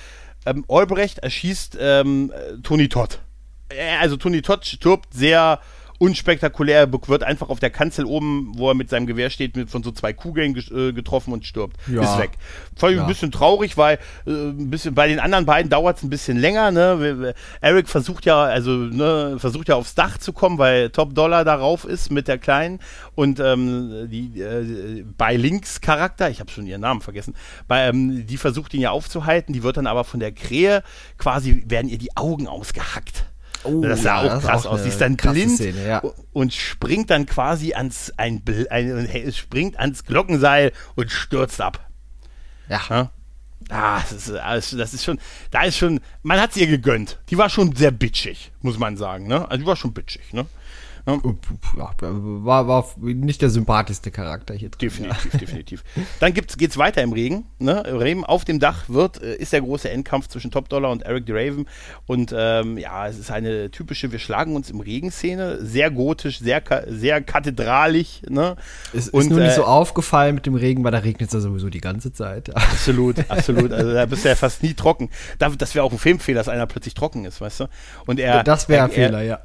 ähm, 0.48 0.64
Albrecht 0.68 1.18
erschießt 1.18 1.76
ähm, 1.80 2.32
Tony 2.62 2.88
Todd. 2.88 3.20
Äh, 3.68 3.96
also 4.00 4.16
Tony 4.16 4.42
Todd 4.42 4.64
stirbt 4.64 5.12
sehr 5.12 5.60
unspektakulär, 5.98 6.90
wird 6.92 7.22
einfach 7.24 7.48
auf 7.48 7.58
der 7.58 7.70
Kanzel 7.70 8.04
oben, 8.04 8.52
wo 8.56 8.68
er 8.68 8.74
mit 8.74 8.88
seinem 8.88 9.06
Gewehr 9.06 9.30
steht, 9.30 9.56
mit 9.56 9.68
von 9.68 9.82
so 9.82 9.90
zwei 9.90 10.12
Kugeln 10.12 10.56
äh, 10.56 10.92
getroffen 10.92 11.32
und 11.32 11.44
stirbt. 11.44 11.76
Ja. 11.86 12.02
Ist 12.02 12.18
weg. 12.18 12.30
Fand 12.76 12.92
ich 12.92 12.98
ja. 12.98 13.04
ein 13.04 13.08
bisschen 13.08 13.32
traurig, 13.32 13.76
weil 13.76 13.98
äh, 14.26 14.30
ein 14.30 14.70
bisschen 14.70 14.94
bei 14.94 15.08
den 15.08 15.18
anderen 15.18 15.44
beiden 15.44 15.70
dauert 15.70 15.98
es 15.98 16.02
ein 16.04 16.10
bisschen 16.10 16.38
länger. 16.38 16.70
Ne? 16.70 17.34
Eric 17.60 17.88
versucht 17.88 18.24
ja, 18.24 18.42
also 18.42 18.70
ne, 18.70 19.36
versucht 19.38 19.68
ja 19.68 19.74
aufs 19.74 19.94
Dach 19.94 20.18
zu 20.18 20.32
kommen, 20.32 20.58
weil 20.58 20.90
Top 20.90 21.14
Dollar 21.14 21.44
darauf 21.44 21.84
ist 21.84 22.12
mit 22.12 22.28
der 22.28 22.38
Kleinen 22.38 22.78
und 23.14 23.40
ähm, 23.40 24.08
die 24.10 24.40
äh, 24.40 25.04
bei 25.16 25.34
Links 25.36 25.80
Charakter, 25.80 26.30
ich 26.30 26.40
habe 26.40 26.50
schon 26.50 26.66
ihren 26.66 26.80
Namen 26.80 27.00
vergessen, 27.00 27.34
bei, 27.66 27.88
ähm, 27.88 28.26
die 28.26 28.36
versucht 28.36 28.74
ihn 28.74 28.80
ja 28.80 28.90
aufzuhalten, 28.90 29.52
die 29.52 29.62
wird 29.62 29.76
dann 29.76 29.86
aber 29.86 30.04
von 30.04 30.20
der 30.20 30.32
Krähe 30.32 30.82
quasi 31.16 31.64
werden 31.66 31.88
ihr 31.88 31.98
die 31.98 32.16
Augen 32.16 32.46
ausgehackt. 32.46 33.24
Oh, 33.64 33.80
das 33.80 34.02
sah 34.02 34.24
ja, 34.24 34.36
auch 34.36 34.40
krass 34.40 34.66
auch 34.66 34.72
aus. 34.72 34.82
Sie 34.82 34.88
ist 34.88 35.00
dann 35.00 35.16
blind 35.16 35.52
Szene, 35.52 35.86
ja. 35.86 36.02
und 36.32 36.54
springt 36.54 37.10
dann 37.10 37.26
quasi 37.26 37.74
ans 37.74 38.12
ein, 38.16 38.42
ein, 38.70 39.32
springt 39.32 39.78
ans 39.78 40.04
Glockenseil 40.04 40.72
und 40.94 41.10
stürzt 41.10 41.60
ab. 41.60 41.88
Ja. 42.68 42.80
ja? 42.88 43.10
Ah, 43.70 44.00
das 44.00 44.28
ist, 44.28 44.78
das 44.78 44.94
ist 44.94 45.04
schon, 45.04 45.18
da 45.50 45.64
ist 45.64 45.76
schon, 45.76 46.00
man 46.22 46.40
hat 46.40 46.50
es 46.50 46.56
ihr 46.56 46.66
gegönnt. 46.66 47.18
Die 47.28 47.36
war 47.36 47.50
schon 47.50 47.74
sehr 47.74 47.90
bitchig, 47.90 48.52
muss 48.62 48.78
man 48.78 48.96
sagen, 48.96 49.26
ne? 49.26 49.48
Also 49.50 49.62
die 49.62 49.66
war 49.66 49.76
schon 49.76 49.92
bitchig, 49.92 50.32
ne? 50.32 50.46
Ja, 51.08 51.18
war, 52.02 52.68
war 52.68 52.86
nicht 53.02 53.40
der 53.40 53.48
sympathischste 53.48 54.10
Charakter 54.10 54.52
hier 54.52 54.68
drin. 54.68 54.90
Definitiv, 54.90 55.32
ja. 55.32 55.38
definitiv. 55.38 55.84
Dann 56.20 56.34
gibt's, 56.34 56.58
geht's 56.58 56.76
weiter 56.76 57.02
im 57.02 57.12
Regen. 57.12 57.46
Ne? 57.58 57.82
Regen 57.86 58.24
auf 58.24 58.44
dem 58.44 58.60
Dach 58.60 58.84
wird, 58.88 59.22
äh, 59.22 59.36
ist 59.36 59.54
der 59.54 59.62
große 59.62 59.88
Endkampf 59.88 60.28
zwischen 60.28 60.50
Top 60.50 60.68
Dollar 60.68 60.90
und 60.90 61.02
Eric 61.02 61.24
DeRaven. 61.24 61.66
Und 62.06 62.34
ähm, 62.36 62.76
ja, 62.76 63.08
es 63.08 63.18
ist 63.18 63.30
eine 63.30 63.70
typische 63.70 64.12
Wir 64.12 64.18
schlagen 64.18 64.54
uns 64.54 64.70
im 64.70 64.80
Regen-Szene. 64.80 65.64
Sehr 65.64 65.90
gotisch, 65.90 66.40
sehr, 66.40 66.62
sehr 66.88 67.22
kathedralisch. 67.22 68.20
Ne? 68.28 68.56
Es 68.92 69.08
und, 69.08 69.22
ist 69.22 69.30
nur 69.30 69.40
äh, 69.40 69.44
nicht 69.44 69.56
so 69.56 69.64
aufgefallen 69.64 70.34
mit 70.34 70.44
dem 70.44 70.56
Regen, 70.56 70.84
weil 70.84 70.92
da 70.92 70.98
regnet 70.98 71.28
es 71.28 71.34
ja 71.34 71.40
sowieso 71.40 71.70
die 71.70 71.80
ganze 71.80 72.12
Zeit. 72.12 72.54
Absolut, 72.54 73.16
absolut. 73.30 73.72
Also 73.72 73.94
da 73.94 74.04
bist 74.04 74.24
du 74.24 74.28
ja 74.28 74.34
fast 74.34 74.62
nie 74.62 74.74
trocken. 74.74 75.08
Das 75.38 75.74
wäre 75.74 75.84
auch 75.84 75.92
ein 75.92 75.98
Filmfehler, 75.98 76.40
dass 76.40 76.48
einer 76.48 76.66
plötzlich 76.66 76.92
trocken 76.92 77.24
ist, 77.24 77.40
weißt 77.40 77.60
du? 77.60 77.68
Und 78.04 78.20
er. 78.20 78.44
Das 78.44 78.68
wäre 78.68 78.84
ein 78.84 78.90
Fehler, 78.90 79.22
ja 79.22 79.40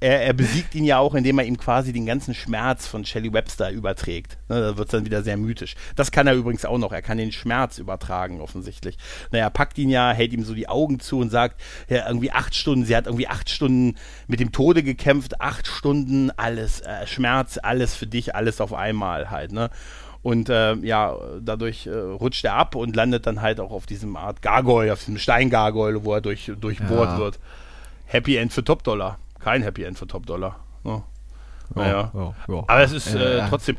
er, 0.00 0.22
er, 0.22 0.32
besiegt 0.32 0.74
ihn 0.74 0.84
ja 0.84 0.98
auch, 0.98 1.14
indem 1.14 1.38
er 1.38 1.44
ihm 1.44 1.58
quasi 1.58 1.92
den 1.92 2.06
ganzen 2.06 2.34
Schmerz 2.34 2.86
von 2.86 3.04
Shelley 3.04 3.32
Webster 3.32 3.70
überträgt. 3.70 4.38
Ne, 4.48 4.60
da 4.60 4.76
wird 4.76 4.88
es 4.88 4.92
dann 4.92 5.04
wieder 5.04 5.22
sehr 5.22 5.36
mythisch. 5.36 5.74
Das 5.94 6.10
kann 6.10 6.26
er 6.26 6.34
übrigens 6.34 6.64
auch 6.64 6.78
noch. 6.78 6.92
Er 6.92 7.02
kann 7.02 7.18
den 7.18 7.32
Schmerz 7.32 7.78
übertragen, 7.78 8.40
offensichtlich. 8.40 8.96
Naja, 9.30 9.44
er 9.44 9.50
packt 9.50 9.76
ihn 9.78 9.90
ja, 9.90 10.10
hält 10.12 10.32
ihm 10.32 10.42
so 10.42 10.54
die 10.54 10.68
Augen 10.68 11.00
zu 11.00 11.18
und 11.18 11.30
sagt, 11.30 11.60
ja, 11.88 12.06
irgendwie 12.06 12.32
acht 12.32 12.54
Stunden, 12.54 12.86
sie 12.86 12.96
hat 12.96 13.06
irgendwie 13.06 13.28
acht 13.28 13.50
Stunden 13.50 13.96
mit 14.26 14.40
dem 14.40 14.52
Tode 14.52 14.82
gekämpft, 14.82 15.40
acht 15.40 15.66
Stunden, 15.66 16.30
alles, 16.30 16.80
äh, 16.80 17.06
Schmerz, 17.06 17.58
alles 17.62 17.94
für 17.94 18.06
dich, 18.06 18.34
alles 18.34 18.60
auf 18.60 18.72
einmal 18.72 19.30
halt, 19.30 19.52
ne? 19.52 19.70
Und 20.22 20.50
äh, 20.50 20.74
ja, 20.76 21.16
dadurch 21.40 21.86
äh, 21.86 21.92
rutscht 21.92 22.44
er 22.44 22.54
ab 22.54 22.74
und 22.74 22.94
landet 22.94 23.26
dann 23.26 23.40
halt 23.40 23.58
auch 23.58 23.70
auf 23.70 23.86
diesem 23.86 24.16
Art 24.16 24.42
Gargoyle, 24.42 24.92
auf 24.92 25.00
diesem 25.00 25.18
Steingargoyle, 25.18 26.04
wo 26.04 26.14
er 26.14 26.20
durch, 26.20 26.52
durchbohrt 26.60 27.10
ja. 27.10 27.18
wird. 27.18 27.38
Happy 28.06 28.36
End 28.36 28.52
für 28.52 28.62
Top 28.62 28.82
Dollar. 28.82 29.18
Kein 29.40 29.62
Happy 29.62 29.84
End 29.84 29.98
für 29.98 30.06
Top 30.06 30.26
Dollar. 30.26 30.60
Ne? 30.84 31.02
Naja. 31.74 32.10
Ja, 32.14 32.34
ja, 32.48 32.64
Aber 32.66 32.82
es 32.82 32.92
ist 32.92 33.14
äh, 33.14 33.42
trotzdem. 33.48 33.76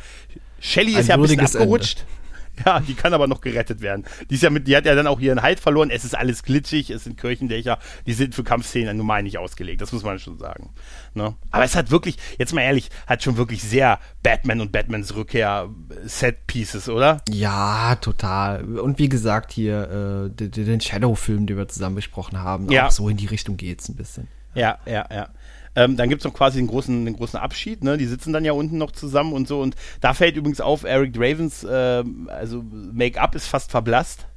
Shelly 0.60 0.96
ist 0.96 1.08
ja 1.08 1.16
ein 1.16 1.22
bisschen 1.22 1.40
abgerutscht. 1.40 2.00
Ende. 2.02 2.22
Ja, 2.66 2.80
die 2.80 2.94
kann 2.94 3.14
aber 3.14 3.28
noch 3.28 3.42
gerettet 3.42 3.82
werden. 3.82 4.06
Die, 4.30 4.36
ist 4.36 4.44
ja 4.44 4.50
mit, 4.50 4.68
die 4.68 4.76
hat 4.76 4.86
ja 4.86 4.94
dann 4.94 5.08
auch 5.08 5.20
ihren 5.20 5.42
Halt 5.42 5.60
verloren. 5.60 5.90
Es 5.90 6.04
ist 6.04 6.16
alles 6.16 6.44
glitschig, 6.44 6.90
es 6.90 7.06
sind 7.06 7.18
Kirchendächer, 7.18 7.80
die 8.06 8.14
sind 8.14 8.36
für 8.36 8.44
Kampfszenen 8.44 8.98
normal 8.98 9.24
nicht 9.24 9.38
ausgelegt. 9.38 9.82
Das 9.82 9.92
muss 9.92 10.04
man 10.04 10.20
schon 10.20 10.38
sagen. 10.38 10.70
Ne? 11.14 11.34
Aber 11.50 11.64
es 11.64 11.76
hat 11.76 11.92
wirklich, 11.92 12.18
jetzt 12.38 12.54
mal 12.54 12.62
ehrlich, 12.62 12.90
hat 13.08 13.24
schon 13.24 13.38
wirklich 13.38 13.64
sehr 13.64 14.00
Batman 14.24 14.62
und 14.62 14.72
Batmans 14.72 15.16
Rückkehr 15.16 15.70
Set 16.04 16.46
Pieces, 16.48 16.90
oder? 16.90 17.22
Ja, 17.30 17.96
total. 17.96 18.80
Und 18.80 19.00
wie 19.00 19.10
gesagt, 19.10 19.52
hier 19.52 20.30
äh, 20.30 20.30
den, 20.30 20.52
den 20.52 20.82
Shadow-Film, 20.82 21.48
den 21.48 21.58
wir 21.58 21.68
zusammen 21.68 21.96
besprochen 21.96 22.40
haben, 22.40 22.70
ja. 22.70 22.88
auch 22.88 22.92
so 22.92 23.10
in 23.10 23.18
die 23.18 23.28
Richtung 23.28 23.58
geht 23.58 23.82
es 23.82 23.90
ein 23.90 23.96
bisschen. 23.96 24.28
Ja, 24.54 24.80
ja, 24.86 25.06
ja. 25.12 25.30
Ähm, 25.76 25.96
dann 25.96 26.10
gibt 26.10 26.22
es 26.22 26.26
noch 26.26 26.34
quasi 26.34 26.58
den 26.58 26.68
großen, 26.68 27.06
den 27.06 27.16
großen 27.16 27.40
Abschied, 27.40 27.84
ne? 27.84 27.98
Die 27.98 28.06
sitzen 28.06 28.34
dann 28.34 28.44
ja 28.44 28.52
unten 28.52 28.78
noch 28.78 28.92
zusammen 28.92 29.34
und 29.34 29.48
so. 29.48 29.62
Und 29.62 29.76
da 30.02 30.14
fällt 30.14 30.36
übrigens 30.36 30.60
auf, 30.60 30.84
Eric 30.84 31.14
Dravens, 31.14 31.64
äh, 31.64 32.04
also 32.28 32.64
Make-up 32.94 33.36
ist 33.36 33.48
fast 33.48 33.72
verblasst. 33.72 34.28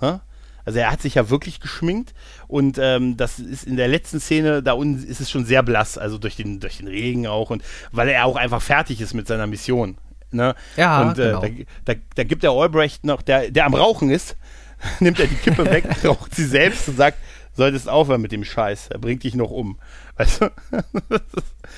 Ne? 0.00 0.20
Also 0.64 0.78
er 0.78 0.90
hat 0.90 1.02
sich 1.02 1.14
ja 1.14 1.28
wirklich 1.28 1.60
geschminkt 1.60 2.14
und 2.48 2.78
ähm, 2.80 3.16
das 3.16 3.38
ist 3.38 3.64
in 3.64 3.76
der 3.76 3.88
letzten 3.88 4.18
Szene, 4.18 4.62
da 4.62 4.72
unten 4.72 5.06
ist 5.06 5.20
es 5.20 5.30
schon 5.30 5.44
sehr 5.44 5.62
blass, 5.62 5.98
also 5.98 6.16
durch 6.16 6.36
den, 6.36 6.58
durch 6.58 6.78
den 6.78 6.88
Regen 6.88 7.26
auch 7.26 7.50
und 7.50 7.62
weil 7.92 8.08
er 8.08 8.24
auch 8.24 8.36
einfach 8.36 8.62
fertig 8.62 9.00
ist 9.00 9.12
mit 9.12 9.26
seiner 9.26 9.46
Mission. 9.46 9.98
Ne? 10.30 10.54
Ja, 10.76 11.02
und 11.02 11.18
äh, 11.18 11.32
genau. 11.32 11.40
da, 11.42 11.94
da, 11.94 12.00
da 12.14 12.24
gibt 12.24 12.42
der 12.42 12.50
Albrecht 12.52 13.04
noch, 13.04 13.20
der, 13.20 13.50
der 13.50 13.66
am 13.66 13.74
Rauchen 13.74 14.10
ist, 14.10 14.36
nimmt 15.00 15.20
er 15.20 15.26
die 15.26 15.36
Kippe 15.36 15.66
weg, 15.66 15.84
raucht 16.04 16.34
sie 16.34 16.46
selbst 16.46 16.88
und 16.88 16.96
sagt, 16.96 17.18
solltest 17.52 17.88
aufhören 17.88 18.22
mit 18.22 18.32
dem 18.32 18.44
Scheiß, 18.44 18.88
er 18.88 18.98
bringt 18.98 19.22
dich 19.22 19.34
noch 19.34 19.50
um. 19.50 19.78
Weißt 20.16 20.42
du? 20.42 20.44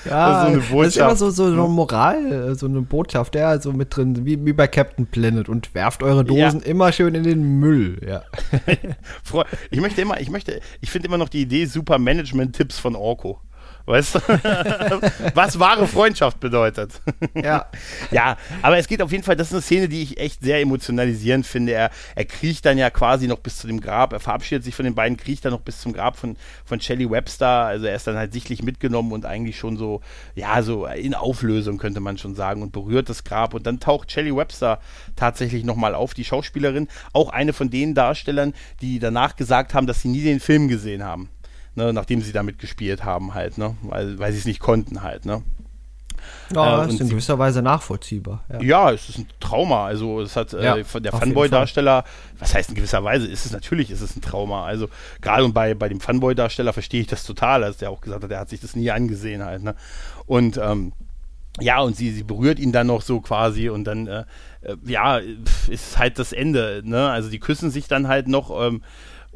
ja, 0.05 0.49
das 0.49 0.63
ist, 0.63 0.69
so 0.69 0.83
das 0.83 0.87
ist 0.87 0.97
immer 0.97 1.15
so, 1.15 1.29
so 1.31 1.45
eine 1.45 1.55
Moral, 1.55 2.55
so 2.55 2.67
eine 2.67 2.81
Botschaft, 2.81 3.35
ja, 3.35 3.59
so 3.59 3.73
mit 3.73 3.95
drin, 3.95 4.25
wie, 4.25 4.45
wie 4.45 4.53
bei 4.53 4.67
Captain 4.67 5.07
Planet 5.07 5.49
und 5.49 5.73
werft 5.73 6.03
eure 6.03 6.23
Dosen 6.23 6.59
ja. 6.59 6.65
immer 6.67 6.91
schön 6.91 7.15
in 7.15 7.23
den 7.23 7.59
Müll, 7.59 7.99
ja. 8.07 8.23
ich 9.71 9.81
möchte 9.81 10.01
immer, 10.01 10.19
ich 10.19 10.29
möchte, 10.29 10.61
ich 10.81 10.91
finde 10.91 11.07
immer 11.07 11.17
noch 11.17 11.29
die 11.29 11.41
Idee 11.41 11.65
super 11.65 11.97
Management-Tipps 11.97 12.77
von 12.77 12.95
Orko. 12.95 13.41
Weißt 13.87 14.15
du? 14.15 14.19
Was 15.33 15.57
wahre 15.59 15.87
Freundschaft 15.87 16.41
bedeutet. 16.41 17.01
Ja. 17.33 17.67
ja, 18.11 18.35
aber 18.61 18.77
es 18.77 18.87
geht 18.87 19.01
auf 19.01 19.13
jeden 19.13 19.23
Fall, 19.23 19.37
das 19.37 19.47
ist 19.47 19.53
eine 19.53 19.61
Szene, 19.61 19.87
die 19.87 20.01
ich 20.01 20.19
echt 20.19 20.41
sehr 20.41 20.59
emotionalisierend 20.59 21.47
finde. 21.47 21.71
Er, 21.71 21.91
er 22.13 22.25
kriecht 22.25 22.65
dann 22.65 22.77
ja 22.77 22.89
quasi 22.89 23.27
noch 23.27 23.39
bis 23.39 23.57
zu 23.57 23.67
dem 23.67 23.79
Grab, 23.79 24.11
er 24.11 24.19
verabschiedet 24.19 24.65
sich 24.65 24.75
von 24.75 24.83
den 24.83 24.93
beiden, 24.93 25.15
kriecht 25.15 25.45
dann 25.45 25.53
noch 25.53 25.61
bis 25.61 25.79
zum 25.79 25.93
Grab 25.93 26.17
von, 26.17 26.35
von 26.65 26.81
Shelley 26.81 27.09
Webster. 27.09 27.47
Also 27.47 27.85
er 27.85 27.95
ist 27.95 28.05
dann 28.05 28.17
halt 28.17 28.33
sichtlich 28.33 28.61
mitgenommen 28.61 29.13
und 29.13 29.25
eigentlich 29.25 29.57
schon 29.57 29.77
so, 29.77 30.01
ja, 30.35 30.61
so 30.61 30.85
in 30.85 31.13
Auflösung 31.13 31.77
könnte 31.77 32.01
man 32.01 32.17
schon 32.17 32.35
sagen 32.35 32.63
und 32.63 32.73
berührt 32.73 33.07
das 33.07 33.23
Grab. 33.23 33.53
Und 33.53 33.65
dann 33.65 33.79
taucht 33.79 34.11
Shelley 34.11 34.35
Webster 34.35 34.81
tatsächlich 35.15 35.63
nochmal 35.63 35.95
auf, 35.95 36.13
die 36.13 36.25
Schauspielerin, 36.25 36.89
auch 37.13 37.29
eine 37.29 37.53
von 37.53 37.69
den 37.69 37.95
Darstellern, 37.95 38.53
die 38.81 38.99
danach 38.99 39.37
gesagt 39.37 39.73
haben, 39.73 39.87
dass 39.87 40.01
sie 40.01 40.09
nie 40.09 40.23
den 40.23 40.41
Film 40.41 40.67
gesehen 40.67 41.05
haben 41.05 41.29
ne, 41.77 41.93
nachdem 41.93 42.21
sie 42.21 42.33
damit 42.33 42.59
gespielt 42.59 43.05
haben 43.05 43.33
halt, 43.33 43.57
ne, 43.57 43.77
weil, 43.83 44.19
weil 44.19 44.33
sie 44.33 44.39
es 44.39 44.45
nicht 44.45 44.59
konnten 44.59 45.03
halt, 45.03 45.25
ne. 45.25 45.43
Ja, 46.53 46.83
äh, 46.83 46.89
ist 46.89 46.99
in 46.99 47.09
gewisser 47.09 47.37
Weise 47.37 47.61
nachvollziehbar. 47.61 48.43
Ja. 48.51 48.61
ja, 48.61 48.91
es 48.91 49.07
ist 49.07 49.19
ein 49.19 49.27
Trauma. 49.39 49.85
Also 49.85 50.19
es 50.19 50.35
hat 50.35 50.53
äh, 50.53 50.63
ja, 50.63 50.75
der 50.75 51.13
Funboy-Darsteller, 51.13 52.03
was 52.39 52.53
heißt 52.53 52.69
in 52.69 52.75
gewisser 52.75 53.03
Weise, 53.03 53.27
ist 53.27 53.45
es 53.45 53.51
natürlich, 53.51 53.91
ist 53.91 54.01
es 54.01 54.15
ein 54.15 54.21
Trauma. 54.21 54.65
Also 54.65 54.89
gerade 55.21 55.45
und 55.45 55.53
bei, 55.53 55.73
bei 55.75 55.87
dem 55.87 56.01
Funboy-Darsteller 56.01 56.73
verstehe 56.73 57.01
ich 57.01 57.07
das 57.07 57.23
total, 57.23 57.63
als 57.63 57.77
der 57.77 57.91
auch 57.91 58.01
gesagt 58.01 58.23
hat, 58.23 58.31
er 58.31 58.39
hat 58.39 58.49
sich 58.49 58.59
das 58.59 58.75
nie 58.75 58.91
angesehen 58.91 59.45
halt. 59.45 59.63
Ne? 59.63 59.75
Und 60.25 60.57
ähm, 60.57 60.91
ja, 61.59 61.79
und 61.81 61.95
sie, 61.95 62.11
sie 62.11 62.23
berührt 62.23 62.59
ihn 62.59 62.71
dann 62.71 62.87
noch 62.87 63.03
so 63.03 63.21
quasi 63.21 63.69
und 63.69 63.83
dann, 63.85 64.07
äh, 64.07 64.23
äh 64.63 64.75
ja, 64.85 65.19
ist 65.69 65.97
halt 65.97 66.17
das 66.19 66.33
Ende. 66.33 66.81
Ne? 66.83 67.09
Also 67.09 67.29
die 67.29 67.39
küssen 67.39 67.71
sich 67.71 67.87
dann 67.87 68.07
halt 68.07 68.27
noch. 68.27 68.51
Ähm, 68.67 68.81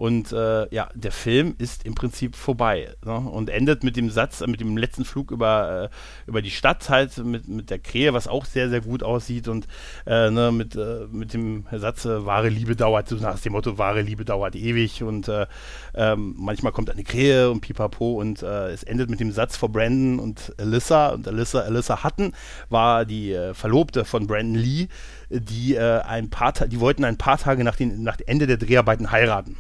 und 0.02 0.32
äh, 0.32 0.74
ja, 0.74 0.89
der 0.95 1.12
Film 1.12 1.54
ist 1.60 1.86
im 1.86 1.93
Prinzip 1.93 2.36
vorbei 2.36 2.89
ne? 3.06 3.18
und 3.18 3.52
endet 3.52 3.84
mit 3.84 3.95
dem 3.95 4.10
Satz, 4.10 4.43
mit 4.47 4.60
dem 4.60 4.76
letzten 4.76 5.06
Flug 5.06 5.30
über, 5.30 5.91
äh, 5.91 6.28
über 6.28 6.41
die 6.41 6.49
Stadt 6.49 6.89
halt, 6.89 7.16
mit, 7.20 7.47
mit 7.47 7.70
der 7.70 7.78
Krähe, 7.78 8.12
was 8.12 8.28
auch 8.28 8.45
sehr, 8.45 8.72
sehr 8.72 8.82
gut 8.82 9.04
aussieht 9.04 9.47
und 9.47 9.68
äh, 10.08 10.32
ne, 10.32 10.52
mit, 10.52 10.76
äh, 10.76 11.06
mit 11.12 11.36
dem 11.36 11.68
Satz, 11.72 12.06
äh, 12.06 12.26
wahre 12.26 12.49
Liebe 12.49 12.76
dauert, 12.76 13.10
so 13.10 13.16
nach 13.18 13.39
dem 13.39 13.52
Motto, 13.52 13.78
wahre 13.78 14.02
Liebe 14.02 14.26
dauert 14.26 14.56
ewig 14.56 15.04
und 15.04 15.28
äh, 15.28 15.45
ähm, 15.93 16.34
manchmal 16.36 16.72
kommt 16.72 16.89
eine 16.89 17.04
Krähe 17.04 17.52
und 17.52 17.62
pipapo 17.62 18.20
und 18.20 18.41
es 18.41 18.82
endet 18.82 19.12
mit 19.12 19.20
dem 19.20 19.32
Satz 19.32 19.56
vor 19.56 19.70
Brandon 19.70 20.18
und 20.18 20.52
Alyssa 20.58 21.10
und 21.10 21.28
Alyssa, 21.28 21.60
Alyssa 21.60 22.04
Hutton 22.04 22.34
war 22.70 23.06
die 23.06 23.38
Verlobte 23.54 24.04
von 24.04 24.26
Brandon 24.26 24.56
Lee, 24.56 24.88
die 25.30 25.78
ein 25.78 26.32
paar, 26.32 26.54
die 26.54 26.80
wollten 26.80 27.04
ein 27.04 27.18
paar 27.18 27.38
Tage 27.38 27.64
nach, 27.64 27.76
den, 27.76 28.02
nach 28.02 28.18
Ende 28.26 28.47
der 28.47 28.58
Dreharbeiten 28.58 29.12
heiraten. 29.12 29.58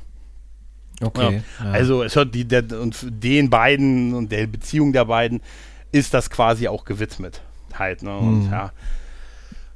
Okay. 1.01 1.41
Ja. 1.59 1.71
Also 1.71 2.03
es 2.03 2.15
hört 2.15 2.33
die, 2.35 2.45
der, 2.45 2.63
und 2.79 2.97
den 3.01 3.49
beiden 3.49 4.13
und 4.13 4.31
der 4.31 4.47
Beziehung 4.47 4.93
der 4.93 5.05
beiden 5.05 5.41
ist 5.91 6.13
das 6.13 6.29
quasi 6.29 6.67
auch 6.67 6.85
gewidmet. 6.85 7.41
Halt, 7.73 8.03
ne? 8.03 8.15
Und 8.17 8.45
hm. 8.45 8.51
ja. 8.51 8.71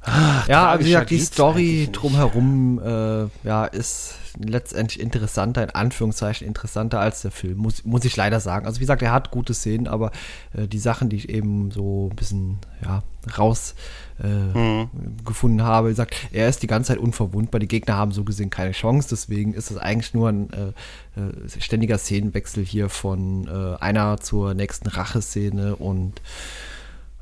Ach, 0.06 0.48
ja, 0.48 0.78
wie 0.78 0.84
gesagt, 0.84 1.10
die 1.10 1.18
Story 1.18 1.88
drumherum 1.90 2.78
äh, 2.78 3.46
ja, 3.46 3.64
ist 3.64 4.14
letztendlich 4.38 5.00
interessanter, 5.00 5.64
in 5.64 5.70
Anführungszeichen 5.70 6.46
interessanter 6.46 7.00
als 7.00 7.22
der 7.22 7.30
Film, 7.30 7.58
muss, 7.58 7.84
muss 7.84 8.04
ich 8.04 8.16
leider 8.16 8.38
sagen. 8.38 8.66
Also 8.66 8.76
wie 8.76 8.84
gesagt, 8.84 9.02
er 9.02 9.12
hat 9.12 9.30
gute 9.30 9.54
Szenen, 9.54 9.88
aber 9.88 10.12
äh, 10.52 10.68
die 10.68 10.78
Sachen, 10.78 11.08
die 11.08 11.16
ich 11.16 11.28
eben 11.28 11.70
so 11.70 12.08
ein 12.10 12.16
bisschen 12.16 12.58
ja, 12.84 13.02
raus 13.36 13.74
äh, 14.22 14.26
mhm. 14.26 15.62
habe, 15.62 15.88
wie 15.88 15.92
gesagt, 15.92 16.14
er 16.32 16.48
ist 16.48 16.62
die 16.62 16.66
ganze 16.66 16.88
Zeit 16.92 16.98
unverwundbar, 16.98 17.58
die 17.58 17.68
Gegner 17.68 17.96
haben 17.96 18.12
so 18.12 18.24
gesehen 18.24 18.50
keine 18.50 18.72
Chance, 18.72 19.08
deswegen 19.10 19.54
ist 19.54 19.70
es 19.70 19.78
eigentlich 19.78 20.14
nur 20.14 20.28
ein 20.28 20.50
äh, 20.52 21.20
äh 21.20 21.60
ständiger 21.60 21.98
Szenenwechsel 21.98 22.64
hier 22.64 22.88
von 22.88 23.48
äh, 23.48 23.82
einer 23.82 24.18
zur 24.18 24.54
nächsten 24.54 24.88
Racheszene 24.88 25.76
und 25.76 26.20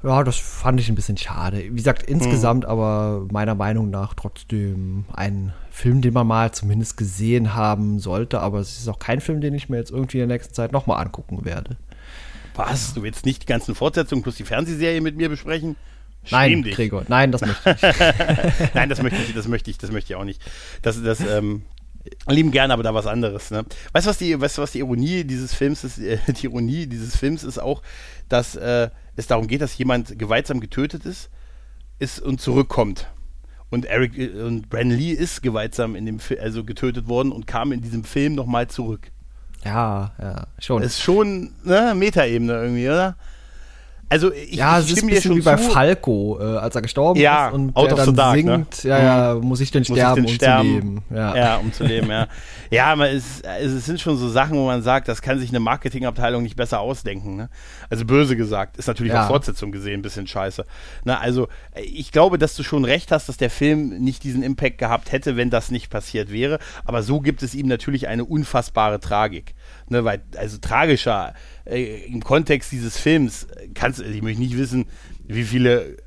ja, 0.05 0.23
das 0.23 0.37
fand 0.37 0.79
ich 0.81 0.89
ein 0.89 0.95
bisschen 0.95 1.17
schade. 1.17 1.65
Wie 1.65 1.77
gesagt, 1.77 2.03
insgesamt 2.03 2.65
mhm. 2.65 2.71
aber 2.71 3.27
meiner 3.33 3.55
Meinung 3.55 3.91
nach 3.91 4.15
trotzdem 4.15 5.07
ein 5.13 5.53
Film, 5.71 6.03
den 6.03 6.13
man 6.13 6.27
mal 6.27 6.53
zumindest 6.53 6.97
gesehen 6.97 7.55
haben 7.55 7.99
sollte. 7.99 8.41
Aber 8.41 8.61
es 8.61 8.79
ist 8.79 8.89
auch 8.89 8.99
kein 8.99 9.21
Film, 9.21 9.41
den 9.41 9.55
ich 9.55 9.69
mir 9.69 9.79
jetzt 9.79 9.91
irgendwie 9.91 10.21
in 10.21 10.29
der 10.29 10.37
nächsten 10.37 10.55
Zeit 10.55 10.73
nochmal 10.73 11.03
angucken 11.03 11.45
werde. 11.45 11.77
Was? 12.55 12.95
Du 12.95 13.03
willst 13.03 13.25
nicht 13.25 13.43
die 13.43 13.47
ganzen 13.47 13.75
Fortsetzungen 13.75 14.23
plus 14.23 14.37
die 14.37 14.45
Fernsehserie 14.45 15.01
mit 15.01 15.17
mir 15.17 15.29
besprechen? 15.29 15.77
Nein, 16.31 16.63
dich. 16.63 16.75
Gregor, 16.77 17.05
nein, 17.09 17.33
das 17.33 17.43
möchte 17.43 17.71
ich. 17.71 18.75
nein, 18.75 18.89
das 18.89 19.03
möchte 19.03 19.21
ich, 19.23 19.35
das 19.35 19.49
möchte 19.49 19.71
ich, 19.71 19.79
das 19.79 19.91
möchte 19.91 20.13
ich 20.13 20.17
auch 20.17 20.25
nicht. 20.25 20.41
Das, 20.83 21.03
das, 21.03 21.21
ähm, 21.21 21.63
lieben 22.29 22.51
gerne, 22.51 22.73
aber 22.73 22.83
da 22.83 22.95
was 22.95 23.07
anderes. 23.07 23.51
Ne? 23.51 23.65
Weißt 23.93 24.07
du, 24.07 24.11
was 24.11 24.19
die, 24.19 24.41
weißt 24.41 24.59
was 24.59 24.73
die 24.73 24.81
Ironie 24.81 25.25
dieses 25.25 25.55
Films 25.55 25.85
ist? 25.85 25.99
Die 25.99 26.47
Ironie 26.47 26.87
dieses 26.87 27.17
Films 27.17 27.45
ist 27.45 27.59
auch, 27.59 27.83
dass 28.29 28.57
äh, 28.57 28.91
es 29.17 29.27
darum 29.27 29.47
geht, 29.47 29.61
dass 29.61 29.77
jemand 29.79 30.19
gewaltsam 30.19 30.61
getötet 30.61 31.07
ist, 31.07 31.31
ist 31.99 32.21
und 32.21 32.41
zurückkommt. 32.41 33.09
Und 33.71 33.87
Eric 33.87 34.19
äh, 34.19 34.43
und 34.43 34.69
Brandon 34.69 34.99
Lee 34.99 35.13
ist 35.13 35.43
gewaltsam 35.43 35.97
in 35.97 36.07
dem 36.07 36.19
Fi 36.19 36.39
also 36.39 36.65
getötet 36.65 37.09
worden 37.09 37.33
und 37.33 37.47
kam 37.47 37.73
in 37.73 37.81
diesem 37.81 38.05
Film 38.05 38.35
nochmal 38.35 38.69
zurück. 38.69 39.11
Ja, 39.65 40.13
ja, 40.21 40.47
schon. 40.59 40.83
Ist 40.83 41.01
schon 41.01 41.55
ne, 41.65 41.95
Metaebene 41.97 42.53
irgendwie, 42.53 42.89
oder? 42.89 43.17
Also 44.09 44.33
ich, 44.33 44.55
ja, 44.55 44.79
ich 44.79 44.87
es 44.87 44.93
ist 44.93 45.03
ein 45.03 45.09
bisschen 45.09 45.37
wie 45.37 45.41
bei 45.41 45.57
Falco, 45.57 46.39
äh, 46.41 46.45
als 46.59 46.75
er 46.75 46.83
gestorben 46.83 47.21
ja, 47.21 47.49
ist 47.49 47.55
und 47.55 47.75
Out 47.77 47.91
der 47.91 47.97
dann 47.97 48.15
dark, 48.15 48.37
ne? 48.37 48.43
singt, 48.43 48.85
ne? 48.85 48.91
ja, 48.91 49.03
ja, 49.03 49.35
mhm. 49.35 49.41
muss 49.43 49.61
ich 49.61 49.71
denn 49.71 49.85
sterben, 49.85 50.25
ich 50.25 50.31
denn 50.31 50.35
sterben, 50.35 50.69
um 50.69 50.75
zu 50.75 50.81
leben. 50.81 51.03
Ja, 51.11 51.37
ja 51.37 51.57
um 51.57 51.73
zu 51.73 51.85
leben, 51.85 52.11
ja. 52.11 52.29
ja, 52.71 52.97
man 52.97 53.11
ist, 53.11 53.45
es 53.45 53.87
sind 53.87 54.01
schon 54.01 54.17
so 54.17 54.29
Sachen, 54.29 54.57
wo 54.57 54.67
man 54.67 54.83
sagt, 54.83 55.09
das 55.09 55.23
kann 55.23 55.39
sich 55.39 55.51
eine 55.51 55.61
Marketingabteilung 55.61 56.43
nicht 56.43 56.57
besser 56.57 56.81
ausdenken. 56.81 57.37
Ne? 57.37 57.49
Also 57.91 58.05
böse 58.05 58.37
gesagt, 58.37 58.77
ist 58.77 58.87
natürlich 58.87 59.13
ja. 59.13 59.23
auf 59.23 59.29
Fortsetzung 59.29 59.73
gesehen 59.73 60.01
ein 60.01 60.03
bisschen 60.03 60.27
scheiße. 60.27 60.65
Na, 61.05 61.19
also 61.19 61.49
ich 61.75 62.13
glaube, 62.13 62.39
dass 62.39 62.55
du 62.57 62.63
schon 62.63 62.85
recht 62.85 63.11
hast, 63.13 63.29
dass 63.29 63.37
der 63.37 63.51
Film 63.51 64.01
nicht 64.01 64.25
diesen 64.25 64.43
Impact 64.43 64.79
gehabt 64.79 65.13
hätte, 65.13 65.37
wenn 65.37 65.51
das 65.51 65.71
nicht 65.71 65.91
passiert 65.91 66.31
wäre. 66.31 66.59
Aber 66.85 67.03
so 67.03 67.21
gibt 67.21 67.43
es 67.43 67.55
ihm 67.55 67.67
natürlich 67.67 68.09
eine 68.09 68.25
unfassbare 68.25 69.01
Tragik. 69.01 69.55
Ne, 69.89 70.05
weil, 70.05 70.23
also 70.37 70.59
tragischer 70.59 71.35
äh, 71.67 72.07
im 72.07 72.23
Kontext 72.23 72.73
dieses 72.73 72.97
Films 72.97 73.47
kannst 73.75 74.01
ich 74.01 74.23
möchte 74.23 74.41
nicht 74.41 74.57
wissen, 74.57 74.87
wie 75.27 75.45
viele 75.45 75.99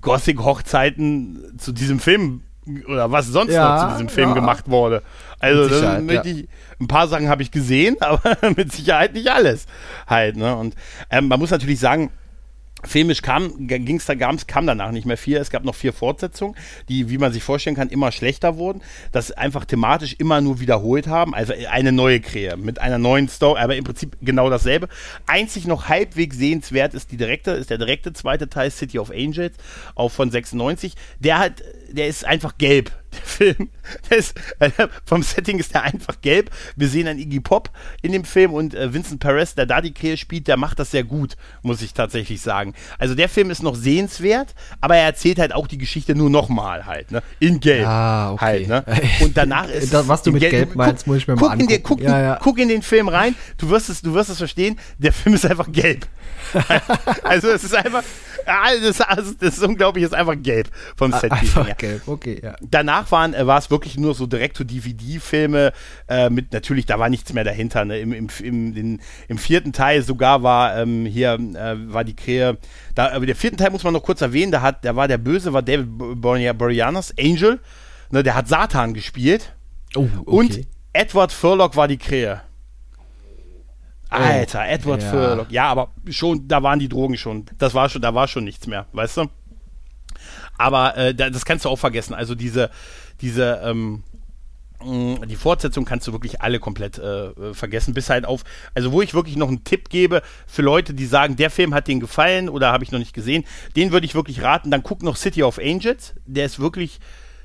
Gothic-Hochzeiten 0.00 1.56
zu 1.58 1.72
diesem 1.72 2.00
Film 2.00 2.42
oder 2.88 3.12
was 3.12 3.26
sonst 3.26 3.52
ja, 3.52 3.74
noch 3.74 3.88
zu 3.88 3.92
diesem 3.94 4.08
Film 4.08 4.30
ja. 4.30 4.34
gemacht 4.34 4.68
wurde. 4.68 5.02
Also 5.38 5.68
das 5.68 6.02
möchte 6.02 6.28
ich, 6.30 6.48
ein 6.80 6.88
paar 6.88 7.08
Sachen 7.08 7.28
habe 7.28 7.42
ich 7.42 7.50
gesehen, 7.50 7.96
aber 8.00 8.36
mit 8.56 8.72
Sicherheit 8.72 9.12
nicht 9.14 9.30
alles 9.30 9.66
halt. 10.06 10.36
Ne? 10.36 10.56
Und 10.56 10.74
ähm, 11.10 11.28
man 11.28 11.38
muss 11.38 11.50
natürlich 11.50 11.78
sagen, 11.78 12.10
Filmisch 12.86 13.22
kam, 13.22 13.66
ging's 13.66 14.06
da, 14.06 14.14
gab's, 14.14 14.46
kam 14.46 14.66
danach 14.66 14.90
nicht 14.90 15.06
mehr 15.06 15.16
viel. 15.16 15.36
Es 15.36 15.50
gab 15.50 15.64
noch 15.64 15.74
vier 15.74 15.92
Fortsetzungen, 15.92 16.54
die, 16.88 17.10
wie 17.10 17.18
man 17.18 17.32
sich 17.32 17.42
vorstellen 17.42 17.76
kann, 17.76 17.88
immer 17.88 18.12
schlechter 18.12 18.56
wurden, 18.56 18.82
das 19.12 19.32
einfach 19.32 19.64
thematisch 19.64 20.14
immer 20.18 20.40
nur 20.40 20.60
wiederholt 20.60 21.06
haben. 21.06 21.34
Also 21.34 21.52
eine 21.70 21.92
neue 21.92 22.20
Krähe 22.20 22.56
mit 22.56 22.80
einer 22.80 22.98
neuen 22.98 23.28
Story, 23.28 23.60
aber 23.60 23.76
im 23.76 23.84
Prinzip 23.84 24.16
genau 24.20 24.50
dasselbe. 24.50 24.88
Einzig 25.26 25.66
noch 25.66 25.88
halbwegs 25.88 26.36
sehenswert 26.36 26.94
ist 26.94 27.12
die 27.12 27.16
direkte, 27.16 27.52
ist 27.52 27.70
der 27.70 27.78
direkte 27.78 28.12
zweite 28.12 28.48
Teil 28.48 28.70
City 28.70 28.98
of 28.98 29.10
Angels, 29.10 29.54
auch 29.94 30.10
von 30.10 30.30
96. 30.30 30.94
Der 31.18 31.38
hat, 31.38 31.62
der 31.94 32.08
ist 32.08 32.24
einfach 32.24 32.58
gelb 32.58 32.92
der 33.14 33.22
Film. 33.22 33.68
Der 34.10 34.18
ist, 34.18 34.34
äh, 34.58 34.70
vom 35.04 35.22
Setting 35.22 35.58
ist 35.58 35.74
der 35.74 35.82
einfach 35.82 36.20
gelb. 36.20 36.50
Wir 36.76 36.88
sehen 36.88 37.06
einen 37.06 37.18
Iggy 37.18 37.40
Pop 37.40 37.70
in 38.02 38.12
dem 38.12 38.24
Film 38.24 38.52
und 38.52 38.74
äh, 38.74 38.92
Vincent 38.92 39.20
Perez, 39.20 39.54
der 39.54 39.66
da 39.66 39.80
die 39.80 39.92
Krähe 39.92 40.16
spielt, 40.16 40.48
der 40.48 40.56
macht 40.56 40.78
das 40.78 40.90
sehr 40.90 41.04
gut, 41.04 41.36
muss 41.62 41.82
ich 41.82 41.94
tatsächlich 41.94 42.40
sagen. 42.40 42.74
Also 42.98 43.14
der 43.14 43.28
Film 43.28 43.50
ist 43.50 43.62
noch 43.62 43.74
sehenswert, 43.74 44.54
aber 44.80 44.96
er 44.96 45.04
erzählt 45.04 45.38
halt 45.38 45.54
auch 45.54 45.66
die 45.66 45.78
Geschichte 45.78 46.14
nur 46.14 46.30
nochmal 46.30 46.86
halt, 46.86 47.10
ne? 47.10 47.22
In 47.40 47.60
gelb. 47.60 47.86
Ah, 47.86 48.32
okay. 48.32 48.44
Halt, 48.44 48.68
ne? 48.68 48.84
Und 49.20 49.36
danach 49.36 49.68
ist. 49.68 49.92
das, 49.92 50.08
was 50.08 50.22
du 50.22 50.32
mit 50.32 50.40
gelb, 50.40 50.52
gelb 50.52 50.74
meinst, 50.74 51.06
muss 51.06 51.18
ich 51.18 51.28
mir 51.28 51.34
guck 51.34 51.42
mal 51.42 51.52
angucken. 51.52 51.70
In 51.70 51.76
den, 51.76 51.82
guck, 51.82 52.00
ja, 52.00 52.20
ja. 52.20 52.38
guck 52.42 52.58
in 52.58 52.68
den 52.68 52.82
Film 52.82 53.08
rein, 53.08 53.34
du 53.58 53.70
wirst 53.70 53.88
es, 53.88 54.02
du 54.02 54.14
wirst 54.14 54.30
es 54.30 54.38
verstehen, 54.38 54.78
der 54.98 55.12
Film 55.12 55.34
ist 55.34 55.46
einfach 55.46 55.70
gelb. 55.70 56.06
also 57.24 57.48
es 57.48 57.64
ist 57.64 57.74
einfach, 57.74 58.02
ah, 58.46 58.70
das, 58.82 59.00
also, 59.00 59.32
das 59.38 59.56
ist 59.56 59.62
unglaublich, 59.62 60.04
ist 60.04 60.14
einfach 60.14 60.36
gelb 60.40 60.68
vom 60.96 61.12
Set. 61.12 61.32
Einfach 61.32 61.66
her. 61.66 61.76
Gelb, 61.84 62.08
okay, 62.08 62.40
ja. 62.42 62.56
Danach 62.60 63.10
waren, 63.12 63.34
äh, 63.34 63.46
war 63.46 63.58
es 63.58 63.70
wirklich 63.70 63.96
nur 63.96 64.14
so 64.14 64.26
Direct-to-DVD-Filme 64.26 65.72
äh, 66.08 66.30
mit, 66.30 66.52
natürlich, 66.52 66.86
da 66.86 66.98
war 66.98 67.08
nichts 67.08 67.32
mehr 67.32 67.44
dahinter. 67.44 67.84
Ne? 67.84 67.98
Im, 67.98 68.12
im, 68.12 68.28
im, 68.42 68.74
den, 68.74 69.00
Im 69.28 69.38
vierten 69.38 69.72
Teil 69.72 70.02
sogar 70.02 70.42
war 70.42 70.76
ähm, 70.76 71.06
hier, 71.06 71.34
äh, 71.34 71.92
war 71.92 72.04
die 72.04 72.16
Krähe, 72.16 72.58
da, 72.94 73.12
aber 73.12 73.26
der 73.26 73.36
vierten 73.36 73.56
Teil 73.56 73.70
muss 73.70 73.84
man 73.84 73.92
noch 73.92 74.02
kurz 74.02 74.20
erwähnen, 74.20 74.52
da 74.52 74.62
hat, 74.62 74.84
der 74.84 74.96
war 74.96 75.08
der 75.08 75.18
Böse, 75.18 75.52
war 75.52 75.62
David 75.62 75.88
Boreanaz, 76.20 77.14
Angel, 77.18 77.60
ne, 78.10 78.22
der 78.22 78.34
hat 78.34 78.48
Satan 78.48 78.94
gespielt. 78.94 79.54
Oh, 79.96 80.00
okay. 80.00 80.10
Und 80.24 80.60
Edward 80.92 81.32
Furlock 81.32 81.76
war 81.76 81.88
die 81.88 81.98
Krähe. 81.98 82.40
Oh, 84.10 84.16
Alter, 84.16 84.66
Edward 84.66 85.02
ja. 85.02 85.10
Furlock. 85.10 85.50
Ja, 85.50 85.68
aber 85.68 85.88
schon, 86.08 86.46
da 86.46 86.62
waren 86.62 86.78
die 86.78 86.88
Drogen 86.88 87.16
schon. 87.16 87.46
Das 87.58 87.74
war 87.74 87.88
schon, 87.88 88.02
da 88.02 88.14
war 88.14 88.28
schon 88.28 88.44
nichts 88.44 88.66
mehr, 88.66 88.86
weißt 88.92 89.16
du? 89.18 89.26
Aber 90.58 90.96
äh, 90.96 91.14
das 91.14 91.44
kannst 91.44 91.64
du 91.64 91.68
auch 91.68 91.78
vergessen. 91.78 92.14
Also 92.14 92.34
diese, 92.34 92.70
diese, 93.20 93.60
ähm, 93.64 94.02
die 94.84 95.36
Fortsetzung 95.36 95.84
kannst 95.84 96.06
du 96.06 96.12
wirklich 96.12 96.42
alle 96.42 96.58
komplett 96.58 96.98
äh, 96.98 97.54
vergessen, 97.54 97.94
bis 97.94 98.10
halt 98.10 98.26
auf, 98.26 98.44
also 98.74 98.92
wo 98.92 99.02
ich 99.02 99.14
wirklich 99.14 99.36
noch 99.36 99.48
einen 99.48 99.64
Tipp 99.64 99.88
gebe 99.88 100.22
für 100.46 100.62
Leute, 100.62 100.94
die 100.94 101.06
sagen, 101.06 101.36
der 101.36 101.50
Film 101.50 101.74
hat 101.74 101.88
denen 101.88 102.00
gefallen 102.00 102.48
oder 102.48 102.70
habe 102.72 102.84
ich 102.84 102.92
noch 102.92 102.98
nicht 102.98 103.14
gesehen, 103.14 103.44
den 103.76 103.92
würde 103.92 104.04
ich 104.04 104.14
wirklich 104.14 104.42
raten, 104.42 104.70
dann 104.70 104.82
guck 104.82 105.02
noch 105.02 105.16
City 105.16 105.42
of 105.42 105.58
Angels, 105.58 106.14
der 106.26 106.44
ist 106.44 106.58
wirklich, 106.58 107.00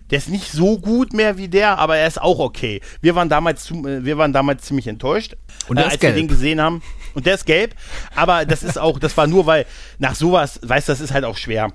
der 0.10 0.18
ist 0.18 0.28
nicht 0.28 0.52
so 0.52 0.80
gut 0.80 1.14
mehr 1.14 1.38
wie 1.38 1.48
der, 1.48 1.78
aber 1.78 1.96
er 1.98 2.08
ist 2.08 2.22
auch 2.22 2.40
okay. 2.40 2.82
Wir 3.00 3.16
waren 3.16 3.30
damals, 3.30 3.72
äh, 3.72 4.04
wir 4.04 4.18
waren 4.18 4.34
damals 4.34 4.64
ziemlich 4.64 4.88
enttäuscht, 4.88 5.38
und 5.68 5.78
äh, 5.78 5.84
als 5.84 6.00
gelb. 6.00 6.16
wir 6.16 6.22
den 6.22 6.28
gesehen 6.28 6.60
haben. 6.60 6.82
Und 7.14 7.26
der 7.26 7.36
ist 7.36 7.46
gelb, 7.46 7.74
aber 8.16 8.46
das 8.46 8.64
ist 8.64 8.78
auch, 8.78 9.00
das 9.00 9.16
war 9.18 9.28
nur, 9.28 9.46
weil 9.46 9.66
nach 9.98 10.16
sowas, 10.16 10.60
weißt 10.62 10.90
du, 10.90 10.92
das 10.92 11.02
ist 11.02 11.14
halt 11.14 11.26
auch 11.26 11.38
schwer. 11.38 11.72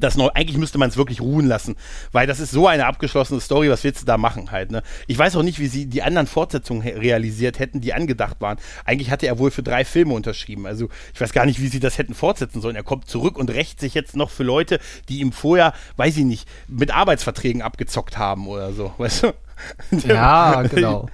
Das 0.00 0.16
neu, 0.16 0.28
eigentlich 0.34 0.56
müsste 0.56 0.78
man 0.78 0.88
es 0.88 0.96
wirklich 0.96 1.20
ruhen 1.20 1.46
lassen, 1.46 1.76
weil 2.12 2.26
das 2.26 2.40
ist 2.40 2.50
so 2.50 2.66
eine 2.66 2.86
abgeschlossene 2.86 3.40
Story, 3.40 3.70
was 3.70 3.84
willst 3.84 4.02
du 4.02 4.06
da 4.06 4.18
machen 4.18 4.50
halt, 4.50 4.70
ne? 4.70 4.82
Ich 5.06 5.18
weiß 5.18 5.36
auch 5.36 5.42
nicht, 5.42 5.58
wie 5.58 5.66
sie 5.66 5.86
die 5.86 6.02
anderen 6.02 6.26
Fortsetzungen 6.26 6.86
realisiert 6.86 7.58
hätten, 7.58 7.80
die 7.80 7.94
angedacht 7.94 8.40
waren. 8.40 8.58
Eigentlich 8.84 9.10
hatte 9.10 9.26
er 9.26 9.38
wohl 9.38 9.50
für 9.50 9.62
drei 9.62 9.84
Filme 9.84 10.14
unterschrieben, 10.14 10.66
also 10.66 10.88
ich 11.12 11.20
weiß 11.20 11.32
gar 11.32 11.46
nicht, 11.46 11.60
wie 11.60 11.68
sie 11.68 11.80
das 11.80 11.98
hätten 11.98 12.14
fortsetzen 12.14 12.60
sollen. 12.60 12.76
Er 12.76 12.82
kommt 12.82 13.08
zurück 13.08 13.36
und 13.36 13.50
rächt 13.50 13.80
sich 13.80 13.94
jetzt 13.94 14.16
noch 14.16 14.30
für 14.30 14.42
Leute, 14.42 14.78
die 15.08 15.20
ihm 15.20 15.32
vorher, 15.32 15.72
weiß 15.96 16.16
ich 16.16 16.24
nicht, 16.24 16.48
mit 16.68 16.94
Arbeitsverträgen 16.94 17.62
abgezockt 17.62 18.18
haben 18.18 18.48
oder 18.48 18.72
so, 18.72 18.92
weißt 18.98 19.24
du? 19.24 19.32
Ja, 20.08 20.62
genau. 20.70 21.08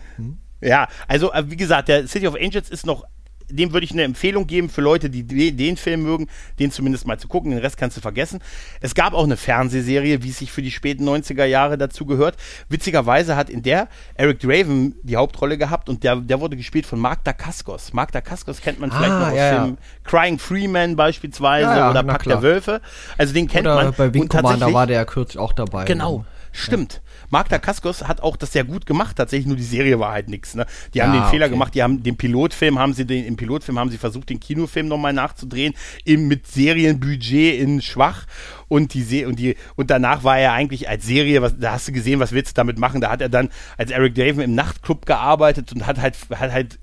Ja, 0.60 0.88
also 1.08 1.32
äh, 1.32 1.50
wie 1.50 1.56
gesagt, 1.56 1.88
der 1.88 2.06
City 2.06 2.26
of 2.26 2.34
Angels 2.34 2.68
ist 2.68 2.86
noch 2.86 3.04
dem 3.50 3.72
würde 3.72 3.84
ich 3.84 3.92
eine 3.92 4.02
Empfehlung 4.04 4.46
geben 4.46 4.68
für 4.68 4.80
Leute, 4.80 5.10
die 5.10 5.52
den 5.56 5.76
Film 5.76 6.02
mögen, 6.02 6.28
den 6.58 6.70
zumindest 6.70 7.06
mal 7.06 7.18
zu 7.18 7.28
gucken. 7.28 7.50
Den 7.50 7.60
Rest 7.60 7.76
kannst 7.76 7.96
du 7.96 8.00
vergessen. 8.00 8.40
Es 8.80 8.94
gab 8.94 9.12
auch 9.12 9.24
eine 9.24 9.36
Fernsehserie, 9.36 10.22
wie 10.22 10.30
es 10.30 10.38
sich 10.38 10.52
für 10.52 10.62
die 10.62 10.70
späten 10.70 11.08
90er 11.08 11.44
Jahre 11.44 11.76
dazu 11.78 12.06
gehört. 12.06 12.36
Witzigerweise 12.68 13.36
hat 13.36 13.50
in 13.50 13.62
der 13.62 13.88
Eric 14.14 14.40
Draven 14.40 14.94
die 15.02 15.16
Hauptrolle 15.16 15.58
gehabt 15.58 15.88
und 15.88 16.04
der, 16.04 16.16
der 16.16 16.40
wurde 16.40 16.56
gespielt 16.56 16.86
von 16.86 16.98
Mark 16.98 17.24
Dacascos. 17.24 17.92
Mark 17.92 18.12
Dacascos 18.12 18.60
kennt 18.60 18.78
man 18.80 18.90
vielleicht 18.90 19.10
Ah, 19.12 19.18
noch 19.20 19.28
aus 19.28 19.34
ja, 19.36 19.46
ja. 19.52 19.58
Filmen 19.62 19.78
Crying 20.04 20.38
Freeman 20.38 20.96
beispielsweise 20.96 21.64
Ja, 21.70 21.90
oder 21.90 22.02
Pack 22.02 22.24
der 22.24 22.42
Wölfe. 22.42 22.80
Also 23.18 23.32
den 23.34 23.48
kennt 23.48 23.66
Oder 23.66 23.84
man. 23.84 23.94
bei 23.96 24.12
Wing 24.14 24.28
Commander 24.28 24.72
war 24.72 24.86
der 24.86 24.96
ja 24.96 25.04
kürzlich 25.04 25.38
auch 25.38 25.52
dabei. 25.52 25.84
Genau, 25.84 26.24
stimmt. 26.52 27.00
Mark 27.30 27.48
Dacascos 27.48 28.04
hat 28.08 28.22
auch 28.22 28.36
das 28.36 28.52
sehr 28.52 28.64
gut 28.64 28.86
gemacht, 28.86 29.16
tatsächlich, 29.16 29.46
nur 29.46 29.56
die 29.56 29.62
Serie 29.62 29.98
war 30.00 30.12
halt 30.12 30.28
nichts. 30.28 30.54
Ne? 30.54 30.66
Die 30.94 31.02
haben 31.02 31.12
Ah, 31.12 31.20
den 31.22 31.30
Fehler 31.30 31.46
okay. 31.46 31.52
gemacht, 31.54 31.74
die 31.74 31.82
haben 31.82 32.02
den 32.02 32.16
Pilotfilm, 32.16 32.78
haben 32.78 32.92
sie 32.92 33.04
den, 33.04 33.24
im 33.24 33.36
Pilotfilm 33.36 33.78
haben 33.78 33.90
sie 33.90 33.98
versucht, 33.98 34.30
den 34.30 34.40
Kinofilm 34.40 34.88
nochmal 34.88 35.12
nachzudrehen, 35.12 35.74
im, 36.04 36.28
mit 36.28 36.46
Serienbudget 36.46 37.60
in 37.60 37.80
schwach. 37.82 38.26
Und 38.70 38.94
die 38.94 39.02
Se 39.02 39.26
und 39.26 39.38
die 39.38 39.56
und 39.74 39.90
danach 39.90 40.22
war 40.22 40.38
er 40.38 40.52
eigentlich 40.52 40.88
als 40.88 41.04
Serie, 41.04 41.42
was, 41.42 41.58
da 41.58 41.72
hast 41.72 41.88
du 41.88 41.92
gesehen, 41.92 42.20
was 42.20 42.30
willst 42.30 42.52
du 42.52 42.54
damit 42.54 42.78
machen? 42.78 43.00
Da 43.00 43.10
hat 43.10 43.20
er 43.20 43.28
dann 43.28 43.50
als 43.76 43.90
Eric 43.90 44.14
Draven 44.14 44.40
im 44.40 44.54
Nachtclub 44.54 45.06
gearbeitet 45.06 45.72
und 45.72 45.86
hat 45.88 45.98
halt 45.98 46.16
hat 46.30 46.52
halt 46.52 46.78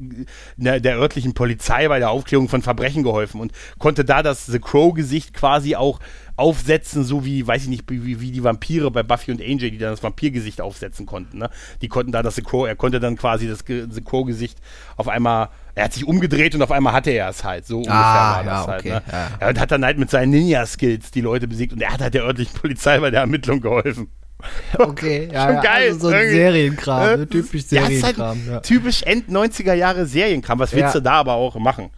ne, 0.58 0.82
der 0.82 0.98
örtlichen 0.98 1.34
Polizei 1.34 1.88
bei 1.88 2.00
der 2.00 2.10
Aufklärung 2.10 2.50
von 2.50 2.62
Verbrechen 2.62 3.04
geholfen 3.04 3.40
und 3.40 3.54
konnte 3.80 4.04
da 4.04 4.22
das 4.22 4.46
The 4.46 4.60
Crow 4.60 4.94
Gesicht 4.94 5.34
quasi 5.34 5.76
auch 5.78 6.00
aufsetzen, 6.38 7.04
so 7.04 7.26
wie, 7.26 7.46
weiß 7.46 7.64
ich 7.64 7.70
nicht, 7.70 7.90
wie, 7.90 8.22
wie 8.22 8.32
die 8.32 8.44
Vampire 8.44 8.92
bei 8.92 9.02
Buffy 9.02 9.32
und 9.32 9.42
Angel, 9.42 9.72
die 9.72 9.80
dann 9.80 9.90
das 9.92 10.04
Vampirgesicht 10.04 10.62
aufsetzen 10.62 11.08
kondten. 11.08 11.40
Ne? 11.40 11.50
Die 11.82 11.88
konnten 11.88 12.12
da 12.12 12.22
das 12.22 12.36
The 12.36 12.44
Crow, 12.44 12.68
er 12.68 12.76
konnte 12.76 13.00
dann 13.00 13.18
quasi 13.18 13.48
das 13.48 13.64
The 13.68 14.04
Crow-Gesicht 14.04 14.60
auf 14.98 15.08
einmal, 15.08 15.50
er 15.78 15.86
hat 15.86 15.94
sich 15.94 16.06
umgedreht 16.06 16.54
und 16.56 16.62
auf 16.62 16.72
einmal 16.72 16.94
hatte 16.94 17.12
er 17.12 17.30
es 17.30 17.44
halt. 17.44 17.66
So 17.66 17.78
ungefähr 17.78 17.96
Ah, 17.96 18.36
war 18.38 18.44
das 18.44 18.54
ja, 18.66 18.68
halt. 18.68 18.80
okay, 18.82 18.90
Ne? 18.90 19.02
ja. 19.12 19.28
Er 19.40 19.62
hat 19.62 19.72
dann 19.72 19.86
halt 19.86 19.98
mit 19.98 20.10
seinen 20.10 20.32
Ninja-Skills 20.32 21.12
die 21.12 21.22
Leute 21.22 21.48
besiegt 21.48 21.74
und 21.74 21.82
er 21.82 21.94
hat 21.94 22.02
halt 22.02 22.14
der 22.14 22.24
örtlichen 22.24 22.58
Polizei 22.60 23.00
bei 23.00 23.12
der 23.12 23.22
Ermittlung 23.22 23.62
geholfen. 23.62 24.10
Okay, 24.78 25.30
ja, 25.34 25.46
Schon 25.54 25.62
geil. 25.64 25.88
Also 25.94 26.10
so 26.10 26.16
ein. 26.16 26.30
Serienkram, 26.30 27.08
Äh, 27.10 27.18
ne? 27.18 27.28
typisch 27.28 27.64
ja, 27.72 27.82
halt 27.84 27.94
Serienkram. 27.94 28.42
Ja, 28.48 28.60
Typisch 28.60 29.02
End 29.04 29.30
90er 29.30 29.74
Jahre 29.74 30.06
Serienkram. 30.06 30.60
Was 30.60 30.74
willst 30.74 30.94
du 30.96 31.00
da 31.02 31.14
aber 31.14 31.34
auch 31.34 31.56
machen? 31.56 31.90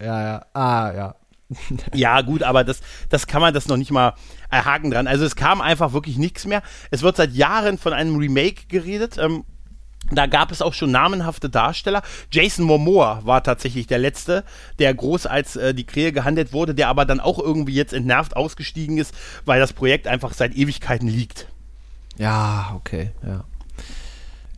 ja, 0.00 0.22
ja. 0.22 0.46
Ah, 0.54 0.92
ja. 0.94 1.14
Ja, 1.94 2.20
gut, 2.20 2.42
aber 2.42 2.62
das, 2.62 2.80
das 3.08 3.26
kann 3.26 3.40
man 3.40 3.52
das 3.54 3.66
noch 3.68 3.76
nicht 3.78 3.90
mal 3.90 4.12
äh, 4.50 4.58
haken 4.62 4.90
dran. 4.90 5.06
Also 5.08 5.24
es 5.24 5.34
kam 5.34 5.60
einfach 5.60 5.92
wirklich 5.92 6.18
nichts 6.18 6.46
mehr. 6.46 6.62
Es 6.90 7.02
wird 7.02 7.16
seit 7.16 7.32
Jahren 7.32 7.78
von 7.78 7.92
einem 7.92 8.16
Remake 8.16 8.66
geredet. 8.68 9.16
Ähm, 9.18 9.44
da 10.10 10.26
gab 10.26 10.50
es 10.52 10.62
auch 10.62 10.74
schon 10.74 10.90
namenhafte 10.90 11.50
Darsteller. 11.50 12.02
Jason 12.30 12.64
Momoa 12.64 13.20
war 13.24 13.42
tatsächlich 13.42 13.86
der 13.86 13.98
letzte, 13.98 14.44
der 14.78 14.94
groß 14.94 15.26
als 15.26 15.56
äh, 15.56 15.74
die 15.74 15.84
Krähe 15.84 16.12
gehandelt 16.12 16.52
wurde, 16.52 16.74
der 16.74 16.88
aber 16.88 17.04
dann 17.04 17.20
auch 17.20 17.38
irgendwie 17.38 17.74
jetzt 17.74 17.92
entnervt 17.92 18.36
ausgestiegen 18.36 18.98
ist, 18.98 19.14
weil 19.44 19.60
das 19.60 19.72
Projekt 19.72 20.06
einfach 20.06 20.32
seit 20.32 20.54
Ewigkeiten 20.54 21.08
liegt. 21.08 21.48
Ja, 22.16 22.72
okay, 22.74 23.12
ja. 23.26 23.44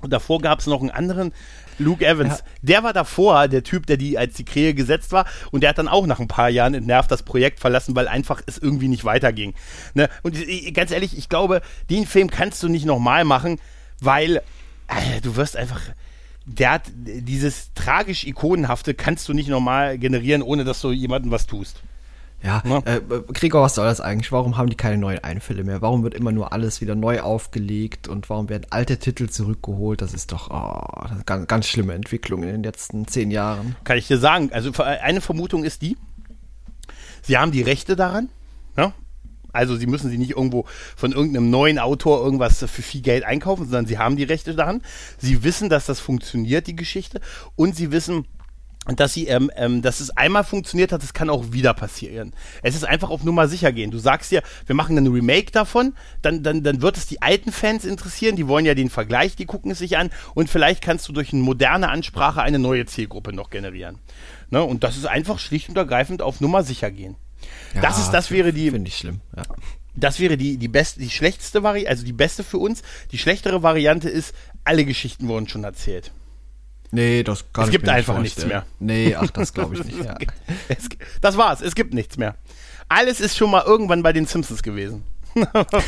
Und 0.00 0.12
davor 0.12 0.40
gab 0.40 0.60
es 0.60 0.66
noch 0.66 0.80
einen 0.80 0.90
anderen, 0.90 1.32
Luke 1.78 2.06
Evans. 2.06 2.44
Der 2.62 2.82
war 2.82 2.92
davor 2.92 3.48
der 3.48 3.62
Typ, 3.62 3.86
der 3.86 3.96
die 3.96 4.18
als 4.18 4.34
die 4.34 4.44
Krähe 4.44 4.74
gesetzt 4.74 5.12
war 5.12 5.26
und 5.50 5.62
der 5.62 5.70
hat 5.70 5.78
dann 5.78 5.88
auch 5.88 6.06
nach 6.06 6.20
ein 6.20 6.28
paar 6.28 6.48
Jahren 6.48 6.74
entnervt 6.74 7.10
das 7.10 7.22
Projekt 7.22 7.58
verlassen, 7.60 7.96
weil 7.96 8.06
einfach 8.06 8.42
es 8.46 8.58
irgendwie 8.58 8.88
nicht 8.88 9.04
weiterging. 9.04 9.54
Ne? 9.94 10.08
Und 10.22 10.38
ich, 10.38 10.72
ganz 10.74 10.90
ehrlich, 10.90 11.16
ich 11.16 11.28
glaube, 11.28 11.62
den 11.88 12.06
Film 12.06 12.30
kannst 12.30 12.62
du 12.62 12.68
nicht 12.68 12.84
nochmal 12.84 13.24
machen, 13.24 13.58
weil 14.00 14.42
du 15.22 15.36
wirst 15.36 15.56
einfach 15.56 15.80
der 16.46 16.72
hat 16.72 16.82
dieses 16.94 17.72
tragisch 17.74 18.24
ikonenhafte 18.26 18.94
kannst 18.94 19.28
du 19.28 19.34
nicht 19.34 19.48
normal 19.48 19.98
generieren, 19.98 20.42
ohne 20.42 20.64
dass 20.64 20.80
du 20.80 20.90
jemandem 20.90 21.30
was 21.30 21.46
tust. 21.46 21.82
Ja, 22.42 22.62
Ja. 22.64 22.78
äh, 22.86 23.00
Gregor, 23.34 23.62
was 23.62 23.74
soll 23.74 23.84
das 23.84 24.00
eigentlich? 24.00 24.32
Warum 24.32 24.56
haben 24.56 24.70
die 24.70 24.76
keine 24.76 24.96
neuen 24.96 25.22
Einfälle 25.22 25.62
mehr? 25.62 25.82
Warum 25.82 26.02
wird 26.02 26.14
immer 26.14 26.32
nur 26.32 26.54
alles 26.54 26.80
wieder 26.80 26.94
neu 26.94 27.20
aufgelegt 27.20 28.08
und 28.08 28.30
warum 28.30 28.48
werden 28.48 28.66
alte 28.70 28.98
Titel 28.98 29.28
zurückgeholt? 29.28 30.00
Das 30.00 30.14
ist 30.14 30.32
doch 30.32 30.50
oh, 30.50 31.02
das 31.08 31.18
ist 31.18 31.26
ganz, 31.26 31.46
ganz 31.46 31.68
schlimme 31.68 31.92
Entwicklung 31.92 32.42
in 32.42 32.48
den 32.48 32.62
letzten 32.62 33.06
zehn 33.06 33.30
Jahren. 33.30 33.76
Kann 33.84 33.98
ich 33.98 34.08
dir 34.08 34.18
sagen. 34.18 34.50
Also 34.52 34.72
eine 34.82 35.20
Vermutung 35.20 35.64
ist 35.64 35.82
die, 35.82 35.98
sie 37.22 37.36
haben 37.36 37.52
die 37.52 37.62
Rechte 37.62 37.94
daran. 37.94 38.30
Ja? 38.76 38.94
Also 39.52 39.76
sie 39.76 39.86
müssen 39.86 40.10
sie 40.10 40.18
nicht 40.18 40.32
irgendwo 40.32 40.66
von 40.96 41.12
irgendeinem 41.12 41.50
neuen 41.50 41.78
Autor 41.78 42.22
irgendwas 42.24 42.58
für 42.58 42.82
viel 42.82 43.02
Geld 43.02 43.24
einkaufen, 43.24 43.64
sondern 43.64 43.86
sie 43.86 43.98
haben 43.98 44.16
die 44.16 44.24
Rechte 44.24 44.54
daran. 44.54 44.82
Sie 45.18 45.42
wissen, 45.42 45.68
dass 45.68 45.86
das 45.86 46.00
funktioniert, 46.00 46.66
die 46.66 46.76
Geschichte. 46.76 47.20
Und 47.56 47.76
sie 47.76 47.92
wissen, 47.92 48.26
dass 48.86 49.12
sie, 49.12 49.26
ähm, 49.26 49.50
ähm, 49.56 49.82
dass 49.82 50.00
es 50.00 50.16
einmal 50.16 50.42
funktioniert 50.42 50.90
hat, 50.90 51.02
das 51.02 51.12
kann 51.12 51.28
auch 51.28 51.52
wieder 51.52 51.74
passieren. 51.74 52.32
Es 52.62 52.74
ist 52.74 52.84
einfach 52.84 53.10
auf 53.10 53.24
Nummer 53.24 53.46
sicher 53.46 53.72
gehen. 53.72 53.90
Du 53.90 53.98
sagst 53.98 54.30
dir, 54.30 54.42
wir 54.66 54.74
machen 54.74 54.96
ein 54.96 55.06
Remake 55.06 55.52
davon, 55.52 55.94
dann, 56.22 56.42
dann, 56.42 56.62
dann 56.62 56.80
wird 56.80 56.96
es 56.96 57.06
die 57.06 57.20
alten 57.20 57.52
Fans 57.52 57.84
interessieren, 57.84 58.36
die 58.36 58.48
wollen 58.48 58.64
ja 58.64 58.74
den 58.74 58.88
Vergleich, 58.88 59.36
die 59.36 59.44
gucken 59.44 59.70
es 59.70 59.78
sich 59.78 59.98
an 59.98 60.10
und 60.34 60.48
vielleicht 60.48 60.82
kannst 60.82 61.06
du 61.08 61.12
durch 61.12 61.32
eine 61.32 61.42
moderne 61.42 61.90
Ansprache 61.90 62.40
eine 62.42 62.58
neue 62.58 62.86
Zielgruppe 62.86 63.34
noch 63.34 63.50
generieren. 63.50 63.98
Ne? 64.48 64.62
Und 64.62 64.82
das 64.82 64.96
ist 64.96 65.06
einfach 65.06 65.38
schlicht 65.38 65.68
und 65.68 65.76
ergreifend 65.76 66.22
auf 66.22 66.40
Nummer 66.40 66.62
sicher 66.62 66.90
gehen. 66.90 67.16
Ja, 67.74 67.80
das 67.80 67.98
ist, 67.98 68.10
das 68.10 68.30
wäre 68.30 68.52
die. 68.52 68.70
Finde 68.70 68.88
ich 68.88 68.96
schlimm. 68.96 69.20
Ja. 69.36 69.42
Das 69.94 70.20
wäre 70.20 70.36
die, 70.36 70.56
die 70.56 70.68
beste, 70.68 71.00
die 71.00 71.10
schlechteste 71.10 71.62
Variante, 71.62 71.90
also 71.90 72.04
die 72.04 72.12
beste 72.12 72.44
für 72.44 72.58
uns. 72.58 72.82
Die 73.12 73.18
schlechtere 73.18 73.62
Variante 73.62 74.08
ist, 74.08 74.34
alle 74.64 74.84
Geschichten 74.84 75.28
wurden 75.28 75.48
schon 75.48 75.64
erzählt. 75.64 76.12
Nee, 76.92 77.22
das 77.22 77.52
kann 77.52 77.64
Es 77.64 77.70
gibt 77.70 77.88
einfach 77.88 78.18
nichts 78.18 78.44
mehr. 78.44 78.66
Nee, 78.78 79.14
ach, 79.14 79.30
das 79.30 79.52
glaube 79.52 79.76
ich 79.76 79.84
nicht. 79.84 80.04
Ja. 80.04 80.16
es, 80.68 80.88
das 81.20 81.36
war's, 81.36 81.60
es 81.60 81.74
gibt 81.74 81.94
nichts 81.94 82.16
mehr. 82.16 82.36
Alles 82.88 83.20
ist 83.20 83.36
schon 83.36 83.50
mal 83.50 83.62
irgendwann 83.64 84.02
bei 84.02 84.12
den 84.12 84.26
Simpsons 84.26 84.62
gewesen. 84.62 85.04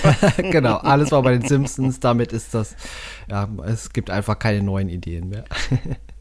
genau, 0.37 0.77
alles 0.77 1.11
war 1.11 1.23
bei 1.23 1.33
den 1.33 1.47
Simpsons, 1.47 1.99
damit 1.99 2.33
ist 2.33 2.55
das, 2.55 2.77
ja, 3.29 3.49
es 3.67 3.93
gibt 3.93 4.09
einfach 4.09 4.39
keine 4.39 4.63
neuen 4.63 4.89
Ideen 4.89 5.29
mehr. 5.29 5.45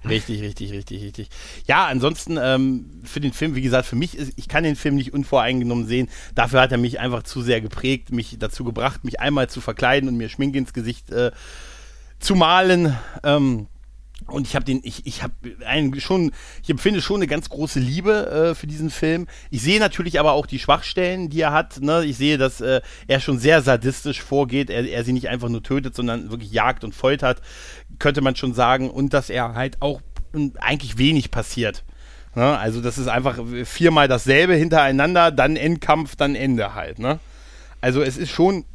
Richtig, 0.07 0.41
richtig, 0.41 0.71
richtig, 0.71 1.03
richtig. 1.03 1.29
Ja, 1.67 1.85
ansonsten 1.85 2.37
ähm, 2.41 3.01
für 3.03 3.19
den 3.19 3.33
Film, 3.33 3.53
wie 3.55 3.61
gesagt, 3.61 3.85
für 3.85 3.95
mich 3.95 4.17
ist, 4.17 4.33
ich 4.35 4.47
kann 4.47 4.63
den 4.63 4.75
Film 4.75 4.95
nicht 4.95 5.13
unvoreingenommen 5.13 5.85
sehen. 5.85 6.09
Dafür 6.33 6.61
hat 6.61 6.71
er 6.71 6.79
mich 6.79 6.99
einfach 6.99 7.23
zu 7.23 7.41
sehr 7.41 7.61
geprägt, 7.61 8.11
mich 8.11 8.37
dazu 8.39 8.63
gebracht, 8.63 9.03
mich 9.03 9.19
einmal 9.19 9.47
zu 9.49 9.61
verkleiden 9.61 10.09
und 10.09 10.17
mir 10.17 10.29
Schminke 10.29 10.57
ins 10.57 10.73
Gesicht 10.73 11.11
äh, 11.11 11.31
zu 12.19 12.35
malen. 12.35 12.97
Ähm, 13.23 13.67
und 14.27 14.47
ich 14.47 14.55
habe 14.55 14.65
den, 14.65 14.81
ich, 14.83 15.05
ich 15.05 15.23
habe 15.23 15.33
einen 15.65 15.99
schon, 15.99 16.31
ich 16.63 16.69
empfinde 16.69 17.01
schon 17.01 17.17
eine 17.17 17.27
ganz 17.27 17.49
große 17.49 17.79
Liebe 17.79 18.51
äh, 18.51 18.55
für 18.55 18.67
diesen 18.67 18.89
Film. 18.89 19.27
Ich 19.49 19.61
sehe 19.61 19.79
natürlich 19.79 20.19
aber 20.19 20.33
auch 20.33 20.45
die 20.45 20.59
Schwachstellen, 20.59 21.29
die 21.29 21.41
er 21.41 21.51
hat. 21.51 21.81
Ne? 21.81 22.05
Ich 22.05 22.17
sehe, 22.17 22.37
dass 22.37 22.61
äh, 22.61 22.81
er 23.07 23.19
schon 23.19 23.39
sehr 23.39 23.61
sadistisch 23.61 24.21
vorgeht. 24.21 24.69
Er, 24.69 24.87
er 24.87 25.03
sie 25.03 25.13
nicht 25.13 25.29
einfach 25.29 25.49
nur 25.49 25.63
tötet, 25.63 25.95
sondern 25.95 26.31
wirklich 26.31 26.51
jagt 26.51 26.83
und 26.83 26.95
foltert, 26.95 27.41
könnte 27.99 28.21
man 28.21 28.35
schon 28.35 28.53
sagen. 28.53 28.89
Und 28.89 29.13
dass 29.13 29.29
er 29.29 29.53
halt 29.55 29.81
auch 29.81 30.01
eigentlich 30.59 30.97
wenig 30.97 31.31
passiert. 31.31 31.83
Ne? 32.35 32.57
Also 32.57 32.81
das 32.81 32.97
ist 32.97 33.07
einfach 33.07 33.39
viermal 33.65 34.07
dasselbe 34.07 34.53
hintereinander, 34.55 35.31
dann 35.31 35.55
Endkampf, 35.55 36.15
dann 36.15 36.35
Ende 36.35 36.73
halt. 36.73 36.99
Ne? 36.99 37.19
Also 37.81 38.01
es 38.01 38.17
ist 38.17 38.29
schon 38.29 38.65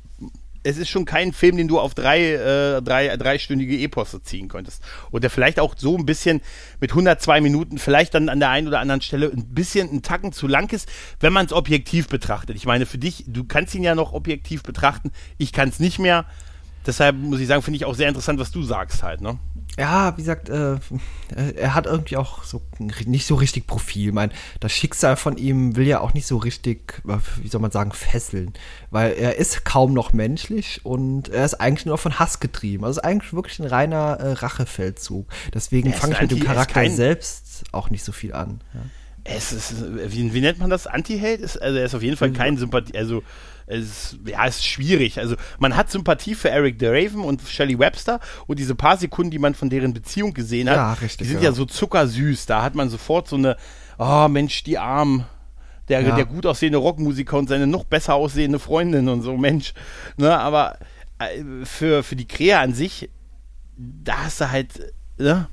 es 0.66 0.78
ist 0.78 0.88
schon 0.88 1.04
kein 1.04 1.32
Film, 1.32 1.56
den 1.56 1.68
du 1.68 1.78
auf 1.78 1.94
drei, 1.94 2.32
äh, 2.32 2.82
drei, 2.82 3.16
dreistündige 3.16 3.78
Eposse 3.78 4.20
ziehen 4.22 4.48
könntest. 4.48 4.82
Oder 5.12 5.30
vielleicht 5.30 5.60
auch 5.60 5.74
so 5.76 5.96
ein 5.96 6.06
bisschen 6.06 6.40
mit 6.80 6.90
102 6.90 7.40
Minuten, 7.40 7.78
vielleicht 7.78 8.14
dann 8.14 8.28
an 8.28 8.40
der 8.40 8.50
einen 8.50 8.66
oder 8.66 8.80
anderen 8.80 9.00
Stelle 9.00 9.30
ein 9.30 9.54
bisschen 9.54 9.88
ein 9.90 10.02
Tacken 10.02 10.32
zu 10.32 10.48
lang 10.48 10.72
ist, 10.72 10.88
wenn 11.20 11.32
man 11.32 11.46
es 11.46 11.52
objektiv 11.52 12.08
betrachtet. 12.08 12.56
Ich 12.56 12.66
meine, 12.66 12.84
für 12.84 12.98
dich, 12.98 13.24
du 13.28 13.44
kannst 13.44 13.74
ihn 13.76 13.84
ja 13.84 13.94
noch 13.94 14.12
objektiv 14.12 14.64
betrachten, 14.64 15.12
ich 15.38 15.52
kann 15.52 15.68
es 15.68 15.78
nicht 15.78 16.00
mehr. 16.00 16.24
Deshalb 16.84 17.16
muss 17.16 17.40
ich 17.40 17.46
sagen, 17.46 17.62
finde 17.62 17.76
ich 17.76 17.84
auch 17.84 17.94
sehr 17.94 18.08
interessant, 18.08 18.40
was 18.40 18.50
du 18.50 18.62
sagst 18.62 19.04
halt, 19.04 19.20
ne? 19.20 19.38
Ja, 19.78 20.16
wie 20.16 20.22
gesagt, 20.22 20.48
äh, 20.48 20.76
er 21.56 21.74
hat 21.74 21.86
irgendwie 21.86 22.16
auch 22.16 22.44
so 22.44 22.62
nicht 23.04 23.26
so 23.26 23.34
richtig 23.34 23.66
Profil. 23.66 24.08
Ich 24.08 24.14
meine, 24.14 24.32
das 24.60 24.72
Schicksal 24.72 25.16
von 25.16 25.36
ihm 25.36 25.76
will 25.76 25.86
ja 25.86 26.00
auch 26.00 26.14
nicht 26.14 26.26
so 26.26 26.38
richtig, 26.38 27.02
wie 27.42 27.48
soll 27.48 27.60
man 27.60 27.70
sagen, 27.70 27.92
fesseln. 27.92 28.54
Weil 28.90 29.12
er 29.12 29.36
ist 29.36 29.64
kaum 29.64 29.92
noch 29.92 30.12
menschlich 30.12 30.80
und 30.84 31.28
er 31.28 31.44
ist 31.44 31.54
eigentlich 31.54 31.84
nur 31.84 31.98
von 31.98 32.18
Hass 32.18 32.40
getrieben. 32.40 32.84
Also 32.84 33.00
ist 33.00 33.04
eigentlich 33.04 33.34
wirklich 33.34 33.58
ein 33.58 33.66
reiner 33.66 34.18
äh, 34.18 34.32
Rachefeldzug. 34.32 35.28
Deswegen 35.52 35.92
fange 35.92 36.14
ich 36.14 36.20
mit 36.22 36.30
dem 36.30 36.44
Charakter 36.44 36.88
selbst 36.90 37.64
auch 37.72 37.90
nicht 37.90 38.04
so 38.04 38.12
viel 38.12 38.32
an. 38.32 38.62
Ja. 38.72 38.80
Es 39.28 39.52
ist, 39.52 39.74
wie, 40.12 40.32
wie 40.32 40.40
nennt 40.40 40.58
man 40.58 40.70
das? 40.70 40.86
Anti-Hate? 40.86 41.42
Also 41.42 41.78
er 41.78 41.84
ist 41.84 41.94
auf 41.94 42.02
jeden 42.02 42.16
Fall 42.16 42.32
kein 42.32 42.56
Sympathie, 42.56 42.96
also 42.96 43.22
es, 43.66 44.16
ja, 44.24 44.46
es 44.46 44.56
ist 44.56 44.66
schwierig. 44.66 45.18
Also 45.18 45.36
man 45.58 45.76
hat 45.76 45.90
Sympathie 45.90 46.34
für 46.34 46.50
Eric 46.50 46.78
Draven 46.78 47.22
und 47.22 47.42
Shelley 47.42 47.78
Webster 47.78 48.20
und 48.46 48.58
diese 48.58 48.74
paar 48.74 48.96
Sekunden, 48.96 49.30
die 49.30 49.38
man 49.38 49.54
von 49.54 49.68
deren 49.68 49.92
Beziehung 49.92 50.34
gesehen 50.34 50.70
hat, 50.70 50.76
ja, 50.76 50.92
richtig, 50.92 51.18
die 51.18 51.24
sind 51.24 51.42
ja. 51.42 51.50
ja 51.50 51.52
so 51.52 51.64
zuckersüß. 51.64 52.46
Da 52.46 52.62
hat 52.62 52.74
man 52.74 52.88
sofort 52.88 53.28
so 53.28 53.36
eine, 53.36 53.56
oh 53.98 54.28
Mensch, 54.28 54.62
die 54.62 54.78
Armen, 54.78 55.24
der, 55.88 56.00
ja. 56.00 56.14
der 56.14 56.26
gut 56.26 56.46
aussehende 56.46 56.78
Rockmusiker 56.78 57.36
und 57.36 57.48
seine 57.48 57.66
noch 57.66 57.84
besser 57.84 58.14
aussehende 58.14 58.58
Freundin 58.58 59.08
und 59.08 59.22
so, 59.22 59.36
Mensch. 59.36 59.74
Ne, 60.16 60.36
aber 60.38 60.78
äh, 61.18 61.42
für, 61.64 62.02
für 62.02 62.16
die 62.16 62.28
Krea 62.28 62.60
an 62.60 62.72
sich, 62.72 63.10
da 63.76 64.24
hast 64.24 64.40
du 64.40 64.50
halt, 64.50 64.94
ne? 65.18 65.48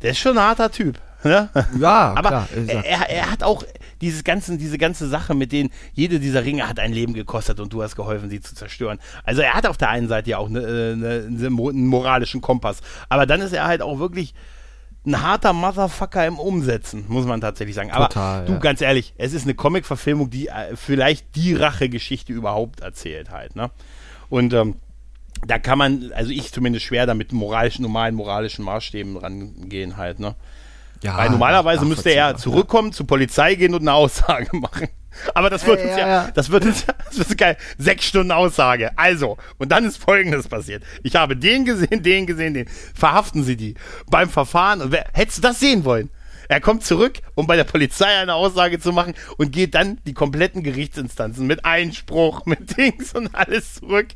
Der 0.00 0.12
ist 0.12 0.18
schon 0.18 0.38
ein 0.38 0.44
harter 0.44 0.70
Typ. 0.70 1.00
Ne? 1.24 1.48
Ja, 1.78 2.14
aber 2.16 2.28
klar, 2.28 2.48
er, 2.66 3.10
er 3.10 3.30
hat 3.30 3.42
auch 3.42 3.64
dieses 4.00 4.24
ganze, 4.24 4.56
diese 4.56 4.78
ganze 4.78 5.08
Sache, 5.08 5.34
mit 5.34 5.52
denen 5.52 5.70
jede 5.92 6.20
dieser 6.20 6.44
Ringe 6.44 6.68
hat 6.68 6.78
ein 6.78 6.92
Leben 6.92 7.14
gekostet 7.14 7.60
und 7.60 7.72
du 7.72 7.82
hast 7.82 7.96
geholfen, 7.96 8.30
sie 8.30 8.40
zu 8.40 8.54
zerstören. 8.54 8.98
Also 9.24 9.42
er 9.42 9.54
hat 9.54 9.66
auf 9.66 9.76
der 9.76 9.90
einen 9.90 10.08
Seite 10.08 10.30
ja 10.30 10.38
auch 10.38 10.48
eine, 10.48 10.60
eine, 10.60 11.28
einen 11.28 11.86
moralischen 11.86 12.40
Kompass, 12.40 12.80
aber 13.08 13.26
dann 13.26 13.40
ist 13.40 13.52
er 13.52 13.66
halt 13.66 13.82
auch 13.82 13.98
wirklich 13.98 14.34
ein 15.06 15.22
harter 15.22 15.52
Motherfucker 15.52 16.26
im 16.26 16.38
Umsetzen, 16.38 17.04
muss 17.08 17.24
man 17.24 17.40
tatsächlich 17.40 17.74
sagen. 17.74 17.90
Aber 17.90 18.08
Total, 18.08 18.44
du, 18.44 18.52
ja. 18.52 18.58
ganz 18.58 18.80
ehrlich, 18.80 19.14
es 19.16 19.32
ist 19.32 19.44
eine 19.44 19.54
Comic-Verfilmung, 19.54 20.30
die 20.30 20.48
äh, 20.48 20.76
vielleicht 20.76 21.34
die 21.34 21.54
Rachegeschichte 21.54 22.32
überhaupt 22.32 22.80
erzählt 22.80 23.30
halt, 23.30 23.56
ne? 23.56 23.70
Und 24.28 24.52
ähm, 24.52 24.76
da 25.46 25.58
kann 25.58 25.78
man, 25.78 26.12
also 26.12 26.30
ich 26.30 26.52
zumindest 26.52 26.84
schwer 26.84 27.06
da 27.06 27.14
mit 27.14 27.32
moralischen, 27.32 27.82
normalen 27.82 28.14
moralischen 28.14 28.64
Maßstäben 28.64 29.16
rangehen 29.16 29.96
halt, 29.96 30.20
ne? 30.20 30.34
Ja, 31.02 31.16
Weil 31.16 31.30
normalerweise 31.30 31.84
müsste 31.84 32.10
er 32.10 32.36
zurückkommen, 32.36 32.88
ja. 32.88 32.94
zur 32.94 33.06
Polizei 33.06 33.54
gehen 33.54 33.74
und 33.74 33.82
eine 33.82 33.92
Aussage 33.92 34.48
machen. 34.56 34.88
Aber 35.34 35.50
das 35.50 35.66
wird 35.66 35.80
ja, 35.80 35.86
uns 35.86 35.96
ja, 35.96 36.08
ja, 36.08 36.30
das 36.32 36.50
wird 36.50 36.64
uns, 36.64 36.86
das 36.86 37.18
wird 37.18 37.38
geil. 37.38 37.56
Sechs 37.76 38.06
Stunden 38.06 38.30
Aussage. 38.30 38.96
Also, 38.96 39.36
und 39.58 39.72
dann 39.72 39.84
ist 39.84 39.96
Folgendes 39.96 40.48
passiert. 40.48 40.82
Ich 41.02 41.16
habe 41.16 41.36
den 41.36 41.64
gesehen, 41.64 42.02
den 42.02 42.26
gesehen, 42.26 42.54
den. 42.54 42.68
Verhaften 42.94 43.42
Sie 43.42 43.56
die. 43.56 43.74
Beim 44.10 44.28
Verfahren, 44.28 44.80
und 44.80 44.92
wer, 44.92 45.06
hättest 45.12 45.38
du 45.38 45.42
das 45.42 45.60
sehen 45.60 45.84
wollen? 45.84 46.10
Er 46.48 46.60
kommt 46.60 46.84
zurück, 46.84 47.18
um 47.34 47.46
bei 47.46 47.56
der 47.56 47.64
Polizei 47.64 48.06
eine 48.06 48.34
Aussage 48.34 48.80
zu 48.80 48.92
machen 48.92 49.14
und 49.36 49.52
geht 49.52 49.74
dann 49.74 49.98
die 50.06 50.14
kompletten 50.14 50.62
Gerichtsinstanzen 50.62 51.46
mit 51.46 51.64
Einspruch, 51.64 52.42
mit 52.46 52.76
Dings 52.76 53.12
und 53.12 53.34
alles 53.34 53.74
zurück. 53.74 54.08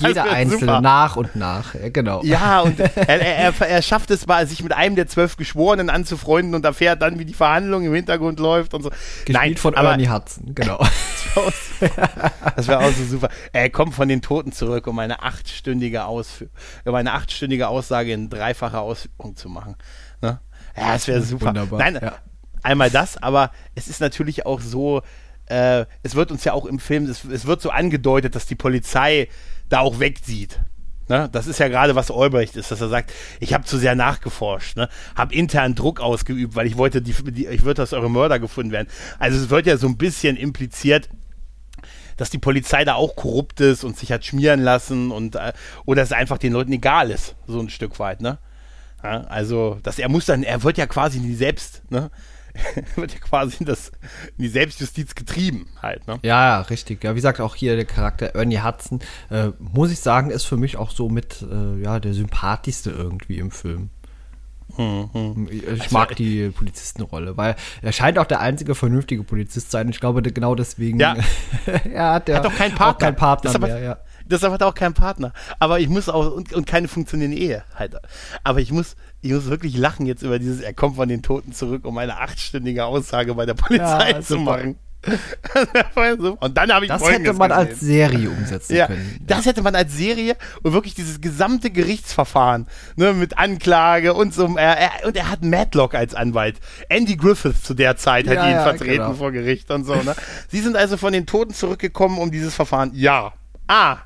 Jeder 0.00 0.24
einzelne 0.24 0.60
super. 0.60 0.80
nach 0.80 1.16
und 1.16 1.34
nach, 1.36 1.74
ja, 1.74 1.88
genau. 1.88 2.22
Ja, 2.22 2.60
und 2.60 2.78
er, 2.96 3.20
er, 3.20 3.60
er, 3.60 3.82
schafft 3.82 4.10
es 4.10 4.26
mal, 4.26 4.46
sich 4.46 4.62
mit 4.62 4.72
einem 4.72 4.96
der 4.96 5.06
zwölf 5.06 5.36
Geschworenen 5.36 5.90
anzufreunden 5.90 6.54
und 6.54 6.64
erfährt 6.64 7.02
dann, 7.02 7.18
wie 7.18 7.24
die 7.24 7.34
Verhandlung 7.34 7.84
im 7.84 7.92
Hintergrund 7.92 8.38
läuft 8.38 8.74
und 8.74 8.82
so. 8.82 8.90
Gespielt 8.90 9.32
Nein, 9.32 9.56
von 9.56 9.74
aber, 9.74 9.90
Ernie 9.90 10.08
Hudson, 10.08 10.54
genau. 10.54 10.78
das 12.56 12.68
wäre 12.68 12.78
auch 12.78 12.92
so 12.92 13.04
super. 13.04 13.28
Er 13.52 13.68
kommt 13.70 13.94
von 13.94 14.08
den 14.08 14.22
Toten 14.22 14.52
zurück, 14.52 14.86
um 14.86 14.98
eine 14.98 15.22
achtstündige, 15.22 16.04
Ausführ 16.04 16.48
um 16.84 16.94
eine 16.94 17.12
achtstündige 17.12 17.68
Aussage 17.68 18.12
in 18.12 18.30
dreifacher 18.30 18.80
Ausführung 18.80 19.36
zu 19.36 19.48
machen. 19.48 19.76
Ne? 20.22 20.40
Ja, 20.76 20.92
das 20.92 21.08
wäre 21.08 21.22
super. 21.22 21.46
Wunderbar. 21.46 21.78
Nein, 21.78 21.98
ja. 22.00 22.18
einmal 22.62 22.90
das, 22.90 23.16
aber 23.16 23.50
es 23.74 23.88
ist 23.88 24.00
natürlich 24.00 24.46
auch 24.46 24.60
so, 24.60 25.02
äh, 25.46 25.86
es 26.02 26.14
wird 26.14 26.30
uns 26.30 26.44
ja 26.44 26.52
auch 26.52 26.66
im 26.66 26.78
Film, 26.78 27.06
es, 27.06 27.24
es 27.24 27.46
wird 27.46 27.60
so 27.60 27.70
angedeutet, 27.70 28.34
dass 28.34 28.46
die 28.46 28.54
Polizei 28.54 29.28
da 29.68 29.80
auch 29.80 29.98
wegsieht. 30.00 30.60
Ne? 31.08 31.28
Das 31.30 31.46
ist 31.46 31.60
ja 31.60 31.68
gerade, 31.68 31.94
was 31.94 32.10
Albrecht 32.10 32.56
ist, 32.56 32.70
dass 32.70 32.80
er 32.80 32.88
sagt, 32.88 33.12
ich 33.38 33.54
habe 33.54 33.64
zu 33.64 33.78
sehr 33.78 33.94
nachgeforscht, 33.94 34.76
ne? 34.76 34.88
habe 35.14 35.34
intern 35.34 35.74
Druck 35.74 36.00
ausgeübt, 36.00 36.56
weil 36.56 36.66
ich 36.66 36.76
wollte, 36.76 37.00
die, 37.00 37.12
die, 37.32 37.46
ich 37.46 37.64
wollte, 37.64 37.82
dass 37.82 37.92
eure 37.92 38.10
Mörder 38.10 38.40
gefunden 38.40 38.72
werden. 38.72 38.88
Also 39.18 39.38
es 39.38 39.50
wird 39.50 39.66
ja 39.66 39.76
so 39.76 39.86
ein 39.86 39.96
bisschen 39.96 40.36
impliziert, 40.36 41.08
dass 42.16 42.30
die 42.30 42.38
Polizei 42.38 42.84
da 42.84 42.94
auch 42.94 43.14
korrupt 43.14 43.60
ist 43.60 43.84
und 43.84 43.96
sich 43.96 44.10
hat 44.10 44.24
schmieren 44.24 44.60
lassen 44.60 45.10
und 45.10 45.36
äh, 45.36 45.52
oder 45.84 46.02
es 46.02 46.12
einfach 46.12 46.38
den 46.38 46.52
Leuten 46.52 46.72
egal 46.72 47.10
ist, 47.10 47.36
so 47.46 47.60
ein 47.60 47.68
Stück 47.68 47.98
weit, 47.98 48.20
ne? 48.20 48.38
Ja, 49.02 49.20
also, 49.24 49.78
dass 49.82 49.98
er 49.98 50.08
muss 50.08 50.24
dann, 50.24 50.42
er 50.42 50.62
wird 50.62 50.78
ja 50.78 50.86
quasi 50.86 51.20
nie 51.20 51.34
selbst, 51.34 51.82
ne? 51.90 52.10
wird 52.96 53.12
ja 53.12 53.18
quasi 53.18 53.58
in, 53.60 53.66
das, 53.66 53.88
in 54.36 54.44
die 54.44 54.48
Selbstjustiz 54.48 55.14
getrieben 55.14 55.68
halt. 55.82 56.06
Ne? 56.06 56.18
Ja, 56.22 56.44
ja, 56.44 56.60
richtig. 56.62 57.04
Ja, 57.04 57.12
wie 57.12 57.16
gesagt, 57.16 57.40
auch 57.40 57.54
hier 57.54 57.76
der 57.76 57.84
Charakter 57.84 58.34
Ernie 58.34 58.60
Hudson, 58.62 59.00
äh, 59.30 59.48
muss 59.58 59.90
ich 59.90 60.00
sagen, 60.00 60.30
ist 60.30 60.44
für 60.44 60.56
mich 60.56 60.76
auch 60.76 60.90
so 60.90 61.08
mit 61.08 61.42
äh, 61.42 61.82
ja, 61.82 62.00
der 62.00 62.14
sympathischste 62.14 62.90
irgendwie 62.90 63.38
im 63.38 63.50
Film. 63.50 63.90
Hm, 64.74 65.08
hm. 65.12 65.48
Ich 65.50 65.66
also, 65.68 65.84
mag 65.90 66.16
die 66.16 66.50
Polizistenrolle, 66.50 67.36
weil 67.36 67.56
er 67.82 67.92
scheint 67.92 68.18
auch 68.18 68.26
der 68.26 68.40
einzige 68.40 68.74
vernünftige 68.74 69.22
Polizist 69.22 69.70
zu 69.70 69.72
sein. 69.72 69.88
Ich 69.88 70.00
glaube, 70.00 70.22
genau 70.22 70.54
deswegen 70.54 70.98
ja. 71.00 71.16
er 71.84 72.12
hat, 72.14 72.28
hat 72.28 72.44
doch 72.44 72.54
keinen 72.54 72.74
Partner. 72.74 72.94
Auch 72.94 72.98
keinen 72.98 73.16
Partner 73.16 73.58
mehr, 73.58 73.78
ja. 73.78 73.98
Deshalb 74.24 74.52
hat 74.52 74.60
er 74.60 74.66
auch 74.66 74.74
keinen 74.74 74.94
Partner. 74.94 75.32
Aber 75.60 75.78
ich 75.78 75.88
muss 75.88 76.08
auch, 76.08 76.32
und, 76.32 76.52
und 76.52 76.66
keine 76.66 76.88
funktionierende 76.88 77.38
Ehe 77.38 77.64
halt. 77.74 77.94
Aber 78.42 78.60
ich 78.60 78.72
muss, 78.72 78.96
ich 79.20 79.32
muss 79.32 79.46
wirklich 79.46 79.76
lachen 79.76 80.04
jetzt 80.04 80.22
über 80.22 80.38
dieses, 80.38 80.60
er 80.60 80.74
kommt 80.74 80.96
von 80.96 81.08
den 81.08 81.22
Toten 81.22 81.52
zurück, 81.52 81.84
um 81.84 81.96
eine 81.98 82.18
achtstündige 82.18 82.84
Aussage 82.84 83.34
bei 83.34 83.46
der 83.46 83.54
Polizei 83.54 84.10
ja, 84.10 84.20
zu 84.20 84.38
machen. 84.38 84.76
und 86.40 86.56
dann 86.56 86.72
habe 86.72 86.84
ich 86.84 86.90
Das 86.90 87.02
hätte 87.08 87.32
man 87.32 87.50
gesehen. 87.50 87.68
als 87.68 87.80
Serie 87.80 88.30
umsetzen 88.30 88.76
ja, 88.76 88.86
können. 88.86 89.20
Das 89.26 89.46
hätte 89.46 89.62
man 89.62 89.74
als 89.74 89.96
Serie 89.96 90.36
und 90.62 90.72
wirklich 90.72 90.94
dieses 90.94 91.20
gesamte 91.20 91.70
Gerichtsverfahren 91.70 92.66
ne, 92.96 93.12
mit 93.12 93.38
Anklage 93.38 94.14
und 94.14 94.34
so. 94.34 94.56
Er, 94.56 94.78
er, 94.78 95.06
und 95.06 95.16
er 95.16 95.30
hat 95.30 95.44
Madlock 95.44 95.94
als 95.94 96.14
Anwalt. 96.14 96.56
Andy 96.88 97.16
Griffith 97.16 97.64
zu 97.64 97.74
der 97.74 97.96
Zeit 97.96 98.26
hat 98.26 98.34
ja, 98.34 98.46
ihn 98.46 98.52
ja, 98.52 98.62
vertreten 98.62 98.96
genau. 98.96 99.14
vor 99.14 99.32
Gericht 99.32 99.70
und 99.70 99.84
so. 99.84 99.94
Ne? 99.94 100.14
Sie 100.48 100.60
sind 100.60 100.76
also 100.76 100.96
von 100.96 101.12
den 101.12 101.26
Toten 101.26 101.54
zurückgekommen 101.54 102.18
um 102.18 102.30
dieses 102.30 102.54
Verfahren. 102.54 102.90
Ja. 102.94 103.32
Ah, 103.68 103.98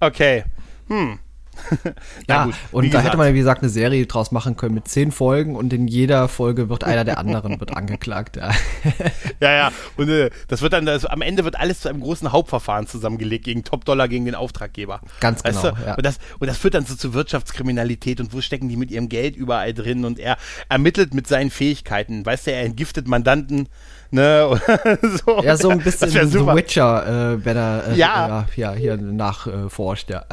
Okay. 0.00 0.44
Hm. 0.88 1.18
ja, 2.28 2.44
gut, 2.44 2.54
und 2.72 2.84
da 2.84 2.88
gesagt. 2.88 3.06
hätte 3.06 3.16
man, 3.16 3.34
wie 3.34 3.38
gesagt, 3.38 3.62
eine 3.62 3.70
Serie 3.70 4.06
draus 4.06 4.30
machen 4.30 4.56
können 4.56 4.74
mit 4.74 4.88
zehn 4.88 5.12
Folgen 5.12 5.56
und 5.56 5.72
in 5.72 5.88
jeder 5.88 6.28
Folge 6.28 6.68
wird 6.68 6.84
einer 6.84 7.04
der 7.04 7.18
anderen 7.18 7.60
wird 7.60 7.76
angeklagt. 7.76 8.36
Ja, 8.36 8.50
ja, 9.40 9.52
ja. 9.52 9.72
und 9.96 10.08
äh, 10.08 10.30
das 10.48 10.62
wird 10.62 10.72
dann, 10.72 10.86
das, 10.86 11.04
am 11.04 11.22
Ende 11.22 11.44
wird 11.44 11.58
alles 11.58 11.80
zu 11.80 11.88
einem 11.88 12.00
großen 12.00 12.32
Hauptverfahren 12.32 12.86
zusammengelegt 12.86 13.44
gegen 13.44 13.64
Top-Dollar 13.64 14.08
gegen 14.08 14.24
den 14.24 14.34
Auftraggeber. 14.34 15.00
Ganz 15.20 15.44
weißt 15.44 15.62
genau, 15.62 15.76
ja. 15.84 15.94
Und 15.94 16.04
das, 16.04 16.18
und 16.38 16.46
das 16.46 16.58
führt 16.58 16.74
dann 16.74 16.84
so 16.84 16.94
zu 16.94 17.14
Wirtschaftskriminalität 17.14 18.20
und 18.20 18.32
wo 18.32 18.40
stecken 18.40 18.68
die 18.68 18.76
mit 18.76 18.90
ihrem 18.90 19.08
Geld 19.08 19.36
überall 19.36 19.74
drin 19.74 20.04
und 20.04 20.18
er 20.18 20.36
ermittelt 20.68 21.14
mit 21.14 21.26
seinen 21.26 21.50
Fähigkeiten. 21.50 22.24
Weißt 22.24 22.46
du, 22.46 22.52
er 22.52 22.62
entgiftet 22.62 23.08
Mandanten, 23.08 23.68
ne? 24.10 24.60
so. 25.24 25.42
Ja, 25.42 25.56
so 25.56 25.70
ein 25.70 25.78
bisschen 25.78 26.30
The 26.30 26.46
Witcher, 26.46 27.34
äh, 27.34 27.44
wenn 27.44 27.56
er 27.56 27.88
äh, 27.88 27.96
ja. 27.96 28.40
Äh, 28.40 28.60
ja, 28.60 28.72
hier 28.74 28.96
nachforscht, 28.96 30.10
ja. 30.10 30.24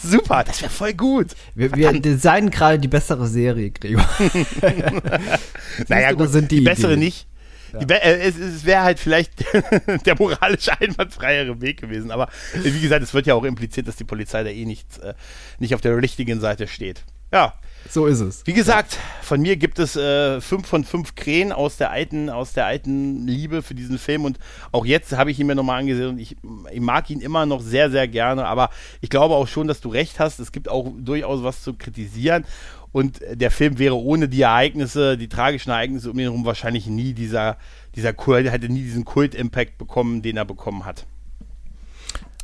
Super, 0.00 0.44
das 0.44 0.62
wäre 0.62 0.70
voll 0.70 0.94
gut. 0.94 1.28
Wir, 1.54 1.74
wir 1.74 1.92
designen 2.00 2.50
gerade 2.50 2.78
die 2.78 2.88
bessere 2.88 3.26
Serie, 3.26 3.70
Gregor. 3.70 4.08
naja, 5.88 6.12
gut, 6.12 6.30
sind 6.30 6.50
die, 6.50 6.58
die 6.58 6.64
bessere 6.64 6.92
Ideen? 6.92 7.00
nicht. 7.00 7.26
Ja. 7.72 7.96
Äh, 7.96 8.28
es, 8.28 8.38
es 8.38 8.64
wäre 8.64 8.82
halt 8.82 8.98
vielleicht 8.98 9.44
der 10.06 10.14
moralisch 10.18 10.68
einwandfreiere 10.68 11.60
Weg 11.60 11.80
gewesen. 11.80 12.10
Aber 12.10 12.28
wie 12.54 12.80
gesagt, 12.80 13.02
es 13.02 13.14
wird 13.14 13.26
ja 13.26 13.34
auch 13.34 13.44
impliziert, 13.44 13.88
dass 13.88 13.96
die 13.96 14.04
Polizei 14.04 14.42
da 14.44 14.50
eh 14.50 14.64
nicht, 14.64 14.98
äh, 14.98 15.14
nicht 15.58 15.74
auf 15.74 15.80
der 15.80 15.96
richtigen 15.96 16.40
Seite 16.40 16.66
steht. 16.66 17.04
Ja, 17.32 17.54
so 17.90 18.06
ist 18.06 18.20
es. 18.20 18.46
Wie 18.46 18.52
gesagt, 18.52 18.94
ja. 18.94 19.00
von 19.22 19.40
mir 19.40 19.56
gibt 19.56 19.78
es 19.78 19.96
äh, 19.96 20.40
fünf 20.40 20.66
von 20.66 20.84
fünf 20.84 21.14
Krähen 21.14 21.52
aus 21.52 21.76
der 21.76 21.90
alten, 21.90 22.30
aus 22.30 22.52
der 22.52 22.66
alten 22.66 23.26
Liebe 23.26 23.62
für 23.62 23.74
diesen 23.74 23.98
Film 23.98 24.24
und 24.24 24.38
auch 24.72 24.84
jetzt 24.84 25.12
habe 25.16 25.30
ich 25.30 25.38
ihn 25.38 25.46
mir 25.46 25.54
nochmal 25.54 25.80
angesehen 25.80 26.08
und 26.10 26.18
ich, 26.18 26.36
ich, 26.70 26.80
mag 26.80 27.10
ihn 27.10 27.20
immer 27.20 27.46
noch 27.46 27.60
sehr, 27.60 27.90
sehr 27.90 28.08
gerne, 28.08 28.46
aber 28.46 28.70
ich 29.00 29.10
glaube 29.10 29.34
auch 29.34 29.48
schon, 29.48 29.66
dass 29.66 29.80
du 29.80 29.88
recht 29.88 30.20
hast. 30.20 30.38
Es 30.38 30.52
gibt 30.52 30.68
auch 30.68 30.92
durchaus 30.98 31.42
was 31.42 31.62
zu 31.62 31.74
kritisieren 31.74 32.44
und 32.92 33.20
der 33.30 33.50
Film 33.50 33.78
wäre 33.78 33.96
ohne 33.96 34.28
die 34.28 34.42
Ereignisse, 34.42 35.18
die 35.18 35.28
tragischen 35.28 35.70
Ereignisse 35.70 36.10
um 36.10 36.18
ihn 36.18 36.22
herum 36.22 36.44
wahrscheinlich 36.44 36.86
nie 36.86 37.12
dieser, 37.12 37.58
dieser 37.94 38.12
Kult, 38.12 38.50
hätte 38.50 38.68
nie 38.68 38.82
diesen 38.82 39.04
Kult-Impact 39.04 39.78
bekommen, 39.78 40.22
den 40.22 40.36
er 40.36 40.44
bekommen 40.44 40.84
hat. 40.84 41.06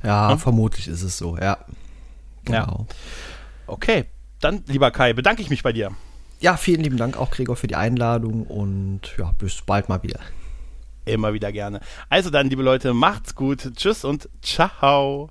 Ja, 0.04 0.30
hm? 0.30 0.38
vermutlich 0.38 0.88
ist 0.88 1.02
es 1.02 1.16
so, 1.16 1.36
ja. 1.38 1.58
Genau. 2.44 2.86
Ja. 2.88 2.94
Okay, 3.66 4.04
dann, 4.44 4.64
lieber 4.66 4.90
Kai, 4.90 5.12
bedanke 5.12 5.42
ich 5.42 5.50
mich 5.50 5.62
bei 5.62 5.72
dir. 5.72 5.92
Ja, 6.40 6.56
vielen 6.56 6.82
lieben 6.82 6.96
Dank 6.96 7.16
auch, 7.16 7.30
Gregor, 7.30 7.56
für 7.56 7.68
die 7.68 7.76
Einladung 7.76 8.44
und 8.46 9.00
ja, 9.16 9.32
bis 9.38 9.62
bald 9.62 9.88
mal 9.88 10.02
wieder. 10.02 10.20
Immer 11.04 11.32
wieder 11.32 11.52
gerne. 11.52 11.80
Also 12.08 12.30
dann, 12.30 12.48
liebe 12.48 12.62
Leute, 12.62 12.94
macht's 12.94 13.34
gut. 13.34 13.72
Tschüss 13.76 14.04
und 14.04 14.28
ciao. 14.40 15.30